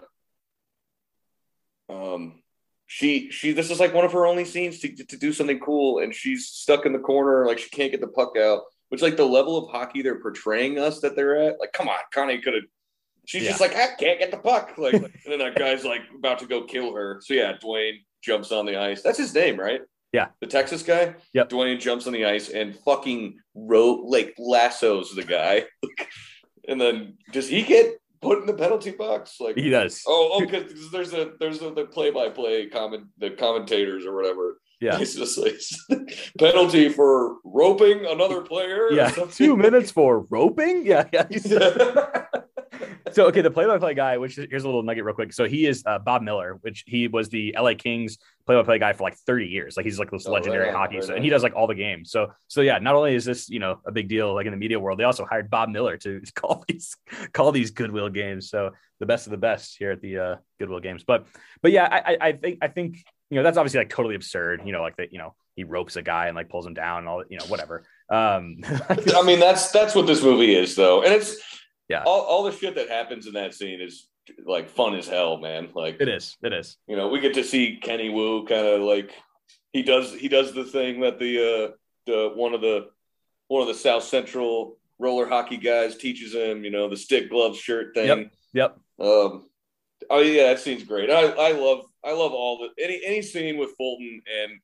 um 1.89 2.41
she 2.87 3.29
she 3.31 3.51
this 3.51 3.71
is 3.71 3.79
like 3.79 3.93
one 3.93 4.05
of 4.05 4.13
her 4.13 4.25
only 4.25 4.45
scenes 4.45 4.79
to, 4.79 4.95
to 4.95 5.17
do 5.17 5.33
something 5.33 5.59
cool 5.59 5.99
and 5.99 6.13
she's 6.13 6.47
stuck 6.47 6.85
in 6.85 6.93
the 6.93 6.99
corner 6.99 7.45
like 7.45 7.59
she 7.59 7.69
can't 7.69 7.91
get 7.91 8.01
the 8.01 8.07
puck 8.07 8.37
out 8.37 8.61
which 8.89 9.01
like 9.01 9.17
the 9.17 9.25
level 9.25 9.57
of 9.57 9.71
hockey 9.71 10.01
they're 10.01 10.21
portraying 10.21 10.77
us 10.79 10.99
that 10.99 11.15
they're 11.15 11.37
at 11.37 11.59
like 11.59 11.73
come 11.73 11.87
on 11.87 11.97
Connie 12.13 12.39
could 12.39 12.53
have 12.53 12.63
she's 13.25 13.43
Yeah. 13.43 13.49
just 13.49 13.61
like 13.61 13.75
I 13.75 13.87
can't 13.99 14.19
get 14.19 14.31
the 14.31 14.37
puck 14.37 14.73
like 14.77 14.93
and 14.93 15.11
then 15.27 15.39
that 15.39 15.55
guy's 15.55 15.83
like 15.85 16.01
about 16.17 16.39
to 16.39 16.45
go 16.47 16.63
kill 16.63 16.93
her 16.93 17.19
so 17.23 17.33
yeah 17.33 17.53
Dwayne 17.63 17.97
jumps 18.23 18.51
on 18.51 18.65
the 18.65 18.77
ice 18.77 19.01
that's 19.01 19.17
his 19.17 19.33
name 19.33 19.59
right 19.59 19.81
Yeah. 20.13 20.27
the 20.41 20.47
Texas 20.47 20.83
guy 20.83 21.15
Yep. 21.33 21.49
Dwayne 21.49 21.79
jumps 21.79 22.07
on 22.07 22.13
the 22.13 22.25
ice 22.25 22.49
and 22.49 22.75
fucking 22.85 23.37
rope 23.53 24.01
like 24.05 24.33
lassos 24.37 25.13
the 25.15 25.23
guy 25.23 25.65
and 26.67 26.79
then 26.81 27.17
does 27.31 27.47
he 27.47 27.61
get 27.63 27.95
put 28.21 28.39
in 28.39 28.47
the 28.47 28.53
penalty 28.53 28.89
box? 28.89 29.35
Like 29.39 29.55
he 29.55 29.69
does. 29.69 30.01
Oh, 30.07 30.29
oh, 30.33 30.39
because 30.39 30.89
there's 30.91 31.13
a 31.13 31.33
there's 31.39 31.61
a 31.61 31.69
the 31.69 31.85
play 31.85 32.09
by 32.09 32.29
play 32.29 32.65
comment 32.67 33.03
the 33.19 33.29
commentators 33.31 34.03
or 34.05 34.15
whatever. 34.15 34.59
Yeah, 34.81 34.97
it's 34.99 35.13
just 35.15 35.37
like 35.37 35.59
penalty 36.39 36.89
for 36.89 37.35
roping 37.43 38.05
another 38.07 38.41
player. 38.41 38.91
Yeah, 38.91 39.11
two 39.11 39.55
minutes 39.55 39.91
for 39.91 40.21
roping. 40.31 40.85
Yeah, 40.87 41.05
yeah. 41.13 41.27
So 43.11 43.27
okay, 43.27 43.41
the 43.41 43.51
play-by-play 43.51 43.93
guy, 43.93 44.17
which 44.17 44.35
here's 44.35 44.63
a 44.63 44.67
little 44.67 44.83
nugget 44.83 45.03
real 45.03 45.15
quick. 45.15 45.33
So 45.33 45.45
he 45.45 45.65
is 45.65 45.83
uh, 45.85 45.99
Bob 45.99 46.21
Miller, 46.21 46.57
which 46.61 46.83
he 46.87 47.07
was 47.07 47.29
the 47.29 47.55
LA 47.57 47.73
Kings 47.73 48.17
play-by-play 48.45 48.79
guy 48.79 48.93
for 48.93 49.03
like 49.03 49.15
30 49.15 49.47
years. 49.47 49.77
Like 49.77 49.85
he's 49.85 49.99
like 49.99 50.11
this 50.11 50.27
oh, 50.27 50.31
legendary 50.31 50.65
right 50.65 50.75
hockey, 50.75 50.95
right 50.95 51.03
so, 51.03 51.15
and 51.15 51.23
he 51.23 51.29
does 51.29 51.43
like 51.43 51.55
all 51.55 51.67
the 51.67 51.75
games. 51.75 52.11
So 52.11 52.31
so 52.47 52.61
yeah, 52.61 52.79
not 52.79 52.95
only 52.95 53.15
is 53.15 53.25
this 53.25 53.49
you 53.49 53.59
know 53.59 53.79
a 53.85 53.91
big 53.91 54.07
deal 54.07 54.33
like 54.33 54.45
in 54.45 54.51
the 54.51 54.57
media 54.57 54.79
world, 54.79 54.99
they 54.99 55.03
also 55.03 55.25
hired 55.25 55.49
Bob 55.49 55.69
Miller 55.69 55.97
to 55.97 56.21
call 56.35 56.63
these 56.67 56.95
call 57.33 57.51
these 57.51 57.71
Goodwill 57.71 58.09
games. 58.09 58.49
So 58.49 58.71
the 58.99 59.05
best 59.05 59.27
of 59.27 59.31
the 59.31 59.37
best 59.37 59.75
here 59.77 59.91
at 59.91 60.01
the 60.01 60.17
uh, 60.17 60.35
Goodwill 60.59 60.79
games. 60.79 61.03
But 61.03 61.27
but 61.61 61.71
yeah, 61.71 61.87
I, 61.91 62.17
I 62.19 62.31
think 62.33 62.59
I 62.61 62.67
think 62.67 63.03
you 63.29 63.37
know 63.37 63.43
that's 63.43 63.57
obviously 63.57 63.79
like 63.79 63.89
totally 63.89 64.15
absurd. 64.15 64.61
You 64.65 64.71
know, 64.71 64.81
like 64.81 64.97
that 64.97 65.11
you 65.11 65.19
know 65.19 65.35
he 65.55 65.63
ropes 65.63 65.95
a 65.95 66.01
guy 66.01 66.27
and 66.27 66.35
like 66.35 66.49
pulls 66.49 66.65
him 66.65 66.73
down 66.73 66.99
and 66.99 67.07
all 67.07 67.23
you 67.29 67.37
know 67.37 67.45
whatever. 67.45 67.83
Um, 68.09 68.57
I 68.89 69.23
mean 69.23 69.39
that's 69.39 69.71
that's 69.71 69.95
what 69.95 70.07
this 70.07 70.23
movie 70.23 70.55
is 70.55 70.75
though, 70.75 71.03
and 71.03 71.13
it's 71.13 71.37
yeah. 71.89 72.03
All, 72.05 72.21
all 72.21 72.43
the 72.43 72.51
shit 72.51 72.75
that 72.75 72.89
happens 72.89 73.27
in 73.27 73.33
that 73.33 73.53
scene 73.53 73.81
is 73.81 74.07
like 74.45 74.69
fun 74.69 74.95
as 74.95 75.07
hell 75.07 75.37
man. 75.37 75.69
Like 75.75 75.97
it 75.99 76.07
is. 76.07 76.37
It 76.41 76.53
is. 76.53 76.77
you 76.87 76.95
know 76.95 77.09
we 77.09 77.19
get 77.19 77.33
to 77.35 77.43
see 77.43 77.79
kenny 77.81 78.09
wu 78.09 78.45
kind 78.45 78.65
of 78.65 78.81
like 78.81 79.11
he 79.73 79.83
does 79.83 80.13
he 80.13 80.27
does 80.27 80.53
the 80.53 80.63
thing 80.63 81.01
that 81.01 81.19
the 81.19 81.39
uh 81.39 81.71
the 82.05 82.31
one 82.35 82.53
of 82.53 82.61
the 82.61 82.87
one 83.47 83.61
of 83.61 83.67
the 83.67 83.73
south 83.73 84.03
central 84.03 84.77
roller 84.97 85.27
hockey 85.27 85.57
guys 85.57 85.97
teaches 85.97 86.33
him 86.33 86.63
you 86.63 86.71
know 86.71 86.89
the 86.89 86.97
stick 86.97 87.29
glove 87.29 87.55
shirt 87.57 87.93
thing. 87.93 88.07
Yep. 88.07 88.31
Yep. 88.53 88.77
Um 88.99 89.49
oh 90.09 90.21
yeah 90.21 90.47
that 90.47 90.59
scene's 90.59 90.83
great. 90.83 91.09
I 91.09 91.21
i 91.21 91.51
love 91.51 91.85
i 92.03 92.11
love 92.11 92.31
all 92.31 92.57
the 92.59 92.83
any 92.83 93.01
any 93.05 93.21
scene 93.21 93.57
with 93.57 93.75
fulton 93.77 94.21
and 94.41 94.59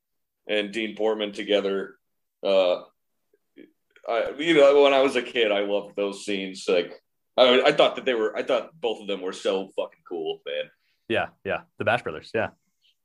and 0.48 0.74
dean 0.74 0.96
portman 0.96 1.32
together 1.34 1.96
uh 2.44 2.82
I, 4.08 4.32
you 4.40 4.56
know, 4.56 4.82
when 4.82 4.94
I 4.94 5.02
was 5.02 5.16
a 5.16 5.22
kid, 5.22 5.52
I 5.52 5.60
loved 5.60 5.96
those 5.96 6.26
scenes. 6.26 6.66
Like, 6.68 6.92
I, 7.38 7.62
I 7.68 7.72
thought 7.72 7.96
that 7.96 8.06
they 8.06 8.14
were. 8.14 8.36
I 8.36 8.44
thought 8.44 8.70
both 8.80 9.02
of 9.02 9.08
them 9.08 9.22
were 9.22 9.34
so 9.34 9.70
fucking 9.76 10.02
cool, 10.08 10.42
man. 10.46 10.66
Yeah, 11.08 11.28
yeah, 11.44 11.62
the 11.78 11.86
Bash 11.86 12.04
Brothers. 12.04 12.32
Yeah, 12.34 12.50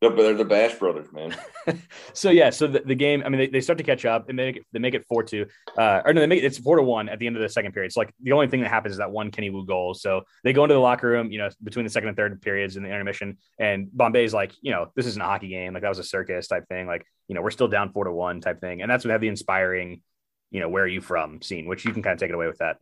they're 0.02 0.34
the 0.34 0.44
Bash 0.44 0.74
Brothers, 0.74 1.08
man. 1.10 1.34
so 2.12 2.28
yeah, 2.30 2.50
so 2.50 2.66
the, 2.66 2.80
the 2.80 2.94
game. 2.94 3.22
I 3.24 3.30
mean, 3.30 3.38
they, 3.38 3.46
they 3.46 3.60
start 3.62 3.78
to 3.78 3.84
catch 3.84 4.04
up 4.04 4.28
and 4.28 4.38
they 4.38 4.44
make 4.44 4.56
it, 4.56 4.66
they 4.72 4.78
make 4.78 4.94
it 4.94 5.06
four 5.08 5.22
two. 5.22 5.46
Uh, 5.76 6.02
or 6.04 6.12
no, 6.12 6.20
they 6.20 6.26
make 6.26 6.42
it, 6.42 6.44
it's 6.44 6.58
four 6.58 6.76
to 6.76 6.82
one 6.82 7.08
at 7.08 7.18
the 7.18 7.26
end 7.26 7.36
of 7.36 7.42
the 7.42 7.48
second 7.48 7.72
period. 7.72 7.92
So 7.92 8.00
like 8.00 8.12
the 8.22 8.32
only 8.32 8.46
thing 8.46 8.60
that 8.60 8.68
happens 8.68 8.92
is 8.92 8.98
that 8.98 9.10
one 9.10 9.30
Kenny 9.30 9.48
Wu 9.48 9.64
goal. 9.64 9.94
So 9.94 10.22
they 10.44 10.52
go 10.52 10.64
into 10.64 10.74
the 10.74 10.80
locker 10.80 11.08
room, 11.08 11.32
you 11.32 11.38
know, 11.38 11.48
between 11.62 11.84
the 11.84 11.90
second 11.90 12.08
and 12.08 12.16
third 12.16 12.40
periods 12.42 12.76
in 12.76 12.82
the 12.82 12.90
intermission, 12.90 13.38
and 13.58 13.88
Bombay's 13.90 14.34
like, 14.34 14.52
you 14.60 14.70
know, 14.70 14.90
this 14.96 15.06
isn't 15.06 15.22
a 15.22 15.24
hockey 15.24 15.48
game. 15.48 15.72
Like 15.72 15.82
that 15.82 15.88
was 15.88 15.98
a 15.98 16.04
circus 16.04 16.46
type 16.46 16.68
thing. 16.68 16.86
Like 16.86 17.06
you 17.28 17.34
know, 17.34 17.40
we're 17.40 17.50
still 17.50 17.68
down 17.68 17.90
four 17.92 18.04
to 18.04 18.12
one 18.12 18.42
type 18.42 18.60
thing, 18.60 18.82
and 18.82 18.90
that's 18.90 19.04
what 19.04 19.12
have 19.12 19.22
the 19.22 19.28
inspiring, 19.28 20.02
you 20.50 20.60
know, 20.60 20.68
where 20.68 20.84
are 20.84 20.88
you 20.88 21.00
from 21.00 21.40
scene, 21.40 21.66
which 21.66 21.86
you 21.86 21.92
can 21.92 22.02
kind 22.02 22.12
of 22.12 22.20
take 22.20 22.28
it 22.28 22.34
away 22.34 22.48
with 22.48 22.58
that. 22.58 22.76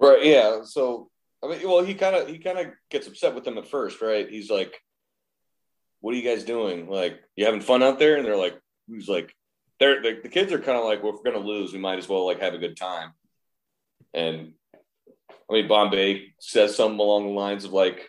Right. 0.00 0.24
Yeah. 0.24 0.62
So 0.64 1.10
I 1.42 1.48
mean, 1.48 1.68
well, 1.68 1.84
he 1.84 1.94
kind 1.94 2.16
of 2.16 2.28
he 2.28 2.38
kind 2.38 2.58
of 2.58 2.66
gets 2.90 3.06
upset 3.06 3.34
with 3.34 3.44
them 3.44 3.58
at 3.58 3.68
first, 3.68 4.00
right? 4.00 4.28
He's 4.28 4.50
like, 4.50 4.74
"What 6.00 6.14
are 6.14 6.16
you 6.16 6.28
guys 6.28 6.44
doing? 6.44 6.88
Like, 6.88 7.20
you 7.36 7.44
having 7.44 7.60
fun 7.60 7.82
out 7.82 7.98
there?" 7.98 8.16
And 8.16 8.24
they're 8.24 8.36
like, 8.36 8.58
"Who's 8.88 9.08
like?" 9.08 9.34
They're 9.78 10.02
the, 10.02 10.20
the 10.22 10.28
kids 10.28 10.52
are 10.52 10.58
kind 10.58 10.78
of 10.78 10.84
like, 10.84 11.02
well, 11.02 11.12
"If 11.12 11.20
we're 11.24 11.32
gonna 11.32 11.44
lose, 11.44 11.72
we 11.72 11.78
might 11.78 11.98
as 11.98 12.08
well 12.08 12.26
like 12.26 12.40
have 12.40 12.54
a 12.54 12.58
good 12.58 12.76
time." 12.76 13.12
And 14.12 14.54
I 15.50 15.52
mean, 15.52 15.68
Bombay 15.68 16.34
says 16.38 16.76
something 16.76 17.00
along 17.00 17.26
the 17.26 17.32
lines 17.32 17.64
of 17.64 17.72
like, 17.72 18.08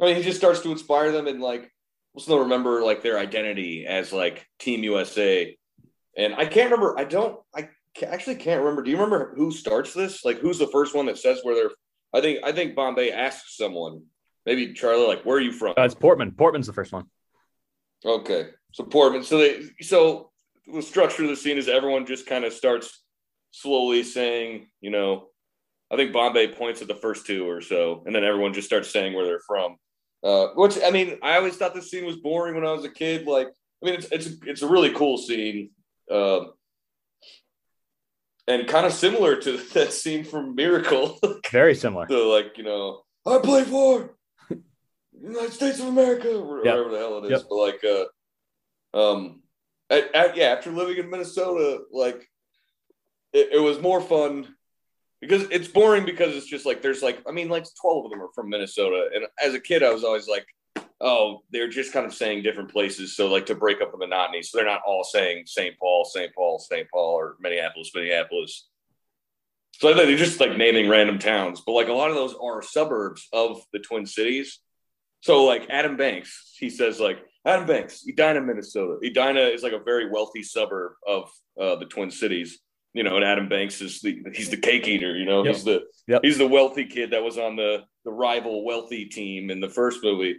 I 0.00 0.06
mean, 0.06 0.16
he 0.16 0.22
just 0.22 0.38
starts 0.38 0.60
to 0.60 0.72
inspire 0.72 1.12
them 1.12 1.26
and 1.26 1.40
like, 1.40 1.70
let's 2.14 2.28
not 2.28 2.40
remember 2.40 2.82
like 2.82 3.02
their 3.02 3.18
identity 3.18 3.86
as 3.86 4.12
like 4.12 4.46
Team 4.58 4.82
USA. 4.84 5.56
And 6.16 6.34
I 6.34 6.46
can't 6.46 6.70
remember. 6.70 6.98
I 6.98 7.04
don't. 7.04 7.40
I 7.54 7.68
actually 8.02 8.36
can't 8.36 8.60
remember. 8.60 8.82
Do 8.82 8.90
you 8.90 8.96
remember 8.96 9.34
who 9.36 9.50
starts 9.50 9.92
this? 9.94 10.24
Like, 10.24 10.38
who's 10.38 10.58
the 10.58 10.68
first 10.68 10.94
one 10.94 11.06
that 11.06 11.18
says 11.18 11.40
where 11.42 11.54
they're? 11.54 11.70
I 12.12 12.20
think 12.20 12.40
I 12.44 12.52
think 12.52 12.74
Bombay 12.74 13.10
asks 13.10 13.56
someone, 13.56 14.02
maybe 14.44 14.72
Charlie, 14.72 15.06
like, 15.06 15.24
where 15.24 15.36
are 15.36 15.40
you 15.40 15.52
from? 15.52 15.74
Uh, 15.78 15.82
it's 15.82 15.94
Portman. 15.94 16.32
Portman's 16.32 16.66
the 16.66 16.72
first 16.72 16.92
one. 16.92 17.06
Okay, 18.04 18.48
so 18.72 18.84
Portman. 18.84 19.22
So 19.22 19.38
they 19.38 19.62
so 19.80 20.30
the 20.66 20.82
structure 20.82 21.22
of 21.22 21.30
the 21.30 21.36
scene 21.36 21.58
is 21.58 21.68
everyone 21.68 22.06
just 22.06 22.26
kind 22.26 22.44
of 22.44 22.52
starts 22.52 23.02
slowly 23.50 24.02
saying, 24.02 24.68
you 24.80 24.90
know, 24.90 25.28
I 25.90 25.96
think 25.96 26.12
Bombay 26.12 26.48
points 26.48 26.82
at 26.82 26.88
the 26.88 26.94
first 26.94 27.26
two 27.26 27.48
or 27.48 27.60
so, 27.60 28.02
and 28.06 28.14
then 28.14 28.24
everyone 28.24 28.52
just 28.52 28.66
starts 28.66 28.90
saying 28.90 29.14
where 29.14 29.24
they're 29.24 29.40
from. 29.46 29.76
Uh, 30.22 30.48
which 30.54 30.78
I 30.84 30.90
mean, 30.90 31.18
I 31.22 31.36
always 31.36 31.56
thought 31.56 31.74
this 31.74 31.90
scene 31.90 32.04
was 32.04 32.16
boring 32.16 32.54
when 32.54 32.66
I 32.66 32.72
was 32.72 32.84
a 32.84 32.90
kid. 32.90 33.26
Like, 33.26 33.48
I 33.82 33.86
mean, 33.86 33.94
it's 33.94 34.06
it's 34.10 34.28
it's 34.44 34.62
a 34.62 34.68
really 34.68 34.90
cool 34.90 35.18
scene. 35.18 35.70
Uh, 36.10 36.46
and 38.48 38.66
kind 38.68 38.86
of 38.86 38.92
similar 38.92 39.36
to 39.36 39.56
that 39.74 39.92
scene 39.92 40.24
from 40.24 40.54
Miracle. 40.54 41.18
Very 41.50 41.74
similar. 41.74 42.06
so 42.08 42.30
like 42.30 42.56
you 42.58 42.64
know, 42.64 43.02
I 43.26 43.38
play 43.38 43.64
for 43.64 44.16
United 45.20 45.52
States 45.52 45.80
of 45.80 45.86
America, 45.86 46.36
or 46.36 46.64
yep. 46.64 46.76
whatever 46.76 46.90
the 46.90 46.98
hell 46.98 47.18
it 47.18 47.24
is. 47.24 47.30
Yep. 47.30 47.42
But 47.48 47.56
like, 47.56 47.84
uh, 47.84 48.98
um, 48.98 49.42
at, 49.90 50.14
at, 50.14 50.36
yeah, 50.36 50.46
after 50.46 50.70
living 50.70 50.98
in 50.98 51.10
Minnesota, 51.10 51.82
like 51.92 52.28
it, 53.32 53.50
it 53.52 53.60
was 53.60 53.80
more 53.80 54.00
fun 54.00 54.54
because 55.20 55.44
it's 55.50 55.68
boring 55.68 56.04
because 56.04 56.36
it's 56.36 56.46
just 56.46 56.66
like 56.66 56.82
there's 56.82 57.02
like 57.02 57.22
I 57.26 57.32
mean 57.32 57.48
like 57.48 57.66
twelve 57.80 58.04
of 58.04 58.10
them 58.10 58.22
are 58.22 58.32
from 58.34 58.48
Minnesota, 58.48 59.08
and 59.14 59.26
as 59.42 59.54
a 59.54 59.60
kid 59.60 59.82
I 59.82 59.92
was 59.92 60.04
always 60.04 60.28
like 60.28 60.46
oh, 61.00 61.42
they're 61.50 61.68
just 61.68 61.92
kind 61.92 62.06
of 62.06 62.14
saying 62.14 62.42
different 62.42 62.70
places. 62.70 63.16
So 63.16 63.28
like 63.28 63.46
to 63.46 63.54
break 63.54 63.80
up 63.80 63.92
the 63.92 63.98
monotony. 63.98 64.42
So 64.42 64.58
they're 64.58 64.66
not 64.66 64.82
all 64.86 65.04
saying 65.04 65.44
St. 65.46 65.78
Paul, 65.78 66.04
St. 66.04 66.34
Paul, 66.34 66.58
St. 66.58 66.88
Paul, 66.90 67.14
or 67.14 67.36
Minneapolis, 67.40 67.90
Minneapolis. 67.94 68.68
So 69.72 69.90
I 69.90 69.94
think 69.94 70.06
they're 70.06 70.16
just 70.16 70.40
like 70.40 70.56
naming 70.56 70.88
random 70.88 71.18
towns, 71.18 71.60
but 71.60 71.72
like 71.72 71.88
a 71.88 71.92
lot 71.92 72.08
of 72.08 72.16
those 72.16 72.34
are 72.42 72.62
suburbs 72.62 73.28
of 73.32 73.60
the 73.72 73.78
Twin 73.78 74.06
Cities. 74.06 74.60
So 75.20 75.44
like 75.44 75.68
Adam 75.68 75.96
Banks, 75.96 76.54
he 76.58 76.70
says 76.70 76.98
like 76.98 77.18
Adam 77.44 77.66
Banks, 77.66 78.04
Edina, 78.08 78.40
Minnesota. 78.40 78.98
Edina 79.04 79.40
is 79.40 79.62
like 79.62 79.74
a 79.74 79.78
very 79.78 80.10
wealthy 80.10 80.42
suburb 80.42 80.92
of 81.06 81.30
uh, 81.60 81.76
the 81.76 81.84
Twin 81.84 82.10
Cities. 82.10 82.58
You 82.94 83.02
know, 83.02 83.16
and 83.16 83.24
Adam 83.24 83.50
Banks 83.50 83.82
is 83.82 84.00
the 84.00 84.22
he's 84.32 84.48
the 84.48 84.56
cake 84.56 84.88
eater. 84.88 85.14
You 85.14 85.26
know, 85.26 85.44
yep. 85.44 85.54
he's 85.54 85.64
the 85.64 85.82
yep. 86.08 86.22
he's 86.24 86.38
the 86.38 86.46
wealthy 86.46 86.86
kid 86.86 87.10
that 87.10 87.22
was 87.22 87.36
on 87.36 87.54
the 87.54 87.84
the 88.06 88.10
rival 88.10 88.64
wealthy 88.64 89.04
team 89.04 89.50
in 89.50 89.60
the 89.60 89.68
first 89.68 90.02
movie. 90.02 90.36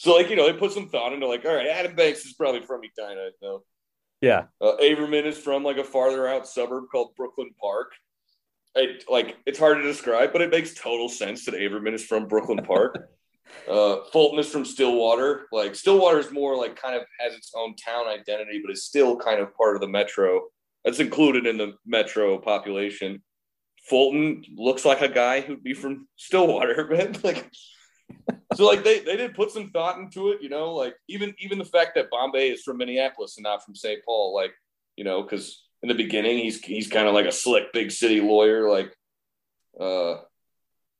So 0.00 0.16
like 0.16 0.30
you 0.30 0.36
know 0.36 0.50
they 0.50 0.58
put 0.58 0.72
some 0.72 0.88
thought 0.88 1.12
into 1.12 1.26
like 1.26 1.44
all 1.44 1.54
right 1.54 1.66
Adam 1.66 1.94
Banks 1.94 2.24
is 2.24 2.32
probably 2.32 2.62
from 2.62 2.80
Edina. 2.82 3.28
Know? 3.42 3.64
Yeah. 4.22 4.44
Uh, 4.58 4.72
Averman 4.80 5.26
is 5.26 5.36
from 5.36 5.62
like 5.62 5.76
a 5.76 5.84
farther 5.84 6.26
out 6.26 6.48
suburb 6.48 6.84
called 6.90 7.14
Brooklyn 7.18 7.50
Park. 7.60 7.92
It, 8.74 9.04
like 9.10 9.36
it's 9.44 9.58
hard 9.58 9.76
to 9.76 9.82
describe, 9.82 10.32
but 10.32 10.40
it 10.40 10.48
makes 10.48 10.72
total 10.72 11.10
sense 11.10 11.44
that 11.44 11.52
Averman 11.52 11.92
is 11.92 12.02
from 12.02 12.28
Brooklyn 12.28 12.64
Park. 12.64 13.10
uh, 13.68 13.96
Fulton 14.10 14.38
is 14.38 14.48
from 14.48 14.64
Stillwater. 14.64 15.46
Like 15.52 15.74
Stillwater 15.74 16.18
is 16.18 16.32
more 16.32 16.56
like 16.56 16.80
kind 16.80 16.96
of 16.96 17.02
has 17.18 17.34
its 17.34 17.52
own 17.54 17.76
town 17.76 18.06
identity, 18.06 18.62
but 18.64 18.72
is 18.72 18.86
still 18.86 19.18
kind 19.18 19.38
of 19.38 19.54
part 19.54 19.74
of 19.74 19.82
the 19.82 19.88
metro. 19.88 20.44
That's 20.82 21.00
included 21.00 21.46
in 21.46 21.58
the 21.58 21.74
metro 21.84 22.38
population. 22.38 23.22
Fulton 23.86 24.44
looks 24.56 24.86
like 24.86 25.02
a 25.02 25.08
guy 25.08 25.42
who'd 25.42 25.62
be 25.62 25.74
from 25.74 26.08
Stillwater, 26.16 26.88
man. 26.90 27.16
Like 27.22 27.50
so 28.54 28.66
like 28.66 28.82
they, 28.82 29.00
they 29.00 29.16
did 29.16 29.34
put 29.34 29.50
some 29.50 29.70
thought 29.70 29.98
into 29.98 30.30
it, 30.30 30.42
you 30.42 30.48
know, 30.48 30.74
like 30.74 30.94
even 31.08 31.34
even 31.38 31.58
the 31.58 31.64
fact 31.64 31.94
that 31.94 32.10
Bombay 32.10 32.50
is 32.50 32.62
from 32.62 32.78
Minneapolis 32.78 33.36
and 33.36 33.44
not 33.44 33.64
from 33.64 33.74
St. 33.76 34.04
Paul, 34.04 34.34
like, 34.34 34.52
you 34.96 35.04
know, 35.04 35.22
because 35.22 35.64
in 35.82 35.88
the 35.88 35.94
beginning 35.94 36.38
he's 36.38 36.60
he's 36.60 36.88
kind 36.88 37.06
of 37.06 37.14
like 37.14 37.26
a 37.26 37.32
slick 37.32 37.72
big 37.72 37.90
city 37.90 38.20
lawyer, 38.20 38.68
like 38.68 38.92
uh 39.80 40.16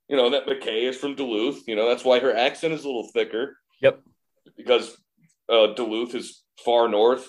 you 0.08 0.16
know, 0.16 0.30
that 0.30 0.46
McKay 0.46 0.88
is 0.88 0.96
from 0.96 1.14
Duluth, 1.14 1.68
you 1.68 1.76
know, 1.76 1.88
that's 1.88 2.04
why 2.04 2.18
her 2.18 2.36
accent 2.36 2.74
is 2.74 2.84
a 2.84 2.86
little 2.86 3.08
thicker. 3.12 3.56
Yep. 3.82 4.00
Because 4.56 4.96
uh 5.48 5.74
Duluth 5.74 6.14
is 6.14 6.42
far 6.64 6.88
north 6.88 7.28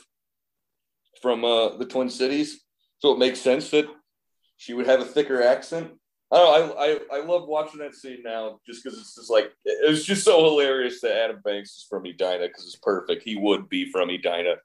from 1.21 1.43
uh 1.43 1.77
the 1.77 1.85
Twin 1.85 2.09
Cities. 2.09 2.61
So 2.99 3.11
it 3.13 3.17
makes 3.17 3.39
sense 3.39 3.71
that 3.71 3.87
she 4.57 4.75
would 4.75 4.85
have 4.85 4.99
a 4.99 5.05
thicker 5.05 5.41
accent. 5.41 5.93
I 6.31 6.37
don't 6.37 6.77
I, 6.77 6.83
I, 6.83 7.19
I 7.19 7.25
love 7.25 7.47
watching 7.47 7.79
that 7.79 7.93
scene 7.93 8.21
now 8.23 8.59
just 8.65 8.83
because 8.83 8.97
it's 8.97 9.15
just 9.15 9.29
like 9.29 9.51
it 9.65 9.89
was 9.89 10.05
just 10.05 10.23
so 10.23 10.43
hilarious 10.43 11.01
that 11.01 11.17
Adam 11.17 11.41
Banks 11.43 11.71
is 11.71 11.87
from 11.89 12.05
Edina 12.05 12.47
because 12.47 12.65
it's 12.65 12.77
perfect. 12.77 13.23
He 13.23 13.35
would 13.35 13.67
be 13.67 13.91
from 13.91 14.09
Edina. 14.09 14.55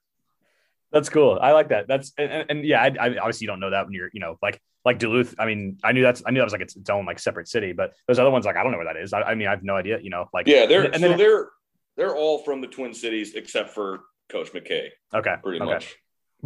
That's 0.93 1.09
cool. 1.09 1.39
I 1.41 1.53
like 1.53 1.71
that. 1.71 1.89
That's 1.89 2.13
and, 2.17 2.31
and, 2.31 2.51
and 2.51 2.65
yeah, 2.65 2.83
I, 2.83 2.87
I, 2.87 3.19
obviously 3.19 3.45
you 3.45 3.49
don't 3.49 3.61
know 3.61 3.71
that 3.71 3.87
when 3.87 3.95
you're 3.95 4.11
you 4.13 4.21
know 4.21 4.39
like 4.41 4.61
like 4.85 5.01
Duluth. 5.01 5.35
I 5.39 5.47
mean, 5.47 5.79
I 5.83 5.93
knew 5.93 6.03
that's 6.03 6.23
I 6.25 6.31
knew 6.31 6.39
that 6.39 6.45
was 6.45 6.53
like 6.53 6.63
its, 6.63 6.77
its 6.77 6.89
own 6.89 7.05
like 7.05 7.19
separate 7.19 7.49
city, 7.49 7.73
but 7.73 7.95
those 8.07 8.19
other 8.19 8.31
ones 8.31 8.47
like 8.47 8.57
I 8.57 8.63
don't 8.63 8.71
know 8.71 8.79
where 8.79 8.87
that 8.87 8.97
is. 8.97 9.13
I, 9.13 9.23
I 9.23 9.35
mean, 9.35 9.49
I 9.49 9.51
have 9.51 9.65
no 9.65 9.75
idea. 9.75 9.99
You 10.01 10.11
know, 10.11 10.29
like 10.33 10.47
yeah, 10.47 10.67
they're 10.67 10.85
and, 10.85 10.95
so 10.95 11.09
then, 11.09 11.19
they're 11.19 11.49
they're 11.97 12.15
all 12.15 12.39
from 12.39 12.61
the 12.61 12.69
Twin 12.69 12.95
Cities 12.95 13.35
except 13.35 13.71
for 13.71 14.05
Coach 14.29 14.53
McKay. 14.53 14.91
Okay, 15.13 15.35
pretty 15.43 15.61
okay. 15.61 15.73
much. 15.73 15.97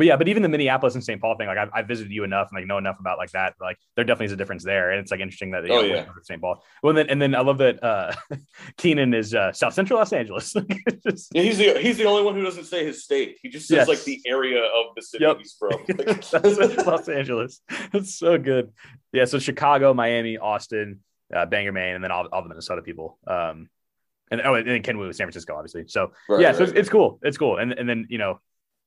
But 0.00 0.06
yeah, 0.06 0.16
but 0.16 0.28
even 0.28 0.42
the 0.42 0.48
Minneapolis 0.48 0.94
and 0.94 1.04
St. 1.04 1.20
Paul 1.20 1.36
thing, 1.36 1.46
like 1.46 1.58
I've, 1.58 1.68
I've, 1.74 1.86
visited 1.86 2.10
you 2.10 2.24
enough 2.24 2.48
and 2.50 2.58
like 2.58 2.66
know 2.66 2.78
enough 2.78 2.98
about 2.98 3.18
like 3.18 3.32
that. 3.32 3.52
Like 3.60 3.76
there 3.96 4.04
definitely 4.06 4.26
is 4.26 4.32
a 4.32 4.36
difference 4.36 4.64
there, 4.64 4.92
and 4.92 4.98
it's 4.98 5.10
like 5.10 5.20
interesting 5.20 5.50
that 5.50 5.62
they 5.62 5.68
oh, 5.68 5.82
yeah. 5.82 6.06
St. 6.22 6.40
Paul. 6.40 6.64
Well, 6.82 6.94
then 6.94 7.10
and 7.10 7.20
then 7.20 7.34
I 7.34 7.40
love 7.40 7.58
that 7.58 7.84
uh 7.84 8.14
Kenan 8.78 9.12
is 9.12 9.34
uh, 9.34 9.52
South 9.52 9.74
Central 9.74 9.98
Los 9.98 10.10
Angeles. 10.14 10.54
just, 11.06 11.28
yeah, 11.34 11.42
he's 11.42 11.58
the 11.58 11.78
he's 11.78 11.98
the 11.98 12.06
only 12.06 12.22
one 12.22 12.34
who 12.34 12.42
doesn't 12.42 12.64
say 12.64 12.82
his 12.86 13.04
state. 13.04 13.36
He 13.42 13.50
just 13.50 13.68
says 13.68 13.76
yes. 13.76 13.88
like 13.88 14.02
the 14.04 14.22
area 14.24 14.62
of 14.62 14.94
the 14.96 15.02
city 15.02 15.22
yep. 15.22 15.36
he's 15.36 15.52
from. 15.52 15.72
Like, 15.98 16.86
Los 16.86 17.06
Angeles. 17.10 17.60
That's 17.92 18.14
so 18.14 18.38
good. 18.38 18.72
Yeah, 19.12 19.26
so 19.26 19.38
Chicago, 19.38 19.92
Miami, 19.92 20.38
Austin, 20.38 21.00
uh, 21.30 21.44
Bangor, 21.44 21.72
Maine, 21.72 21.96
and 21.96 22.02
then 22.02 22.10
all, 22.10 22.26
all 22.32 22.42
the 22.42 22.48
Minnesota 22.48 22.80
people. 22.80 23.18
Um, 23.26 23.68
and 24.30 24.40
oh, 24.40 24.54
and 24.54 24.66
then 24.66 24.82
Kenwood, 24.82 25.14
San 25.14 25.26
Francisco, 25.26 25.56
obviously. 25.56 25.84
So 25.88 26.12
right, 26.26 26.40
yeah, 26.40 26.52
so 26.52 26.62
it's, 26.62 26.72
it's, 26.72 26.88
cool. 26.88 27.18
It's 27.22 27.36
cool. 27.36 27.58
And 27.58 27.72
and 27.72 27.86
then 27.86 28.06
you 28.08 28.16
know 28.16 28.40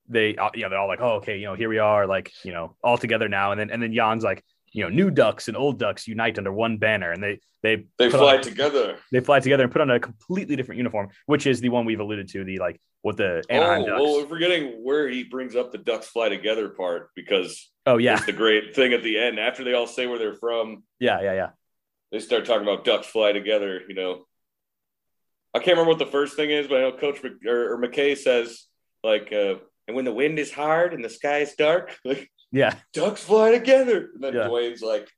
they 0.08 0.36
uh, 0.36 0.50
you 0.54 0.64
know 0.64 0.70
they're 0.70 0.80
all 0.80 0.88
like, 0.88 1.02
oh 1.02 1.16
okay, 1.16 1.38
you 1.38 1.46
know 1.46 1.56
here 1.56 1.70
we 1.70 1.80
are, 1.80 2.06
like 2.08 2.32
you 2.44 2.52
know 2.52 2.76
all 2.84 2.98
together 2.98 3.30
now. 3.30 3.52
And 3.52 3.60
then 3.60 3.70
and 3.70 3.82
then 3.82 3.94
Jan's 3.94 4.24
like, 4.24 4.44
you 4.72 4.84
know, 4.84 4.90
new 4.90 5.12
ducks 5.12 5.48
and 5.48 5.56
old 5.56 5.80
ducks 5.80 6.08
unite 6.08 6.38
under 6.38 6.52
one 6.52 6.78
banner, 6.78 7.12
and 7.12 7.24
they 7.24 7.40
they 7.62 7.86
they 7.98 8.10
fly 8.10 8.38
on, 8.38 8.42
together. 8.42 8.98
They 9.12 9.20
fly 9.20 9.40
together 9.40 9.64
and 9.64 9.72
put 9.72 9.82
on 9.82 9.90
a 9.92 10.00
completely 10.00 10.56
different 10.56 10.78
uniform, 10.78 11.10
which 11.28 11.48
is 11.48 11.62
the 11.62 11.70
one 11.70 11.86
we've 11.86 12.00
alluded 12.00 12.28
to, 12.30 12.44
the 12.44 12.60
like 12.60 12.80
what 13.02 13.18
the 13.18 13.44
Anaheim 13.50 13.84
oh, 13.84 13.86
Ducks. 13.86 14.02
Well, 14.02 14.22
we're 14.22 14.28
forgetting 14.28 14.84
where 14.84 15.08
he 15.08 15.24
brings 15.24 15.56
up 15.56 15.72
the 15.72 15.78
ducks 15.78 16.08
fly 16.08 16.30
together 16.30 16.70
part 16.70 17.10
because 17.16 17.72
oh 17.86 17.98
yeah, 17.98 18.16
it's 18.16 18.26
the 18.26 18.34
great 18.34 18.76
thing 18.76 18.94
at 18.94 19.04
the 19.04 19.18
end 19.18 19.40
after 19.40 19.64
they 19.64 19.74
all 19.74 19.88
say 19.88 20.08
where 20.08 20.20
they're 20.20 20.36
from. 20.36 20.84
Yeah, 21.00 21.22
yeah, 21.22 21.34
yeah. 21.34 21.50
They 22.12 22.20
start 22.20 22.46
talking 22.46 22.64
about 22.64 22.84
ducks 22.84 23.08
fly 23.08 23.32
together. 23.32 23.82
You 23.88 23.96
know, 23.96 24.26
I 25.54 25.60
can't 25.60 25.78
remember 25.78 25.90
what 25.90 26.00
the 26.00 26.12
first 26.12 26.36
thing 26.36 26.50
is, 26.50 26.68
but 26.68 26.78
I 26.78 26.82
know 26.82 26.98
Coach 26.98 27.22
Mc, 27.24 27.34
or, 27.46 27.74
or 27.74 27.78
McKay 27.78 28.18
says 28.18 28.66
like, 29.04 29.32
uh, 29.32 29.56
and 29.88 29.96
when 29.96 30.06
the 30.06 30.14
wind 30.14 30.40
is 30.40 30.52
hard 30.52 30.94
and 30.94 31.04
the 31.04 31.10
sky 31.10 31.40
is 31.40 31.54
dark, 31.56 31.98
like 32.06 32.30
yeah, 32.52 32.76
ducks 32.94 33.24
fly 33.24 33.52
together. 33.52 34.10
And 34.14 34.24
then 34.24 34.34
yeah. 34.34 34.48
Dwayne's 34.48 34.82
like, 34.82 35.10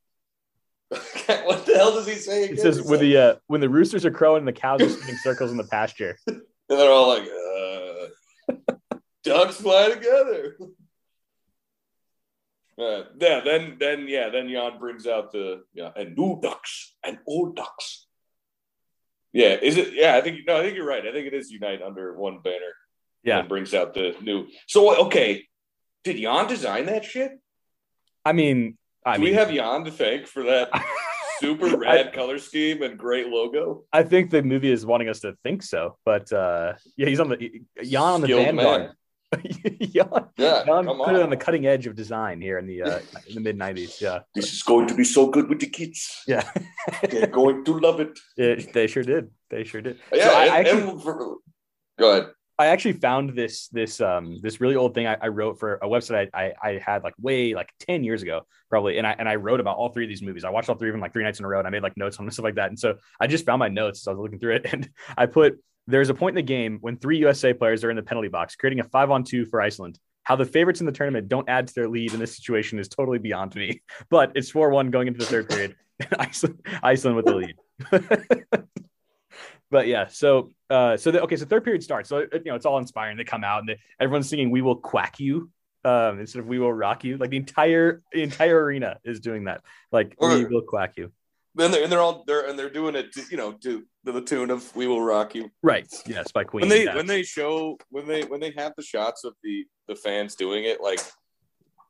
what 0.88 1.66
the 1.66 1.74
hell 1.74 1.94
does 1.94 2.06
he 2.06 2.14
say? 2.14 2.44
Again? 2.44 2.56
He 2.56 2.62
says 2.62 2.80
when 2.80 2.92
like, 2.92 3.00
the 3.00 3.16
uh, 3.16 3.34
when 3.46 3.60
the 3.60 3.68
roosters 3.68 4.04
are 4.04 4.10
crowing 4.10 4.40
and 4.40 4.48
the 4.48 4.52
cows 4.52 4.80
are 4.82 4.88
spinning 4.88 5.16
circles 5.16 5.50
in 5.50 5.56
the 5.56 5.64
pasture. 5.64 6.18
And 6.68 6.80
they're 6.80 6.90
all 6.90 7.06
like, 7.06 7.22
uh, 7.22 8.74
ducks 9.22 9.60
fly 9.60 9.88
together. 9.88 10.56
Uh, 12.76 13.04
yeah, 13.20 13.40
then 13.44 13.76
then 13.78 14.06
yeah, 14.08 14.30
then 14.30 14.48
Jan 14.48 14.80
brings 14.80 15.06
out 15.06 15.30
the 15.30 15.62
yeah, 15.74 15.92
and 15.94 16.16
new 16.16 16.40
ducks 16.42 16.96
and 17.04 17.18
old 17.26 17.54
ducks. 17.54 18.06
Yeah, 19.32 19.56
is 19.62 19.76
it? 19.76 19.94
Yeah, 19.94 20.16
I 20.16 20.22
think 20.22 20.40
no, 20.46 20.58
I 20.58 20.62
think 20.62 20.76
you're 20.76 20.84
right. 20.84 21.06
I 21.06 21.12
think 21.12 21.26
it 21.26 21.34
is 21.34 21.52
unite 21.52 21.82
under 21.82 22.18
one 22.18 22.40
banner. 22.40 22.74
Yeah, 23.26 23.40
and 23.40 23.48
brings 23.48 23.74
out 23.74 23.92
the 23.92 24.14
new. 24.22 24.46
So 24.66 25.06
okay, 25.06 25.44
did 26.04 26.16
Jan 26.16 26.46
design 26.46 26.86
that 26.86 27.04
shit? 27.04 27.32
I 28.24 28.32
mean, 28.32 28.78
I 29.04 29.16
Do 29.16 29.22
mean, 29.22 29.30
we 29.30 29.34
have 29.34 29.52
Jan 29.52 29.84
to 29.84 29.90
thank 29.90 30.26
for 30.26 30.44
that 30.44 30.70
super 31.40 31.76
rad 31.76 32.08
I, 32.08 32.10
color 32.12 32.38
scheme 32.38 32.82
and 32.82 32.98
great 32.98 33.28
logo. 33.28 33.84
I 33.92 34.04
think 34.04 34.30
the 34.30 34.42
movie 34.42 34.70
is 34.70 34.86
wanting 34.86 35.08
us 35.08 35.20
to 35.20 35.36
think 35.42 35.62
so, 35.62 35.98
but 36.04 36.32
uh, 36.32 36.74
yeah, 36.96 37.08
he's 37.08 37.20
on 37.20 37.28
the 37.28 37.62
Jan 37.82 38.02
on 38.02 38.20
the 38.20 38.28
Skilled 38.28 38.46
vanguard. 38.46 38.92
Jan, 39.80 40.28
yeah, 40.36 40.64
Jan 40.64 40.86
put 40.86 41.00
on. 41.00 41.16
it 41.16 41.22
on 41.22 41.30
the 41.30 41.36
cutting 41.36 41.66
edge 41.66 41.86
of 41.86 41.96
design 41.96 42.40
here 42.40 42.58
in 42.58 42.66
the 42.66 42.82
uh, 42.82 42.98
in 43.28 43.34
the 43.34 43.40
mid 43.40 43.58
'90s. 43.58 44.00
Yeah, 44.00 44.20
this 44.34 44.52
is 44.52 44.62
going 44.62 44.86
to 44.88 44.94
be 44.94 45.04
so 45.04 45.28
good 45.30 45.48
with 45.48 45.60
the 45.60 45.68
kids. 45.68 46.22
Yeah, 46.26 46.48
they're 47.10 47.26
going 47.26 47.64
to 47.64 47.78
love 47.78 48.00
it. 48.00 48.18
Yeah, 48.36 48.54
they 48.72 48.86
sure 48.86 49.02
did. 49.02 49.30
They 49.50 49.64
sure 49.64 49.80
did. 49.80 49.98
Yeah, 50.12 50.24
so 50.24 50.30
and, 50.36 50.50
I 50.52 50.58
actually, 50.58 51.02
for, 51.02 51.36
go 51.98 52.10
ahead. 52.12 52.30
I 52.58 52.66
actually 52.66 52.94
found 52.94 53.30
this 53.30 53.68
this 53.68 54.00
um 54.00 54.38
this 54.42 54.60
really 54.60 54.76
old 54.76 54.94
thing 54.94 55.06
I, 55.06 55.16
I 55.20 55.28
wrote 55.28 55.58
for 55.58 55.74
a 55.76 55.86
website 55.86 56.30
I, 56.32 56.40
I, 56.46 56.54
I 56.62 56.78
had 56.84 57.04
like 57.04 57.14
way 57.20 57.54
like 57.54 57.70
10 57.80 58.02
years 58.02 58.22
ago 58.22 58.46
probably 58.70 58.96
and 58.98 59.06
I 59.06 59.14
and 59.18 59.28
I 59.28 59.36
wrote 59.36 59.60
about 59.60 59.76
all 59.76 59.90
three 59.90 60.04
of 60.04 60.08
these 60.08 60.22
movies. 60.22 60.44
I 60.44 60.50
watched 60.50 60.68
all 60.68 60.76
three 60.76 60.88
of 60.88 60.94
them 60.94 61.00
like 61.00 61.12
three 61.12 61.24
nights 61.24 61.38
in 61.38 61.44
a 61.44 61.48
row 61.48 61.58
and 61.58 61.66
I 61.68 61.70
made 61.70 61.82
like 61.82 61.96
notes 61.96 62.18
on 62.18 62.24
them 62.24 62.30
stuff 62.32 62.44
like 62.44 62.54
that. 62.54 62.70
And 62.70 62.78
so 62.78 62.96
I 63.20 63.26
just 63.26 63.44
found 63.44 63.58
my 63.58 63.68
notes 63.68 64.00
as 64.00 64.08
I 64.08 64.12
was 64.12 64.20
looking 64.20 64.38
through 64.38 64.56
it 64.56 64.66
and 64.72 64.88
I 65.16 65.26
put 65.26 65.58
there's 65.86 66.08
a 66.08 66.14
point 66.14 66.32
in 66.32 66.44
the 66.44 66.48
game 66.48 66.78
when 66.80 66.96
three 66.96 67.18
USA 67.18 67.52
players 67.52 67.84
are 67.84 67.90
in 67.90 67.96
the 67.96 68.02
penalty 68.02 68.28
box 68.28 68.56
creating 68.56 68.80
a 68.80 68.84
five 68.84 69.10
on 69.10 69.24
two 69.24 69.44
for 69.44 69.60
Iceland. 69.60 69.98
How 70.22 70.34
the 70.34 70.44
favorites 70.44 70.80
in 70.80 70.86
the 70.86 70.92
tournament 70.92 71.28
don't 71.28 71.48
add 71.48 71.68
to 71.68 71.74
their 71.74 71.88
lead 71.88 72.12
in 72.12 72.18
this 72.18 72.34
situation 72.34 72.80
is 72.80 72.88
totally 72.88 73.18
beyond 73.18 73.54
me. 73.54 73.82
But 74.10 74.32
it's 74.34 74.50
4 74.50 74.70
1 74.70 74.90
going 74.90 75.08
into 75.08 75.20
the 75.20 75.26
third 75.26 75.48
period. 75.48 75.76
Iceland, 76.18 76.66
Iceland 76.82 77.16
with 77.16 77.26
the 77.26 77.34
lead. 77.34 77.56
But 79.70 79.86
yeah, 79.86 80.06
so 80.08 80.50
uh, 80.70 80.96
so 80.96 81.10
the, 81.10 81.22
okay, 81.22 81.36
so 81.36 81.44
third 81.44 81.64
period 81.64 81.82
starts. 81.82 82.08
So 82.08 82.20
you 82.20 82.40
know 82.46 82.54
it's 82.54 82.66
all 82.66 82.78
inspiring. 82.78 83.16
They 83.16 83.24
come 83.24 83.44
out 83.44 83.60
and 83.60 83.68
they, 83.68 83.78
everyone's 84.00 84.28
singing 84.28 84.50
"We 84.50 84.62
will 84.62 84.76
quack 84.76 85.18
you" 85.18 85.50
um, 85.84 86.20
instead 86.20 86.40
of 86.40 86.46
"We 86.46 86.58
will 86.58 86.72
rock 86.72 87.04
you." 87.04 87.16
Like 87.16 87.30
the 87.30 87.36
entire 87.36 88.02
the 88.12 88.22
entire 88.22 88.62
arena 88.62 88.98
is 89.04 89.20
doing 89.20 89.44
that. 89.44 89.62
Like 89.92 90.14
or, 90.18 90.30
"We 90.30 90.44
will 90.44 90.62
quack 90.62 90.94
you." 90.96 91.12
Then 91.54 91.70
they're 91.70 91.82
and 91.82 91.90
they're 91.90 92.00
all 92.00 92.22
they're 92.26 92.46
and 92.48 92.58
they're 92.58 92.70
doing 92.70 92.94
it, 92.94 93.12
to, 93.14 93.22
you 93.30 93.36
know, 93.36 93.52
to, 93.52 93.82
to 94.04 94.12
the 94.12 94.20
tune 94.20 94.50
of 94.50 94.74
"We 94.76 94.86
will 94.86 95.00
rock 95.00 95.34
you." 95.34 95.50
Right. 95.62 95.92
Yes, 96.06 96.30
by 96.30 96.44
Queen. 96.44 96.62
When 96.62 96.68
they 96.68 96.86
when 96.86 97.06
they 97.06 97.22
show 97.22 97.78
when 97.88 98.06
they 98.06 98.22
when 98.22 98.40
they 98.40 98.52
have 98.56 98.72
the 98.76 98.82
shots 98.82 99.24
of 99.24 99.34
the 99.42 99.64
the 99.88 99.96
fans 99.96 100.34
doing 100.34 100.64
it, 100.64 100.80
like 100.80 101.00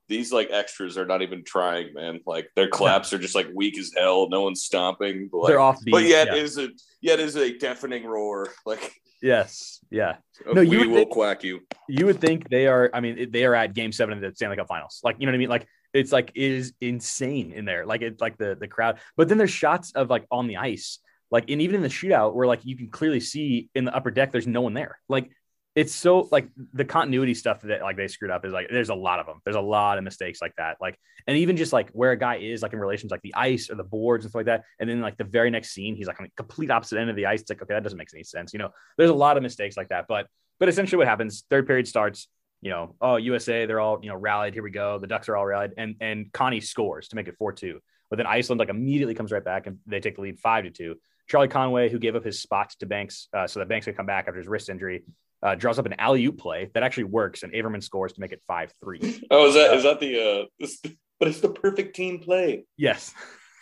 these 0.09 0.33
like 0.33 0.51
extras 0.51 0.97
are 0.97 1.07
not 1.07 1.23
even 1.23 1.45
trying, 1.45 1.95
man. 1.95 2.21
Like 2.27 2.51
their 2.55 2.69
claps 2.69 3.13
are 3.13 3.19
just 3.19 3.35
like 3.35 3.49
weak 3.55 3.79
as 3.79 3.93
hell. 3.97 4.29
No 4.29 4.43
one's 4.43 4.63
stomping. 4.63 5.29
But, 5.31 5.39
like, 5.39 5.49
They're 5.49 5.61
off. 5.61 5.79
But 5.91 6.05
yet 6.05 6.29
yeah. 6.29 6.35
is 6.35 6.59
a 6.59 6.69
yet 7.01 7.21
is 7.21 7.37
a 7.37 7.57
deafening 7.57 8.05
roar. 8.05 8.49
Like 8.67 8.93
yes, 9.23 9.81
yeah. 9.91 10.17
No, 10.53 10.61
you 10.61 10.91
will 10.91 10.97
think, 10.97 11.11
quack 11.11 11.45
you. 11.45 11.61
You 11.89 12.07
would 12.07 12.21
think 12.21 12.49
they 12.49 12.67
are. 12.67 12.91
I 12.93 13.01
mean, 13.01 13.31
they 13.31 13.45
are 13.45 13.55
at 13.55 13.75
Game 13.75 13.93
Seven 13.93 14.15
of 14.15 14.21
the 14.21 14.35
Stanley 14.35 14.57
Cup 14.57 14.67
Finals. 14.69 15.01
Like 15.05 15.17
you 15.19 15.27
know 15.27 15.31
what 15.31 15.37
I 15.37 15.39
mean? 15.39 15.49
Like 15.49 15.67
it's 15.95 16.13
like 16.13 16.33
it 16.35 16.51
is 16.51 16.73
insane 16.81 17.53
in 17.53 17.65
there. 17.65 17.87
Like 17.87 18.03
it's 18.03 18.21
like 18.21 18.39
the 18.39 18.57
the 18.59 18.69
crowd. 18.69 18.99
But 19.17 19.29
then 19.29 19.39
there's 19.39 19.51
shots 19.51 19.93
of 19.93 20.11
like 20.11 20.27
on 20.31 20.47
the 20.47 20.57
ice. 20.57 20.99
Like 21.31 21.51
and 21.51 21.61
even 21.61 21.77
in 21.77 21.83
the 21.83 21.89
shootout 21.89 22.35
where 22.35 22.47
like 22.47 22.65
you 22.65 22.77
can 22.77 22.89
clearly 22.89 23.21
see 23.21 23.69
in 23.75 23.85
the 23.85 23.95
upper 23.95 24.11
deck 24.11 24.33
there's 24.33 24.47
no 24.47 24.61
one 24.63 24.75
there. 24.75 24.99
Like 25.09 25.31
it's 25.77 25.95
so 25.95 26.27
like 26.33 26.49
the 26.73 26.87
continuity 26.87 27.35
stuff 27.35 27.61
that 27.61 27.83
like 27.83 27.99
they 27.99 28.09
screwed 28.09 28.31
up 28.31 28.47
is 28.47 28.53
like 28.53 28.69
there's 28.71 28.89
a 28.89 28.95
lot 28.95 29.21
of 29.21 29.27
them. 29.27 29.43
There's 29.45 29.57
a 29.57 29.61
lot 29.61 29.99
of 29.99 30.05
mistakes 30.05 30.41
like 30.41 30.55
that. 30.57 30.79
Like 30.81 30.99
and 31.27 31.37
even 31.37 31.59
just 31.59 31.71
like 31.71 31.91
where 31.91 32.13
a 32.13 32.17
guy 32.17 32.37
is 32.37 32.63
like 32.63 32.73
in 32.73 32.79
relations 32.79 33.13
like 33.13 33.21
the 33.21 33.35
ice 33.35 33.69
or 33.69 33.75
the 33.75 33.85
boards 33.85 34.25
and 34.25 34.31
stuff 34.31 34.41
like 34.41 34.47
that. 34.47 34.65
And 34.81 34.89
then 34.89 35.03
like 35.03 35.19
the 35.19 35.25
very 35.25 35.51
next 35.51 35.73
scene, 35.73 35.95
he's 35.95 36.07
like 36.07 36.19
on 36.19 36.25
the 36.25 36.33
complete 36.43 36.71
opposite 36.71 36.99
end 36.99 37.11
of 37.11 37.17
the 37.17 37.27
ice. 37.27 37.43
It's 37.43 37.51
like 37.51 37.61
okay, 37.61 37.75
that 37.75 37.83
doesn't 37.83 37.99
make 37.99 38.09
any 38.15 38.25
sense. 38.25 38.55
You 38.55 38.59
know, 38.59 38.71
there's 38.97 39.11
a 39.11 39.15
lot 39.15 39.37
of 39.37 39.43
mistakes 39.43 39.77
like 39.77 39.91
that. 39.91 40.07
But 40.09 40.29
but 40.59 40.71
essentially 40.71 40.97
what 40.97 41.09
happens, 41.09 41.45
third 41.51 41.67
period 41.67 41.87
starts. 41.87 42.27
You 42.63 42.71
know, 42.71 42.97
oh 43.03 43.17
USA, 43.17 43.67
they're 43.67 43.81
all 43.81 43.99
you 44.03 44.09
know 44.09 44.17
rallied. 44.17 44.55
Here 44.55 44.63
we 44.63 44.71
go. 44.71 44.99
The 44.99 45.07
Ducks 45.07 45.29
are 45.29 45.37
all 45.37 45.45
rallied, 45.45 45.73
and 45.77 45.97
and 46.01 46.33
Connie 46.33 46.63
scores 46.63 47.09
to 47.09 47.17
make 47.17 47.29
it 47.29 47.37
four 47.37 47.53
two. 47.53 47.81
But 48.09 48.17
then 48.17 48.27
Iceland 48.27 48.61
like 48.61 48.71
immediately 48.71 49.15
comes 49.15 49.31
right 49.31 49.45
back 49.45 49.67
and 49.67 49.79
they 49.87 50.01
take 50.01 50.17
the 50.17 50.23
lead 50.23 50.39
five 50.39 50.65
to 50.65 50.71
two. 50.71 50.95
Charlie 51.29 51.49
Conway, 51.49 51.91
who 51.91 51.99
gave 51.99 52.17
up 52.17 52.25
his 52.25 52.41
spot 52.41 52.71
to 52.79 52.87
Banks 52.87 53.29
uh, 53.35 53.47
so 53.47 53.59
that 53.59 53.69
Banks 53.69 53.85
could 53.85 53.97
come 53.97 54.07
back 54.07 54.27
after 54.27 54.39
his 54.39 54.47
wrist 54.47 54.69
injury, 54.69 55.03
uh, 55.43 55.55
draws 55.55 55.79
up 55.79 55.87
an 55.87 55.95
alley 55.99 56.25
oop 56.27 56.39
play 56.39 56.71
that 56.75 56.83
actually 56.83 57.05
works, 57.05 57.43
and 57.43 57.53
Averman 57.53 57.83
scores 57.83 58.13
to 58.15 58.21
make 58.21 58.33
it 58.33 58.43
five 58.47 58.73
three. 58.83 59.01
Oh, 59.31 59.49
is 59.49 59.55
that 59.55 59.71
uh, 59.71 59.77
is 59.77 59.83
that 59.85 60.01
the? 60.01 60.43
Uh, 60.43 60.45
this, 60.59 60.81
but 61.19 61.29
it's 61.29 61.41
the 61.41 61.51
perfect 61.51 61.97
team 61.97 62.19
play. 62.19 62.65
Yes. 62.77 63.09
Is 63.09 63.15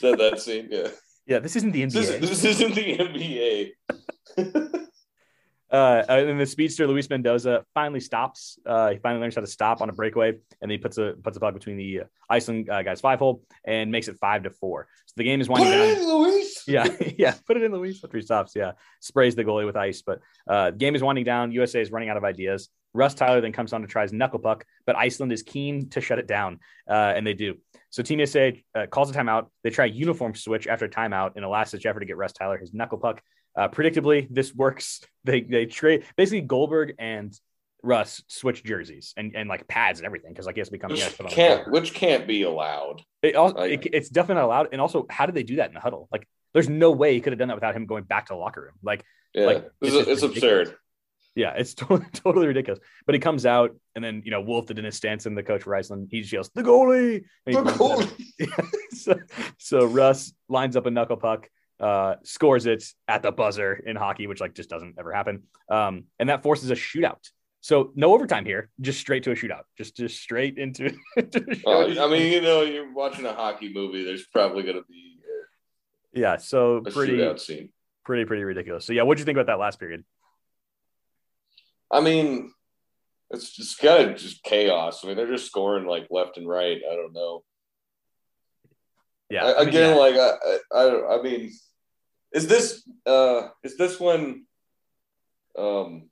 that 0.02 0.18
that 0.18 0.40
scene? 0.40 0.68
Yeah. 0.70 0.88
Yeah, 1.26 1.38
this 1.38 1.56
isn't 1.56 1.72
the 1.72 1.82
NBA. 1.82 2.20
This, 2.20 2.28
this 2.28 2.44
isn't 2.44 2.74
the 2.74 2.98
NBA. 2.98 4.80
Uh, 5.74 6.04
and 6.08 6.38
the 6.38 6.46
speedster 6.46 6.86
Luis 6.86 7.10
Mendoza 7.10 7.64
finally 7.74 7.98
stops. 7.98 8.60
Uh, 8.64 8.90
he 8.90 8.98
finally 8.98 9.20
learns 9.20 9.34
how 9.34 9.40
to 9.40 9.46
stop 9.46 9.80
on 9.80 9.88
a 9.88 9.92
breakaway, 9.92 10.28
and 10.28 10.38
then 10.60 10.70
he 10.70 10.78
puts 10.78 10.98
a 10.98 11.14
puts 11.20 11.36
a 11.36 11.40
puck 11.40 11.52
between 11.52 11.76
the 11.76 12.02
Iceland 12.30 12.70
uh, 12.70 12.84
guys 12.84 13.00
five 13.00 13.18
hole 13.18 13.42
and 13.64 13.90
makes 13.90 14.06
it 14.06 14.16
five 14.20 14.44
to 14.44 14.50
four. 14.50 14.86
So 15.06 15.14
the 15.16 15.24
game 15.24 15.40
is 15.40 15.48
winding 15.48 15.72
put 15.72 15.96
down. 15.96 16.08
Luis. 16.08 16.62
Yeah, 16.68 16.86
yeah, 17.18 17.34
put 17.44 17.56
it 17.56 17.64
in, 17.64 17.72
Luis. 17.72 18.00
He 18.12 18.20
stops, 18.20 18.52
yeah, 18.54 18.72
sprays 19.00 19.34
the 19.34 19.42
goalie 19.42 19.66
with 19.66 19.76
ice. 19.76 20.02
But 20.02 20.20
uh, 20.48 20.70
the 20.70 20.76
game 20.76 20.94
is 20.94 21.02
winding 21.02 21.24
down. 21.24 21.50
USA 21.50 21.80
is 21.80 21.90
running 21.90 22.08
out 22.08 22.16
of 22.16 22.22
ideas. 22.22 22.68
Russ 22.92 23.14
Tyler 23.14 23.40
then 23.40 23.50
comes 23.50 23.72
on 23.72 23.80
to 23.80 23.88
try 23.88 24.02
his 24.02 24.12
knuckle 24.12 24.38
puck, 24.38 24.64
but 24.86 24.94
Iceland 24.96 25.32
is 25.32 25.42
keen 25.42 25.88
to 25.90 26.00
shut 26.00 26.20
it 26.20 26.28
down, 26.28 26.60
uh, 26.88 27.12
and 27.16 27.26
they 27.26 27.34
do. 27.34 27.56
So 27.90 28.04
Team 28.04 28.20
USA 28.20 28.62
uh, 28.76 28.86
calls 28.86 29.10
a 29.10 29.12
timeout. 29.12 29.48
They 29.64 29.70
try 29.70 29.86
uniform 29.86 30.36
switch 30.36 30.68
after 30.68 30.88
timeout 30.88 31.36
in 31.36 31.42
a 31.42 31.48
last 31.48 31.72
ditch 31.72 31.84
effort 31.84 32.00
to 32.00 32.06
get 32.06 32.16
Russ 32.16 32.32
Tyler 32.32 32.58
his 32.58 32.72
knuckle 32.72 32.98
puck. 32.98 33.20
Uh, 33.57 33.68
predictably, 33.68 34.26
this 34.30 34.55
works. 34.55 35.00
They 35.26 35.40
they 35.40 35.64
trade 35.64 36.05
basically 36.18 36.42
Goldberg 36.42 36.96
and 36.98 37.34
Russ 37.82 38.22
switch 38.28 38.62
jerseys 38.62 39.14
and, 39.16 39.34
and 39.34 39.48
like 39.48 39.66
pads 39.66 40.00
and 40.00 40.05
everything 40.05 40.32
because 40.34 40.44
like 40.44 40.57
he 40.57 40.61
has 40.61 40.68
to 40.68 40.72
become 40.72 40.90
which 40.90 41.16
can't 41.28 41.70
which 41.70 41.94
can't 41.94 42.26
be 42.26 42.42
allowed. 42.42 43.00
It 43.22 43.36
also, 43.36 43.57
like, 43.57 43.86
it, 43.86 43.94
it's 43.94 44.11
definitely 44.11 44.42
not 44.42 44.44
allowed. 44.44 44.68
And 44.72 44.82
also, 44.82 45.07
how 45.09 45.24
did 45.24 45.34
they 45.34 45.42
do 45.42 45.57
that 45.57 45.68
in 45.68 45.74
the 45.74 45.80
huddle? 45.80 46.09
Like, 46.12 46.28
there's 46.52 46.68
no 46.68 46.90
way 46.90 47.14
he 47.14 47.22
could 47.22 47.32
have 47.32 47.38
done 47.38 47.48
that 47.48 47.55
without 47.55 47.74
him 47.74 47.86
going 47.86 48.05
back 48.05 48.26
to 48.26 48.34
the 48.34 48.38
locker 48.38 48.61
room. 48.61 48.74
Like, 48.82 49.02
yeah, 49.32 49.46
like 49.46 49.70
it's, 49.80 49.94
it's, 49.94 50.09
it's 50.09 50.22
absurd. 50.22 50.76
Yeah, 51.34 51.55
it's 51.57 51.74
totally, 51.74 52.07
totally 52.12 52.46
ridiculous. 52.46 52.80
But 53.07 53.14
he 53.14 53.18
comes 53.18 53.46
out, 53.46 53.74
and 53.94 54.05
then 54.05 54.22
you 54.24 54.30
know 54.30 54.40
Wolf, 54.40 54.66
the 54.66 54.74
Dennis 54.74 55.02
and 55.05 55.36
the 55.36 55.42
coach 55.42 55.62
for 55.62 55.74
Iceland, 55.74 56.09
he 56.11 56.20
yells, 56.20 56.50
"The 56.55 56.62
goalie!" 56.62 57.24
The 57.46 57.52
goalie. 57.52 58.90
so, 58.92 59.18
so 59.59 59.86
Russ 59.86 60.32
lines 60.48 60.76
up 60.76 60.86
a 60.86 60.90
knuckle 60.90 61.16
puck 61.16 61.48
uh, 61.80 62.16
scores 62.22 62.66
it 62.66 62.84
at 63.08 63.22
the 63.22 63.32
buzzer 63.32 63.74
in 63.74 63.96
hockey, 63.96 64.26
which 64.26 64.40
like 64.40 64.54
just 64.54 64.70
doesn't 64.70 64.96
ever 64.98 65.12
happen. 65.12 65.42
Um, 65.68 66.04
and 66.18 66.28
that 66.28 66.42
forces 66.42 66.70
a 66.70 66.74
shootout. 66.74 67.28
So 67.60 67.92
no 67.94 68.12
overtime 68.12 68.44
here, 68.44 68.70
just 68.80 69.00
straight 69.00 69.22
to 69.22 69.30
a 69.30 69.34
shootout, 69.34 69.62
just 69.78 69.96
just 69.96 70.20
straight 70.20 70.58
into. 70.58 70.94
uh, 71.16 71.22
I 71.66 72.08
mean, 72.08 72.32
you 72.32 72.42
know, 72.42 72.62
you're 72.62 72.92
watching 72.92 73.24
a 73.24 73.32
hockey 73.32 73.72
movie. 73.72 74.04
There's 74.04 74.26
probably 74.26 74.64
going 74.64 74.76
to 74.76 74.84
be 74.88 75.14
yeah, 76.14 76.36
so 76.36 76.76
a 76.76 76.90
pretty 76.90 77.14
shootout 77.14 77.40
scene. 77.40 77.70
pretty 78.04 78.24
pretty 78.24 78.44
ridiculous. 78.44 78.84
So 78.84 78.92
yeah, 78.92 79.02
what'd 79.02 79.18
you 79.18 79.24
think 79.24 79.36
about 79.36 79.46
that 79.46 79.58
last 79.58 79.80
period? 79.80 80.04
I 81.90 82.00
mean, 82.00 82.52
it's 83.30 83.54
just 83.54 83.78
kind 83.78 84.10
of 84.10 84.16
just 84.16 84.42
chaos. 84.44 85.04
I 85.04 85.08
mean, 85.08 85.16
they're 85.16 85.26
just 85.30 85.46
scoring 85.46 85.86
like 85.86 86.06
left 86.10 86.36
and 86.36 86.48
right. 86.48 86.80
I 86.88 86.94
don't 86.94 87.12
know. 87.12 87.42
Yeah, 89.30 89.44
I, 89.44 89.54
I 89.54 89.60
mean, 89.60 89.68
again, 89.68 89.96
yeah. 89.96 90.00
like 90.00 90.14
I, 90.14 90.58
I, 90.72 91.18
I, 91.18 91.22
mean, 91.22 91.52
is 92.32 92.46
this 92.46 92.86
uh 93.06 93.48
is 93.62 93.76
this 93.76 93.98
one? 93.98 94.44
um 95.56 96.10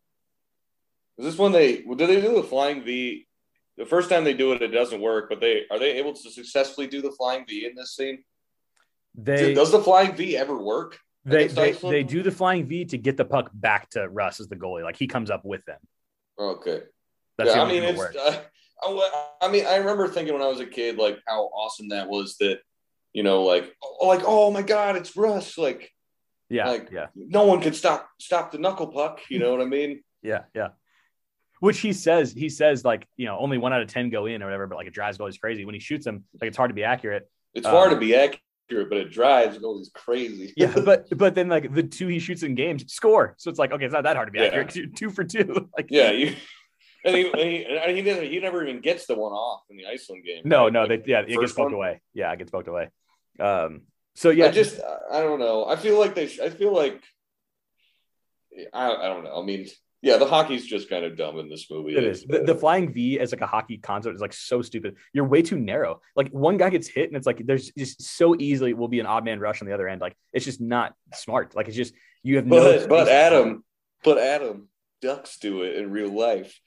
is 1.18 1.26
this 1.26 1.38
one 1.38 1.52
they 1.52 1.78
do 1.78 1.94
they 1.94 2.20
do 2.20 2.34
the 2.34 2.42
flying 2.42 2.82
V? 2.82 3.26
The 3.76 3.86
first 3.86 4.08
time 4.08 4.24
they 4.24 4.34
do 4.34 4.52
it, 4.52 4.62
it 4.62 4.68
doesn't 4.68 5.00
work. 5.00 5.28
But 5.28 5.40
they 5.40 5.64
are 5.70 5.78
they 5.78 5.92
able 5.98 6.14
to 6.14 6.30
successfully 6.30 6.86
do 6.86 7.02
the 7.02 7.12
flying 7.12 7.44
V 7.46 7.66
in 7.66 7.74
this 7.74 7.96
scene? 7.96 8.24
they 9.14 9.52
Does 9.54 9.72
the 9.72 9.80
flying 9.80 10.14
V 10.14 10.36
ever 10.36 10.56
work? 10.56 10.98
they 11.24 11.46
they, 11.46 11.72
they 11.72 12.02
do 12.02 12.22
the 12.22 12.30
flying 12.30 12.66
V 12.66 12.84
to 12.86 12.98
get 12.98 13.16
the 13.16 13.24
puck 13.24 13.50
back 13.52 13.90
to 13.90 14.08
Russ 14.08 14.40
as 14.40 14.48
the 14.48 14.56
goalie. 14.56 14.82
Like 14.82 14.96
he 14.96 15.06
comes 15.06 15.30
up 15.30 15.44
with 15.44 15.64
them. 15.64 15.78
Okay. 16.38 16.82
That's 17.38 17.54
yeah, 17.54 17.62
I 17.62 17.68
mean, 17.68 17.82
it's. 17.84 18.00
Uh, 18.00 18.40
I, 18.84 19.36
I 19.42 19.48
mean, 19.48 19.64
I 19.64 19.76
remember 19.76 20.08
thinking 20.08 20.34
when 20.34 20.42
I 20.42 20.48
was 20.48 20.58
a 20.58 20.66
kid, 20.66 20.96
like 20.96 21.18
how 21.26 21.42
awesome 21.44 21.90
that 21.90 22.08
was. 22.08 22.36
That 22.38 22.60
you 23.12 23.22
know, 23.22 23.42
like, 23.42 23.74
oh, 23.82 24.06
like, 24.06 24.22
oh 24.26 24.50
my 24.50 24.62
god, 24.62 24.96
it's 24.96 25.16
Russ! 25.16 25.58
Like, 25.58 25.90
yeah, 26.48 26.68
like- 26.68 26.90
yeah, 26.92 27.06
no 27.14 27.44
one 27.46 27.60
can 27.60 27.72
stop 27.74 28.08
stop 28.20 28.52
the 28.52 28.58
knuckle 28.58 28.88
puck. 28.88 29.20
You 29.28 29.38
know 29.38 29.50
what 29.52 29.60
I 29.60 29.66
mean? 29.66 30.02
yeah, 30.22 30.42
yeah. 30.54 30.68
Which 31.60 31.78
he 31.78 31.92
says, 31.92 32.32
he 32.32 32.48
says 32.48 32.84
like 32.84 33.06
you 33.16 33.26
know 33.26 33.38
only 33.38 33.56
one 33.58 33.72
out 33.72 33.82
of 33.82 33.88
ten 33.88 34.10
go 34.10 34.26
in 34.26 34.42
or 34.42 34.46
whatever, 34.46 34.66
but 34.66 34.76
like 34.76 34.86
it 34.88 34.94
drives 34.94 35.18
goalies 35.18 35.38
crazy 35.40 35.64
when 35.64 35.74
he 35.74 35.80
shoots 35.80 36.04
them. 36.04 36.24
Like 36.40 36.48
it's 36.48 36.56
hard 36.56 36.70
to 36.70 36.74
be 36.74 36.84
accurate. 36.84 37.30
It's 37.54 37.66
Um, 37.66 37.72
hard 37.72 37.90
to 37.92 37.96
be 37.98 38.14
accurate, 38.16 38.88
but 38.88 38.98
it 38.98 39.10
drives 39.12 39.58
goalies 39.58 39.92
crazy. 39.92 40.52
Yeah, 40.56 40.72
but 40.84 41.06
but 41.16 41.34
then 41.36 41.48
like 41.48 41.72
the 41.72 41.82
two 41.84 42.08
he 42.08 42.18
shoots 42.18 42.42
in 42.42 42.54
games 42.56 42.92
score, 42.92 43.34
so 43.38 43.48
it's 43.48 43.58
like 43.60 43.70
okay, 43.72 43.84
it's 43.84 43.92
not 43.94 44.02
that 44.04 44.16
hard 44.16 44.28
to 44.28 44.32
be 44.32 44.38
Yeah. 44.40 44.46
accurate. 44.46 44.74
you're 44.74 44.86
Two 44.88 45.10
for 45.10 45.22
two, 45.24 45.68
like 45.76 45.86
yeah, 45.90 46.10
you. 46.10 46.34
And 47.04 47.16
he, 47.16 47.26
and 47.32 47.40
he, 47.40 47.64
and 47.64 47.96
he 47.96 48.02
doesn't. 48.02 48.26
He 48.26 48.38
never 48.38 48.64
even 48.64 48.80
gets 48.80 49.06
the 49.06 49.16
one 49.16 49.32
off 49.32 49.62
in 49.70 49.76
the 49.76 49.86
Iceland 49.86 50.24
game. 50.24 50.42
No, 50.44 50.64
right? 50.64 50.72
no, 50.72 50.84
Like, 50.84 51.04
they, 51.04 51.10
yeah, 51.10 51.22
it 51.22 51.36
gets 51.40 51.52
poked 51.52 51.66
one? 51.72 51.74
away. 51.74 52.00
Yeah, 52.14 52.30
it 52.32 52.38
gets 52.38 52.52
poked 52.52 52.68
away. 52.68 52.90
Um, 53.40 53.82
so 54.14 54.30
yeah, 54.30 54.46
I 54.46 54.50
just, 54.50 54.80
I 55.10 55.20
don't 55.20 55.40
know. 55.40 55.66
I 55.66 55.76
feel 55.76 55.98
like 55.98 56.14
they. 56.14 56.26
sh- 56.26 56.40
I 56.40 56.50
feel 56.50 56.74
like. 56.74 57.02
I, 58.74 58.90
I 58.90 59.08
don't 59.08 59.24
know. 59.24 59.40
I 59.40 59.44
mean, 59.44 59.66
yeah, 60.02 60.16
the 60.16 60.26
hockey's 60.26 60.66
just 60.66 60.90
kind 60.90 61.04
of 61.04 61.16
dumb 61.16 61.38
in 61.38 61.48
this 61.48 61.70
movie. 61.70 61.96
it 61.96 62.04
is 62.04 62.24
the, 62.24 62.40
the 62.40 62.54
flying 62.54 62.92
V 62.92 63.20
as 63.20 63.30
like 63.30 63.40
a 63.40 63.46
hockey 63.46 63.78
concept 63.78 64.14
is 64.16 64.20
like 64.20 64.32
so 64.32 64.60
stupid. 64.60 64.96
You're 65.12 65.24
way 65.24 65.42
too 65.42 65.58
narrow. 65.58 66.00
Like 66.16 66.30
one 66.30 66.56
guy 66.56 66.70
gets 66.70 66.88
hit, 66.88 67.08
and 67.08 67.16
it's 67.16 67.26
like 67.26 67.46
there's 67.46 67.70
just 67.78 68.02
so 68.02 68.34
easily 68.36 68.74
will 68.74 68.88
be 68.88 69.00
an 69.00 69.06
odd 69.06 69.24
man 69.24 69.38
rush 69.38 69.62
on 69.62 69.68
the 69.68 69.74
other 69.74 69.88
end. 69.88 70.00
Like 70.00 70.16
it's 70.32 70.44
just 70.44 70.60
not 70.60 70.94
smart. 71.14 71.54
Like 71.54 71.68
it's 71.68 71.76
just 71.76 71.94
you 72.22 72.36
have 72.36 72.46
no. 72.46 72.78
But 72.78 72.88
but. 72.88 73.08
Adam, 73.08 73.64
but 74.02 74.18
Adam, 74.18 74.68
ducks 75.00 75.38
do 75.38 75.62
it 75.62 75.76
in 75.76 75.90
real 75.90 76.12
life. 76.12 76.60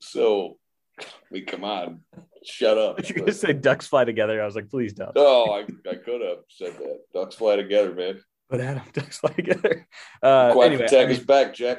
So, 0.00 0.58
I 1.00 1.04
mean, 1.30 1.46
come 1.46 1.64
on, 1.64 2.00
shut 2.44 2.78
up. 2.78 3.08
You're 3.08 3.18
gonna 3.18 3.32
say 3.32 3.52
ducks 3.52 3.86
fly 3.86 4.04
together. 4.04 4.42
I 4.42 4.46
was 4.46 4.54
like, 4.54 4.68
please 4.68 4.92
don't. 4.92 5.12
Oh, 5.16 5.50
I, 5.52 5.60
I 5.88 5.94
could 5.96 6.20
have 6.20 6.38
said 6.48 6.76
that. 6.78 7.00
Ducks 7.14 7.36
fly 7.36 7.56
together, 7.56 7.94
man. 7.94 8.20
But 8.48 8.60
Adam, 8.60 8.82
ducks 8.92 9.18
fly 9.18 9.30
together. 9.30 9.86
Uh, 10.22 10.52
Quack 10.52 10.66
anyway, 10.66 10.84
attack 10.84 11.06
I 11.06 11.06
mean, 11.06 11.16
is 11.16 11.24
back, 11.24 11.54
Jack. 11.54 11.78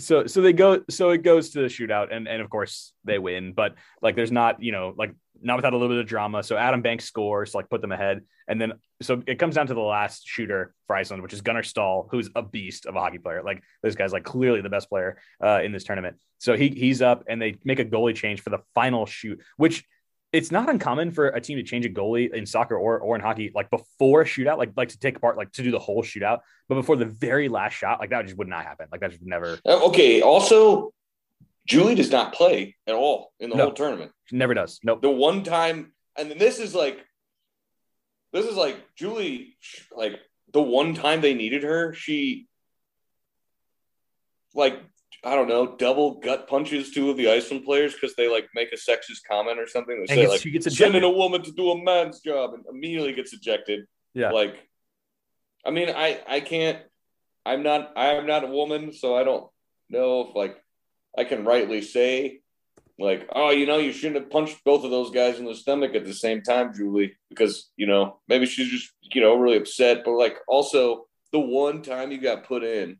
So 0.00 0.26
so 0.26 0.40
they 0.40 0.52
go 0.52 0.82
so 0.88 1.10
it 1.10 1.22
goes 1.22 1.50
to 1.50 1.60
the 1.60 1.66
shootout 1.66 2.14
and 2.14 2.26
and 2.26 2.40
of 2.40 2.48
course 2.48 2.92
they 3.04 3.18
win 3.18 3.52
but 3.52 3.74
like 4.00 4.16
there's 4.16 4.32
not 4.32 4.62
you 4.62 4.72
know 4.72 4.94
like 4.96 5.14
not 5.42 5.56
without 5.56 5.72
a 5.72 5.76
little 5.76 5.88
bit 5.88 5.98
of 5.98 6.06
drama. 6.06 6.42
So 6.42 6.56
adam 6.56 6.82
banks 6.82 7.04
scores 7.04 7.54
like 7.54 7.68
put 7.68 7.80
them 7.80 7.92
ahead. 7.92 8.22
And 8.48 8.60
then 8.60 8.74
so 9.00 9.22
it 9.26 9.38
comes 9.38 9.54
down 9.54 9.66
to 9.66 9.74
the 9.74 9.80
last 9.80 10.26
shooter 10.26 10.74
for 10.86 10.96
iceland 10.96 11.22
which 11.22 11.32
is 11.32 11.40
gunnar 11.40 11.62
stahl 11.62 12.08
who's 12.10 12.30
a 12.34 12.42
beast 12.42 12.86
of 12.86 12.96
a 12.96 13.00
hockey 13.00 13.18
player. 13.18 13.42
Like 13.42 13.62
this 13.82 13.94
guy's 13.94 14.12
like 14.12 14.24
clearly 14.24 14.60
the 14.60 14.70
best 14.70 14.88
player 14.88 15.18
uh, 15.42 15.60
in 15.62 15.72
this 15.72 15.84
tournament. 15.84 16.16
So 16.38 16.56
he 16.56 16.68
he's 16.68 17.02
up 17.02 17.24
and 17.28 17.40
they 17.40 17.56
make 17.64 17.78
a 17.78 17.84
goalie 17.84 18.14
change 18.14 18.40
for 18.40 18.50
the 18.50 18.60
final 18.74 19.06
shoot 19.06 19.40
which 19.56 19.84
it's 20.32 20.50
not 20.50 20.68
uncommon 20.70 21.10
for 21.10 21.28
a 21.28 21.40
team 21.40 21.58
to 21.58 21.62
change 21.62 21.84
a 21.84 21.90
goalie 21.90 22.32
in 22.32 22.46
soccer 22.46 22.76
or, 22.76 22.98
or 22.98 23.14
in 23.16 23.20
hockey 23.20 23.52
like 23.54 23.68
before 23.70 24.22
a 24.22 24.24
shootout 24.24 24.56
like 24.58 24.72
like 24.76 24.88
to 24.88 24.98
take 24.98 25.16
apart 25.16 25.36
like 25.36 25.52
to 25.52 25.62
do 25.62 25.70
the 25.70 25.78
whole 25.78 26.02
shootout 26.02 26.40
but 26.68 26.74
before 26.76 26.96
the 26.96 27.04
very 27.04 27.48
last 27.48 27.74
shot 27.74 28.00
like 28.00 28.10
that 28.10 28.24
just 28.24 28.36
would 28.38 28.48
not 28.48 28.64
happen 28.64 28.86
like 28.90 29.00
that 29.02 29.10
just 29.10 29.22
never 29.22 29.58
Uh, 29.66 29.86
Okay. 29.86 30.22
Also, 30.22 30.92
Julie 31.66 31.94
does 31.94 32.10
not 32.10 32.32
play 32.34 32.74
at 32.86 32.94
all 32.94 33.32
in 33.38 33.50
the 33.50 33.56
No. 33.56 33.64
whole 33.64 33.72
tournament. 33.72 34.10
Never 34.32 34.54
does. 34.54 34.80
Nope. 34.82 35.02
The 35.02 35.10
one 35.10 35.44
time, 35.44 35.92
and 36.18 36.30
then 36.30 36.38
this 36.38 36.58
is 36.58 36.74
like, 36.74 36.98
this 38.32 38.46
is 38.46 38.56
like 38.56 38.76
Julie, 38.96 39.56
like 39.94 40.18
the 40.52 40.62
one 40.62 40.94
time 40.94 41.20
they 41.20 41.34
needed 41.34 41.62
her, 41.62 41.92
she, 41.94 42.48
like, 44.54 44.80
I 45.24 45.36
don't 45.36 45.48
know, 45.48 45.76
double 45.76 46.18
gut 46.18 46.48
punches 46.48 46.90
two 46.90 47.10
of 47.10 47.16
the 47.16 47.30
Iceland 47.30 47.64
players 47.64 47.94
because 47.94 48.14
they 48.16 48.28
like 48.28 48.48
make 48.54 48.72
a 48.72 48.76
sexist 48.76 49.20
comment 49.28 49.58
or 49.58 49.68
something. 49.68 49.94
They 49.94 50.00
And 50.00 50.08
say 50.08 50.16
gets, 50.16 50.30
like, 50.30 50.40
she 50.40 50.50
gets 50.50 50.76
sending 50.76 51.04
a 51.04 51.10
woman 51.10 51.42
to 51.42 51.52
do 51.52 51.70
a 51.70 51.82
man's 51.82 52.20
job 52.20 52.54
and 52.54 52.64
immediately 52.68 53.12
gets 53.12 53.32
ejected. 53.32 53.86
Yeah. 54.14 54.30
Like, 54.30 54.56
I 55.64 55.70
mean, 55.70 55.90
I 55.90 56.20
I 56.26 56.40
can't. 56.40 56.78
I'm 57.46 57.62
not. 57.62 57.92
I'm 57.96 58.26
not 58.26 58.44
a 58.44 58.48
woman, 58.48 58.92
so 58.92 59.16
I 59.16 59.22
don't 59.22 59.48
know 59.88 60.28
if 60.28 60.34
like 60.34 60.56
I 61.16 61.24
can 61.24 61.44
rightly 61.44 61.82
say 61.82 62.42
like, 62.98 63.28
oh, 63.34 63.50
you 63.50 63.66
know, 63.66 63.78
you 63.78 63.92
shouldn't 63.92 64.20
have 64.20 64.30
punched 64.30 64.62
both 64.64 64.84
of 64.84 64.90
those 64.90 65.10
guys 65.10 65.38
in 65.38 65.44
the 65.44 65.54
stomach 65.54 65.94
at 65.94 66.04
the 66.04 66.14
same 66.14 66.42
time, 66.42 66.72
Julie, 66.74 67.16
because 67.28 67.70
you 67.76 67.86
know 67.86 68.20
maybe 68.28 68.46
she's 68.46 68.68
just 68.70 68.90
you 69.02 69.20
know 69.20 69.36
really 69.36 69.56
upset, 69.56 70.02
but 70.04 70.12
like 70.12 70.36
also 70.46 71.06
the 71.32 71.40
one 71.40 71.82
time 71.82 72.12
you 72.12 72.20
got 72.20 72.44
put 72.44 72.62
in. 72.62 72.98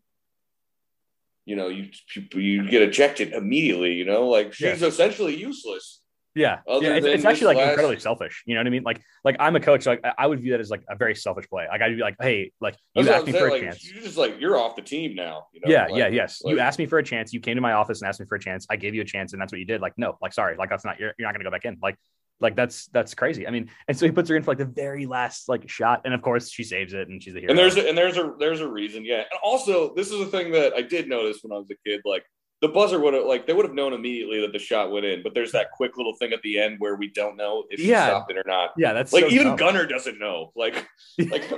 You 1.45 1.57
know, 1.57 1.68
you 1.68 1.88
you, 2.14 2.40
you 2.40 2.70
get 2.70 2.82
ejected 2.82 3.32
immediately. 3.32 3.93
You 3.95 4.05
know, 4.05 4.28
like 4.28 4.53
she's 4.53 4.82
essentially 4.82 5.36
useless. 5.36 6.01
Yeah. 6.34 6.61
Yeah. 6.66 6.95
It's, 6.95 7.07
it's 7.07 7.24
actually 7.24 7.49
like 7.49 7.57
last- 7.59 7.70
incredibly 7.70 8.01
selfish. 8.01 8.43
You 8.47 8.55
know 8.55 8.61
what 8.61 8.66
I 8.66 8.70
mean? 8.70 8.84
Like, 8.84 9.03
like 9.22 9.36
I'm 9.38 9.55
a 9.55 9.61
coach. 9.61 9.82
So 9.82 9.90
like, 9.90 10.05
I- 10.16 10.26
would 10.26 10.40
view 10.40 10.53
that 10.53 10.61
as 10.61 10.70
like 10.70 10.82
a 10.88 10.97
very 10.97 11.14
selfish 11.14 11.47
play. 11.49 11.66
Like 11.70 11.82
I'd 11.82 11.95
be 11.95 12.01
like, 12.01 12.16
hey, 12.20 12.53
like 12.61 12.76
you 12.95 13.05
That's 13.05 13.16
asked 13.18 13.26
me 13.26 13.32
for 13.32 13.49
a 13.49 13.51
like, 13.51 13.62
chance. 13.62 13.93
You're 13.93 14.03
just 14.03 14.16
like 14.16 14.40
you're 14.40 14.57
off 14.57 14.76
the 14.76 14.82
team 14.82 15.14
now. 15.14 15.47
You 15.53 15.61
know? 15.61 15.70
yeah. 15.70 15.86
Like- 15.86 15.99
yeah. 15.99 16.09
Yes. 16.09 16.40
you 16.45 16.59
asked 16.59 16.78
me 16.78 16.86
for 16.86 16.99
a 16.99 17.03
chance. 17.03 17.32
You 17.32 17.40
came 17.40 17.57
to 17.57 17.61
my 17.61 17.72
office 17.72 18.01
and 18.01 18.09
asked 18.09 18.20
me 18.20 18.26
for 18.26 18.36
a 18.36 18.40
chance. 18.40 18.66
I 18.70 18.76
gave 18.76 18.95
you 18.95 19.03
a 19.03 19.05
chance, 19.05 19.32
and 19.32 19.43
that's 19.43 19.53
what 19.53 19.59
you 19.59 19.66
did. 19.66 19.80
Like, 19.80 19.93
no, 19.99 20.16
like, 20.22 20.32
sorry, 20.32 20.57
like 20.57 20.70
that's 20.70 20.84
not. 20.84 20.99
You're, 20.99 21.12
you're 21.18 21.28
not 21.28 21.34
gonna 21.34 21.45
go 21.45 21.51
back 21.51 21.64
in. 21.66 21.76
Like, 21.82 21.97
like 22.43 22.57
that's 22.57 22.86
that's 22.88 23.14
crazy. 23.14 23.47
I 23.47 23.51
mean, 23.51 23.70
and 23.88 23.97
so 23.97 24.05
he 24.05 24.12
puts 24.12 24.28
her 24.28 24.36
in 24.36 24.43
for 24.43 24.51
like 24.51 24.59
the 24.59 24.64
very 24.66 25.07
last 25.07 25.49
like 25.49 25.68
shot, 25.68 26.03
and 26.05 26.12
of 26.12 26.20
course 26.20 26.51
she 26.51 26.64
saves 26.64 26.93
it, 26.93 27.09
and 27.09 27.22
she's 27.22 27.34
the 27.34 27.40
hero. 27.40 27.51
And 27.53 27.59
there's 27.59 27.76
a, 27.76 27.88
and 27.88 27.97
there's 27.97 28.16
a 28.18 28.34
there's 28.38 28.61
a 28.61 28.68
reason, 28.68 29.05
yeah. 29.05 29.18
And 29.20 29.40
also, 29.43 29.95
this 29.95 30.11
is 30.11 30.20
a 30.20 30.26
thing 30.26 30.53
that 30.53 30.74
I 30.74 30.82
did 30.82 31.09
notice 31.09 31.38
when 31.43 31.53
I 31.53 31.59
was 31.61 31.68
a 31.70 31.88
kid. 31.88 32.01
Like 32.05 32.24
the 32.61 32.68
buzzer 32.68 33.01
would 33.01 33.14
have 33.14 33.24
like 33.24 33.47
they 33.47 33.53
would 33.53 33.64
have 33.64 33.74
known 33.74 33.93
immediately 33.93 34.40
that 34.43 34.53
the 34.53 34.59
shot 34.59 34.90
went 34.93 35.05
in, 35.07 35.22
but 35.22 35.34
there's 35.34 35.53
that 35.53 35.70
quick 35.72 35.97
little 35.97 36.14
thing 36.16 36.32
at 36.32 36.43
the 36.43 36.59
end 36.61 36.76
where 36.78 36.97
we 36.97 37.09
don't 37.09 37.36
know 37.36 37.64
if 37.70 37.80
she 37.80 37.86
Yeah. 37.88 38.07
stopped 38.07 38.30
it 38.30 38.36
or 38.36 38.45
not. 38.47 38.70
yeah, 38.76 38.93
that's 38.93 39.12
Like 39.12 39.24
so 39.24 39.30
even 39.30 39.47
dumb. 39.49 39.57
Gunnar 39.57 39.86
doesn't 39.86 40.18
know. 40.18 40.53
Like 40.55 40.86
like 41.30 41.51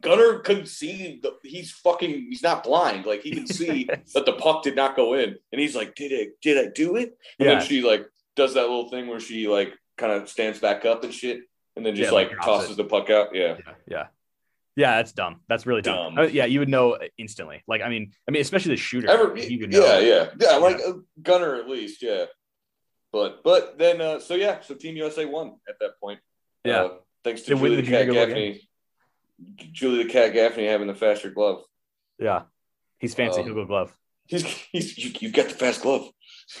Gunnar 0.00 0.38
can 0.40 0.64
see 0.66 1.20
the, 1.22 1.32
he's 1.42 1.70
fucking 1.72 2.28
he's 2.30 2.42
not 2.42 2.64
blind. 2.64 3.04
Like 3.06 3.22
he 3.22 3.30
can 3.30 3.46
see 3.46 3.84
that 4.14 4.26
the 4.26 4.34
puck 4.34 4.62
did 4.62 4.76
not 4.76 4.96
go 4.96 5.14
in, 5.14 5.36
and 5.52 5.60
he's 5.60 5.74
like, 5.76 5.94
"Did 5.94 6.12
it? 6.12 6.40
Did 6.42 6.58
I 6.58 6.70
do 6.74 6.96
it?" 6.96 7.16
And 7.38 7.48
Yeah. 7.48 7.54
then 7.58 7.66
she 7.66 7.82
like 7.82 8.06
does 8.36 8.54
that 8.54 8.62
little 8.62 8.88
thing 8.88 9.06
where 9.08 9.20
she 9.20 9.48
like 9.48 9.74
kind 9.98 10.12
of 10.12 10.28
stands 10.28 10.58
back 10.58 10.84
up 10.84 11.04
and 11.04 11.12
shit, 11.12 11.40
and 11.76 11.84
then 11.84 11.94
just 11.94 12.10
Yeah, 12.10 12.14
like 12.14 12.30
like, 12.30 12.40
tosses 12.40 12.72
it. 12.72 12.76
the 12.76 12.84
puck 12.84 13.10
out. 13.10 13.34
Yeah, 13.34 13.56
yeah, 13.66 13.74
yeah, 13.86 14.06
yeah. 14.76 14.96
That's 14.96 15.12
dumb. 15.12 15.40
That's 15.48 15.66
really 15.66 15.82
dumb. 15.82 16.14
Dumb. 16.14 16.24
Uh, 16.24 16.28
yeah, 16.28 16.46
you 16.46 16.60
would 16.60 16.68
know 16.68 16.98
instantly. 17.18 17.62
Like, 17.66 17.82
I 17.82 17.88
mean, 17.88 18.12
I 18.26 18.30
mean, 18.30 18.40
especially 18.42 18.70
the 18.74 18.80
shooter. 18.80 19.10
Ever, 19.10 19.34
would 19.34 19.70
know. 19.72 19.86
yeah, 19.86 19.98
yeah, 19.98 20.30
yeah. 20.40 20.56
Like 20.56 20.76
uh, 20.76 20.94
Gunnar 21.22 21.56
at 21.56 21.68
least, 21.68 22.02
yeah. 22.02 22.24
But 23.12 23.42
but 23.42 23.78
then 23.78 24.00
uh, 24.00 24.20
so 24.20 24.34
yeah, 24.34 24.60
so 24.60 24.74
Team 24.74 24.96
USA 24.96 25.24
won 25.24 25.56
at 25.68 25.76
that 25.80 25.98
point. 26.00 26.20
Yeah. 26.64 26.82
Uh, 26.82 26.90
thanks 27.24 27.42
to 27.42 27.54
Julie 27.56 27.76
the 27.76 27.82
Cat 27.82 28.10
Gaffney. 28.10 28.68
Julie 29.72 30.04
the 30.04 30.10
Cat 30.10 30.32
Gaffney 30.32 30.66
having 30.66 30.88
the 30.88 30.94
faster 30.94 31.30
glove. 31.30 31.62
Yeah. 32.18 32.42
He's 32.98 33.14
fancy. 33.14 33.40
Um, 33.40 33.46
He'll 33.46 33.54
go 33.54 33.64
glove. 33.64 33.96
He's 34.26 34.44
he's 34.72 34.98
you, 34.98 35.12
you've 35.20 35.32
got 35.32 35.48
the 35.48 35.54
fast 35.54 35.82
glove. 35.82 36.10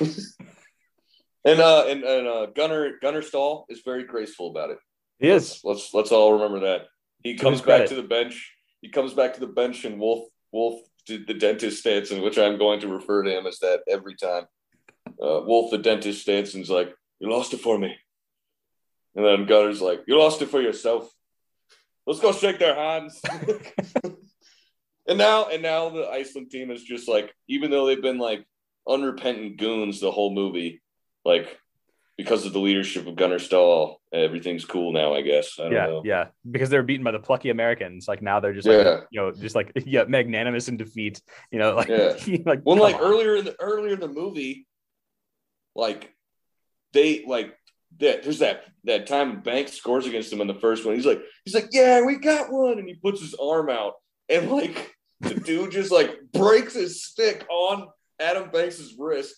and 1.48 1.60
uh 1.60 1.84
and, 1.88 2.04
and 2.04 2.26
uh 2.26 2.46
Gunnar 2.46 2.98
Gunnar 3.00 3.22
Stahl 3.22 3.66
is 3.68 3.80
very 3.84 4.04
graceful 4.04 4.50
about 4.50 4.70
it. 4.70 4.78
He 5.18 5.28
is. 5.28 5.60
Let's 5.64 5.92
let's 5.94 6.12
all 6.12 6.34
remember 6.34 6.60
that. 6.60 6.86
He 7.22 7.34
To 7.34 7.42
comes 7.42 7.60
back 7.60 7.88
to 7.88 7.94
the 7.94 8.02
bench. 8.02 8.54
He 8.80 8.90
comes 8.90 9.14
back 9.14 9.34
to 9.34 9.40
the 9.40 9.46
bench 9.46 9.84
and 9.84 9.98
Wolf 9.98 10.28
Wolf 10.52 10.80
did 11.08 11.26
the 11.26 11.34
dentist 11.34 11.84
Stansson, 11.84 12.18
in 12.18 12.22
which 12.22 12.38
I'm 12.38 12.58
going 12.58 12.80
to 12.80 12.88
refer 12.88 13.22
to 13.22 13.36
him 13.36 13.46
as 13.46 13.58
that 13.60 13.80
every 13.88 14.14
time. 14.14 14.44
Uh, 15.20 15.40
Wolf 15.44 15.70
the 15.70 15.78
dentist 15.78 16.22
stance 16.22 16.54
and's 16.54 16.70
like, 16.70 16.94
You 17.18 17.30
lost 17.30 17.54
it 17.54 17.60
for 17.60 17.78
me. 17.78 17.96
And 19.16 19.24
then 19.24 19.46
Gunnar's 19.46 19.80
like, 19.80 20.04
You 20.06 20.18
lost 20.18 20.42
it 20.42 20.50
for 20.50 20.60
yourself. 20.60 21.10
Let's 22.06 22.20
go 22.20 22.32
shake 22.32 22.58
their 22.58 22.74
hands. 22.74 23.20
and 24.04 25.18
now 25.18 25.48
and 25.48 25.62
now 25.62 25.88
the 25.88 26.08
Iceland 26.08 26.50
team 26.50 26.70
is 26.70 26.84
just 26.84 27.08
like, 27.08 27.34
even 27.48 27.70
though 27.70 27.86
they've 27.86 28.00
been 28.00 28.18
like 28.18 28.46
unrepentant 28.86 29.56
goons 29.56 30.00
the 30.00 30.10
whole 30.10 30.32
movie. 30.32 30.80
Like 31.24 31.58
because 32.16 32.44
of 32.44 32.52
the 32.52 32.58
leadership 32.58 33.06
of 33.06 33.14
Gunnar 33.14 33.38
Stahl, 33.38 34.00
everything's 34.12 34.64
cool 34.64 34.92
now. 34.92 35.14
I 35.14 35.22
guess. 35.22 35.58
I 35.58 35.62
don't 35.64 35.72
yeah, 35.72 35.86
know. 35.86 36.02
yeah, 36.04 36.26
because 36.50 36.68
they're 36.68 36.82
beaten 36.82 37.04
by 37.04 37.12
the 37.12 37.18
plucky 37.20 37.50
Americans. 37.50 38.08
Like 38.08 38.22
now 38.22 38.40
they're 38.40 38.54
just 38.54 38.66
like 38.66 38.84
Yeah. 38.84 39.00
you 39.10 39.20
know 39.20 39.32
just 39.32 39.54
like 39.54 39.72
yeah 39.86 40.04
magnanimous 40.04 40.68
in 40.68 40.76
defeat. 40.76 41.20
You 41.50 41.58
know 41.58 41.74
like 41.74 41.88
Yeah. 41.88 42.16
like 42.46 42.60
Well, 42.64 42.76
like 42.76 42.96
on. 42.96 43.00
earlier 43.02 43.36
in 43.36 43.44
the 43.44 43.56
earlier 43.60 43.94
in 43.94 44.00
the 44.00 44.08
movie, 44.08 44.66
like 45.74 46.12
they 46.92 47.24
like 47.26 47.54
that. 47.98 48.22
There's 48.22 48.40
that 48.40 48.64
that 48.84 49.06
time 49.06 49.40
Banks 49.42 49.72
scores 49.72 50.06
against 50.06 50.32
him 50.32 50.40
in 50.40 50.46
the 50.46 50.54
first 50.54 50.84
one. 50.84 50.94
He's 50.94 51.06
like, 51.06 51.22
he's 51.44 51.54
like, 51.54 51.68
yeah, 51.72 52.02
we 52.02 52.16
got 52.16 52.50
one, 52.50 52.78
and 52.78 52.88
he 52.88 52.94
puts 52.94 53.20
his 53.20 53.34
arm 53.34 53.68
out, 53.68 53.94
and 54.28 54.50
like 54.50 54.94
the 55.20 55.34
dude 55.34 55.72
just 55.72 55.90
like 55.90 56.16
breaks 56.32 56.74
his 56.74 57.04
stick 57.04 57.44
on 57.50 57.88
Adam 58.20 58.50
Banks's 58.50 58.94
wrist, 58.98 59.34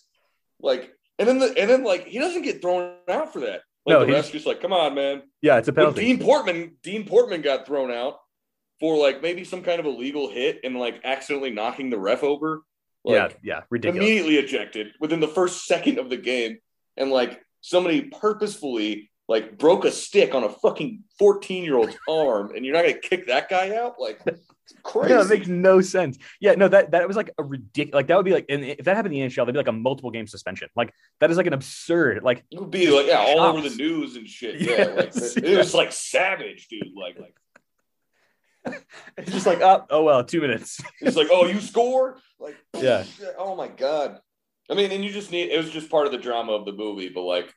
like, 0.59 0.91
and 1.21 1.27
then 1.29 1.39
the 1.39 1.57
and 1.57 1.69
then 1.69 1.83
like 1.83 2.05
he 2.07 2.19
doesn't 2.19 2.41
get 2.41 2.61
thrown 2.61 2.95
out 3.07 3.31
for 3.33 3.39
that. 3.41 3.61
Like 3.85 3.93
No, 3.93 3.99
the 4.01 4.05
he's- 4.07 4.15
ref's 4.17 4.29
just 4.31 4.45
like, 4.45 4.61
come 4.61 4.73
on, 4.73 4.93
man. 4.95 5.23
yeah, 5.41 5.57
it's 5.57 5.67
a 5.67 5.71
But 5.71 5.81
penalty. 5.81 6.01
Dean 6.05 6.19
Portman, 6.19 6.75
Dean 6.83 7.05
Portman 7.07 7.41
got 7.41 7.65
thrown 7.65 7.91
out 7.91 8.17
for 8.79 8.97
like 8.97 9.21
maybe 9.21 9.43
some 9.43 9.63
kind 9.63 9.79
of 9.79 9.85
illegal 9.85 10.29
hit 10.29 10.59
and 10.63 10.75
like 10.77 11.01
accidentally 11.03 11.51
knocking 11.51 11.89
the 11.89 11.97
ref 11.99 12.23
over. 12.23 12.61
Like, 13.03 13.15
yeah, 13.43 13.55
yeah, 13.55 13.61
ridiculous. 13.71 14.05
immediately 14.05 14.35
ejected 14.37 14.89
within 14.99 15.19
the 15.19 15.27
first 15.27 15.65
second 15.65 15.97
of 15.97 16.09
the 16.11 16.17
game, 16.17 16.59
and 16.97 17.09
like 17.09 17.41
somebody 17.61 18.01
purposefully 18.01 19.09
like 19.27 19.57
broke 19.57 19.85
a 19.85 19.91
stick 19.91 20.35
on 20.35 20.43
a 20.43 20.49
fucking 20.49 21.03
fourteen 21.17 21.63
year 21.63 21.77
old's 21.77 21.95
arm, 22.09 22.53
and 22.55 22.63
you're 22.65 22.75
not 22.75 22.81
gonna 22.83 22.93
kick 22.99 23.27
that 23.27 23.49
guy 23.49 23.75
out? 23.75 23.95
Like, 23.99 24.19
crazy. 24.83 25.13
Yeah, 25.13 25.21
it 25.21 25.29
makes 25.29 25.47
no 25.47 25.81
sense. 25.81 26.17
Yeah, 26.39 26.53
no, 26.55 26.67
that 26.67 26.91
that 26.91 27.07
was 27.07 27.17
like 27.17 27.31
a 27.37 27.43
ridiculous. 27.43 27.95
Like 27.95 28.07
that 28.07 28.17
would 28.17 28.25
be 28.25 28.31
like, 28.33 28.45
and 28.49 28.63
if 28.63 28.85
that 28.85 28.95
happened 28.95 29.13
in 29.13 29.21
the 29.21 29.27
NHL, 29.27 29.37
that'd 29.37 29.53
be 29.53 29.57
like 29.57 29.67
a 29.67 29.71
multiple 29.71 30.11
game 30.11 30.27
suspension. 30.27 30.69
Like 30.75 30.93
that 31.19 31.31
is 31.31 31.37
like 31.37 31.47
an 31.47 31.53
absurd. 31.53 32.23
Like 32.23 32.43
it 32.51 32.59
would 32.59 32.71
be 32.71 32.89
like 32.89 33.07
yeah, 33.07 33.19
all 33.19 33.39
over 33.39 33.67
the 33.67 33.75
news 33.75 34.15
and 34.15 34.27
shit. 34.27 34.61
Yeah, 34.61 34.85
like 34.95 35.15
Yes, 35.15 35.37
it 35.37 35.57
was 35.57 35.73
like 35.73 35.91
savage, 35.91 36.67
dude. 36.67 36.93
Like, 36.95 37.17
like 37.19 37.35
it's 39.17 39.31
just 39.31 39.45
like, 39.45 39.61
oh, 39.61 39.85
oh 39.89 40.03
well, 40.03 40.23
two 40.23 40.41
minutes. 40.41 40.79
it's 41.01 41.17
like, 41.17 41.29
oh, 41.31 41.45
you 41.47 41.59
score? 41.59 42.17
Like, 42.39 42.55
Yeah. 42.77 43.05
Oh 43.37 43.55
my 43.55 43.67
god. 43.67 44.19
I 44.69 44.75
mean, 44.75 44.91
and 44.91 45.03
you 45.03 45.11
just 45.11 45.31
need. 45.31 45.49
It 45.49 45.57
was 45.57 45.69
just 45.69 45.89
part 45.89 46.05
of 46.05 46.11
the 46.11 46.17
drama 46.17 46.53
of 46.53 46.65
the 46.65 46.71
movie, 46.71 47.09
but 47.09 47.23
like, 47.23 47.53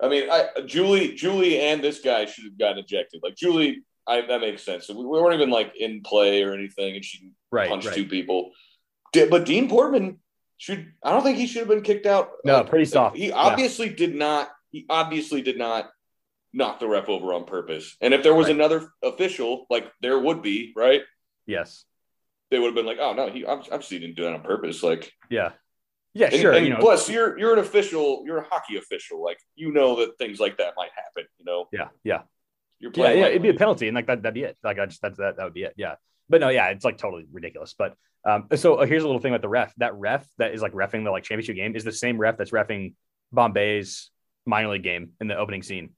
I 0.00 0.08
mean, 0.08 0.30
I 0.30 0.48
Julie, 0.66 1.14
Julie, 1.14 1.60
and 1.60 1.82
this 1.82 2.00
guy 2.00 2.26
should 2.26 2.44
have 2.44 2.58
gotten 2.58 2.78
ejected. 2.78 3.20
Like 3.22 3.34
Julie, 3.34 3.82
I, 4.10 4.26
that 4.26 4.40
makes 4.40 4.62
sense. 4.64 4.88
We, 4.88 4.96
we 4.96 5.04
weren't 5.04 5.34
even 5.34 5.50
like 5.50 5.72
in 5.78 6.02
play 6.02 6.42
or 6.42 6.52
anything, 6.52 6.96
and 6.96 7.04
she 7.04 7.32
Right, 7.52 7.68
punched 7.68 7.86
right. 7.88 7.94
two 7.96 8.06
people. 8.06 8.52
But 9.12 9.44
Dean 9.44 9.68
Portman 9.68 10.18
should. 10.56 10.92
I 11.02 11.10
don't 11.10 11.22
think 11.22 11.38
he 11.38 11.46
should 11.46 11.60
have 11.60 11.68
been 11.68 11.82
kicked 11.82 12.06
out. 12.06 12.30
No, 12.44 12.58
Like, 12.58 12.68
pretty 12.68 12.84
soft. 12.84 13.16
He 13.16 13.28
Yeah. 13.28 13.34
obviously 13.34 13.88
did 13.88 14.14
not. 14.14 14.50
He 14.70 14.86
obviously 14.88 15.42
did 15.42 15.58
not 15.58 15.90
knock 16.52 16.78
the 16.80 16.88
ref 16.88 17.08
over 17.08 17.32
on 17.32 17.44
purpose. 17.44 17.96
And 18.00 18.12
if 18.14 18.22
there 18.22 18.34
was 18.34 18.46
Right. 18.46 18.54
another 18.56 18.88
official, 19.02 19.66
like 19.70 19.90
there 20.00 20.18
would 20.18 20.42
be, 20.42 20.72
right? 20.76 21.02
Yes. 21.46 21.84
They 22.50 22.58
would 22.58 22.66
have 22.66 22.74
been 22.74 22.86
like, 22.86 22.98
"Oh 23.00 23.12
no, 23.14 23.28
he 23.30 23.44
seen 23.82 24.02
him 24.02 24.14
do 24.14 24.24
that 24.24 24.34
on 24.34 24.42
purpose." 24.42 24.82
Like, 24.82 25.12
Yeah. 25.28 25.52
Yeah. 26.14 26.26
and, 26.32 26.40
Sure. 26.40 26.52
and 26.52 26.66
you 26.66 26.72
know. 26.74 26.80
plus, 26.80 27.08
you're 27.08 27.38
you're 27.38 27.52
an 27.52 27.58
official. 27.60 28.22
You're 28.26 28.38
a 28.38 28.48
hockey 28.48 28.76
official. 28.76 29.22
Like, 29.22 29.38
you 29.54 29.72
know 29.72 29.96
that 29.96 30.18
things 30.18 30.38
like 30.40 30.58
that 30.58 30.74
might 30.76 30.90
happen. 30.94 31.26
You 31.38 31.44
know, 31.44 31.68
yeah. 31.72 31.88
Yeah. 32.04 32.22
You're 32.80 32.90
Yeah. 32.90 32.94
playing. 32.94 33.18
Yeah. 33.18 33.24
like- 33.24 33.30
It'd 33.30 33.42
be 33.42 33.48
a 33.50 33.54
penalty, 33.54 33.86
and 33.88 33.94
like 33.94 34.06
that. 34.08 34.22
That'd 34.22 34.34
be 34.34 34.42
it. 34.42 34.56
Like 34.64 34.78
I 34.78 34.86
just 34.86 35.02
that 35.02 35.16
that 35.18 35.36
that 35.36 35.44
would 35.44 35.54
be 35.54 35.62
it. 35.64 35.74
Yeah. 35.76 35.94
But 36.28 36.40
no, 36.40 36.48
yeah, 36.48 36.68
it's 36.68 36.84
like 36.84 36.98
totally 36.98 37.26
ridiculous. 37.32 37.74
But 37.76 37.94
um, 38.24 38.46
so 38.56 38.76
uh, 38.76 38.86
here's 38.86 39.02
a 39.02 39.06
little 39.06 39.20
thing 39.20 39.32
about 39.32 39.42
the 39.42 39.48
ref. 39.48 39.72
That 39.78 39.94
ref 39.94 40.26
that 40.38 40.52
is 40.54 40.62
like 40.62 40.72
refing 40.72 41.04
the 41.04 41.10
like 41.10 41.24
championship 41.24 41.56
game 41.56 41.74
is 41.76 41.84
the 41.84 41.92
same 41.92 42.18
ref 42.18 42.36
that's 42.36 42.50
refing 42.52 42.94
Bombay's 43.34 44.10
minor 44.46 44.68
league 44.68 44.82
game 44.82 45.10
in 45.20 45.28
the 45.28 45.36
opening 45.36 45.62
scene. 45.62 45.90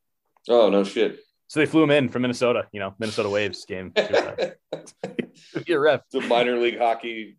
oh 0.49 0.69
no 0.71 0.85
shit. 0.85 1.19
So 1.49 1.61
they 1.61 1.67
flew 1.67 1.83
him 1.83 1.91
in 1.91 2.09
from 2.09 2.23
Minnesota, 2.23 2.67
you 2.73 2.81
know, 2.81 2.95
Minnesota 2.99 3.29
Waves 3.29 3.67
game. 3.67 3.93
To, 3.93 4.55
uh, 4.73 4.79
to 5.53 5.61
be 5.67 5.73
a 5.75 5.79
ref. 5.79 6.01
the 6.11 6.21
minor 6.23 6.57
league 6.57 6.79
hockey. 6.79 7.37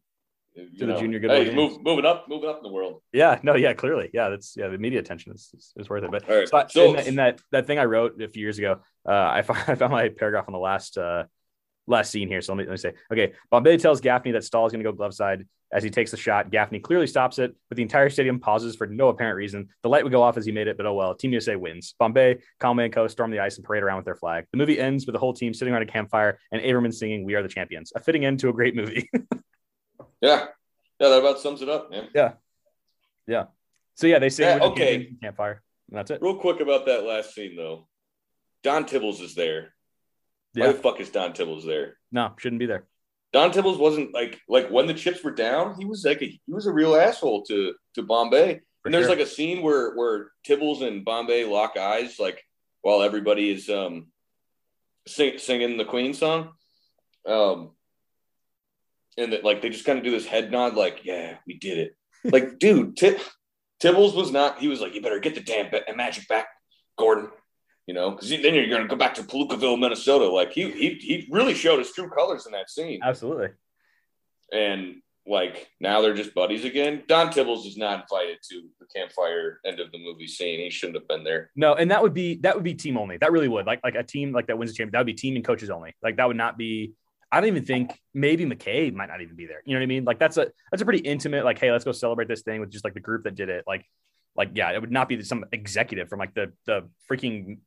To 0.56 0.86
the 0.86 0.96
junior 0.96 1.20
good 1.20 1.32
Hey, 1.32 1.38
boy 1.38 1.46
he's 1.46 1.54
games. 1.56 1.74
move, 1.74 1.84
moving 1.84 2.06
up, 2.06 2.26
moving 2.30 2.48
up 2.50 2.58
in 2.58 2.64
the 2.64 2.70
world. 2.72 3.02
Yeah, 3.12 3.40
no, 3.42 3.56
yeah, 3.56 3.74
clearly, 3.74 4.12
yeah, 4.14 4.30
that's 4.30 4.56
yeah, 4.56 4.68
the 4.68 4.78
media 4.78 5.00
attention 5.00 5.32
is 5.34 5.50
is, 5.56 5.74
is 5.78 5.90
worth 5.90 6.04
it. 6.04 6.12
But 6.12 6.28
right, 6.30 6.48
so, 6.48 6.66
so- 6.70 6.90
in, 6.90 6.96
that, 6.96 7.08
in 7.08 7.16
that 7.16 7.42
that 7.52 7.68
thing 7.68 7.80
I 7.80 7.86
wrote 7.86 8.22
a 8.22 8.28
few 8.28 8.42
years 8.42 8.60
ago, 8.60 8.78
uh, 9.08 9.12
I 9.12 9.42
found 9.42 9.60
I 9.68 9.76
found 9.76 9.92
my 9.92 10.10
paragraph 10.10 10.46
on 10.48 10.54
the 10.54 10.60
last 10.60 10.98
uh, 10.98 11.24
last 11.88 12.12
scene 12.12 12.28
here. 12.28 12.42
So 12.42 12.54
let 12.54 12.60
me 12.60 12.64
let 12.66 12.72
me 12.72 12.78
say, 12.78 12.94
okay, 13.12 13.34
Bombay 13.50 13.78
tells 13.78 14.00
Gaffney 14.00 14.32
that 14.34 14.44
Stahl 14.44 14.66
is 14.68 14.72
going 14.72 14.84
to 14.84 14.90
go 14.90 14.96
glove 14.96 15.14
side 15.16 15.48
as 15.72 15.82
he 15.84 15.90
takes 15.90 16.12
the 16.12 16.18
shot. 16.18 16.52
Gaffney 16.52 16.80
clearly 16.80 17.08
stops 17.08 17.40
it, 17.40 17.56
but 17.68 17.76
the 17.78 17.82
entire 17.82 18.08
stadium 18.08 18.40
pauses 18.40 18.76
for 18.76 18.86
no 18.86 19.08
apparent 19.08 19.36
reason. 19.38 19.70
The 19.82 19.90
light 19.90 20.04
would 20.04 20.12
go 20.12 20.22
off 20.22 20.38
as 20.38 20.46
he 20.46 20.52
made 20.52 20.68
it, 20.68 20.78
but 20.78 20.86
oh 20.86 20.94
well. 20.94 21.16
Team 21.16 21.32
USA 21.34 21.56
wins. 21.56 21.96
Bombay, 21.98 22.38
and 22.62 22.94
Co. 22.94 23.08
storm 23.08 23.32
the 23.32 23.40
ice 23.40 23.56
and 23.58 23.66
parade 23.66 23.82
around 23.82 23.98
with 23.98 24.06
their 24.06 24.16
flag. 24.16 24.46
The 24.52 24.58
movie 24.60 24.80
ends 24.80 25.08
with 25.08 25.14
the 25.14 25.20
whole 25.20 25.34
team 25.34 25.52
sitting 25.52 25.74
around 25.74 25.82
a 25.82 25.88
campfire 25.88 26.38
and 26.52 26.62
Averman 26.62 26.94
singing 26.94 27.26
"We 27.26 27.34
Are 27.34 27.42
the 27.42 27.50
Champions," 27.50 27.92
a 27.96 28.00
fitting 28.00 28.24
end 28.24 28.40
to 28.42 28.50
a 28.50 28.54
great 28.54 28.76
movie. 28.76 29.10
Yeah, 30.24 30.46
yeah, 31.02 31.10
that 31.10 31.20
about 31.20 31.40
sums 31.40 31.62
it 31.62 31.68
up, 31.68 31.92
man. 31.92 32.08
Yeah. 32.16 32.34
Yeah. 33.28 33.46
So 33.96 34.08
yeah, 34.08 34.20
they 34.20 34.30
say 34.30 34.46
Yeah, 34.46 34.54
"We're 34.54 34.60
the 34.60 34.66
okay. 34.68 35.14
Campfire, 35.22 35.62
and 35.90 35.98
that's 35.98 36.12
it. 36.12 36.22
Real 36.22 36.38
quick 36.38 36.62
about 36.62 36.86
that 36.86 37.04
last 37.04 37.36
scene 37.36 37.58
though. 37.58 37.90
Don 38.64 38.86
Tibbles 38.86 39.20
is 39.22 39.36
there. 39.36 39.74
Why 40.54 40.68
the 40.68 40.76
fuck 40.76 41.02
is 41.02 41.10
Don 41.10 41.34
Tibbles 41.34 41.66
there? 41.66 41.98
no, 42.12 42.34
shouldn't 42.40 42.60
be 42.60 42.68
there. 42.68 42.86
Don 43.34 43.52
Tibbles 43.52 43.78
wasn't 43.78 44.14
like 44.14 44.40
like 44.48 44.70
when 44.70 44.88
the 44.88 44.94
chips 44.94 45.22
were 45.26 45.32
down, 45.32 45.76
he 45.78 45.84
was 45.84 46.06
like 46.06 46.22
a, 46.22 46.26
he 46.26 46.54
was 46.54 46.68
a 46.68 46.72
real 46.72 46.96
asshole 46.96 47.44
to 47.46 47.74
to 47.96 48.02
Bombay. 48.02 48.62
For 48.82 48.88
and 48.88 48.94
there's 48.94 49.08
sure. 49.08 49.16
like 49.16 49.26
a 49.26 49.30
scene 49.30 49.62
where 49.62 49.94
where 49.96 50.32
Tibbles 50.48 50.88
and 50.88 51.04
Bombay 51.04 51.44
lock 51.44 51.76
eyes, 51.78 52.18
like 52.18 52.42
while 52.82 53.02
everybody 53.02 53.52
is 53.52 53.70
um 53.70 54.08
sing, 55.06 55.38
singing 55.38 55.76
the 55.76 55.86
Queen 55.86 56.14
song, 56.14 56.52
um, 57.28 57.72
and 59.18 59.34
that 59.34 59.44
like 59.44 59.62
they 59.62 59.70
just 59.70 59.86
kind 59.86 59.98
of 59.98 60.04
do 60.04 60.12
this 60.12 60.26
head 60.26 60.52
nod, 60.52 60.76
like 60.76 61.02
yeah, 61.04 61.38
we 61.48 61.56
did 61.58 61.78
it. 61.78 61.96
like, 62.24 62.60
dude, 62.60 62.96
Tib- 62.98 63.20
Tibbles 63.82 64.16
was 64.16 64.32
not. 64.32 64.60
He 64.60 64.68
was 64.68 64.80
like, 64.82 64.94
you 64.96 65.02
better 65.02 65.20
get 65.20 65.36
the 65.36 65.42
damn 65.42 65.70
magic 65.98 66.28
back, 66.28 66.48
Gordon. 66.98 67.30
You 67.86 67.94
know, 67.94 68.12
because 68.12 68.30
then 68.30 68.54
you're 68.54 68.70
going 68.70 68.82
to 68.84 68.88
go 68.88 68.96
back 68.96 69.16
to 69.16 69.24
Palookaville, 69.24 69.78
Minnesota. 69.78 70.26
Like 70.30 70.54
he 70.54 70.72
he 70.72 70.90
he 71.02 71.28
really 71.30 71.54
showed 71.54 71.80
his 71.80 71.92
true 71.92 72.10
colors 72.10 72.46
in 72.46 72.54
that 72.54 72.70
scene 72.70 73.02
Absolutely. 73.04 73.50
and 74.54 75.02
like 75.26 75.68
now 75.80 76.02
they're 76.02 76.14
just 76.14 76.34
buddies 76.34 76.66
again. 76.66 77.04
Don 77.08 77.28
Tibbles 77.30 77.66
is 77.66 77.78
not 77.78 78.02
invited 78.02 78.38
to 78.52 78.64
the 78.80 78.86
campfire 78.94 79.60
end 79.66 79.80
of 79.80 79.92
the 79.92 79.98
movie 79.98 80.28
scene. 80.28 80.60
He 80.60 80.70
shouldn't 80.70 80.98
have 80.98 81.08
been 81.08 81.24
there. 81.24 81.50
No, 81.56 81.76
and 81.76 81.92
that 81.92 82.02
would 82.02 82.14
be 82.14 82.38
that 82.38 82.56
would 82.56 82.64
be 82.64 82.74
team 82.74 82.98
only. 82.98 83.18
That 83.18 83.32
really 83.32 83.48
would 83.48 83.66
like 83.66 83.82
like 83.84 83.96
a 83.96 84.04
team 84.04 84.32
like 84.32 84.48
that 84.48 84.58
wins 84.58 84.72
the 84.72 84.76
championship. 84.76 84.94
That 84.94 85.00
would 85.00 85.08
be 85.08 85.14
team 85.14 85.36
and 85.36 85.44
coaches 85.46 85.70
only. 85.70 85.94
Like 86.02 86.18
that 86.18 86.28
would 86.28 86.38
not 86.38 86.58
be. 86.58 86.94
I 87.34 87.40
don't 87.42 87.48
even 87.48 87.66
think 87.66 88.00
maybe 88.14 88.46
McKay 88.46 88.94
might 88.94 89.08
not 89.10 89.22
even 89.22 89.36
be 89.36 89.48
there. 89.48 89.62
You 89.66 89.74
know 89.74 89.80
what 89.80 89.84
I 89.84 89.88
mean? 89.88 90.04
Like 90.06 90.20
that's 90.20 90.38
a 90.38 90.48
that's 90.72 90.82
a 90.82 90.86
pretty 90.86 91.00
intimate. 91.00 91.44
Like 91.46 91.60
hey, 91.60 91.72
let's 91.72 91.84
go 91.84 91.92
celebrate 91.92 92.28
this 92.28 92.42
thing 92.44 92.62
with 92.62 92.70
just 92.70 92.86
like 92.86 92.94
the 92.94 93.00
group 93.00 93.24
that 93.24 93.36
did 93.36 93.50
it. 93.50 93.64
Like 93.66 93.86
like 94.36 94.52
yeah, 94.54 94.72
it 94.72 94.80
would 94.80 94.92
not 94.92 95.10
be 95.10 95.22
some 95.24 95.44
executive 95.52 96.10
from 96.10 96.20
like 96.20 96.34
the 96.36 96.54
the 96.66 96.88
freaking 97.10 97.58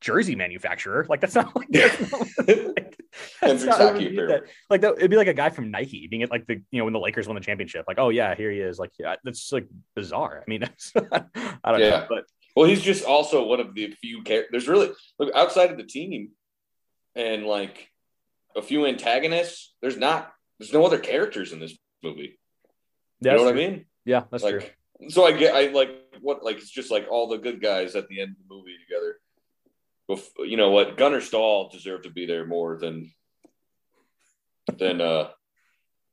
jersey 0.00 0.36
manufacturer. 0.36 1.06
Like 1.08 1.20
that's 1.20 1.34
not 1.34 1.54
like, 1.56 1.68
that's 1.70 2.12
not, 2.12 2.20
like, 2.48 2.96
that's 3.40 3.64
not 3.64 3.78
how 3.78 3.88
Hockey 3.88 4.08
we 4.08 4.16
do 4.16 4.24
Apparel. 4.24 4.28
that. 4.28 4.42
Like 4.70 4.80
that, 4.82 4.94
it'd 4.98 5.10
be 5.10 5.16
like 5.16 5.28
a 5.28 5.34
guy 5.34 5.50
from 5.50 5.70
Nike 5.70 6.06
being 6.06 6.22
at 6.22 6.30
like 6.30 6.46
the 6.46 6.62
you 6.70 6.78
know 6.78 6.84
when 6.84 6.92
the 6.92 7.00
Lakers 7.00 7.26
won 7.26 7.34
the 7.34 7.40
championship. 7.40 7.84
Like 7.88 7.98
oh 7.98 8.10
yeah, 8.10 8.34
here 8.34 8.50
he 8.50 8.60
is. 8.60 8.78
Like 8.78 8.90
yeah, 8.98 9.16
that's 9.24 9.50
like 9.52 9.66
bizarre. 9.96 10.44
I 10.46 10.48
mean, 10.50 10.62
I 10.96 11.72
don't 11.72 11.80
know, 11.80 11.86
Yeah. 11.86 12.06
but 12.08 12.24
Well, 12.54 12.66
he's 12.66 12.82
just 12.82 13.04
also 13.04 13.44
one 13.46 13.60
of 13.60 13.74
the 13.74 13.90
few 14.00 14.22
characters. 14.22 14.50
There's 14.52 14.68
really 14.68 14.90
look 15.18 15.34
outside 15.34 15.70
of 15.70 15.76
the 15.76 15.84
team 15.84 16.30
and 17.14 17.46
like 17.46 17.88
a 18.56 18.62
few 18.62 18.86
antagonists. 18.86 19.74
There's 19.80 19.96
not. 19.96 20.32
There's 20.58 20.72
no 20.72 20.84
other 20.84 20.98
characters 20.98 21.52
in 21.52 21.60
this 21.60 21.76
movie. 22.02 22.38
You 23.20 23.30
that's 23.30 23.38
know 23.38 23.44
what 23.44 23.52
true. 23.52 23.62
I 23.62 23.68
mean? 23.68 23.84
Yeah, 24.04 24.24
that's 24.30 24.44
true. 24.44 24.62
so 25.08 25.24
I 25.24 25.32
get. 25.32 25.54
I 25.54 25.68
like 25.72 25.90
what 26.20 26.44
like 26.44 26.56
it's 26.58 26.70
just 26.70 26.90
like 26.90 27.06
all 27.10 27.28
the 27.28 27.38
good 27.38 27.60
guys 27.60 27.94
at 27.94 28.08
the 28.08 28.20
end 28.20 28.30
of 28.32 28.36
the 28.48 28.54
movie 28.54 28.76
together. 28.86 29.16
Bef- 30.10 30.48
you 30.48 30.56
know 30.56 30.70
what? 30.70 30.96
Gunnar 30.96 31.20
Stahl 31.20 31.68
deserved 31.70 32.04
to 32.04 32.10
be 32.10 32.26
there 32.26 32.46
more 32.46 32.78
than 32.78 33.12
than 34.78 35.00
uh 35.00 35.28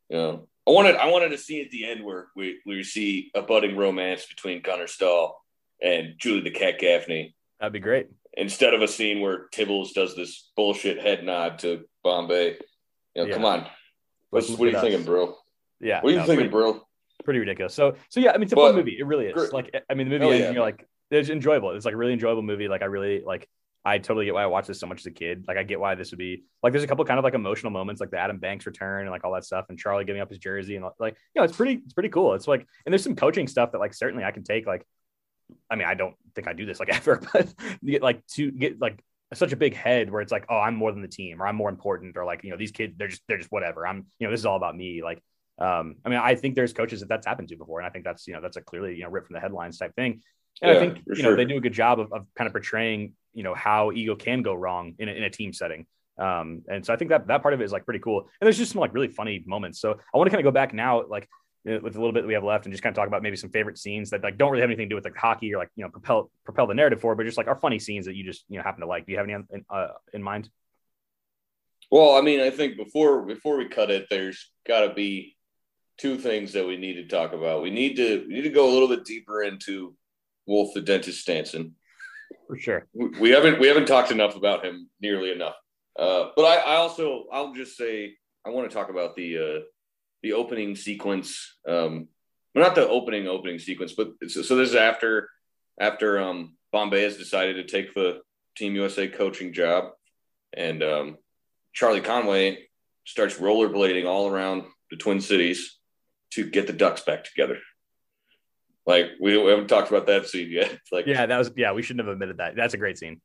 you 0.10 0.18
know. 0.18 0.48
I 0.68 0.72
wanted 0.72 0.96
I 0.98 1.08
wanted 1.08 1.30
to 1.30 1.38
see 1.38 1.62
at 1.62 1.72
the 1.72 1.86
end 1.90 2.04
where 2.04 2.28
we 2.36 2.60
we 2.66 2.84
see 2.84 3.32
a 3.34 3.42
budding 3.42 3.76
romance 3.76 4.26
between 4.28 4.62
Gunnar 4.62 4.88
Stahl 4.88 5.44
and 5.82 6.14
Julie 6.18 6.42
the 6.42 6.52
Cat 6.52 6.80
Gaffney 6.80 7.36
That'd 7.60 7.74
be 7.74 7.80
great. 7.80 8.08
Instead 8.40 8.74
of 8.74 8.82
a 8.82 8.88
scene 8.88 9.22
where 9.22 9.48
Tibbles 9.54 9.94
does 9.94 10.16
this 10.16 10.50
bullshit 10.56 11.00
head 11.02 11.24
nod 11.24 11.60
to 11.60 11.86
Bombay. 12.04 12.58
You 13.16 13.24
know, 13.24 13.26
Yeah. 13.28 13.34
come 13.34 13.46
on. 13.46 13.68
What's, 14.30 14.50
what 14.50 14.68
are 14.68 14.72
you 14.72 14.78
at 14.78 14.84
thinking, 14.84 15.04
bro? 15.04 15.36
Yeah. 15.80 16.02
What 16.02 16.10
are 16.10 16.12
you 16.12 16.18
no, 16.20 16.26
thinking, 16.26 16.50
pretty, 16.50 16.72
bro? 16.72 16.82
pretty 17.24 17.40
ridiculous. 17.40 17.74
So, 17.74 17.96
so 18.10 18.20
yeah, 18.20 18.32
I 18.32 18.34
mean, 18.34 18.44
it's 18.44 18.54
a 18.54 18.56
But- 18.56 18.70
fun 18.70 18.76
movie. 18.76 18.98
It 19.00 19.06
really 19.06 19.26
is. 19.28 19.34
Gr- 19.34 19.54
Like, 19.56 19.74
I 19.90 19.94
mean, 19.94 20.08
the 20.10 20.18
movie 20.18 20.26
Oh, 20.26 20.30
ends 20.30 20.40
yeah. 20.42 20.46
and 20.48 20.56
you're 20.56 20.64
like, 20.64 20.88
it's 21.12 21.30
enjoyable. 21.30 21.72
It's 21.72 21.86
like 21.86 21.94
a 21.94 21.98
really 21.98 22.14
enjoyable 22.14 22.44
movie. 22.44 22.68
Like, 22.68 22.82
I 22.82 22.86
really 22.86 23.22
like, 23.26 23.48
I 23.86 23.98
totally 23.98 24.26
get 24.26 24.34
why 24.34 24.44
I 24.44 24.48
watched 24.48 24.68
this 24.68 24.80
so 24.80 24.88
much 24.88 25.00
as 25.00 25.06
a 25.06 25.12
kid. 25.12 25.46
Like 25.48 25.58
I 25.58 25.64
get 25.64 25.80
why 25.80 25.96
this 25.96 26.12
would 26.12 26.18
be 26.20 26.44
like 26.62 26.74
there's 26.74 26.84
a 26.84 26.88
couple 26.88 27.04
kind 27.06 27.18
of 27.18 27.24
like 27.24 27.34
emotional 27.34 27.72
moments 27.72 28.02
like 28.02 28.12
the 28.12 28.18
Adam 28.20 28.38
Banks 28.38 28.66
return 28.66 29.02
and 29.04 29.10
like 29.10 29.24
all 29.24 29.34
that 29.34 29.46
stuff 29.46 29.66
and 29.70 29.80
Charlie 29.80 30.04
giving 30.04 30.22
up 30.22 30.30
his 30.30 30.38
jersey 30.38 30.76
and 30.76 30.86
like 31.00 31.16
you 31.34 31.40
know 31.40 31.44
it's 31.46 31.56
pretty 31.56 31.82
it's 31.86 31.94
pretty 31.94 32.10
cool. 32.10 32.34
It's 32.34 32.46
like 32.48 32.68
and 32.86 32.92
there's 32.92 33.04
some 33.04 33.16
coaching 33.16 33.48
stuff 33.48 33.72
that 33.72 33.80
like 33.80 33.94
certainly 33.94 34.26
I 34.26 34.32
can 34.32 34.44
take 34.44 34.68
like 34.68 34.86
I 35.70 35.76
mean 35.76 35.88
I 35.88 35.94
don't 35.94 36.16
think 36.36 36.48
I 36.48 36.54
do 36.54 36.66
this 36.66 36.80
like 36.80 36.90
ever 36.96 37.22
but 37.34 37.54
you 37.82 37.92
get 37.94 38.02
like 38.02 38.26
to 38.28 38.52
get 38.52 38.80
like 38.80 39.04
such 39.34 39.52
a 39.52 39.56
big 39.56 39.76
head 39.76 40.10
where 40.12 40.22
it's 40.22 40.32
like 40.32 40.46
oh 40.50 40.58
I'm 40.58 40.76
more 40.76 40.92
than 40.92 41.02
the 41.02 41.08
team 41.08 41.42
or 41.42 41.48
I'm 41.48 41.56
more 41.56 41.70
important 41.70 42.18
or 42.18 42.26
like 42.26 42.44
you 42.44 42.50
know 42.50 42.58
these 42.58 42.72
kids 42.72 42.96
they're 42.98 43.08
just 43.08 43.22
they're 43.28 43.38
just 43.38 43.52
whatever. 43.52 43.86
I'm 43.86 44.08
you 44.20 44.28
know 44.28 44.32
this 44.32 44.40
is 44.40 44.46
all 44.46 44.58
about 44.58 44.76
me 44.76 45.04
like 45.04 45.22
um 45.60 45.96
I 46.06 46.10
mean 46.10 46.20
I 46.20 46.36
think 46.36 46.56
there's 46.56 46.74
coaches 46.74 47.02
that 47.02 47.10
that's 47.10 47.28
happened 47.28 47.50
to 47.50 47.56
before 47.56 47.80
and 47.80 47.88
I 47.88 47.90
think 47.92 48.06
that's 48.06 48.28
you 48.28 48.34
know 48.34 48.42
that's 48.42 48.58
a 48.58 48.62
clearly 48.62 48.96
you 48.96 49.04
know 49.04 49.10
ripped 49.10 49.28
from 49.28 49.36
the 49.36 49.40
headlines 49.40 49.78
type 49.78 49.96
thing. 49.96 50.22
And 50.62 50.72
Yeah, 50.72 50.78
I 50.78 50.80
think 50.80 51.04
you 51.08 51.24
know 51.24 51.36
they 51.36 51.46
do 51.46 51.58
a 51.58 51.62
good 51.62 51.74
job 51.74 52.00
of, 52.00 52.12
of 52.12 52.26
kind 52.36 52.48
of 52.48 52.54
portraying 52.54 53.14
you 53.34 53.44
know 53.44 53.54
how 53.54 53.92
ego 53.92 54.16
can 54.16 54.42
go 54.42 54.54
wrong 54.54 54.96
in 55.00 55.10
a, 55.10 55.12
in 55.12 55.24
a 55.24 55.30
team 55.30 55.54
setting. 55.54 55.86
Um, 56.18 56.64
and 56.68 56.86
so 56.86 56.94
I 56.94 56.98
think 56.98 57.10
that 57.10 57.28
that 57.28 57.42
part 57.42 57.54
of 57.54 57.62
it 57.62 57.64
is 57.64 57.72
like 57.72 57.86
pretty 57.86 58.02
cool. 58.02 58.20
And 58.20 58.46
there's 58.46 58.58
just 58.58 58.74
some 58.74 58.82
like 58.82 58.94
really 58.94 59.08
funny 59.08 59.42
moments. 59.48 59.80
So 59.80 59.92
I 59.92 60.18
want 60.18 60.28
to 60.28 60.32
kind 60.32 60.46
of 60.46 60.52
go 60.52 60.54
back 60.54 60.74
now, 60.74 61.06
like 61.08 61.30
with 61.66 61.96
a 61.96 62.00
little 62.00 62.14
bit 62.14 62.22
that 62.22 62.28
we 62.28 62.34
have 62.34 62.44
left, 62.44 62.66
and 62.66 62.74
just 62.74 62.84
kind 62.84 62.94
of 62.94 62.96
talk 62.96 63.08
about 63.08 63.22
maybe 63.22 63.36
some 63.36 63.50
favorite 63.50 63.78
scenes 63.78 64.10
that 64.12 64.24
like 64.24 64.38
don't 64.38 64.52
really 64.52 64.62
have 64.62 64.70
anything 64.70 64.88
to 64.88 64.90
do 64.90 64.96
with 64.96 65.06
like 65.06 65.16
hockey 65.16 65.54
or 65.54 65.58
like 65.58 65.70
you 65.76 65.84
know 65.84 65.90
propel 65.90 66.32
propel 66.46 66.68
the 66.68 66.74
narrative 66.74 67.02
forward, 67.02 67.16
but 67.16 67.26
just 67.26 67.38
like 67.38 67.48
our 67.48 67.56
funny 67.56 67.80
scenes 67.80 68.06
that 68.06 68.16
you 68.16 68.24
just 68.24 68.46
you 68.50 68.58
know 68.58 68.64
happen 68.64 68.82
to 68.82 68.88
like. 68.88 69.06
Do 69.06 69.12
you 69.12 69.18
have 69.18 69.28
any 69.28 69.34
in, 69.34 69.66
uh, 69.70 69.90
in 70.14 70.24
mind? 70.24 70.50
Well, 71.92 72.16
I 72.16 72.22
mean, 72.22 72.40
I 72.40 72.50
think 72.50 72.78
before 72.78 73.26
before 73.26 73.58
we 73.58 73.68
cut 73.68 73.90
it, 73.90 74.08
there's 74.10 74.52
got 74.68 74.88
to 74.88 74.94
be 74.94 75.36
two 75.98 76.18
things 76.18 76.54
that 76.54 76.66
we 76.66 76.78
need 76.78 76.96
to 76.96 77.08
talk 77.08 77.34
about. 77.34 77.62
We 77.62 77.72
need 77.72 77.96
to 77.98 78.26
we 78.28 78.36
need 78.36 78.44
to 78.44 78.50
go 78.50 78.70
a 78.70 78.74
little 78.74 78.88
bit 78.88 79.06
deeper 79.06 79.44
into 79.44 79.96
Wolf 80.46 80.74
the 80.74 80.82
dentist 80.82 81.28
Stansson. 81.28 81.74
For 82.48 82.58
sure. 82.58 82.88
We 82.94 83.08
we 83.20 83.30
haven't 83.32 83.60
we 83.60 83.68
haven't 83.68 83.88
talked 83.88 84.12
enough 84.12 84.36
about 84.36 84.64
him 84.64 84.90
nearly 85.02 85.32
enough. 85.32 85.56
Uh, 85.98 86.30
but 86.36 86.44
I, 86.44 86.56
I 86.58 86.76
also 86.76 87.26
I'll 87.32 87.54
just 87.54 87.76
say 87.76 88.14
I 88.46 88.50
want 88.50 88.70
to 88.70 88.74
talk 88.74 88.90
about 88.90 89.16
the 89.16 89.38
uh, 89.38 89.60
the 90.24 90.34
opening 90.34 90.76
sequence. 90.76 91.58
Um, 91.68 92.08
well, 92.54 92.66
not 92.66 92.76
the 92.76 92.88
opening 92.88 93.28
opening 93.28 93.60
sequence, 93.60 93.94
but 93.94 94.10
so, 94.28 94.42
so 94.42 94.56
this 94.56 94.70
is 94.70 94.76
after 94.76 95.30
after 95.80 96.20
um, 96.20 96.56
Bombay 96.72 97.04
has 97.04 97.18
decided 97.18 97.56
to 97.56 97.64
take 97.64 97.94
the 97.94 98.22
Team 98.58 98.76
USA 98.76 99.08
coaching 99.08 99.54
job, 99.54 99.92
and 100.54 100.84
um, 100.84 101.18
Charlie 101.74 102.02
Conway 102.02 102.70
starts 103.06 103.38
rollerblading 103.38 104.06
all 104.06 104.30
around 104.30 104.64
the 104.92 104.98
Twin 104.98 105.22
Cities 105.22 105.78
to 106.32 106.50
get 106.50 106.68
the 106.68 106.74
Ducks 106.74 107.02
back 107.02 107.24
together. 107.24 107.58
Like 108.86 109.12
we, 109.22 109.38
we 109.38 109.50
haven't 109.50 109.68
talked 109.68 109.90
about 109.90 110.08
that 110.08 110.28
scene 110.28 110.50
yet. 110.50 110.78
Like 110.92 111.06
Yeah, 111.06 111.26
that 111.26 111.38
was 111.38 111.52
yeah. 111.56 111.74
We 111.74 111.84
shouldn't 111.84 112.08
have 112.08 112.14
admitted 112.14 112.38
that. 112.38 112.56
That's 112.56 112.74
a 112.74 112.78
great 112.78 112.98
scene. 112.98 113.22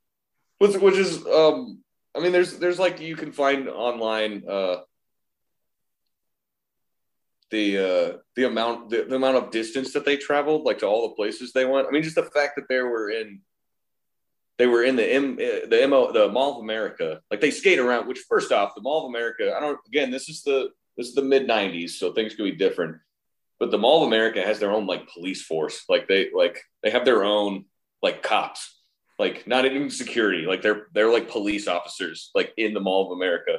which, 0.59 0.77
which 0.77 0.97
is 0.97 1.27
um 1.27 1.79
i 2.15 2.21
mean 2.21 2.33
there's 2.33 2.59
there's 2.59 2.79
like 2.79 3.01
you 3.01 3.17
can 3.17 3.33
find 3.33 3.69
online 3.69 4.45
uh 4.49 4.77
the 7.55 7.79
uh 7.79 8.17
the 8.35 8.45
amount 8.45 8.91
the, 8.91 9.05
the 9.09 9.15
amount 9.15 9.37
of 9.37 9.53
distance 9.53 9.93
that 9.93 10.05
they 10.05 10.17
traveled 10.17 10.65
like 10.65 10.79
to 10.79 10.87
all 10.87 11.09
the 11.09 11.15
places 11.15 11.53
they 11.53 11.65
went. 11.65 11.87
I 11.87 11.91
mean 11.93 12.03
just 12.03 12.17
the 12.17 12.25
fact 12.25 12.57
that 12.57 12.69
they 12.69 12.81
were 12.81 13.11
in 13.11 13.41
they 14.59 14.67
were 14.67 14.83
in 14.83 14.97
the 14.97 15.07
M, 15.07 15.35
uh, 15.35 15.69
the 15.69 15.87
mo 15.89 16.11
the 16.13 16.29
mall 16.29 16.57
of 16.57 16.65
america. 16.65 17.21
Like 17.31 17.41
they 17.41 17.53
skate 17.53 17.79
around 17.79 18.09
which 18.09 18.25
first 18.29 18.51
off 18.51 18.75
the 18.75 18.83
mall 18.83 19.05
of 19.05 19.11
america 19.11 19.55
i 19.57 19.61
don't 19.61 19.79
again 19.87 20.11
this 20.11 20.29
is 20.29 20.43
the 20.43 20.71
this 20.97 21.07
is 21.09 21.15
the 21.15 21.23
mid 21.23 21.49
90s 21.49 21.91
so 21.91 22.13
things 22.13 22.35
could 22.35 22.45
be 22.45 22.57
different. 22.67 22.97
But 23.61 23.71
the 23.71 23.79
mall 23.79 24.03
of 24.03 24.09
america 24.09 24.43
has 24.43 24.59
their 24.59 24.73
own 24.73 24.87
like 24.87 25.09
police 25.09 25.43
force. 25.43 25.85
Like 25.89 26.09
they 26.09 26.31
like 26.35 26.61
they 26.83 26.91
have 26.91 27.05
their 27.05 27.23
own 27.23 27.67
like 28.03 28.23
cops. 28.23 28.81
Like 29.17 29.47
not 29.47 29.65
even 29.65 29.91
security. 29.91 30.45
Like 30.45 30.61
they're 30.61 30.89
they're 30.93 31.13
like 31.13 31.31
police 31.31 31.69
officers 31.69 32.33
like 32.35 32.53
in 32.57 32.75
the 32.75 32.81
mall 32.81 33.07
of 33.07 33.17
america. 33.17 33.59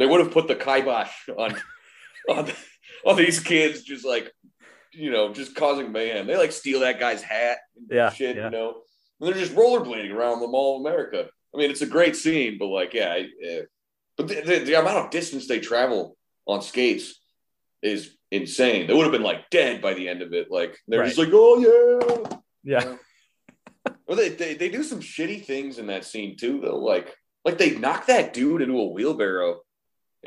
They 0.00 0.06
would 0.06 0.20
have 0.20 0.32
put 0.32 0.48
the 0.48 0.56
kibosh 0.56 1.12
on 1.36 1.54
on, 2.28 2.50
on 3.04 3.16
these 3.16 3.40
kids 3.40 3.82
just 3.82 4.04
like 4.04 4.32
you 4.92 5.10
know 5.10 5.32
just 5.32 5.54
causing 5.54 5.92
mayhem. 5.92 6.26
They 6.26 6.36
like 6.36 6.52
steal 6.52 6.80
that 6.80 7.00
guy's 7.00 7.22
hat 7.22 7.58
and 7.76 7.86
Yeah, 7.90 8.10
shit 8.10 8.36
yeah. 8.36 8.46
you 8.46 8.50
know? 8.50 8.82
And 9.20 9.28
they're 9.28 9.38
just 9.40 9.54
rollerblading 9.54 10.12
around 10.12 10.40
the 10.40 10.48
mall 10.48 10.76
of 10.76 10.86
america. 10.86 11.28
I 11.54 11.58
mean 11.58 11.70
it's 11.70 11.82
a 11.82 11.86
great 11.86 12.16
scene 12.16 12.56
but 12.58 12.66
like 12.66 12.94
yeah 12.94 13.22
eh. 13.44 13.62
but 14.16 14.28
the, 14.28 14.40
the, 14.40 14.58
the 14.60 14.74
amount 14.74 14.98
of 14.98 15.10
distance 15.10 15.46
they 15.46 15.60
travel 15.60 16.16
on 16.46 16.62
skates 16.62 17.20
is 17.82 18.16
insane. 18.30 18.86
They 18.86 18.94
would 18.94 19.04
have 19.04 19.12
been 19.12 19.22
like 19.22 19.50
dead 19.50 19.80
by 19.80 19.94
the 19.94 20.08
end 20.08 20.22
of 20.22 20.32
it. 20.32 20.50
Like 20.50 20.76
they're 20.88 21.04
just 21.04 21.18
like 21.18 21.30
oh 21.32 21.58
yeah. 21.58 22.38
Yeah. 22.64 22.96
well, 24.06 24.16
they, 24.16 24.30
they 24.30 24.54
they 24.54 24.68
do 24.68 24.82
some 24.82 25.00
shitty 25.00 25.44
things 25.44 25.78
in 25.78 25.86
that 25.86 26.04
scene 26.04 26.36
too, 26.36 26.60
though. 26.60 26.78
Like 26.78 27.14
like 27.44 27.56
they 27.58 27.76
knock 27.78 28.06
that 28.06 28.34
dude 28.34 28.62
into 28.62 28.78
a 28.78 28.88
wheelbarrow, 28.88 29.60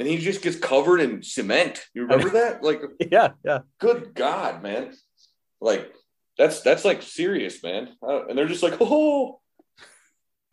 and 0.02 0.10
he 0.10 0.18
just 0.18 0.42
gets 0.42 0.58
covered 0.58 1.00
in 1.00 1.22
cement. 1.22 1.86
You 1.94 2.02
remember 2.04 2.30
that? 2.40 2.64
Like, 2.64 2.82
Yeah. 3.12 3.30
Yeah. 3.46 3.60
good 3.80 4.16
God, 4.16 4.64
man! 4.64 4.94
Like 5.62 5.94
that's 6.40 6.62
that's 6.62 6.84
like 6.84 7.04
serious, 7.04 7.62
man. 7.64 7.90
Uh, 8.02 8.26
and 8.26 8.36
they're 8.38 8.48
just 8.48 8.64
like, 8.64 8.78
oh, 8.82 9.40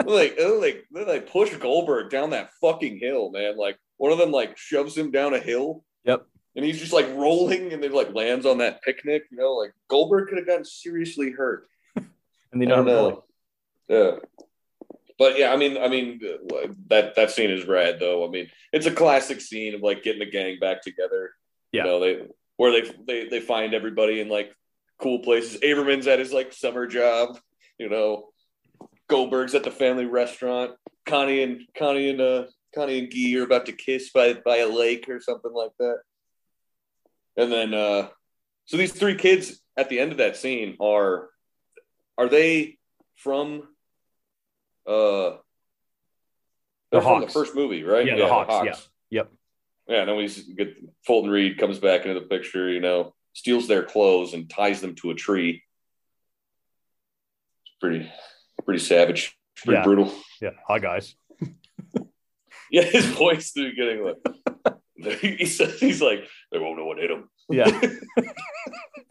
like 0.05 0.37
they're 0.37 0.61
like 0.61 0.85
they 0.93 1.05
like 1.07 1.33
push 1.33 1.55
Goldberg 1.57 2.11
down 2.11 2.31
that 2.31 2.51
fucking 2.61 2.99
hill, 2.99 3.31
man. 3.31 3.57
Like 3.57 3.79
one 3.97 4.13
of 4.13 4.19
them 4.19 4.31
like 4.31 4.59
shoves 4.59 4.97
him 4.97 5.11
down 5.11 5.33
a 5.33 5.39
hill. 5.39 5.83
Yep. 6.05 6.27
And 6.57 6.65
he's 6.65 6.79
just 6.79 6.93
like 6.93 7.07
rolling, 7.15 7.73
and 7.73 7.83
then 7.83 7.93
like 7.93 8.13
lands 8.13 8.45
on 8.45 8.59
that 8.59 8.83
picnic. 8.83 9.25
You 9.31 9.39
know, 9.39 9.55
like 9.55 9.73
Goldberg 9.89 10.29
could 10.29 10.39
have 10.39 10.47
gotten 10.47 10.65
seriously 10.65 11.31
hurt. 11.33 11.67
And 12.51 12.63
they 12.63 12.67
don't 12.67 12.87
know. 12.87 13.25
know. 13.91 14.23
Yeah. 14.23 14.45
But 15.19 15.39
yeah, 15.39 15.53
I 15.53 15.57
mean, 15.57 15.77
I 15.77 15.89
mean 15.89 16.21
that 16.89 17.17
that 17.17 17.31
scene 17.33 17.51
is 17.51 17.67
rad 17.67 17.99
though. 17.99 18.27
I 18.27 18.31
mean, 18.31 18.49
it's 18.73 18.87
a 18.87 18.93
classic 18.93 19.41
scene 19.41 19.75
of 19.75 19.81
like 19.83 20.05
getting 20.05 20.21
the 20.21 20.31
gang 20.31 20.59
back 20.61 20.83
together. 20.83 21.33
Yeah. 21.73 21.85
You 21.85 21.91
know, 21.91 22.01
they 22.01 22.27
where 22.57 22.73
they 22.73 22.91
they 23.07 23.29
they 23.29 23.41
find 23.41 23.75
everybody 23.75 24.21
in 24.21 24.29
like 24.29 24.55
cool 25.01 25.21
places. 25.21 25.61
Averman's 25.61 26.07
at 26.07 26.21
his 26.21 26.33
like 26.33 26.53
summer 26.53 26.87
job. 26.87 27.39
You 27.79 27.89
know, 27.89 28.29
Goldberg's 29.09 29.55
at 29.55 29.65
the 29.65 29.71
family 29.71 30.07
restaurant. 30.07 30.73
Connie 31.05 31.43
and 31.43 31.63
Connie 31.77 32.11
and 32.11 32.21
uh 32.21 32.45
Connie 32.75 32.99
and 32.99 33.11
Guy 33.11 33.41
are 33.41 33.45
about 33.45 33.67
to 33.67 33.73
kiss 33.73 34.11
by 34.11 34.35
by 34.35 34.59
a 34.59 34.69
lake 34.69 35.09
or 35.09 35.21
something 35.21 35.53
like 35.53 35.73
that. 35.79 35.99
And 37.37 37.51
then 37.51 37.75
uh 37.75 38.09
so 38.67 38.77
these 38.77 38.93
three 38.93 39.17
kids 39.17 39.61
at 39.77 39.89
the 39.89 39.99
end 39.99 40.13
of 40.13 40.19
that 40.19 40.37
scene 40.37 40.77
are 40.81 41.31
are 42.19 42.29
they 42.29 42.79
from 43.17 43.68
uh 44.89 45.37
they're 46.91 47.03
from 47.03 47.21
the 47.21 47.29
first 47.29 47.55
movie, 47.55 47.85
right? 47.85 48.07
Yeah, 48.07 48.17
the 48.17 48.27
Hawks, 48.29 48.65
yeah. 48.65 48.77
Yep. 49.11 49.33
Yeah, 49.89 50.01
and 50.01 50.09
then 50.09 50.17
we 50.17 50.29
get 50.57 50.75
Fulton 51.07 51.31
Reed 51.31 51.59
comes 51.59 51.79
back 51.79 52.07
into 52.07 52.19
the 52.19 52.27
picture, 52.27 52.71
you 52.71 52.81
know, 52.81 53.15
steals 53.35 53.69
their 53.69 53.83
clothes 53.83 54.33
and 54.35 54.49
ties 54.49 54.81
them 54.81 54.95
to 54.97 55.11
a 55.11 55.15
tree. 55.15 55.63
It's 57.67 57.75
pretty 57.81 58.11
pretty 58.65 58.81
savage, 58.81 59.37
pretty 59.57 59.79
Yeah. 59.79 59.85
brutal. 59.85 60.13
Yeah. 60.41 60.51
Hi 60.67 60.79
guys. 60.79 61.15
Yeah, 62.71 62.83
his 62.83 63.07
voice 63.07 63.53
through 63.53 63.75
getting 63.77 64.05
like 64.05 64.19
he 65.21 65.47
says 65.47 65.81
he's 65.81 66.03
like, 66.03 66.29
they 66.53 66.59
won't 66.59 66.77
know 66.79 66.85
what 66.85 66.99
hit 66.99 67.11
him. 67.11 67.31
Yeah. 67.49 67.65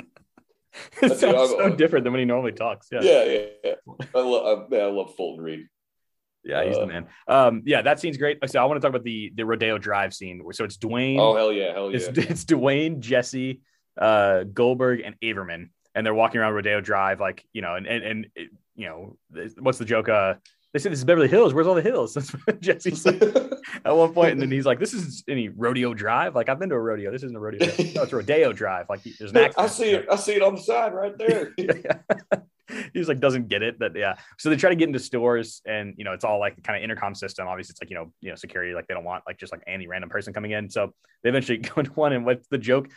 it 1.02 1.10
That's 1.10 1.20
sounds 1.20 1.36
what 1.36 1.50
so 1.50 1.66
I- 1.66 1.76
different 1.76 2.04
than 2.04 2.14
when 2.14 2.20
he 2.20 2.26
normally 2.26 2.52
talks. 2.54 2.88
Yeah. 2.92 3.00
Yeah, 3.02 3.24
yeah, 3.24 3.46
yeah. 3.64 3.74
I 4.16 4.20
love 4.20 4.72
I, 4.74 4.76
I 4.78 4.86
love 4.92 5.16
Fulton 5.16 5.44
Reed. 5.44 5.68
Yeah, 6.44 6.64
he's 6.66 6.78
Uh, 6.78 6.82
the 6.82 6.88
man. 6.88 7.08
Um, 7.28 7.64
yeah, 7.66 7.82
that 7.82 8.00
scene's 8.00 8.18
great. 8.18 8.38
So 8.50 8.62
I 8.62 8.66
want 8.66 8.82
to 8.82 8.86
talk 8.86 8.90
about 8.96 9.04
the 9.04 9.32
the 9.36 9.46
Rodeo 9.46 9.78
Drive 9.78 10.14
scene. 10.14 10.42
So 10.54 10.64
it's 10.64 10.78
Dwayne. 10.78 11.20
Oh 11.20 11.36
hell 11.36 11.52
yeah, 11.52 11.74
hell 11.74 11.90
yeah. 11.92 11.98
it's 11.98 12.08
it's 12.08 12.46
Dwayne, 12.46 13.00
Jesse, 13.00 13.62
uh, 14.00 14.44
Goldberg, 14.44 15.02
and 15.04 15.16
Averman, 15.22 15.70
and 15.94 16.06
they're 16.06 16.14
walking 16.14 16.40
around 16.40 16.54
Rodeo 16.54 16.80
Drive, 16.80 17.20
like 17.20 17.44
you 17.54 17.62
know, 17.62 17.76
and 17.76 17.86
and 17.88 18.04
and 18.04 18.28
it- 18.36 18.52
you 18.76 18.86
know, 18.86 19.18
what's 19.60 19.80
the 19.80 19.86
joke? 19.86 20.08
Uh, 20.08 20.36
they 20.78 20.84
say 20.84 20.90
this 20.90 21.00
is 21.00 21.06
Beverly 21.06 21.28
Hills. 21.28 21.56
Where's 21.56 21.66
all 21.66 21.74
the 21.74 21.82
hills? 21.82 22.14
That's 22.14 22.30
what 22.30 22.62
Jesse 22.62 22.94
said 22.94 23.22
at 23.86 23.96
one 23.96 24.14
point, 24.14 24.34
and 24.34 24.42
then 24.42 24.52
he's 24.52 24.66
like, 24.66 24.80
"This 24.80 24.94
is 24.94 25.24
any 25.28 25.50
rodeo 25.50 25.96
drive? 25.96 26.36
Like 26.36 26.50
I've 26.50 26.60
been 26.60 26.70
to 26.70 26.76
a 26.76 26.80
rodeo. 26.80 27.12
This 27.12 27.24
isn't 27.24 27.36
a 27.36 27.40
rodeo. 27.40 27.66
Drive. 27.66 27.96
No, 27.96 28.04
it's 28.04 28.14
Rodeo 28.14 28.54
Drive. 28.54 28.86
Like 28.88 29.02
there's 29.04 29.32
an 29.32 29.52
I 29.58 29.68
see 29.68 29.92
it. 29.92 30.06
I 30.12 30.16
see 30.16 30.34
it 30.34 30.44
on 30.44 30.56
the 30.56 30.62
side 30.62 30.94
right 30.94 31.18
there. 31.18 31.54
He's 32.94 33.08
like 33.08 33.20
doesn't 33.20 33.48
get 33.48 33.64
it, 33.64 33.80
but 33.80 33.96
yeah. 33.96 34.18
So 34.38 34.50
they 34.50 34.56
try 34.56 34.70
to 34.70 34.76
get 34.76 34.88
into 34.88 35.00
stores, 35.00 35.62
and 35.66 35.96
you 35.98 36.04
know 36.04 36.14
it's 36.14 36.24
all 36.24 36.40
like 36.40 36.62
kind 36.64 36.78
of 36.78 36.84
intercom 36.84 37.16
system. 37.16 37.48
Obviously, 37.48 37.74
it's 37.74 37.82
like 37.82 37.90
you 37.90 37.96
know 37.96 38.12
you 38.22 38.30
know 38.30 38.36
security. 38.36 38.76
Like 38.76 38.88
they 38.88 38.94
don't 38.94 39.06
want 39.06 39.24
like 39.26 39.40
just 39.40 39.52
like 39.52 39.64
any 39.66 39.88
random 39.88 40.10
person 40.10 40.32
coming 40.32 40.52
in. 40.52 40.70
So 40.70 40.94
they 41.24 41.30
eventually 41.30 41.58
go 41.58 41.74
into 41.80 41.94
one, 41.94 42.14
and 42.14 42.24
what's 42.24 42.48
the 42.50 42.60
joke? 42.60 42.90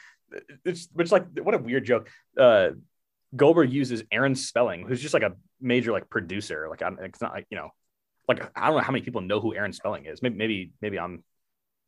It's 0.67 0.89
which 0.93 1.13
like 1.13 1.25
what 1.41 1.55
a 1.55 1.59
weird 1.59 1.85
joke. 1.87 2.11
Uh, 2.39 2.71
Goldberg 3.35 3.73
uses 3.73 4.03
Aaron 4.11 4.35
Spelling, 4.35 4.87
who's 4.87 5.01
just 5.01 5.15
like 5.15 5.23
a 5.23 5.35
major 5.61 5.93
like 5.93 6.11
producer. 6.11 6.67
Like 6.69 6.83
I'm, 6.83 6.99
it's 7.01 7.21
not 7.21 7.33
like 7.33 7.47
you 7.51 7.57
know, 7.57 7.71
like 8.29 8.51
I 8.57 8.67
don't 8.67 8.77
know 8.77 8.83
how 8.83 8.93
many 8.93 9.05
people 9.05 9.21
know 9.21 9.41
who 9.41 9.55
Aaron 9.55 9.73
Spelling 9.73 10.07
is. 10.07 10.23
Maybe 10.23 10.37
maybe 10.37 10.73
maybe 10.81 10.99
I'm 10.99 11.23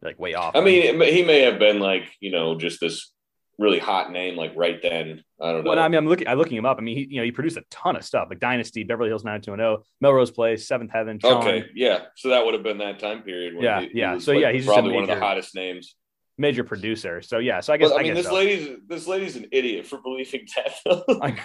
like 0.02 0.19
way 0.19 0.35
off. 0.35 0.55
I 0.56 0.60
mean, 0.60 1.01
he 1.01 1.23
may 1.23 1.40
have 1.43 1.59
been 1.59 1.78
like, 1.78 2.05
you 2.20 2.31
know, 2.32 2.56
just 2.56 2.81
this 2.81 3.12
really 3.59 3.78
hot 3.78 4.10
name 4.10 4.36
like 4.36 4.52
right 4.56 4.81
then. 4.82 5.23
I 5.40 5.52
don't 5.52 5.64
know. 5.64 5.70
Well, 5.70 5.78
I 5.78 5.86
mean, 5.89 5.98
I'm 5.98 6.09
looking, 6.09 6.27
I'm 6.27 6.39
looking 6.39 6.56
him 6.56 6.66
up. 6.66 6.78
I 6.78 6.81
mean, 6.81 6.97
he, 6.97 7.06
you 7.10 7.16
know, 7.19 7.24
he 7.24 7.31
produced 7.31 7.56
a 7.56 7.62
ton 7.70 7.97
of 7.97 8.05
stuff 8.05 8.27
like 8.31 8.40
Dynasty, 8.40 8.82
Beverly 8.82 9.10
Hills 9.10 9.24
90210, 9.24 9.85
Melrose 10.01 10.31
Place, 10.31 10.66
Seventh 10.66 10.90
Heaven. 10.90 11.19
Sean, 11.20 11.35
okay, 11.36 11.66
yeah. 11.74 12.05
So 12.16 12.31
that 12.31 12.44
would 12.44 12.55
have 12.55 12.62
been 12.62 12.78
that 12.78 12.98
time 12.98 13.23
period. 13.23 13.55
When 13.55 13.62
Yeah, 13.64 13.81
he- 13.82 13.89
he 13.89 13.98
yeah. 14.01 14.14
was, 14.14 14.24
So, 14.24 14.32
yeah, 14.32 14.51
he's 14.52 14.66
probably 14.66 14.93
one 14.93 15.05
of 15.05 15.09
the 15.09 15.20
hottest 15.20 15.55
names. 15.55 15.94
Major 16.43 16.64
producer. 16.64 17.23
So 17.23 17.39
yeah, 17.39 17.60
so 17.60 17.73
I 17.73 17.77
guess 17.77 17.93
I 17.93 17.94
I, 17.94 18.02
mean, 18.02 18.14
guess 18.14 18.24
this 18.24 18.27
so. 18.27 18.35
lady's 18.35 18.78
this 18.89 19.06
lady's 19.06 19.36
an 19.36 19.47
idiot 19.52 19.86
for 19.86 19.98
believing 19.98 20.44
that. 20.56 20.74
I 21.23 21.36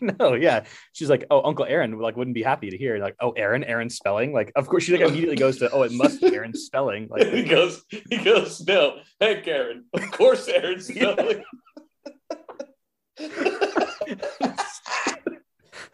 know, 0.00 0.32
yeah. 0.32 0.64
She's 0.92 1.10
like, 1.10 1.26
oh, 1.30 1.42
Uncle 1.42 1.66
Aaron 1.66 1.98
like 1.98 2.16
wouldn't 2.16 2.34
be 2.34 2.42
happy 2.42 2.70
to 2.70 2.78
hear 2.78 2.98
like, 3.00 3.16
oh, 3.20 3.32
Aaron, 3.32 3.62
Aaron 3.64 3.90
spelling. 3.90 4.32
Like, 4.32 4.50
of 4.56 4.66
course, 4.66 4.84
she 4.84 4.92
like 4.92 5.02
immediately 5.02 5.36
goes 5.36 5.58
to, 5.58 5.70
oh, 5.72 5.82
it 5.82 5.92
must 5.92 6.22
be 6.22 6.34
Aaron 6.34 6.54
spelling. 6.54 7.08
Like 7.10 7.26
he 7.34 7.42
goes, 7.42 7.84
he 7.90 8.16
goes, 8.16 8.66
no, 8.66 9.00
hey 9.18 9.42
Karen, 9.42 9.84
of 9.92 10.10
course 10.10 10.48
Aaron 10.48 10.80
spelling. 10.80 11.44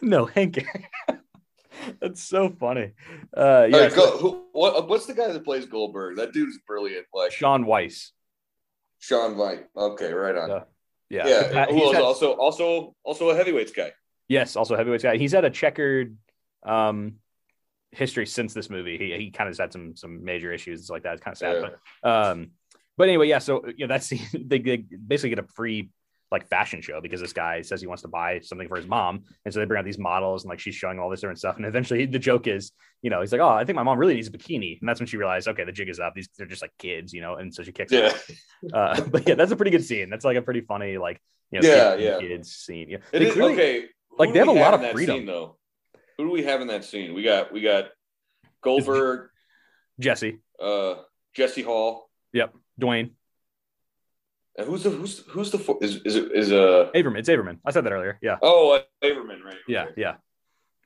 no, 0.01 0.27
Hank. 0.27 0.65
That's 2.01 2.23
so 2.23 2.55
funny. 2.61 2.93
Uh, 3.37 3.67
yeah, 3.69 3.77
right, 3.79 3.95
go, 3.95 4.19
who, 4.19 4.45
what, 4.53 4.89
what's 4.89 5.07
the 5.07 5.15
guy 5.15 5.33
that 5.33 5.45
plays 5.45 5.67
Goldberg? 5.67 6.17
That 6.19 6.33
dude's 6.33 6.61
brilliant. 6.65 7.07
Like 7.13 7.33
Shaun 7.33 7.67
Weiss. 7.67 8.13
Shaun 9.07 9.37
Weiss. 9.37 9.61
Okay, 9.77 10.13
right 10.13 10.37
on. 10.37 10.49
Yeah. 10.49 10.63
Yeah, 11.09 11.27
Yeah, 11.53 11.67
who 11.67 11.77
was 11.77 11.97
also 11.97 12.33
also 12.33 12.95
also 13.05 13.31
a 13.31 13.37
heavyweights 13.37 13.71
guy. 13.73 13.93
Yes, 14.29 14.57
also 14.57 14.77
heavyweight 14.77 15.03
guy. 15.03 15.17
He's 15.17 15.33
had 15.33 15.45
a 15.45 15.51
checkered 15.51 16.17
um 16.65 17.17
history 17.93 18.27
since 18.27 18.53
this 18.53 18.69
movie. 18.69 18.99
He 18.99 19.17
he 19.17 19.31
kind 19.31 19.49
of 19.49 19.57
had 19.57 19.73
some 19.73 19.95
some 19.95 20.25
major 20.25 20.53
issues 20.53 20.91
like 20.91 21.05
that. 21.05 21.15
It's 21.15 21.23
kind 21.23 21.33
of 21.35 21.39
sad, 21.39 21.63
Yeah. 21.63 21.69
but 22.03 22.11
um, 22.11 22.51
but 22.97 23.09
anyway, 23.09 23.29
yeah. 23.29 23.39
So 23.39 23.65
you 23.69 23.87
know 23.87 23.95
that's 23.95 24.09
they, 24.35 24.59
they 24.59 24.77
basically 24.79 25.31
get 25.31 25.39
a 25.39 25.49
free 25.55 25.91
like 26.33 26.49
fashion 26.49 26.81
show 26.81 27.01
because 27.01 27.21
this 27.21 27.33
guy 27.33 27.63
says 27.63 27.81
he 27.81 27.87
wants 27.87 28.03
to 28.03 28.09
buy 28.09 28.41
something 28.41 28.67
for 28.69 28.77
his 28.77 28.87
mom, 28.87 29.23
and 29.45 29.55
so 29.55 29.61
they 29.61 29.67
bring 29.67 29.79
out 29.79 29.85
these 29.85 29.99
models 29.99 30.43
and 30.45 30.51
like 30.51 30.59
she's 30.59 30.75
showing 30.75 30.99
all 30.99 31.09
this 31.09 31.21
different 31.21 31.39
stuff, 31.39 31.57
and 31.57 31.65
eventually 31.67 32.05
the 32.07 32.19
joke 32.19 32.47
is, 32.47 32.73
you 33.03 33.11
know, 33.11 33.21
he's 33.21 33.31
like, 33.33 33.41
oh, 33.41 33.49
I 33.49 33.65
think 33.65 33.77
my 33.77 33.83
mom 33.85 33.99
really 33.99 34.15
needs 34.15 34.27
a 34.29 34.33
bikini, 34.33 34.81
and 34.81 34.89
that's 34.89 34.99
when 35.01 35.07
she 35.07 35.17
realized, 35.17 35.47
okay, 35.49 35.65
the 35.65 35.73
jig 35.73 35.89
is 35.89 36.01
up. 36.01 36.15
These 36.15 36.29
they're 36.37 36.47
just 36.47 36.63
like 36.63 36.73
kids, 36.79 37.13
you 37.13 37.21
know, 37.21 37.37
and 37.37 37.55
so 37.55 37.63
she 37.63 37.71
kicks. 37.73 37.93
Yeah, 37.93 38.13
out. 38.75 38.99
Uh, 38.99 39.01
but 39.11 39.29
yeah, 39.29 39.35
that's 39.37 39.53
a 39.53 39.57
pretty 39.57 39.71
good 39.71 39.85
scene. 39.85 40.11
That's 40.11 40.25
like 40.25 40.37
a 40.37 40.43
pretty 40.43 40.63
funny 40.63 40.99
like 40.99 41.21
you 41.53 41.61
know 41.61 41.69
Yeah, 41.69 41.97
kids, 41.97 42.03
yeah. 42.03 42.19
kids 42.29 42.53
scene. 42.53 42.89
Yeah, 42.91 42.99
it 43.13 43.19
They 43.21 43.27
is 43.27 43.33
clearly- 43.35 43.53
okay. 43.55 43.81
Who 44.11 44.17
like, 44.19 44.33
they 44.33 44.39
have 44.41 44.49
we 44.49 44.59
a 44.59 44.63
lot 44.63 44.75
of 44.75 44.91
freedom. 44.93 45.19
Scene, 45.19 45.27
though, 45.27 45.59
who 46.17 46.25
do 46.25 46.31
we 46.31 46.43
have 46.45 46.61
in 46.63 46.69
that 46.69 46.85
scene? 46.85 47.13
We 47.15 47.23
got 47.23 47.53
we 47.53 47.61
got 47.61 47.91
Goldberg, 48.63 49.29
Jesse, 50.01 50.39
uh, 50.61 50.95
Jesse 51.35 51.63
Hall, 51.63 52.11
Yep. 52.33 52.55
Dwayne. 52.81 53.11
And 54.59 54.67
who's 54.67 54.83
the 54.83 54.91
who's 54.91 55.19
who's 55.29 55.51
the 55.51 55.59
fo- 55.59 55.79
is 55.81 55.97
is 56.05 56.17
it 56.17 56.33
is 56.33 56.53
uh 56.53 56.91
Averman. 56.95 57.19
It's 57.19 57.29
Averman. 57.29 57.59
I 57.65 57.71
said 57.73 57.85
that 57.85 57.93
earlier. 57.93 58.19
Yeah. 58.23 58.37
oh 58.43 58.73
uh, 58.77 58.83
Averman 59.05 59.43
right? 59.45 59.57
Yeah. 59.69 59.87
Yeah. 59.97 60.15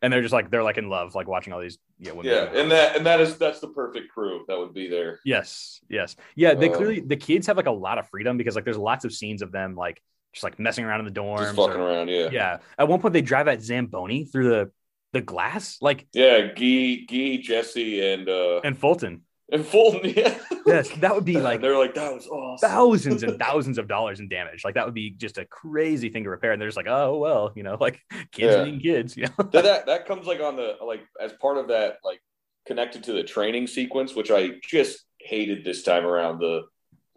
And 0.02 0.10
they're 0.12 0.22
just 0.22 0.32
like 0.32 0.51
they're 0.51 0.62
like 0.62 0.78
in 0.78 0.88
love, 0.88 1.14
like 1.14 1.28
watching 1.28 1.52
all 1.52 1.60
these 1.60 1.76
yeah 1.98 2.12
women. 2.12 2.24
yeah, 2.32 2.44
and 2.59 2.70
that 2.70 2.97
and 2.97 3.05
that 3.05 3.20
is 3.20 3.36
that's 3.36 3.60
the 3.60 3.68
perfect 3.68 4.10
crew 4.10 4.44
that 4.48 4.59
would 4.59 4.72
be 4.72 4.88
there. 4.88 5.20
yes, 5.26 5.80
yes, 5.90 6.16
yeah. 6.34 6.55
They 6.55 6.70
Uh, 6.70 6.74
clearly 6.76 7.01
the 7.01 7.16
kids 7.16 7.47
have 7.48 7.59
like 7.59 7.66
a 7.66 7.70
lot 7.70 7.98
of 7.98 8.09
freedom 8.09 8.38
because 8.38 8.55
like 8.56 8.64
there's 8.64 8.78
lots 8.78 9.05
of 9.05 9.12
scenes 9.12 9.42
of 9.42 9.52
them 9.52 9.74
like 9.74 10.01
just 10.32 10.42
like 10.42 10.59
messing 10.59 10.86
around 10.86 11.01
in 11.01 11.12
the 11.12 11.20
dorms. 11.20 11.40
Just 11.40 11.56
fucking 11.56 11.78
or- 11.78 11.86
around, 11.90 12.09
yeah. 12.09 12.30
yeah. 12.32 12.59
At 12.78 12.88
one 12.88 12.98
point 13.01 13.12
they 13.12 13.20
drive 13.20 13.47
at 13.48 13.60
Zamboni 13.60 14.24
through 14.24 14.48
the 14.48 14.70
the 15.12 15.20
glass, 15.20 15.76
like 15.82 16.06
Yeah, 16.14 16.55
Gee, 16.55 17.05
Gee, 17.05 17.42
Jesse, 17.42 18.01
and 18.12 18.26
uh 18.26 18.60
and 18.64 18.78
Fulton. 18.78 19.22
And 19.52 19.64
Fulton. 19.64 20.12
Yeah, 20.16 20.39
Yes, 20.66 20.90
that 20.98 21.14
would 21.14 21.24
be 21.24 21.40
like 21.40 21.60
they're 21.60 21.77
like 21.78 21.94
that 21.94 22.12
was 22.14 22.27
awesome. 22.27 22.68
thousands 22.68 23.22
and 23.22 23.39
thousands 23.40 23.78
of 23.78 23.89
dollars 23.89 24.20
in 24.20 24.28
damage. 24.28 24.64
Like 24.64 24.74
that 24.74 24.85
would 24.85 24.94
be 24.94 25.10
just 25.10 25.39
a 25.39 25.44
crazy 25.47 26.09
thing 26.10 26.24
to 26.24 26.31
repair. 26.31 26.52
And 26.52 26.60
they're 26.60 26.68
just 26.68 26.77
like, 26.77 26.86
oh 26.89 27.18
well, 27.18 27.52
you 27.55 27.62
know, 27.62 27.77
like 27.81 28.01
kids 28.32 28.56
Yeah. 28.56 28.64
being 28.64 28.81
kids, 28.81 29.16
you 29.16 29.24
know. 29.27 29.44
that, 29.52 29.64
that 29.64 29.86
that 29.86 30.06
comes 30.06 30.27
like 30.27 30.40
on 30.40 30.56
the 30.56 30.77
like 30.85 31.01
as 31.20 31.32
part 31.35 31.56
of 31.59 31.68
that 31.68 31.98
like 32.05 32.20
connected 32.66 33.05
to 33.05 33.12
the 33.12 33.22
training 33.22 33.66
sequence, 33.66 34.14
which 34.14 34.31
I 34.31 34.52
just 34.62 35.05
hated 35.18 35.64
this 35.64 35.82
time 35.82 36.05
around. 36.05 36.39
The 36.40 36.62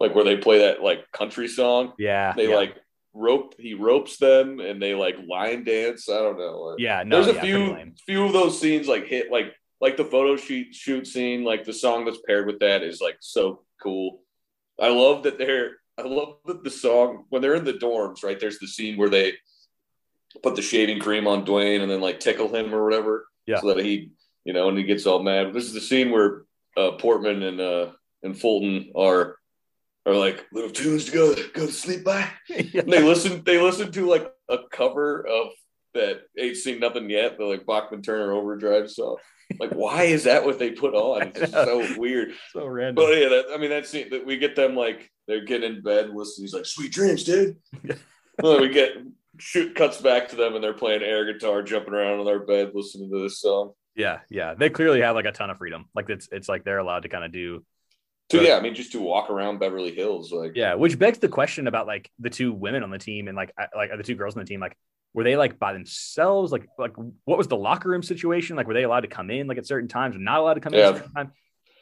like 0.00 0.14
where 0.14 0.24
they 0.24 0.36
play 0.36 0.58
that 0.60 0.82
like 0.82 1.10
country 1.12 1.48
song. 1.48 1.92
Yeah. 1.98 2.32
They 2.36 2.48
yeah. 2.50 2.56
like 2.56 2.76
rope 3.16 3.54
he 3.60 3.74
ropes 3.74 4.16
them 4.16 4.58
and 4.58 4.82
they 4.82 4.94
like 4.94 5.14
line 5.28 5.62
dance. 5.64 6.08
I 6.08 6.14
don't 6.18 6.36
know. 6.38 6.74
yeah, 6.78 7.04
no, 7.06 7.22
There's 7.22 7.36
a 7.36 7.38
yeah, 7.38 7.42
few 7.42 7.92
few 8.06 8.24
of 8.26 8.32
those 8.32 8.60
scenes 8.60 8.88
like 8.88 9.06
hit 9.06 9.30
like 9.30 9.54
like 9.84 9.98
the 9.98 10.04
photo 10.04 10.34
shoot 10.34 10.74
shoot 10.74 11.06
scene, 11.06 11.44
like 11.44 11.62
the 11.64 11.72
song 11.74 12.06
that's 12.06 12.22
paired 12.26 12.46
with 12.46 12.58
that 12.60 12.82
is 12.82 13.02
like 13.02 13.18
so 13.20 13.64
cool. 13.82 14.22
I 14.80 14.88
love 14.88 15.24
that 15.24 15.36
they're 15.36 15.72
I 15.98 16.02
love 16.02 16.38
that 16.46 16.64
the 16.64 16.70
song 16.70 17.26
when 17.28 17.42
they're 17.42 17.54
in 17.54 17.66
the 17.66 17.74
dorms, 17.74 18.24
right? 18.24 18.40
There's 18.40 18.58
the 18.58 18.66
scene 18.66 18.96
where 18.96 19.10
they 19.10 19.34
put 20.42 20.56
the 20.56 20.62
shaving 20.62 21.00
cream 21.00 21.26
on 21.26 21.44
Dwayne 21.44 21.82
and 21.82 21.90
then 21.90 22.00
like 22.00 22.18
tickle 22.18 22.48
him 22.48 22.74
or 22.74 22.82
whatever. 22.82 23.26
Yeah. 23.46 23.60
So 23.60 23.74
that 23.74 23.84
he, 23.84 24.12
you 24.46 24.54
know, 24.54 24.70
and 24.70 24.78
he 24.78 24.84
gets 24.84 25.04
all 25.04 25.22
mad. 25.22 25.52
This 25.52 25.66
is 25.66 25.74
the 25.74 25.82
scene 25.82 26.10
where 26.10 26.44
uh, 26.78 26.92
Portman 26.92 27.42
and 27.42 27.60
uh 27.60 27.90
and 28.22 28.40
Fulton 28.40 28.90
are 28.96 29.36
are 30.06 30.14
like 30.14 30.46
little 30.50 30.70
tunes 30.70 31.04
to 31.04 31.12
go 31.12 31.34
go 31.52 31.66
to 31.66 31.72
sleep 31.72 32.04
by. 32.04 32.26
Yeah. 32.48 32.80
And 32.80 32.90
they 32.90 33.02
listen 33.02 33.42
they 33.44 33.60
listen 33.60 33.92
to 33.92 34.06
like 34.08 34.32
a 34.48 34.60
cover 34.72 35.26
of 35.26 35.48
that 35.92 36.22
ain't 36.38 36.56
seen 36.56 36.80
nothing 36.80 37.10
yet, 37.10 37.36
the 37.36 37.44
like 37.44 37.66
Bachman 37.66 38.00
Turner 38.00 38.32
overdrive 38.32 38.90
song. 38.90 39.18
Like, 39.58 39.70
why 39.72 40.04
is 40.04 40.24
that 40.24 40.44
what 40.44 40.58
they 40.58 40.70
put 40.70 40.94
on? 40.94 41.22
It's 41.28 41.38
just 41.40 41.52
so 41.52 41.86
weird. 41.98 42.32
so 42.52 42.66
random. 42.66 42.94
But 42.96 43.18
yeah, 43.18 43.28
that, 43.28 43.44
I 43.54 43.58
mean, 43.58 43.70
that's 43.70 43.92
that 43.92 44.24
we 44.26 44.36
get 44.36 44.56
them 44.56 44.74
like 44.74 45.10
they're 45.26 45.44
getting 45.44 45.76
in 45.76 45.82
bed, 45.82 46.10
listening. 46.10 46.44
He's 46.44 46.54
like, 46.54 46.66
"Sweet 46.66 46.92
dreams, 46.92 47.24
dude." 47.24 47.56
Well, 48.42 48.60
we 48.60 48.68
get 48.68 48.94
shoot 49.38 49.76
cuts 49.76 50.00
back 50.00 50.30
to 50.30 50.36
them, 50.36 50.56
and 50.56 50.64
they're 50.64 50.72
playing 50.74 51.04
air 51.04 51.32
guitar, 51.32 51.62
jumping 51.62 51.94
around 51.94 52.18
on 52.18 52.24
their 52.26 52.40
bed, 52.44 52.72
listening 52.74 53.08
to 53.12 53.22
this 53.22 53.38
song. 53.40 53.74
Yeah, 53.94 54.18
yeah. 54.28 54.54
They 54.54 54.70
clearly 54.70 55.02
have 55.02 55.14
like 55.14 55.24
a 55.24 55.30
ton 55.30 55.50
of 55.50 55.58
freedom. 55.58 55.84
Like 55.94 56.10
it's 56.10 56.28
it's 56.32 56.48
like 56.48 56.64
they're 56.64 56.78
allowed 56.78 57.04
to 57.04 57.08
kind 57.08 57.24
of 57.24 57.30
do 57.30 57.64
So 58.32 58.40
yeah, 58.40 58.56
I 58.56 58.60
mean, 58.60 58.74
just 58.74 58.90
to 58.92 58.98
walk 59.00 59.30
around 59.30 59.60
Beverly 59.60 59.94
Hills, 59.94 60.32
like 60.32 60.56
yeah, 60.56 60.74
which 60.74 60.98
begs 60.98 61.18
the 61.18 61.28
question 61.28 61.68
about 61.68 61.86
like 61.86 62.10
the 62.18 62.28
two 62.28 62.52
women 62.52 62.82
on 62.82 62.90
the 62.90 62.98
team 62.98 63.28
and 63.28 63.36
like 63.36 63.52
I- 63.56 63.68
like 63.76 63.90
the 63.96 64.02
two 64.02 64.16
girls 64.16 64.34
on 64.34 64.40
the 64.42 64.46
team 64.48 64.58
like 64.58 64.76
were 65.14 65.24
they 65.24 65.36
like 65.36 65.58
by 65.58 65.72
themselves 65.72 66.52
like 66.52 66.66
like 66.78 66.92
what 67.24 67.38
was 67.38 67.48
the 67.48 67.56
locker 67.56 67.88
room 67.88 68.02
situation 68.02 68.56
like 68.56 68.66
were 68.66 68.74
they 68.74 68.82
allowed 68.82 69.00
to 69.00 69.08
come 69.08 69.30
in 69.30 69.46
like 69.46 69.56
at 69.58 69.66
certain 69.66 69.88
times 69.88 70.16
or 70.16 70.18
not 70.18 70.40
allowed 70.40 70.54
to 70.54 70.60
come 70.60 70.74
in 70.74 70.80
Yeah. 70.80 70.88
at 70.88 70.96
certain 70.96 71.12
times? 71.12 71.30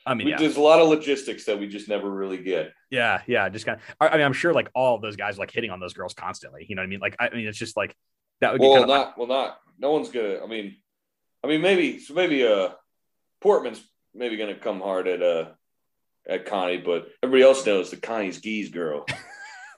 I 0.04 0.14
mean, 0.14 0.24
we, 0.26 0.30
yeah, 0.32 0.38
there's 0.38 0.56
a 0.56 0.60
lot 0.60 0.80
of 0.80 0.88
logistics 0.88 1.44
that 1.44 1.60
we 1.60 1.68
just 1.68 1.88
never 1.88 2.10
really 2.10 2.38
get. 2.38 2.72
yeah, 2.90 3.22
yeah. 3.28 3.48
Just 3.48 3.64
kind 3.66 3.78
of. 3.78 3.84
I 4.00 4.16
mean, 4.16 4.26
I'm 4.26 4.32
sure 4.32 4.52
like 4.52 4.68
all 4.74 4.96
of 4.96 5.00
those 5.02 5.14
guys 5.14 5.36
are, 5.36 5.40
like 5.40 5.52
hitting 5.52 5.70
on 5.70 5.78
those 5.78 5.92
girls 5.94 6.12
constantly. 6.12 6.66
You 6.68 6.74
know 6.74 6.82
what 6.82 6.86
I 6.86 6.88
mean? 6.88 6.98
Like, 6.98 7.14
I 7.20 7.30
mean, 7.30 7.46
it's 7.46 7.56
just 7.56 7.76
like 7.76 7.94
that 8.40 8.50
would 8.52 8.60
Well, 8.60 8.72
kind 8.72 8.82
of 8.82 8.88
not 8.88 9.16
well, 9.16 9.28
not 9.28 9.58
no 9.78 9.92
one's 9.92 10.08
gonna. 10.10 10.40
I 10.42 10.46
mean, 10.48 10.74
I 11.44 11.46
mean, 11.46 11.60
maybe 11.60 12.00
so. 12.00 12.14
Maybe 12.14 12.44
uh, 12.44 12.70
Portman's 13.40 13.80
maybe 14.12 14.36
gonna 14.36 14.56
come 14.56 14.80
hard 14.80 15.06
at 15.06 15.22
uh 15.22 15.50
at 16.28 16.46
Connie, 16.46 16.78
but 16.78 17.06
everybody 17.22 17.44
else 17.44 17.64
knows 17.64 17.90
that 17.90 18.02
Connie's 18.02 18.40
Guy's 18.40 18.70
girl. 18.70 19.06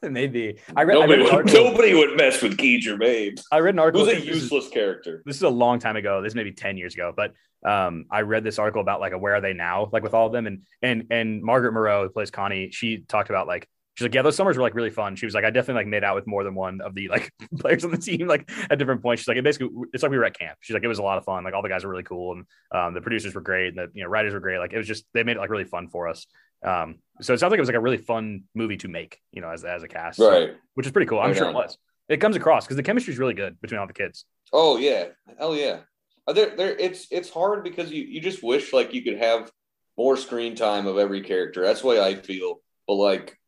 maybe. 0.10 0.58
I 0.76 0.82
read. 0.82 0.96
I 0.96 1.00
nobody, 1.00 1.22
read, 1.22 1.34
would, 1.34 1.52
nobody 1.52 1.94
would 1.94 2.16
mess 2.16 2.42
with 2.42 2.56
Guy 2.56 2.78
Germain. 2.80 3.36
I 3.52 3.60
read 3.60 3.74
an 3.74 3.78
article. 3.78 4.04
Who's 4.04 4.12
a 4.14 4.16
I 4.16 4.20
this 4.20 4.28
is- 4.28 4.42
useless 4.42 4.68
character. 4.68 5.22
this 5.24 5.36
is 5.36 5.42
a 5.42 5.48
long 5.48 5.78
time 5.78 5.96
ago. 5.96 6.22
This 6.22 6.34
may 6.34 6.44
be 6.44 6.52
10 6.52 6.76
years 6.76 6.94
ago, 6.94 7.12
but 7.16 7.32
um, 7.64 8.06
I 8.10 8.22
read 8.22 8.44
this 8.44 8.58
article 8.58 8.82
about 8.82 9.00
like 9.00 9.12
a 9.12 9.18
where 9.18 9.34
are 9.34 9.40
they 9.40 9.54
now, 9.54 9.88
like 9.92 10.02
with 10.02 10.14
all 10.14 10.26
of 10.26 10.32
them. 10.32 10.46
And 10.46 10.62
and 10.82 11.06
and 11.10 11.42
Margaret 11.42 11.72
Moreau, 11.72 12.04
who 12.04 12.08
plays 12.10 12.30
Connie, 12.30 12.70
she 12.70 12.98
talked 12.98 13.30
about 13.30 13.46
like 13.46 13.68
she's 13.94 14.04
like, 14.04 14.14
Yeah, 14.14 14.22
those 14.22 14.36
summers 14.36 14.56
were 14.56 14.62
like 14.62 14.74
really 14.74 14.90
fun. 14.90 15.16
She 15.16 15.26
was 15.26 15.34
like, 15.34 15.44
I 15.44 15.50
definitely 15.50 15.80
like 15.80 15.86
made 15.86 16.04
out 16.04 16.14
with 16.14 16.26
more 16.26 16.44
than 16.44 16.54
one 16.54 16.80
of 16.80 16.94
the 16.94 17.08
like 17.08 17.32
players 17.58 17.84
on 17.84 17.90
the 17.90 17.98
team, 17.98 18.26
like 18.26 18.50
at 18.70 18.78
different 18.78 19.02
points. 19.02 19.22
She's 19.22 19.28
like, 19.28 19.38
it 19.38 19.44
basically 19.44 19.70
it's 19.92 20.02
like 20.02 20.12
we 20.12 20.18
were 20.18 20.24
at 20.24 20.38
camp. 20.38 20.58
She's 20.60 20.74
like, 20.74 20.84
it 20.84 20.88
was 20.88 20.98
a 20.98 21.02
lot 21.02 21.18
of 21.18 21.24
fun. 21.24 21.44
Like 21.44 21.54
all 21.54 21.62
the 21.62 21.68
guys 21.68 21.84
were 21.84 21.90
really 21.90 22.02
cool 22.02 22.32
and 22.32 22.44
um, 22.72 22.94
the 22.94 23.00
producers 23.00 23.34
were 23.34 23.40
great 23.40 23.68
and 23.68 23.78
the 23.78 23.90
you 23.94 24.02
know 24.02 24.10
writers 24.10 24.34
were 24.34 24.40
great. 24.40 24.58
Like 24.58 24.72
it 24.72 24.78
was 24.78 24.86
just 24.86 25.04
they 25.14 25.22
made 25.22 25.36
it 25.36 25.40
like 25.40 25.50
really 25.50 25.64
fun 25.64 25.88
for 25.88 26.08
us. 26.08 26.26
Um, 26.64 26.96
so 27.20 27.34
it 27.34 27.38
sounds 27.38 27.50
like 27.50 27.58
it 27.58 27.60
was 27.60 27.68
like 27.68 27.76
a 27.76 27.80
really 27.80 27.98
fun 27.98 28.44
movie 28.54 28.76
to 28.78 28.88
make, 28.88 29.20
you 29.32 29.40
know, 29.40 29.50
as 29.50 29.64
as 29.64 29.82
a 29.82 29.88
cast. 29.88 30.18
So- 30.18 30.30
Right. 30.30 30.54
which 30.74 30.86
is 30.86 30.92
pretty 30.92 31.06
cool. 31.08 31.20
I'm 31.20 31.28
Right 31.28 31.36
sure 31.36 31.46
on. 31.46 31.54
it 31.54 31.56
was. 31.58 31.78
It 32.08 32.18
comes 32.20 32.36
across 32.36 32.64
because 32.64 32.76
the 32.76 32.82
chemistry 32.82 33.12
is 33.12 33.18
really 33.18 33.34
good 33.34 33.60
between 33.60 33.78
all 33.80 33.86
the 33.86 33.92
kids. 33.92 34.24
Oh 34.52 34.76
yeah. 34.78 35.08
Hell 35.38 35.54
yeah. 35.56 35.80
Uh, 36.26 36.32
There, 36.32 36.56
there. 36.56 36.76
It's 36.76 37.06
it's 37.10 37.30
hard 37.30 37.62
because 37.64 37.90
you 37.92 38.02
you 38.04 38.20
just 38.20 38.42
wish 38.42 38.72
like 38.72 38.92
you 38.94 39.02
could 39.02 39.18
have 39.18 39.50
more 39.96 40.16
screen 40.16 40.54
time 40.56 40.86
of 40.86 40.98
every 40.98 41.20
character. 41.22 41.62
That's 41.62 41.82
the 41.82 41.86
way 41.86 42.00
I 42.00 42.14
feel. 42.14 42.60
But 42.86 42.94
like, 42.94 43.38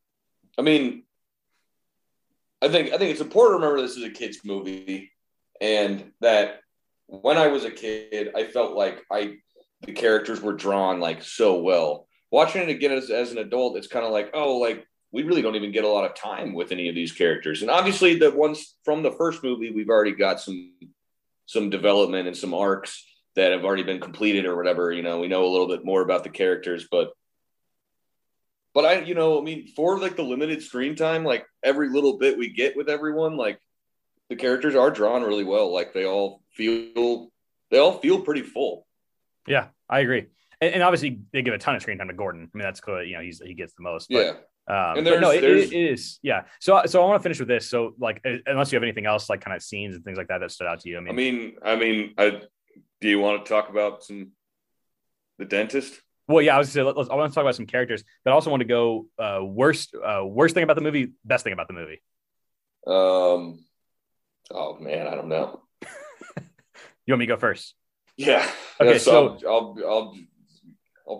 I 0.57 0.61
mean, 0.61 1.03
I 2.61 2.69
think 2.69 2.93
I 2.93 2.97
think 2.97 3.11
it's 3.11 3.21
important 3.21 3.61
to 3.61 3.65
remember 3.67 3.81
this 3.81 3.97
is 3.97 4.03
a 4.03 4.09
kids 4.09 4.39
movie, 4.43 5.11
and 5.61 6.11
that 6.21 6.61
when 7.07 7.37
I 7.37 7.47
was 7.47 7.65
a 7.65 7.71
kid, 7.71 8.31
I 8.35 8.45
felt 8.45 8.75
like 8.75 9.03
I 9.11 9.37
the 9.81 9.91
characters 9.93 10.41
were 10.41 10.53
drawn 10.53 10.99
like 10.99 11.21
so 11.21 11.59
well. 11.61 12.06
Watching 12.31 12.61
it 12.61 12.69
again 12.69 12.91
as, 12.91 13.09
as 13.09 13.31
an 13.31 13.37
adult, 13.37 13.77
it's 13.77 13.87
kind 13.87 14.05
of 14.05 14.11
like, 14.11 14.31
oh, 14.33 14.57
like 14.57 14.85
we 15.11 15.23
really 15.23 15.41
don't 15.41 15.55
even 15.55 15.71
get 15.71 15.85
a 15.85 15.89
lot 15.89 16.09
of 16.09 16.15
time 16.15 16.53
with 16.53 16.71
any 16.71 16.89
of 16.89 16.95
these 16.95 17.11
characters. 17.11 17.61
And 17.61 17.71
obviously, 17.71 18.15
the 18.15 18.31
ones 18.31 18.75
from 18.83 19.03
the 19.03 19.11
first 19.11 19.43
movie, 19.43 19.71
we've 19.71 19.89
already 19.89 20.13
got 20.13 20.39
some 20.39 20.73
some 21.45 21.69
development 21.69 22.27
and 22.27 22.35
some 22.35 22.53
arcs 22.53 23.05
that 23.35 23.53
have 23.53 23.63
already 23.63 23.83
been 23.83 24.01
completed 24.01 24.45
or 24.45 24.57
whatever. 24.57 24.91
You 24.91 25.01
know, 25.01 25.19
we 25.19 25.27
know 25.27 25.45
a 25.45 25.47
little 25.47 25.67
bit 25.67 25.85
more 25.85 26.01
about 26.01 26.23
the 26.23 26.29
characters, 26.29 26.87
but 26.91 27.11
but 28.73 28.85
I, 28.85 28.99
you 28.99 29.15
know, 29.15 29.39
I 29.39 29.41
mean, 29.41 29.67
for 29.75 29.97
like 29.97 30.15
the 30.15 30.21
limited 30.21 30.61
screen 30.61 30.95
time, 30.95 31.23
like 31.23 31.47
every 31.63 31.89
little 31.89 32.19
bit 32.19 32.37
we 32.37 32.49
get 32.49 32.77
with 32.77 32.89
everyone, 32.89 33.35
like 33.35 33.59
the 34.29 34.35
characters 34.35 34.75
are 34.75 34.91
drawn 34.91 35.23
really 35.23 35.43
well. 35.43 35.73
Like 35.73 35.93
they 35.93 36.05
all 36.05 36.43
feel, 36.51 37.31
they 37.71 37.79
all 37.79 37.97
feel 37.99 38.21
pretty 38.21 38.43
full. 38.43 38.85
Yeah, 39.47 39.69
I 39.89 40.01
agree. 40.01 40.27
And, 40.61 40.73
and 40.75 40.83
obviously, 40.83 41.21
they 41.33 41.41
give 41.41 41.53
a 41.53 41.57
ton 41.57 41.75
of 41.75 41.81
screen 41.81 41.97
time 41.97 42.07
to 42.07 42.13
Gordon. 42.13 42.49
I 42.53 42.57
mean, 42.57 42.63
that's 42.63 42.79
cool. 42.79 43.03
You 43.03 43.15
know, 43.17 43.21
he's 43.21 43.41
he 43.43 43.53
gets 43.53 43.73
the 43.73 43.83
most. 43.83 44.09
But, 44.09 44.17
Yeah. 44.25 44.31
Um, 44.69 44.97
And 44.97 45.05
but 45.05 45.19
no, 45.21 45.29
there's- 45.29 45.35
it, 45.37 45.41
there's- 45.41 45.71
it 45.71 45.75
is. 45.93 46.19
Yeah. 46.23 46.41
So, 46.59 46.81
so 46.87 47.01
I 47.01 47.07
want 47.07 47.19
to 47.21 47.23
finish 47.23 47.39
with 47.39 47.47
this. 47.47 47.69
So, 47.69 47.93
like, 47.99 48.21
unless 48.45 48.71
you 48.71 48.75
have 48.75 48.83
anything 48.83 49.05
else, 49.05 49.29
like, 49.29 49.39
kind 49.41 49.55
of 49.55 49.63
scenes 49.63 49.95
and 49.95 50.03
things 50.03 50.17
like 50.17 50.27
that 50.27 50.39
that 50.39 50.51
stood 50.51 50.67
out 50.67 50.81
to 50.81 50.89
you. 50.89 50.97
I 50.97 51.01
mean, 51.01 51.09
I 51.11 51.15
mean, 51.15 51.55
I 51.63 51.75
mean, 51.77 52.13
I, 52.17 52.41
do 52.99 53.07
you 53.07 53.19
want 53.19 53.45
to 53.45 53.49
talk 53.49 53.69
about 53.69 54.03
some, 54.03 54.31
the 55.37 55.45
dentist? 55.45 55.93
well, 56.27 56.41
yeah, 56.41 56.55
I 56.55 56.57
was. 56.57 56.69
Say, 56.69 56.81
let, 56.83 56.97
let's, 56.97 57.09
I 57.09 57.15
want 57.15 57.31
to 57.31 57.35
talk 57.35 57.43
about 57.43 57.55
some 57.55 57.65
characters, 57.67 58.03
but 58.25 58.31
I 58.31 58.33
also 58.33 58.49
want 58.49 58.59
to 58.59 58.67
go 58.67 59.05
uh, 59.17 59.39
worst, 59.41 59.95
uh, 59.95 60.25
worst 60.25 60.53
thing 60.53 60.63
about 60.63 60.75
the 60.75 60.81
movie, 60.81 61.13
best 61.23 61.45
thing 61.45 61.53
about 61.53 61.67
the 61.69 61.73
movie. 61.73 62.01
Um, 62.85 63.63
oh 64.51 64.77
man, 64.79 65.07
I 65.07 65.15
don't 65.15 65.29
know. 65.29 65.61
You 67.05 67.13
want 67.13 67.19
me 67.19 67.25
to 67.27 67.33
go 67.35 67.39
first? 67.39 67.73
Yeah. 68.17 68.45
Okay, 68.81 68.91
Yeah, 68.93 68.97
so- 68.97 69.37
I'll, 69.47 69.49
I'll, 69.49 69.77
I'll 69.87 70.15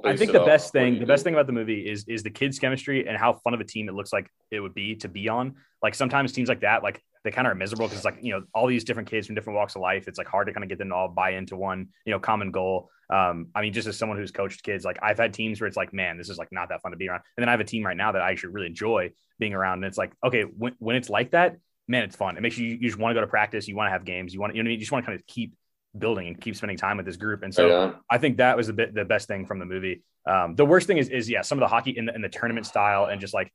I 0.04 0.18
think 0.18 0.32
the 0.32 0.40
best 0.40 0.72
thing 0.72 0.96
the 0.96 1.00
do. 1.02 1.06
best 1.06 1.24
thing 1.24 1.34
about 1.34 1.48
the 1.48 1.54
movie 1.54 1.90
is 1.90 2.06
is 2.08 2.24
the 2.24 2.30
kids' 2.30 2.60
chemistry 2.60 3.08
and 3.08 3.18
how 3.18 3.34
fun 3.34 3.54
of 3.54 3.62
a 3.62 3.64
team 3.64 3.88
it 3.88 3.96
looks 3.96 4.12
like 4.12 4.30
it 4.52 4.60
would 4.60 4.74
be 4.74 4.96
to 4.98 5.08
be 5.08 5.30
on. 5.30 5.56
Like 5.82 5.96
sometimes 5.96 6.32
teams 6.34 6.50
like 6.50 6.62
that, 6.62 6.84
like 6.84 7.02
they 7.24 7.32
kind 7.32 7.48
of 7.48 7.52
are 7.52 7.56
miserable 7.56 7.86
because 7.86 8.00
it's 8.00 8.06
like 8.06 8.18
you 8.22 8.34
know 8.34 8.44
all 8.54 8.68
these 8.68 8.84
different 8.84 9.10
kids 9.10 9.28
from 9.28 9.36
different 9.36 9.56
walks 9.56 9.76
of 9.76 9.82
life. 9.82 10.08
It's 10.08 10.18
like 10.18 10.28
hard 10.28 10.48
to 10.48 10.54
kind 10.54 10.64
of 10.64 10.70
get 10.70 10.78
them 10.78 10.90
to 10.90 10.96
all 10.96 11.08
buy 11.08 11.32
into 11.32 11.56
one 11.56 11.88
you 12.06 12.12
know 12.12 12.20
common 12.20 12.52
goal. 12.52 12.90
Um, 13.10 13.48
I 13.56 13.62
mean, 13.62 13.72
just 13.72 13.88
as 13.88 13.98
someone 13.98 14.18
who's 14.18 14.32
coached 14.32 14.64
kids, 14.64 14.84
like 14.84 15.00
I've 15.02 15.18
had 15.18 15.34
teams 15.34 15.62
where 15.62 15.68
it's 15.68 15.78
like, 15.78 15.94
man, 15.94 16.18
this 16.18 16.30
is 16.30 16.38
like 16.38 16.52
not 16.52 16.70
that 16.70 16.82
fun 16.82 16.92
to 16.92 16.98
be 16.98 17.08
around. 17.08 17.22
And 17.38 17.44
then 17.44 17.50
I 17.50 17.52
have 17.52 17.62
a 17.62 17.66
team 17.66 17.86
right 17.86 17.96
now 17.96 18.12
that 18.12 18.22
I 18.22 18.32
actually 18.32 18.54
really 18.54 18.68
enjoy 18.68 19.12
being 19.40 19.54
around. 19.54 19.76
And 19.76 19.86
it's 19.86 19.98
like, 19.98 20.12
okay, 20.26 20.44
when, 20.44 20.76
when 20.80 20.98
it's 20.98 21.10
like 21.10 21.32
that, 21.32 21.58
man, 21.88 22.04
it's 22.04 22.18
fun. 22.18 22.36
It 22.36 22.42
makes 22.42 22.58
you 22.58 22.68
you 22.68 22.80
just 22.80 22.98
want 22.98 23.12
to 23.12 23.16
go 23.16 23.22
to 23.22 23.28
practice. 23.28 23.68
You 23.68 23.78
want 23.78 23.88
to 23.88 23.92
have 23.92 24.04
games. 24.04 24.34
You 24.34 24.42
want 24.42 24.56
you 24.56 24.62
know 24.62 24.68
what 24.68 24.70
I 24.70 24.72
mean? 24.72 24.80
you 24.80 24.80
just 24.80 24.92
want 24.92 25.06
to 25.06 25.08
kind 25.08 25.20
of 25.20 25.26
keep 25.26 25.54
building 26.00 26.28
and 26.28 26.40
keep 26.40 26.56
spending 26.56 26.78
time 26.78 26.98
with 26.98 27.06
this 27.06 27.18
group. 27.18 27.44
And 27.44 27.54
so 27.54 27.64
Right 27.66 27.74
on. 27.74 27.96
I 28.10 28.18
think 28.18 28.38
that 28.38 28.58
was 28.58 28.68
the 28.68 28.74
bit 28.74 28.94
the 28.94 29.06
best 29.06 29.28
thing 29.28 29.46
from 29.46 29.60
the 29.60 29.66
movie. 29.66 30.04
Um, 30.26 30.56
the 30.56 30.66
worst 30.66 30.88
thing 30.88 30.98
is 30.98 31.10
is 31.10 31.30
yeah, 31.30 31.42
some 31.42 31.58
of 31.58 31.62
the 31.62 31.68
hockey 31.68 31.92
in 31.92 32.06
the, 32.06 32.16
in 32.16 32.22
the 32.22 32.30
tournament 32.30 32.66
style 32.74 33.06
and 33.06 33.20
just 33.22 33.34
like 33.34 33.52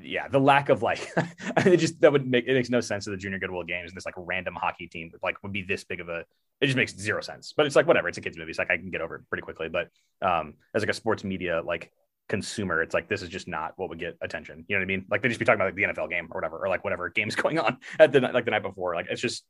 yeah, 0.00 0.26
the 0.28 0.38
lack 0.40 0.68
of 0.70 0.82
like 0.82 1.06
it 1.58 1.76
just 1.76 2.00
that 2.00 2.12
would 2.12 2.26
make 2.26 2.46
it 2.46 2.54
makes 2.54 2.70
no 2.70 2.80
sense 2.80 3.04
to 3.04 3.10
the 3.10 3.16
junior 3.16 3.38
goodwill 3.38 3.62
games 3.62 3.90
and 3.90 3.96
this 3.96 4.06
like 4.06 4.14
random 4.16 4.54
hockey 4.54 4.86
team 4.86 5.10
that 5.12 5.22
like 5.22 5.42
would 5.42 5.52
be 5.52 5.62
this 5.62 5.84
big 5.84 6.00
of 6.00 6.08
a 6.08 6.24
it 6.60 6.66
just 6.66 6.76
makes 6.76 6.96
zero 6.96 7.20
sense. 7.20 7.52
But 7.56 7.66
it's 7.66 7.76
like 7.76 7.86
whatever, 7.86 8.08
it's 8.08 8.18
a 8.18 8.20
kids 8.20 8.38
movie. 8.38 8.50
It's 8.50 8.58
like 8.58 8.70
I 8.70 8.76
can 8.78 8.90
get 8.90 9.00
over 9.00 9.16
it 9.16 9.22
pretty 9.28 9.42
quickly. 9.42 9.68
But 9.68 9.88
um 10.26 10.54
as 10.74 10.82
like 10.82 10.88
a 10.88 10.94
sports 10.94 11.24
media 11.24 11.60
like 11.62 11.92
consumer, 12.28 12.82
it's 12.82 12.94
like 12.94 13.08
this 13.08 13.20
is 13.20 13.28
just 13.28 13.48
not 13.48 13.74
what 13.76 13.90
would 13.90 13.98
get 13.98 14.16
attention. 14.22 14.64
You 14.68 14.76
know 14.76 14.80
what 14.80 14.84
I 14.84 14.86
mean? 14.86 15.04
Like 15.10 15.20
they 15.20 15.28
just 15.28 15.38
be 15.40 15.44
talking 15.44 15.60
about 15.60 15.66
like 15.66 15.74
the 15.74 15.82
NFL 16.02 16.08
game 16.08 16.28
or 16.30 16.36
whatever, 16.40 16.56
or 16.58 16.68
like 16.68 16.84
whatever 16.84 17.10
game's 17.10 17.36
going 17.42 17.58
on 17.58 17.76
at 17.98 18.12
the 18.12 18.20
like 18.20 18.46
the 18.46 18.50
night 18.52 18.62
before. 18.62 18.94
Like 18.94 19.08
it's 19.10 19.20
just 19.20 19.42
it- 19.42 19.46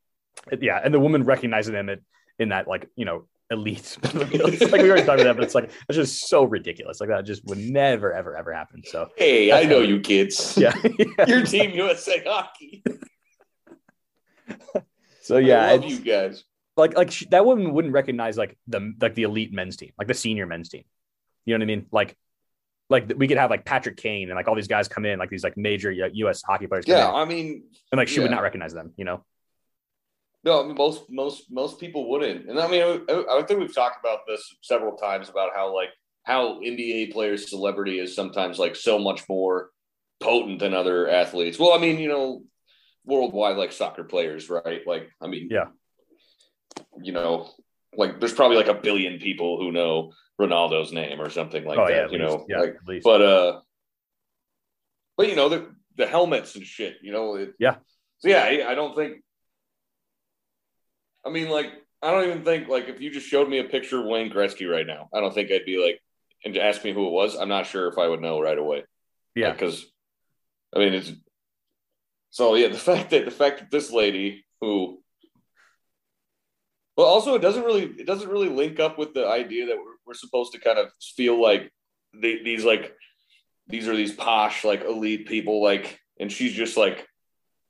yeah, 0.60 0.80
and 0.82 0.92
the 0.92 1.00
woman 1.00 1.24
recognizing 1.24 1.74
them 1.74 1.88
at, 1.88 2.00
in 2.38 2.50
that 2.50 2.68
like 2.68 2.88
you 2.96 3.04
know 3.04 3.26
elite. 3.52 3.98
like 4.14 4.30
we 4.30 4.40
already 4.40 5.04
talked 5.04 5.20
about 5.20 5.24
that, 5.24 5.36
but 5.36 5.44
it's 5.44 5.54
like 5.54 5.70
it's 5.88 5.96
just 5.96 6.28
so 6.28 6.44
ridiculous. 6.44 7.00
Like 7.00 7.10
that 7.10 7.24
just 7.24 7.44
would 7.44 7.58
never 7.58 8.12
ever 8.12 8.36
ever 8.36 8.52
happen. 8.52 8.82
So 8.84 9.10
Hey, 9.16 9.52
I 9.52 9.64
know 9.64 9.80
you 9.80 10.00
kids. 10.00 10.56
yeah, 10.58 10.74
Your 11.26 11.44
team 11.44 11.70
USA 11.72 12.22
hockey. 12.26 12.82
so 15.22 15.36
yeah, 15.36 15.66
I 15.66 15.76
love 15.76 15.84
you 15.84 16.00
guys. 16.00 16.44
like 16.76 16.96
like 16.96 17.12
sh- 17.12 17.26
that 17.30 17.44
woman 17.44 17.72
wouldn't 17.72 17.94
recognize 17.94 18.36
like 18.36 18.56
the 18.66 18.94
like 19.00 19.14
the 19.14 19.22
elite 19.24 19.52
men's 19.52 19.76
team, 19.76 19.92
like 19.98 20.08
the 20.08 20.14
senior 20.14 20.46
men's 20.46 20.68
team. 20.68 20.84
You 21.44 21.54
know 21.54 21.64
what 21.64 21.70
I 21.70 21.76
mean? 21.76 21.86
Like 21.92 22.16
like 22.88 23.12
we 23.16 23.28
could 23.28 23.38
have 23.38 23.50
like 23.50 23.64
Patrick 23.64 23.96
Kane 23.96 24.28
and 24.28 24.36
like 24.36 24.48
all 24.48 24.54
these 24.54 24.68
guys 24.68 24.88
come 24.88 25.04
in, 25.04 25.18
like 25.18 25.30
these 25.30 25.44
like 25.44 25.56
major 25.56 25.90
U.S. 25.90 26.42
hockey 26.42 26.66
players. 26.66 26.84
Yeah, 26.86 27.08
in, 27.08 27.14
I 27.14 27.24
mean, 27.24 27.64
and 27.90 27.98
like 27.98 28.08
she 28.08 28.20
would 28.20 28.30
not 28.30 28.42
recognize 28.42 28.74
them. 28.74 28.92
You 28.96 29.04
know? 29.04 29.24
No, 30.44 30.62
I 30.62 30.66
mean 30.66 30.74
most 30.76 31.04
most 31.08 31.50
most 31.50 31.78
people 31.78 32.08
wouldn't, 32.10 32.48
and 32.48 32.58
I 32.58 32.66
mean 32.68 32.82
I, 33.08 33.24
I 33.38 33.42
think 33.42 33.60
we've 33.60 33.74
talked 33.74 34.00
about 34.04 34.20
this 34.26 34.42
several 34.62 34.96
times 34.96 35.28
about 35.28 35.50
how 35.54 35.74
like 35.74 35.90
how 36.24 36.60
NBA 36.60 37.12
players' 37.12 37.48
celebrity 37.50 37.98
is 37.98 38.14
sometimes 38.14 38.58
like 38.58 38.74
so 38.76 38.98
much 38.98 39.28
more 39.28 39.70
potent 40.20 40.58
than 40.60 40.74
other 40.74 41.08
athletes. 41.08 41.58
Well, 41.58 41.72
I 41.72 41.78
mean 41.78 41.98
you 41.98 42.08
know 42.08 42.42
worldwide 43.04 43.56
like 43.56 43.72
soccer 43.72 44.04
players, 44.04 44.48
right? 44.50 44.80
Like 44.86 45.10
I 45.20 45.26
mean, 45.28 45.48
Yeah. 45.50 45.66
you 47.02 47.12
know, 47.12 47.50
like 47.96 48.18
there's 48.20 48.32
probably 48.32 48.56
like 48.56 48.68
a 48.68 48.74
billion 48.74 49.18
people 49.20 49.58
who 49.58 49.70
know 49.72 50.12
Ronaldo's 50.40 50.92
name 50.92 51.20
or 51.20 51.30
something 51.30 51.64
like 51.64 51.78
oh 51.78 51.86
that. 51.86 51.92
yeah, 51.94 52.06
you 52.06 52.18
least. 52.18 52.20
know, 52.38 52.46
yeah, 52.48 52.58
like 52.58 52.76
at 52.80 52.88
least. 52.88 53.04
but 53.04 53.22
uh, 53.22 53.60
but 55.16 55.28
you 55.28 55.36
know 55.36 55.48
the 55.48 55.70
the 55.96 56.06
helmets 56.06 56.56
and 56.56 56.64
shit. 56.66 56.96
You 57.02 57.12
know, 57.12 57.34
it, 57.36 57.52
Yeah. 57.58 57.76
So 58.18 58.28
yeah, 58.28 58.42
I, 58.44 58.72
I 58.72 58.74
don't 58.74 58.96
think. 58.96 59.22
I 61.24 61.30
mean, 61.30 61.48
like, 61.48 61.72
I 62.02 62.10
don't 62.10 62.28
even 62.28 62.44
think 62.44 62.68
like 62.68 62.88
if 62.88 63.00
you 63.00 63.10
just 63.10 63.28
showed 63.28 63.48
me 63.48 63.58
a 63.58 63.64
picture 63.64 64.00
of 64.00 64.06
Wayne 64.06 64.30
Gretzky 64.30 64.70
right 64.70 64.86
now, 64.86 65.08
I 65.14 65.20
don't 65.20 65.32
think 65.32 65.50
I'd 65.50 65.64
be 65.64 65.82
like, 65.82 66.00
and 66.44 66.54
to 66.54 66.62
ask 66.62 66.82
me 66.82 66.92
who 66.92 67.06
it 67.06 67.12
was, 67.12 67.36
I'm 67.36 67.48
not 67.48 67.66
sure 67.66 67.86
if 67.88 67.98
I 67.98 68.08
would 68.08 68.20
know 68.20 68.40
right 68.40 68.58
away. 68.58 68.84
yeah, 69.34 69.52
because 69.52 69.86
I 70.74 70.80
mean 70.80 70.94
it's. 70.94 71.12
So 72.30 72.56
yeah, 72.56 72.68
the 72.68 72.78
fact 72.78 73.10
that 73.10 73.24
the 73.24 73.30
fact 73.30 73.60
that 73.60 73.70
this 73.70 73.90
lady 73.92 74.44
who. 74.60 74.98
Well, 76.96 77.06
also 77.06 77.34
it 77.34 77.42
doesn't 77.42 77.64
really 77.64 77.84
it 77.84 78.06
doesn't 78.06 78.28
really 78.28 78.50
link 78.50 78.78
up 78.78 78.98
with 78.98 79.14
the 79.14 79.26
idea 79.26 79.66
that 79.66 79.76
we're, 79.76 79.94
we're 80.06 80.14
supposed 80.14 80.52
to 80.52 80.60
kind 80.60 80.78
of 80.78 80.88
feel 81.16 81.40
like 81.40 81.72
the, 82.12 82.42
these 82.44 82.64
like 82.64 82.94
these 83.68 83.88
are 83.88 83.96
these 83.96 84.12
posh 84.12 84.64
like 84.64 84.84
elite 84.84 85.26
people 85.26 85.62
like 85.62 85.98
and 86.20 86.30
she's 86.30 86.52
just 86.52 86.76
like 86.76 87.08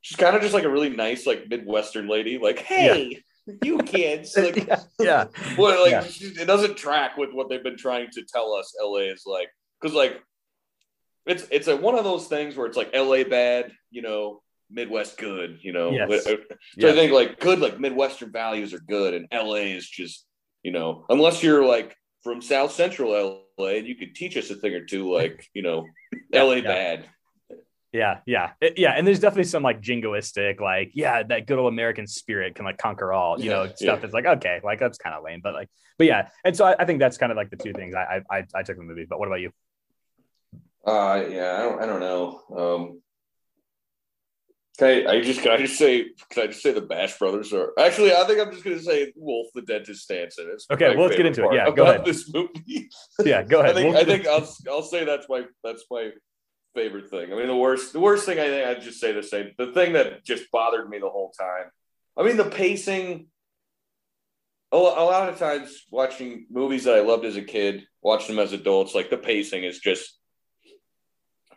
she's 0.01 0.17
kind 0.17 0.35
of 0.35 0.41
just 0.41 0.53
like 0.53 0.65
a 0.65 0.69
really 0.69 0.89
nice 0.89 1.25
like 1.25 1.47
midwestern 1.47 2.09
lady 2.09 2.37
like 2.37 2.59
hey 2.59 3.23
you 3.63 3.77
kids 3.79 4.35
like 4.37 4.67
yeah, 4.67 4.79
yeah, 4.99 5.25
well, 5.57 5.83
like 5.83 5.91
Yeah. 5.91 6.41
it 6.41 6.45
doesn't 6.45 6.77
track 6.77 7.17
with 7.17 7.33
what 7.33 7.49
they've 7.49 7.63
been 7.63 7.77
trying 7.77 8.09
to 8.11 8.23
tell 8.23 8.53
us 8.53 8.73
LA 8.81 8.99
is 9.11 9.23
like 9.25 9.49
because 9.81 9.95
like 9.95 10.21
it's 11.25 11.47
it's 11.51 11.67
a 11.67 11.75
one 11.75 11.95
of 11.95 12.03
those 12.03 12.27
things 12.27 12.55
where 12.55 12.67
it's 12.67 12.77
like 12.77 12.93
LA 12.95 13.23
bad, 13.23 13.71
you 13.91 14.01
know, 14.01 14.41
Midwest 14.69 15.17
good, 15.17 15.59
you 15.61 15.71
know. 15.73 15.91
Yes. 15.91 16.09
Uh, 16.09 16.21
so 16.21 16.37
yeah. 16.77 16.89
I 16.89 16.93
think 16.93 17.11
like 17.11 17.39
good 17.39 17.59
like 17.59 17.79
Midwestern 17.79 18.31
values 18.31 18.73
are 18.73 18.79
good, 18.79 19.13
and 19.13 19.27
LA 19.31 19.73
is 19.75 19.87
just 19.87 20.25
you 20.63 20.71
know 20.71 21.05
unless 21.09 21.43
you're 21.43 21.65
like 21.65 21.95
from 22.23 22.41
South 22.41 22.71
Central 22.71 23.45
LA 23.57 23.67
and 23.67 23.87
you 23.87 23.95
could 23.95 24.15
teach 24.15 24.37
us 24.37 24.49
a 24.49 24.55
thing 24.55 24.73
or 24.73 24.85
two, 24.85 25.13
like 25.13 25.47
you 25.53 25.61
know, 25.61 25.85
LA 26.33 26.53
yeah. 26.55 26.61
bad. 26.61 27.09
Yeah, 27.93 28.21
yeah, 28.25 28.51
It- 28.59 28.79
yeah, 28.79 28.93
and 28.93 29.05
there's 29.05 29.19
definitely 29.19 29.43
some 29.43 29.61
like 29.61 29.79
jingoistic, 29.79 30.59
like 30.59 30.91
yeah, 30.95 31.21
that 31.21 31.45
good 31.45 31.59
old 31.59 31.71
American 31.71 32.07
spirit 32.07 32.55
can 32.55 32.65
like 32.65 32.79
conquer 32.79 33.13
all, 33.13 33.39
you 33.39 33.51
know, 33.51 33.65
Yeah, 33.65 33.75
stuff 33.75 33.79
yeah. 33.79 33.95
that's 33.97 34.13
like 34.15 34.25
okay, 34.25 34.59
like 34.63 34.79
that's 34.79 34.97
kind 34.97 35.15
of 35.15 35.23
lame, 35.23 35.41
but 35.43 35.53
like, 35.53 35.69
but 35.99 36.07
yeah, 36.07 36.29
and 36.43 36.57
so 36.57 36.65
I, 36.65 36.75
I 36.79 36.85
think 36.85 36.97
that's 36.99 37.19
kind 37.19 37.31
of 37.31 37.35
like 37.37 37.51
the 37.51 37.55
two 37.57 37.71
things 37.71 37.93
I, 37.93 38.23
I 38.31 38.37
I 38.39 38.45
I 38.55 38.63
took 38.63 38.77
from 38.77 38.87
the 38.87 38.93
movie. 38.95 39.05
But 39.07 39.19
what 39.19 39.27
about 39.27 39.41
you? 39.41 39.51
Uh, 40.85 41.23
yeah, 41.29 41.55
I 41.59 41.61
don't, 41.61 41.81
I 41.81 41.85
don't 41.85 41.99
know. 41.99 42.41
Um, 42.57 43.01
can 44.79 44.87
I, 45.07 45.11
I 45.17 45.21
just 45.21 45.43
can 45.43 45.51
I 45.51 45.57
just 45.57 45.77
say 45.77 46.07
can 46.31 46.43
I 46.43 46.47
just 46.47 46.63
say 46.63 46.71
the 46.73 46.81
Bash 46.81 47.19
Brothers 47.19 47.53
are 47.53 47.73
actually 47.79 48.11
I 48.11 48.23
think 48.25 48.39
I'm 48.39 48.51
just 48.51 48.63
gonna 48.63 48.79
say 48.79 49.13
Wolf 49.15 49.49
the 49.53 49.61
Dentist 49.61 50.09
Stansson. 50.09 50.51
It's 50.51 50.65
Okay, 50.71 50.95
well, 50.95 51.05
let's 51.05 51.15
get 51.15 51.27
into 51.27 51.43
it. 51.47 51.53
Yeah, 51.53 51.69
go 51.69 51.83
ahead. 51.83 52.05
This 52.05 52.27
movie. 52.33 52.89
Yeah, 53.23 53.43
go 53.43 53.59
ahead. 53.61 53.77
I 53.77 53.81
think 53.81 53.93
We'll- 53.93 54.01
I 54.01 54.03
think 54.03 54.25
I'll 54.27 54.49
I'll 54.67 54.81
say 54.81 55.05
that's 55.05 55.27
my 55.29 55.43
that's 55.63 55.85
my 55.91 56.09
favorite 56.73 57.09
thing. 57.09 57.31
I 57.31 57.35
mean 57.35 57.47
the 57.47 57.55
worst 57.55 57.93
the 57.93 57.99
worst 57.99 58.25
thing 58.25 58.39
I 58.39 58.47
think 58.47 58.67
I'd 58.67 58.81
just 58.81 58.99
say 58.99 59.11
the 59.11 59.23
same. 59.23 59.51
The 59.57 59.71
thing 59.71 59.93
that 59.93 60.23
just 60.23 60.51
bothered 60.51 60.89
me 60.89 60.99
the 60.99 61.09
whole 61.09 61.31
time. 61.31 61.65
I 62.17 62.23
mean 62.23 62.37
the 62.37 62.45
pacing. 62.45 63.27
A 64.71 64.77
lot 64.77 65.29
of 65.29 65.37
times 65.37 65.85
watching 65.91 66.47
movies 66.49 66.85
that 66.85 66.95
I 66.95 67.01
loved 67.01 67.25
as 67.25 67.35
a 67.35 67.43
kid, 67.43 67.85
watching 68.01 68.35
them 68.35 68.43
as 68.43 68.53
adults, 68.53 68.95
like 68.95 69.11
the 69.11 69.17
pacing 69.17 69.63
is 69.63 69.77
just 69.77 70.17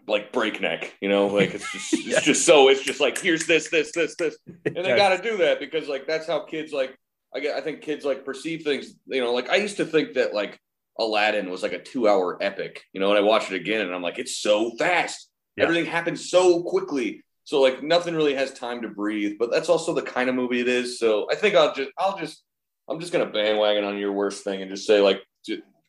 like 0.07 0.33
breakneck, 0.33 0.95
you 1.01 1.09
know, 1.09 1.27
like 1.29 1.55
it's 1.55 1.73
just 1.73 1.95
it's 1.95 2.23
just 2.23 2.45
so 2.45 2.69
it's 2.69 2.83
just 2.83 3.01
like 3.01 3.19
here's 3.19 3.47
this 3.47 3.71
this 3.71 3.93
this 3.93 4.17
this 4.17 4.37
and 4.65 4.77
they 4.77 4.97
got 4.97 5.17
to 5.17 5.23
do 5.23 5.39
that 5.39 5.61
because 5.61 5.89
like 5.89 6.07
that's 6.07 6.27
how 6.27 6.41
kids 6.41 6.73
like 6.73 6.97
I 7.35 7.41
get 7.41 7.57
I 7.57 7.61
think 7.61 7.83
kids 7.83 8.05
like 8.05 8.25
perceive 8.25 8.63
things 8.63 8.95
you 9.07 9.21
know 9.21 9.33
like 9.33 9.49
I 9.49 9.57
used 9.57 9.79
to 9.79 9.85
think 9.85 10.15
that 10.15 10.35
like 10.35 10.61
Aladdin 10.99 11.51
was 11.51 11.63
like 11.63 11.73
a 11.73 11.83
2 11.83 12.09
hour 12.09 12.39
epic 12.43 12.83
you 12.93 13.01
know 13.01 13.11
and 13.11 13.19
I 13.19 13.23
watched 13.23 13.51
it 13.53 13.57
again 13.61 13.83
and 13.83 13.95
I'm 13.95 14.03
like 14.03 14.19
it's 14.19 14.39
so 14.39 14.73
fast 14.79 15.29
Yeah. 15.57 15.65
everything 15.65 15.87
happens 15.87 16.31
so 16.31 16.63
quickly 16.63 17.23
so 17.45 17.61
like 17.61 17.83
nothing 17.83 18.15
really 18.15 18.35
has 18.35 18.53
time 18.53 18.83
to 18.83 18.89
breathe 18.89 19.37
but 19.39 19.51
that's 19.51 19.69
also 19.69 19.95
the 19.95 20.03
kind 20.03 20.29
of 20.29 20.35
movie 20.35 20.61
it 20.61 20.69
is 20.69 20.99
so 20.99 21.27
I 21.31 21.35
think 21.35 21.55
I'll 21.55 21.75
just 21.75 21.91
I'll 21.99 22.19
just 22.19 22.43
I'm 22.89 23.01
just 23.01 23.13
gonna 23.13 23.27
bandwagon 23.27 23.85
on 23.85 23.99
your 23.99 24.13
worst 24.13 24.45
thing 24.45 24.63
and 24.63 24.71
just 24.71 24.87
say 24.87 25.01
like 25.01 25.21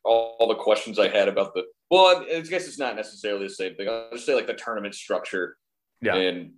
all, 0.04 0.36
all 0.40 0.48
the 0.48 0.56
questions 0.56 1.00
I 1.00 1.08
had 1.10 1.28
about 1.28 1.54
the 1.54 1.64
well 1.90 2.26
I, 2.30 2.40
guess 2.42 2.68
it's 2.68 2.80
not 2.80 2.96
necessarily 2.96 3.48
the 3.48 3.54
same 3.54 3.76
thing 3.76 3.88
I'll 3.90 4.10
just 4.12 4.26
say 4.26 4.36
like 4.36 4.48
the 4.48 4.54
tournament 4.54 4.96
structure 4.96 5.58
Yeah. 6.02 6.16
and 6.16 6.52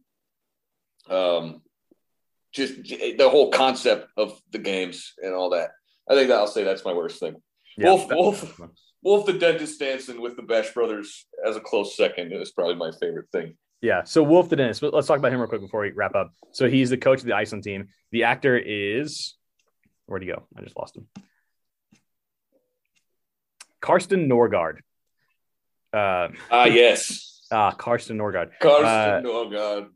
um 1.09 1.61
just 2.51 2.81
the 2.83 3.29
whole 3.29 3.51
concept 3.51 4.07
of 4.17 4.39
the 4.51 4.57
games 4.57 5.13
and 5.23 5.35
all 5.35 5.51
that. 5.51 5.69
I 6.09 6.15
think 6.15 6.29
that 6.29 6.37
I'll 6.37 6.47
say 6.47 6.63
that's 6.63 6.83
my 6.83 6.93
worst 6.93 7.19
thing. 7.19 7.35
Yeah, 7.79 7.85
Wolf- 7.89 8.09
Wolf. 8.11 8.61
Wolf 9.01 9.25
the 9.25 9.33
dentist 9.33 9.79
Stansson 9.79 10.19
with 10.19 10.35
the 10.35 10.41
Bash 10.41 10.73
Brothers 10.73 11.25
as 11.45 11.55
a 11.55 11.61
close 11.61 11.95
second 11.95 12.33
is 12.33 12.51
probably 12.51 12.75
my 12.75 12.91
favorite 12.99 13.31
thing. 13.31 13.55
Yeah. 13.81 14.03
So 14.03 14.21
Wolf 14.23 14.49
the 14.49 14.57
dentist. 14.57 14.83
Let's 14.83 15.07
talk 15.07 15.17
about 15.19 15.31
him 15.31 15.39
real 15.39 15.47
quick 15.47 15.61
before 15.61 15.81
we 15.81 15.91
wrap 15.91 16.15
up. 16.15 16.33
So 16.51 16.69
he's 16.69 16.89
the 16.89 16.97
coach 16.97 17.19
of 17.19 17.25
the 17.25 17.33
Iceland 17.33 17.63
team. 17.63 17.87
The 18.11 18.25
actor 18.25 18.57
is 18.57 19.35
where'd 20.05 20.21
he 20.21 20.27
go? 20.27 20.43
I 20.57 20.61
just 20.61 20.75
lost 20.77 20.97
him. 20.97 21.07
Carsten 23.81 24.27
Norgaard. 24.29 24.79
Uh, 25.93 26.29
Ah, 26.51 26.65
yes. 26.65 27.47
ah, 27.51 27.71
Carsten 27.71 28.17
Norgaard. 28.17 28.51
Carsten, 28.59 29.25
oh 29.31 29.49
god. 29.49 29.87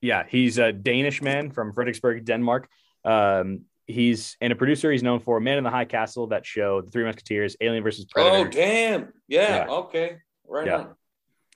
Yeah, 0.00 0.24
he's 0.28 0.58
a 0.58 0.72
Danish 0.72 1.22
man 1.22 1.50
from 1.50 1.72
Frederiksberg, 1.72 2.24
Denmark. 2.24 2.68
Um, 3.04 3.62
he's 3.86 4.36
and 4.40 4.52
a 4.52 4.56
producer. 4.56 4.90
He's 4.92 5.02
known 5.02 5.20
for 5.20 5.40
Man 5.40 5.58
in 5.58 5.64
the 5.64 5.70
High 5.70 5.84
Castle, 5.84 6.26
that 6.28 6.46
show, 6.46 6.80
The 6.82 6.90
Three 6.90 7.04
Musketeers, 7.04 7.56
Alien 7.60 7.82
versus 7.82 8.04
Predator. 8.06 8.48
Oh 8.48 8.50
damn. 8.50 9.12
Yeah, 9.28 9.64
Yeah. 9.66 9.70
okay. 9.70 10.16
Right 10.46 10.66
Yeah. 10.66 10.76
on. 10.78 10.94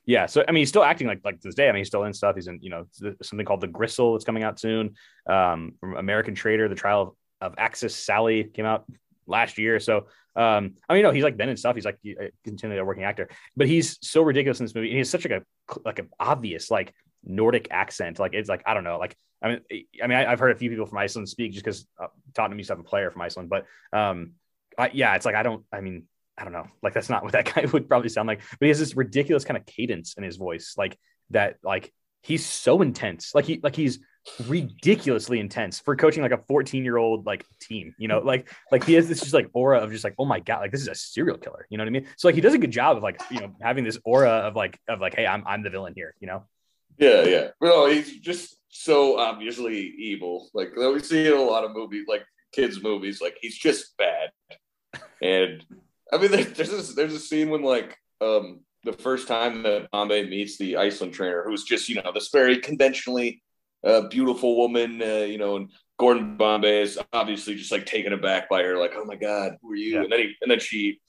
Yeah, 0.09 0.27
so 0.27 0.45
I 0.47 0.53
mean, 0.53 0.61
he's 0.61 0.69
still 0.69 0.85
acting 0.85 1.09
like 1.09 1.21
like 1.25 1.41
to 1.41 1.49
this 1.49 1.57
day. 1.57 1.69
I 1.69 1.73
mean, 1.73 1.79
he's 1.81 1.89
still 1.89 2.05
in 2.05 2.13
stuff. 2.13 2.37
He's 2.37 2.47
in 2.47 2.61
you 2.63 2.71
know 2.71 2.87
something 3.23 3.45
called 3.45 3.61
The 3.61 3.67
Gristle 3.67 4.13
that's 4.13 4.25
coming 4.25 4.45
out 4.45 4.61
soon. 4.61 4.95
Um, 5.29 5.73
from 5.81 5.97
American 5.97 6.35
Traitor, 6.37 6.69
The 6.69 6.77
Trial 6.77 7.03
of, 7.03 7.13
of 7.41 7.55
Axis 7.59 7.97
Sally 7.97 8.45
came 8.45 8.67
out 8.67 8.85
last 9.27 9.59
year. 9.59 9.81
So 9.81 10.07
um, 10.37 10.75
I 10.89 10.95
mean, 10.95 11.03
no, 11.03 11.11
he's 11.11 11.25
like 11.25 11.37
been 11.37 11.49
in 11.49 11.57
stuff. 11.57 11.75
He's 11.75 11.85
like 11.85 11.99
a 12.05 12.31
continually 12.45 12.79
a 12.81 12.85
working 12.85 13.03
actor, 13.03 13.29
but 13.57 13.67
he's 13.67 13.99
so 14.07 14.23
ridiculous 14.23 14.61
in 14.61 14.67
this 14.67 14.75
movie. 14.77 14.89
And 14.89 14.93
he 14.93 14.99
has 14.99 15.11
such 15.11 15.27
like 15.27 15.43
a 15.43 15.79
like 15.85 15.99
an 15.99 16.09
obvious 16.21 16.71
like 16.71 16.95
Nordic 17.25 17.67
accent. 17.73 18.21
Like 18.21 18.33
it's 18.35 18.49
like 18.49 18.63
I 18.65 18.75
don't 18.75 18.85
know. 18.85 18.99
Like 18.99 19.17
I 19.43 19.49
mean, 19.49 19.61
I 20.03 20.07
mean, 20.07 20.19
I, 20.19 20.31
have 20.31 20.41
heard 20.41 20.51
a 20.51 20.59
few 20.59 20.71
people 20.71 20.87
from 20.87 20.99
Iceland 20.99 21.29
speak 21.29 21.53
just 21.53 21.65
because 21.65 21.87
uh, 22.01 22.07
Tottenham 22.35 22.59
used 22.59 22.69
to 22.69 22.75
have 22.75 22.81
a 22.81 22.89
player 22.89 23.11
from 23.11 23.23
Iceland, 23.23 23.51
but 23.51 23.67
um, 23.93 24.33
I, 24.79 24.91
yeah, 24.93 25.15
it's 25.15 25.27
like 25.27 25.35
I 25.35 25.43
don't. 25.43 25.65
I 25.73 25.81
mean, 25.81 26.05
I 26.39 26.45
don't 26.45 26.53
know. 26.53 26.67
Like 26.83 26.95
that's 26.95 27.11
not 27.11 27.23
what 27.23 27.33
that 27.35 27.53
guy 27.55 27.67
would 27.73 27.89
probably 27.89 28.09
sound 28.09 28.29
like. 28.29 28.41
But 28.41 28.63
he 28.63 28.69
has 28.69 28.79
this 28.79 28.97
ridiculous 28.97 29.45
kind 29.45 29.57
of 29.57 29.67
cadence 29.67 30.15
in 30.15 30.25
his 30.25 30.37
voice, 30.37 30.75
like 30.77 30.99
that. 31.31 31.57
Like 31.63 31.93
he's 32.23 32.45
so 32.45 32.83
intense. 32.83 33.35
Like 33.35 33.45
he 33.45 33.61
like 33.63 33.77
he's 33.77 33.99
ridiculously 34.49 35.39
intense 35.39 35.79
for 35.79 35.95
coaching 35.95 36.21
like 36.21 36.33
a 36.33 36.43
14 36.49 36.85
year 36.85 36.97
old 36.97 37.27
like 37.27 37.45
team. 37.61 37.95
You 37.99 38.09
know, 38.09 38.19
like 38.19 38.51
like 38.73 38.85
he 38.85 38.95
has 38.95 39.09
this 39.09 39.21
just 39.21 39.35
like 39.35 39.49
aura 39.53 39.81
of 39.81 39.93
just 39.93 40.05
like 40.05 40.15
oh 40.19 40.25
my 40.25 40.41
god, 40.41 40.61
like 40.61 40.73
this 40.73 40.83
is 40.83 40.89
a 40.89 40.95
serial 40.95 41.39
killer. 41.39 41.67
You 41.71 41.79
know 41.79 41.85
what 41.85 41.89
I 41.89 41.93
mean? 41.93 42.07
So 42.17 42.29
like 42.29 42.35
he 42.35 42.41
does 42.41 42.55
a 42.55 42.59
good 42.59 42.71
job 42.71 42.97
of 42.97 43.03
like 43.03 43.21
you 43.31 43.41
know 43.41 43.55
having 43.61 43.85
this 43.85 43.99
aura 44.05 44.31
of 44.31 44.57
like 44.57 44.79
of 44.89 45.01
like 45.01 45.15
hey 45.15 45.27
I'm 45.27 45.45
I'm 45.47 45.63
the 45.63 45.71
villain 45.71 45.95
here. 45.95 46.15
You 46.21 46.27
know? 46.27 46.45
Yeah, 46.99 47.25
yeah. 47.25 47.49
No, 47.61 47.87
he's 47.87 48.19
just 48.19 48.57
so 48.77 49.19
obviously 49.19 49.95
evil. 49.99 50.49
Like 50.55 50.77
we 50.77 50.99
see 51.01 51.27
in 51.27 51.33
a 51.33 51.41
lot 51.41 51.65
of 51.65 51.73
movies, 51.73 52.07
like 52.09 52.25
kids' 52.53 52.83
movies. 52.83 53.21
Like 53.21 53.37
he's 53.41 53.57
just 53.57 53.97
bad. 53.97 54.31
And 55.23 55.65
I 56.13 56.19
mean, 56.19 56.31
there's 56.31 56.71
this, 56.71 56.95
there's 56.95 57.15
a 57.15 57.19
scene 57.19 57.51
when 57.51 57.63
like 57.63 57.97
um 58.21 58.61
the 58.85 58.93
first 58.93 59.29
time 59.29 59.63
that 59.65 59.91
Bombay 59.91 60.29
meets 60.29 60.59
the 60.59 60.77
Iceland 60.77 61.15
trainer, 61.15 61.43
who's 61.45 61.65
just 61.65 61.89
you 61.89 61.97
know 61.97 62.13
this 62.13 62.29
very 62.33 62.59
conventionally 62.59 63.43
uh, 63.85 64.03
beautiful 64.09 64.57
woman, 64.57 65.03
uh, 65.03 65.27
you 65.27 65.39
know, 65.39 65.57
and 65.57 65.71
Gordon 65.99 66.37
Bombay 66.37 66.83
is 66.83 66.99
obviously 67.13 67.55
just 67.55 67.73
like 67.73 67.87
taken 67.87 68.13
aback 68.13 68.49
by 68.49 68.63
her, 68.63 68.77
like, 68.77 68.93
oh 68.95 69.05
my 69.05 69.17
god, 69.17 69.57
who 69.63 69.73
are 69.73 69.77
you? 69.77 69.95
Yeah. 69.95 70.03
And 70.03 70.13
then 70.13 70.21
he 70.21 70.35
and 70.43 70.51
then 70.51 70.61
she 70.61 71.01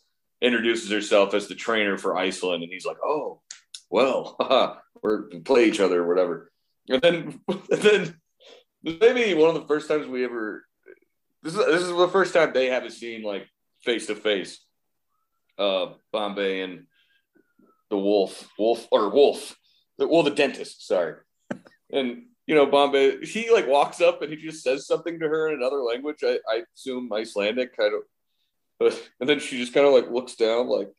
introduces 0.41 0.91
herself 0.91 1.34
as 1.34 1.48
the 1.48 1.56
trainer 1.56 1.98
for 1.98 2.18
Iceland, 2.18 2.64
and 2.64 2.72
he's 2.72 2.85
like, 2.85 2.98
oh, 3.03 3.41
well, 3.89 4.35
haha, 4.39 4.76
we're 5.03 5.30
we 5.30 5.39
play 5.39 5.68
each 5.68 5.80
other 5.80 6.03
or 6.03 6.07
whatever. 6.07 6.52
And 6.89 7.01
then 7.01 7.39
and 7.47 7.81
then 7.81 8.15
maybe 8.84 9.34
one 9.34 9.55
of 9.55 9.61
the 9.61 9.68
first 9.68 9.88
times 9.88 10.07
we 10.07 10.23
ever 10.23 10.65
this 11.43 11.53
is 11.53 11.65
this 11.65 11.81
is 11.81 11.89
the 11.89 12.07
first 12.07 12.34
time 12.34 12.51
they 12.53 12.68
have 12.68 12.84
a 12.84 12.91
scene 12.91 13.23
like 13.23 13.47
face 13.84 14.07
to 14.07 14.15
face. 14.15 14.59
Uh, 15.57 15.93
Bombay 16.11 16.61
and 16.61 16.85
the 17.89 17.97
wolf, 17.97 18.47
wolf 18.59 18.88
or 18.91 19.09
wolf, 19.09 19.55
the, 19.97 20.07
well, 20.07 20.23
the 20.23 20.31
dentist. 20.31 20.85
Sorry, 20.85 21.15
and 21.91 22.23
you 22.45 22.55
know 22.55 22.65
Bombay. 22.65 23.26
He 23.26 23.49
like 23.49 23.68
walks 23.68 24.01
up 24.01 24.22
and 24.22 24.31
he 24.31 24.38
just 24.38 24.64
says 24.64 24.85
something 24.85 25.19
to 25.19 25.27
her 25.27 25.47
in 25.47 25.55
another 25.55 25.77
language. 25.77 26.18
I, 26.23 26.39
I 26.49 26.64
assume 26.76 27.11
Icelandic, 27.11 27.76
kind 27.76 27.93
of. 27.95 28.01
But 28.80 29.09
and 29.19 29.27
then 29.27 29.39
she 29.39 29.57
just 29.57 29.73
kind 29.73 29.88
of 29.88 29.93
like 29.93 30.11
looks 30.11 30.35
down, 30.35 30.68
like 30.68 30.89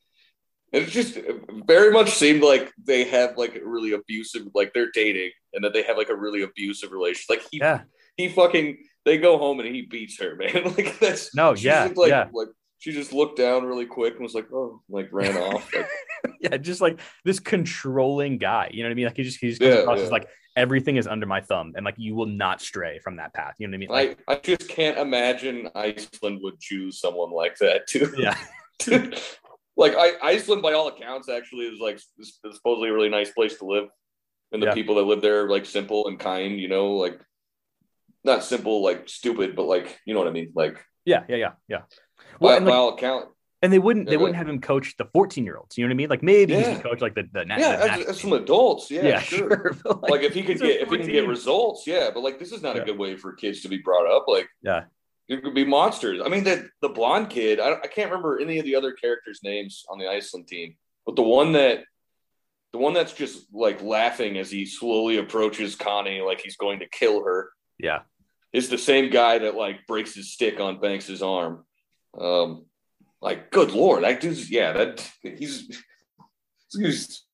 it 0.73 0.87
just 0.89 1.19
very 1.67 1.91
much 1.93 2.11
seemed 2.11 2.43
like 2.43 2.73
they 2.83 3.05
have 3.05 3.37
like 3.39 3.57
a 3.57 3.67
really 3.67 3.93
abusive, 3.93 4.43
like 4.55 4.73
they're 4.75 4.91
dating, 4.93 5.31
and 5.55 5.65
that 5.65 5.73
they 5.73 5.83
have 5.83 5.97
like 5.97 6.11
a 6.11 6.17
really 6.17 6.43
abusive 6.43 6.93
relationship. 6.93 7.31
Like 7.31 7.47
he, 7.51 7.59
Yeah. 7.59 7.83
he 8.17 8.29
fucking, 8.29 8.79
they 9.05 9.19
go 9.19 9.39
home 9.39 9.61
and 9.61 9.75
he 9.75 9.83
beats 9.83 10.21
her, 10.21 10.37
man. 10.41 10.75
like 10.77 10.99
that's 10.99 11.35
No, 11.35 11.55
she 11.55 11.67
yeah, 11.67 11.87
just, 11.89 11.99
like, 11.99 12.11
yeah. 12.11 12.29
like 12.33 12.49
she 12.81 12.93
just 12.93 13.13
looked 13.13 13.39
down 13.39 13.65
really 13.65 13.87
quick 13.87 14.15
and 14.15 14.23
was 14.23 14.35
like, 14.35 14.47
oh, 14.53 14.81
like 14.89 15.09
ran 15.11 15.37
off. 15.37 15.69
Like, 15.75 15.89
yeah, 16.41 16.57
just 16.59 16.81
like 16.81 17.01
this 17.25 17.41
controlling 17.41 18.39
guy. 18.39 18.71
You 18.73 18.83
know 18.83 18.89
what 18.89 18.93
I 18.93 18.95
mean? 18.95 19.07
Like 19.07 19.17
he 19.17 19.23
just 19.25 19.39
he 19.41 19.49
just 19.49 19.61
comes 19.61 19.75
Yeah, 19.75 19.81
across 19.81 19.99
yeah. 19.99 20.05
as 20.05 20.11
like 20.13 20.29
everything 20.55 20.97
is 20.97 21.07
under 21.09 21.27
my 21.27 21.41
thumb, 21.41 21.73
and 21.77 21.85
like 21.85 21.95
you 21.99 22.15
will 22.15 22.27
not 22.27 22.61
stray 22.61 22.99
from 23.01 23.17
that 23.17 23.33
path. 23.35 23.55
You 23.59 23.67
know 23.67 23.73
what 23.73 23.77
I 23.77 23.79
mean? 23.79 23.89
Like 23.89 24.19
I, 24.29 24.35
I 24.35 24.37
just 24.39 24.69
can't 24.69 24.97
imagine 24.99 25.69
Iceland 25.75 26.41
would 26.43 26.61
choose 26.61 27.01
someone 27.01 27.31
like 27.33 27.57
that 27.59 27.87
too. 27.89 28.13
yeah, 28.17 28.37
like 29.79 29.95
I, 29.97 30.13
Iceland, 30.23 30.61
by 30.61 30.73
all 30.75 30.89
accounts, 30.89 31.29
actually 31.31 31.67
is 31.67 31.79
like 31.81 31.99
supposedly 32.53 32.91
a 32.91 32.93
really 32.93 33.09
nice 33.09 33.31
place 33.31 33.57
to 33.59 33.65
live, 33.65 33.89
and 34.53 34.61
the 34.61 34.67
Yeah. 34.67 34.75
people 34.75 34.97
that 34.97 35.05
live 35.05 35.23
there 35.23 35.45
are 35.45 35.49
like 35.49 35.65
simple 35.65 36.09
and 36.09 36.19
kind. 36.19 36.61
You 36.61 36.69
know, 36.69 36.95
like 36.97 37.19
not 38.25 38.43
simple 38.45 38.83
like 38.83 39.09
stupid, 39.09 39.55
but 39.57 39.65
like 39.67 39.99
you 40.05 40.13
know 40.13 40.21
what 40.21 40.29
I 40.29 40.33
mean. 40.33 40.51
Like 40.55 40.85
yeah, 41.07 41.23
yeah, 41.29 41.37
yeah, 41.37 41.53
yeah. 41.69 41.83
Well, 42.41 42.53
by, 42.53 42.57
and, 42.57 42.67
by 42.67 42.73
all 42.73 42.95
account, 42.95 43.29
and 43.63 43.73
they 43.73 43.79
wouldn't 43.79 44.07
Yeah, 44.07 44.11
they 44.11 44.17
wouldn't 44.17 44.37
have 44.37 44.49
him 44.49 44.61
coach 44.61 44.97
the 44.99 45.07
fourteen 45.15 45.45
year 45.45 45.57
olds. 45.57 45.79
You 45.79 45.85
know 45.85 45.89
what 45.91 45.95
I 45.95 45.97
mean? 45.97 46.09
Like 46.11 46.23
maybe 46.25 46.55
he 46.55 46.61
Yeah. 46.61 46.75
could 46.75 46.83
coach 46.83 47.01
like 47.01 47.15
the 47.15 47.29
the, 47.33 47.45
yeah, 47.49 47.77
the 47.77 47.93
as, 47.93 48.07
as 48.07 48.21
some 48.21 48.33
adults, 48.33 48.91
yeah, 48.91 49.07
yeah, 49.07 49.21
sure. 49.31 49.49
sure. 49.49 49.77
but, 49.85 50.11
Like, 50.11 50.23
if 50.23 50.35
he 50.35 50.43
could 50.43 50.59
get 50.59 50.81
if 50.83 50.91
he 50.91 50.99
can 50.99 51.07
get 51.07 51.27
results, 51.29 51.87
yeah. 51.87 52.11
But 52.13 52.25
like 52.25 52.41
this 52.41 52.51
is 52.51 52.63
not 52.63 52.77
a 52.77 52.81
good 52.81 52.99
way 52.99 53.17
for 53.17 53.33
kids 53.35 53.61
to 53.63 53.69
be 53.69 53.79
brought 53.79 54.11
up. 54.11 54.25
Like 54.27 54.49
Yeah. 54.61 54.85
It 55.29 55.45
could 55.45 55.55
be 55.55 55.65
monsters. 55.65 56.21
I 56.25 56.29
mean, 56.29 56.45
the 56.45 56.69
the 56.81 56.89
blonde 56.89 57.31
kid. 57.31 57.61
I, 57.61 57.75
I 57.75 57.87
can't 57.87 58.11
remember 58.11 58.41
any 58.41 58.59
of 58.59 58.65
the 58.65 58.77
other 58.77 58.93
characters' 58.93 59.41
names 59.43 59.85
on 59.89 59.99
the 59.99 60.09
Iceland 60.09 60.49
team, 60.49 60.77
but 61.05 61.17
the 61.17 61.23
one 61.23 61.53
that 61.53 61.85
the 62.73 62.79
one 62.79 62.95
that's 62.95 63.13
just 63.13 63.47
like 63.53 63.83
laughing 63.83 64.39
as 64.39 64.51
he 64.51 64.67
slowly 64.67 65.19
approaches 65.19 65.75
Connie, 65.75 66.21
like 66.21 66.41
he's 66.41 66.57
going 66.57 66.81
to 66.81 66.89
kill 66.89 67.25
her, 67.25 67.51
yeah, 67.79 68.01
is 68.53 68.69
the 68.69 68.79
same 68.79 69.11
guy 69.11 69.39
that 69.39 69.55
like 69.55 69.87
breaks 69.87 70.15
his 70.15 70.33
stick 70.33 70.61
on 70.61 70.81
Banks's 70.81 71.23
arm. 71.23 71.65
Um, 72.19 72.65
like, 73.21 73.51
good 73.51 73.73
lord, 73.73 74.05
that 74.05 74.21
dude's 74.21 74.51
yeah, 74.51 74.73
that 74.73 75.11
he's, 75.23 75.83
he's 76.73 77.25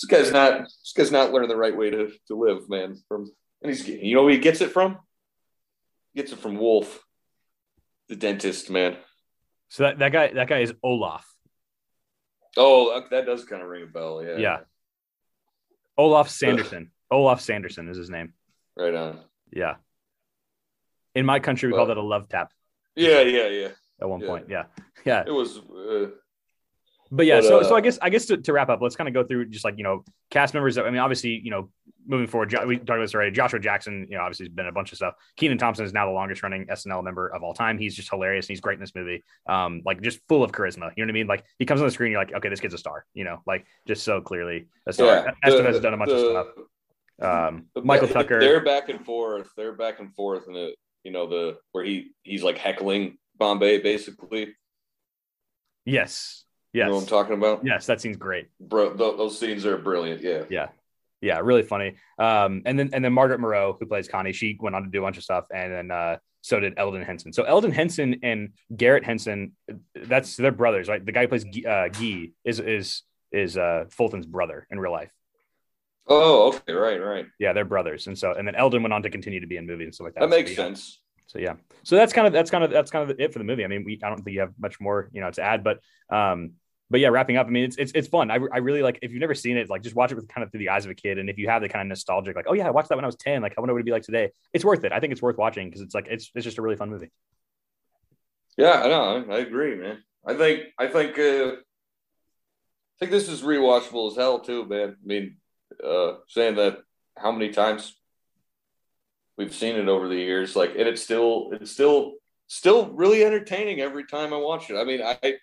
this 0.00 0.04
guy's 0.08 0.32
not 0.32 0.62
this 0.62 0.92
guy's 0.96 1.12
not 1.12 1.32
learning 1.32 1.50
the 1.50 1.56
right 1.56 1.76
way 1.76 1.90
to, 1.90 2.10
to 2.28 2.34
live, 2.34 2.68
man. 2.68 2.96
From 3.06 3.30
and 3.62 3.70
he's 3.70 3.86
you 3.86 4.14
know 4.14 4.24
where 4.24 4.32
he 4.32 4.38
gets 4.38 4.60
it 4.60 4.72
from? 4.72 4.98
He 6.12 6.22
gets 6.22 6.32
it 6.32 6.38
from 6.38 6.56
Wolf, 6.56 7.04
the 8.10 8.16
dentist, 8.16 8.68
man. 8.68 8.96
So 9.68 9.84
that, 9.84 9.98
that 10.00 10.12
guy 10.12 10.32
that 10.34 10.48
guy 10.48 10.58
is 10.58 10.74
Olaf. 10.82 11.24
Oh, 12.56 12.92
that- 13.00 13.10
that 13.10 13.24
does 13.26 13.44
kind 13.44 13.62
of 13.62 13.68
ring 13.68 13.84
a 13.84 13.86
bell, 13.86 14.22
yeah. 14.22 14.36
Yeah. 14.36 14.58
Olaf 15.96 16.28
Sanderson. 16.28 16.90
Olaf 17.10 17.40
Sanderson 17.40 17.88
is 17.88 17.96
his 17.96 18.10
name. 18.10 18.34
Right 18.76 18.94
on. 18.94 19.20
Yeah. 19.52 19.76
In 21.14 21.24
my 21.24 21.38
country, 21.40 21.68
we 21.68 21.72
Well- 21.72 21.80
call 21.86 21.86
that 21.94 21.96
a 21.96 22.02
love 22.02 22.28
tap 22.28 22.52
Yeah, 22.96 23.20
yeah, 23.22 23.46
yeah. 23.48 23.68
at 24.00 24.08
one 24.08 24.20
Yeah. 24.20 24.26
point. 24.26 24.46
Yeah. 24.48 24.64
Yeah. 25.04 25.24
It 25.26 25.30
was 25.32 25.58
uh, 25.58 26.10
But 27.10 27.26
yeah, 27.26 27.40
But, 27.40 27.44
so 27.48 27.60
uh, 27.60 27.64
so 27.64 27.74
I 27.76 27.80
guess 27.80 27.98
I 28.00 28.08
guess 28.10 28.26
to, 28.26 28.36
to 28.36 28.52
wrap 28.52 28.68
up, 28.68 28.80
let's 28.80 28.94
kind 28.96 29.08
of 29.08 29.14
go 29.14 29.24
through 29.24 29.46
just 29.46 29.64
like 29.64 29.76
you 29.78 29.84
know 29.84 30.04
cast 30.30 30.54
members. 30.54 30.76
That, 30.76 30.86
I 30.86 30.90
mean, 30.90 31.00
obviously, 31.00 31.40
you 31.42 31.50
know, 31.50 31.70
moving 32.06 32.28
forward, 32.28 32.54
we 32.66 32.76
talked 32.76 32.88
about 32.90 33.00
this 33.00 33.14
already. 33.14 33.32
Joshua 33.32 33.58
Jackson, 33.58 34.06
you 34.08 34.16
know, 34.16 34.22
obviously 34.22 34.46
has 34.46 34.52
been 34.52 34.66
a 34.66 34.72
bunch 34.72 34.92
of 34.92 34.96
stuff. 34.96 35.14
Kenan 35.36 35.58
Thompson 35.58 35.84
is 35.84 35.92
now 35.92 36.06
the 36.06 36.12
longest 36.12 36.42
running 36.44 36.66
SNL 36.66 37.02
member 37.02 37.26
of 37.28 37.42
all 37.42 37.52
time. 37.52 37.78
He's 37.78 37.96
just 37.96 38.10
hilarious. 38.10 38.46
And 38.46 38.50
he's 38.50 38.60
great 38.60 38.74
in 38.74 38.80
this 38.80 38.94
movie. 38.94 39.24
Um, 39.46 39.82
like 39.84 40.00
just 40.02 40.20
full 40.28 40.44
of 40.44 40.52
charisma. 40.52 40.92
You 40.96 41.04
know 41.04 41.06
what 41.06 41.10
I 41.10 41.12
mean? 41.12 41.26
Like 41.26 41.44
he 41.58 41.66
comes 41.66 41.80
on 41.80 41.86
the 41.88 41.92
screen, 41.92 42.12
you're 42.12 42.20
like, 42.20 42.32
okay, 42.32 42.48
this 42.48 42.60
kid's 42.60 42.74
a 42.74 42.78
star. 42.78 43.06
You 43.14 43.24
know, 43.24 43.42
like 43.46 43.66
just 43.88 44.04
so 44.04 44.20
clearly 44.20 44.68
a 44.86 44.92
star. 44.92 45.06
yeah. 45.44 45.50
Estevez 45.50 45.56
the- 45.56 45.64
has 45.64 45.80
done 45.80 45.94
a 45.94 45.96
bunch 45.96 46.10
the- 46.10 46.16
of 46.16 46.46
stuff. 46.46 46.64
Um, 47.48 47.66
the- 47.74 47.82
Michael 47.82 48.08
Tucker. 48.08 48.38
They're 48.40 48.64
back 48.64 48.88
and 48.88 49.04
forth. 49.04 49.50
They're 49.56 49.72
back 49.74 49.98
and 49.98 50.14
forth, 50.14 50.46
and 50.46 50.54
the 50.54 50.74
you 51.02 51.10
know 51.10 51.26
the 51.26 51.58
where 51.72 51.84
he 51.84 52.12
he's 52.22 52.42
like 52.44 52.56
heckling 52.56 53.18
Bombay 53.36 53.78
basically. 53.82 54.54
yes, 55.84 56.44
You 56.72 56.84
know 56.84 56.94
what 56.94 57.00
I'm 57.02 57.06
talking 57.06 57.34
about? 57.34 57.62
yes. 57.64 57.86
That 57.86 58.00
seems 58.00 58.16
great. 58.16 58.48
Bro, 58.60 58.94
th- 58.96 59.16
those 59.16 59.38
scenes 59.38 59.66
are 59.66 59.76
brilliant. 59.78 60.22
Yeah. 60.22 60.44
Yeah. 60.48 60.68
Yeah, 61.22 61.40
really 61.42 61.62
funny. 61.64 61.96
Um, 62.18 62.62
and 62.64 62.78
then 62.78 62.90
and 62.94 63.04
then 63.04 63.12
Marguerite 63.12 63.40
Moreau, 63.40 63.76
who 63.78 63.84
plays 63.84 64.08
Connie, 64.08 64.32
she 64.32 64.56
went 64.58 64.74
on 64.74 64.84
to 64.84 64.88
do 64.88 65.00
a 65.00 65.02
bunch 65.02 65.18
of 65.18 65.22
stuff, 65.22 65.44
and 65.54 65.70
then 65.70 65.90
uh, 65.90 66.16
so 66.40 66.58
did 66.60 66.74
Elden 66.78 67.02
Henson. 67.02 67.32
So 67.34 67.42
Elden 67.42 67.72
Henson 67.72 68.20
and 68.22 68.54
Garette 68.74 69.04
Henson, 69.04 69.52
that's 69.94 70.36
their 70.36 70.50
brothers, 70.52 70.88
right? 70.88 71.04
The 71.04 71.12
guy 71.12 71.22
who 71.22 71.28
plays 71.28 71.44
uh, 71.44 71.88
Guy 71.88 72.28
is 72.42 72.58
is 72.58 73.02
is 73.32 73.58
uh, 73.58 73.84
Fulton's 73.90 74.24
brother 74.24 74.66
in 74.70 74.80
real 74.80 74.92
life. 74.92 75.10
Oh, 76.06 76.48
okay, 76.54 76.72
right, 76.72 76.96
right. 77.00 77.26
Yeah, 77.38 77.52
they're 77.52 77.66
brothers, 77.66 78.06
and 78.06 78.18
so 78.18 78.32
and 78.32 78.48
then 78.48 78.54
Elden 78.54 78.82
went 78.82 78.92
on 78.94 79.02
to 79.02 79.10
continue 79.10 79.40
to 79.40 79.46
be 79.46 79.58
in 79.58 79.66
movies 79.66 79.84
and 79.86 79.94
stuff 79.94 80.06
like 80.06 80.14
that. 80.14 80.20
That 80.20 80.30
makes 80.30 80.50
So, 80.56 80.62
yeah. 80.62 80.68
sense. 80.68 81.00
So 81.26 81.38
yeah, 81.38 81.54
so 81.84 81.94
that's 81.96 82.12
kind 82.12 82.26
of 82.26 82.32
that's 82.32 82.50
kind 82.50 82.64
of 82.64 82.70
that's 82.70 82.90
kind 82.90 83.08
of 83.08 83.20
it 83.20 83.32
for 83.32 83.38
the 83.38 83.44
movie. 83.44 83.62
I 83.64 83.68
mean, 83.68 83.84
we 83.84 84.00
I 84.02 84.08
don't 84.08 84.16
think 84.24 84.34
you 84.34 84.40
have 84.40 84.54
much 84.58 84.80
more 84.80 85.10
you 85.12 85.20
know 85.20 85.30
to 85.30 85.42
add, 85.42 85.62
but 85.62 85.80
um, 86.10 86.52
but 86.90 86.98
yeah, 87.00 87.08
wrapping 87.08 87.36
up. 87.36 87.46
I 87.46 87.50
mean, 87.50 87.64
it's 87.64 87.76
it's 87.76 87.92
it's 87.94 88.08
fun. 88.08 88.30
I, 88.30 88.38
I 88.52 88.58
really 88.58 88.82
like 88.82 88.98
if 89.02 89.12
you've 89.12 89.20
never 89.20 89.34
seen 89.34 89.56
it, 89.56 89.70
like 89.70 89.82
just 89.82 89.94
watch 89.94 90.10
it 90.10 90.16
with 90.16 90.28
kind 90.28 90.44
of 90.44 90.50
through 90.50 90.58
the 90.58 90.70
eyes 90.70 90.84
of 90.84 90.90
a 90.90 90.94
kid, 90.94 91.18
and 91.18 91.30
if 91.30 91.38
you 91.38 91.48
have 91.48 91.62
the 91.62 91.68
kind 91.68 91.82
of 91.82 91.88
nostalgic, 91.88 92.34
like 92.34 92.46
oh 92.48 92.52
yeah, 92.52 92.66
I 92.66 92.70
watched 92.70 92.88
that 92.88 92.96
when 92.96 93.04
I 93.04 93.08
was 93.08 93.16
ten. 93.16 93.42
Like 93.42 93.54
I 93.56 93.60
wonder 93.60 93.72
what 93.72 93.78
it'd 93.78 93.86
be 93.86 93.92
like 93.92 94.02
today. 94.02 94.30
It's 94.52 94.64
worth 94.64 94.84
it. 94.84 94.92
I 94.92 94.98
think 94.98 95.12
it's 95.12 95.22
worth 95.22 95.38
watching 95.38 95.68
because 95.68 95.82
it's 95.82 95.94
like 95.94 96.08
it's 96.08 96.30
it's 96.34 96.44
just 96.44 96.58
a 96.58 96.62
really 96.62 96.76
fun 96.76 96.90
movie. 96.90 97.10
Yeah, 98.56 98.82
I 98.82 98.88
know. 98.88 99.24
I 99.30 99.38
agree, 99.38 99.76
man. 99.76 100.02
I 100.26 100.34
think 100.34 100.64
I 100.78 100.88
think 100.88 101.18
uh, 101.18 101.52
I 101.52 101.56
think 102.98 103.12
this 103.12 103.28
is 103.28 103.42
rewatchable 103.42 104.10
as 104.10 104.16
hell 104.16 104.40
too, 104.40 104.66
man. 104.66 104.96
I 105.02 105.06
mean, 105.06 105.36
uh, 105.82 106.14
saying 106.28 106.56
that 106.56 106.78
how 107.16 107.30
many 107.30 107.50
times 107.50 107.96
we've 109.38 109.54
seen 109.54 109.76
it 109.76 109.88
over 109.88 110.08
the 110.08 110.16
years, 110.16 110.56
like, 110.56 110.70
and 110.70 110.88
it's 110.88 111.02
still 111.02 111.50
it's 111.52 111.70
still 111.70 112.14
still 112.48 112.90
really 112.90 113.24
entertaining 113.24 113.80
every 113.80 114.04
time 114.04 114.34
I 114.34 114.38
watch 114.38 114.70
it. 114.70 114.76
I 114.76 114.84
mean, 114.84 115.00
I 115.02 115.36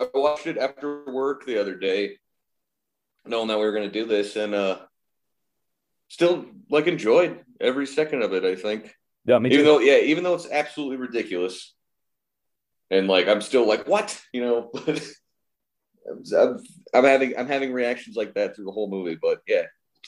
I 0.00 0.08
watched 0.14 0.46
it 0.46 0.58
after 0.58 1.10
work 1.10 1.46
the 1.46 1.60
other 1.60 1.74
day, 1.74 2.18
knowing 3.24 3.48
that 3.48 3.58
we 3.58 3.64
were 3.64 3.72
going 3.72 3.90
to 3.90 3.92
do 3.92 4.06
this, 4.06 4.36
and 4.36 4.54
uh, 4.54 4.78
still 6.08 6.46
like 6.70 6.86
enjoyed 6.86 7.40
every 7.60 7.86
second 7.86 8.22
of 8.22 8.32
it. 8.32 8.44
I 8.44 8.56
think. 8.56 8.94
Yeah, 9.24 9.38
me 9.38 9.48
too. 9.48 9.54
Even 9.54 9.66
though, 9.66 9.78
yeah, 9.80 9.98
even 9.98 10.24
though 10.24 10.34
it's 10.34 10.50
absolutely 10.50 10.98
ridiculous, 10.98 11.74
and 12.90 13.08
like 13.08 13.28
I'm 13.28 13.40
still 13.40 13.66
like, 13.66 13.88
what, 13.88 14.20
you 14.32 14.42
know. 14.42 14.70
I'm, 16.36 16.58
I'm 16.94 17.04
having 17.04 17.36
I'm 17.36 17.48
having 17.48 17.72
reactions 17.72 18.16
like 18.16 18.34
that 18.34 18.54
through 18.54 18.66
the 18.66 18.72
whole 18.72 18.88
movie, 18.88 19.18
but 19.20 19.40
yeah, 19.46 19.62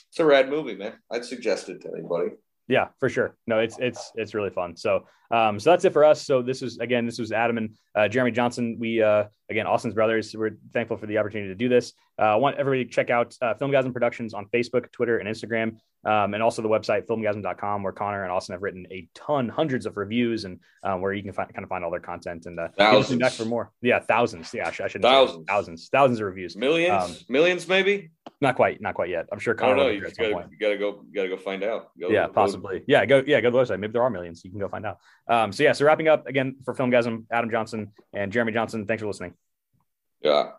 it's 0.09 0.19
a 0.19 0.25
rad 0.25 0.49
movie, 0.49 0.75
man. 0.75 0.93
I'd 1.11 1.25
suggest 1.25 1.69
it 1.69 1.81
to 1.81 1.91
anybody. 1.91 2.31
Yeah, 2.67 2.89
for 2.99 3.09
sure. 3.09 3.35
No, 3.47 3.59
it's 3.59 3.77
it's 3.79 4.11
it's 4.15 4.33
really 4.33 4.49
fun. 4.49 4.77
So 4.77 5.05
um, 5.31 5.59
so 5.59 5.69
that's 5.69 5.85
it 5.85 5.93
for 5.93 6.03
us. 6.03 6.25
So 6.25 6.41
this 6.41 6.61
was 6.61 6.79
again, 6.79 7.05
this 7.05 7.19
was 7.19 7.31
Adam 7.31 7.57
and 7.57 7.77
uh, 7.95 8.07
Jeremy 8.07 8.31
Johnson. 8.31 8.77
We 8.79 9.01
uh, 9.01 9.25
again, 9.49 9.67
Austin's 9.67 9.93
brothers. 9.93 10.35
We're 10.35 10.57
thankful 10.73 10.97
for 10.97 11.05
the 11.05 11.17
opportunity 11.17 11.49
to 11.49 11.55
do 11.55 11.69
this. 11.69 11.93
Uh, 12.17 12.23
I 12.23 12.35
want 12.35 12.57
everybody 12.57 12.85
to 12.85 12.91
check 12.91 13.09
out 13.09 13.35
uh, 13.41 13.53
Filmgazm 13.53 13.93
Productions 13.93 14.33
on 14.33 14.45
Facebook, 14.47 14.91
Twitter, 14.91 15.19
and 15.19 15.29
Instagram, 15.29 15.77
um, 16.05 16.33
and 16.33 16.43
also 16.43 16.61
the 16.61 16.67
website 16.67 17.07
filmgazm.com, 17.07 17.83
where 17.83 17.93
Connor 17.93 18.23
and 18.23 18.31
Austin 18.31 18.53
have 18.53 18.61
written 18.61 18.85
a 18.91 19.07
ton, 19.15 19.49
hundreds 19.49 19.85
of 19.85 19.97
reviews, 19.97 20.45
and 20.45 20.59
um, 20.83 21.01
where 21.01 21.13
you 21.13 21.23
can 21.23 21.31
find, 21.31 21.53
kind 21.53 21.63
of 21.63 21.69
find 21.69 21.83
all 21.83 21.91
their 21.91 21.99
content 21.99 22.45
and 22.45 22.59
uh, 22.59 22.67
thousands 22.77 23.19
back 23.19 23.31
for 23.31 23.45
more. 23.45 23.71
Yeah, 23.81 23.99
thousands. 23.99 24.53
Yeah, 24.53 24.67
I, 24.67 24.71
sh- 24.71 24.81
I 24.81 24.87
shouldn't 24.87 25.09
thousands, 25.09 25.45
thousands, 25.47 25.89
thousands 25.89 26.19
of 26.19 26.25
reviews, 26.25 26.57
millions, 26.57 27.03
um, 27.03 27.15
millions, 27.29 27.67
maybe. 27.67 28.11
Not 28.41 28.55
quite, 28.55 28.81
not 28.81 28.95
quite 28.95 29.09
yet. 29.09 29.27
I'm 29.31 29.39
sure. 29.39 29.53
Connor 29.53 29.73
I 29.73 29.75
don't 29.75 29.85
know. 29.85 29.91
You 29.91 30.01
gotta, 30.01 30.47
you 30.49 30.57
gotta 30.59 30.77
go. 30.77 31.03
You 31.07 31.13
gotta 31.13 31.29
go 31.29 31.37
find 31.37 31.63
out. 31.63 31.91
Go, 31.99 32.09
yeah, 32.09 32.27
possibly. 32.27 32.83
Yeah, 32.87 33.05
go. 33.05 33.23
Yeah, 33.25 33.41
go 33.41 33.49
to 33.49 33.57
the 33.57 33.63
website. 33.63 33.79
Maybe 33.79 33.93
there 33.93 34.03
are 34.03 34.09
millions. 34.09 34.43
You 34.45 34.51
can 34.51 34.59
go 34.59 34.69
find 34.69 34.85
out. 34.85 34.99
Um, 35.29 35.51
so 35.51 35.63
yeah. 35.63 35.73
So 35.73 35.85
wrapping 35.85 36.07
up 36.07 36.27
again 36.27 36.57
for 36.65 36.73
Filmgazm, 36.73 37.25
Adam 37.31 37.51
Johnson 37.51 37.91
and 38.13 38.31
Jeremy 38.31 38.51
Johnson. 38.51 38.85
Thanks 38.85 39.01
for 39.01 39.07
listening. 39.07 39.35
Yeah. 40.21 40.51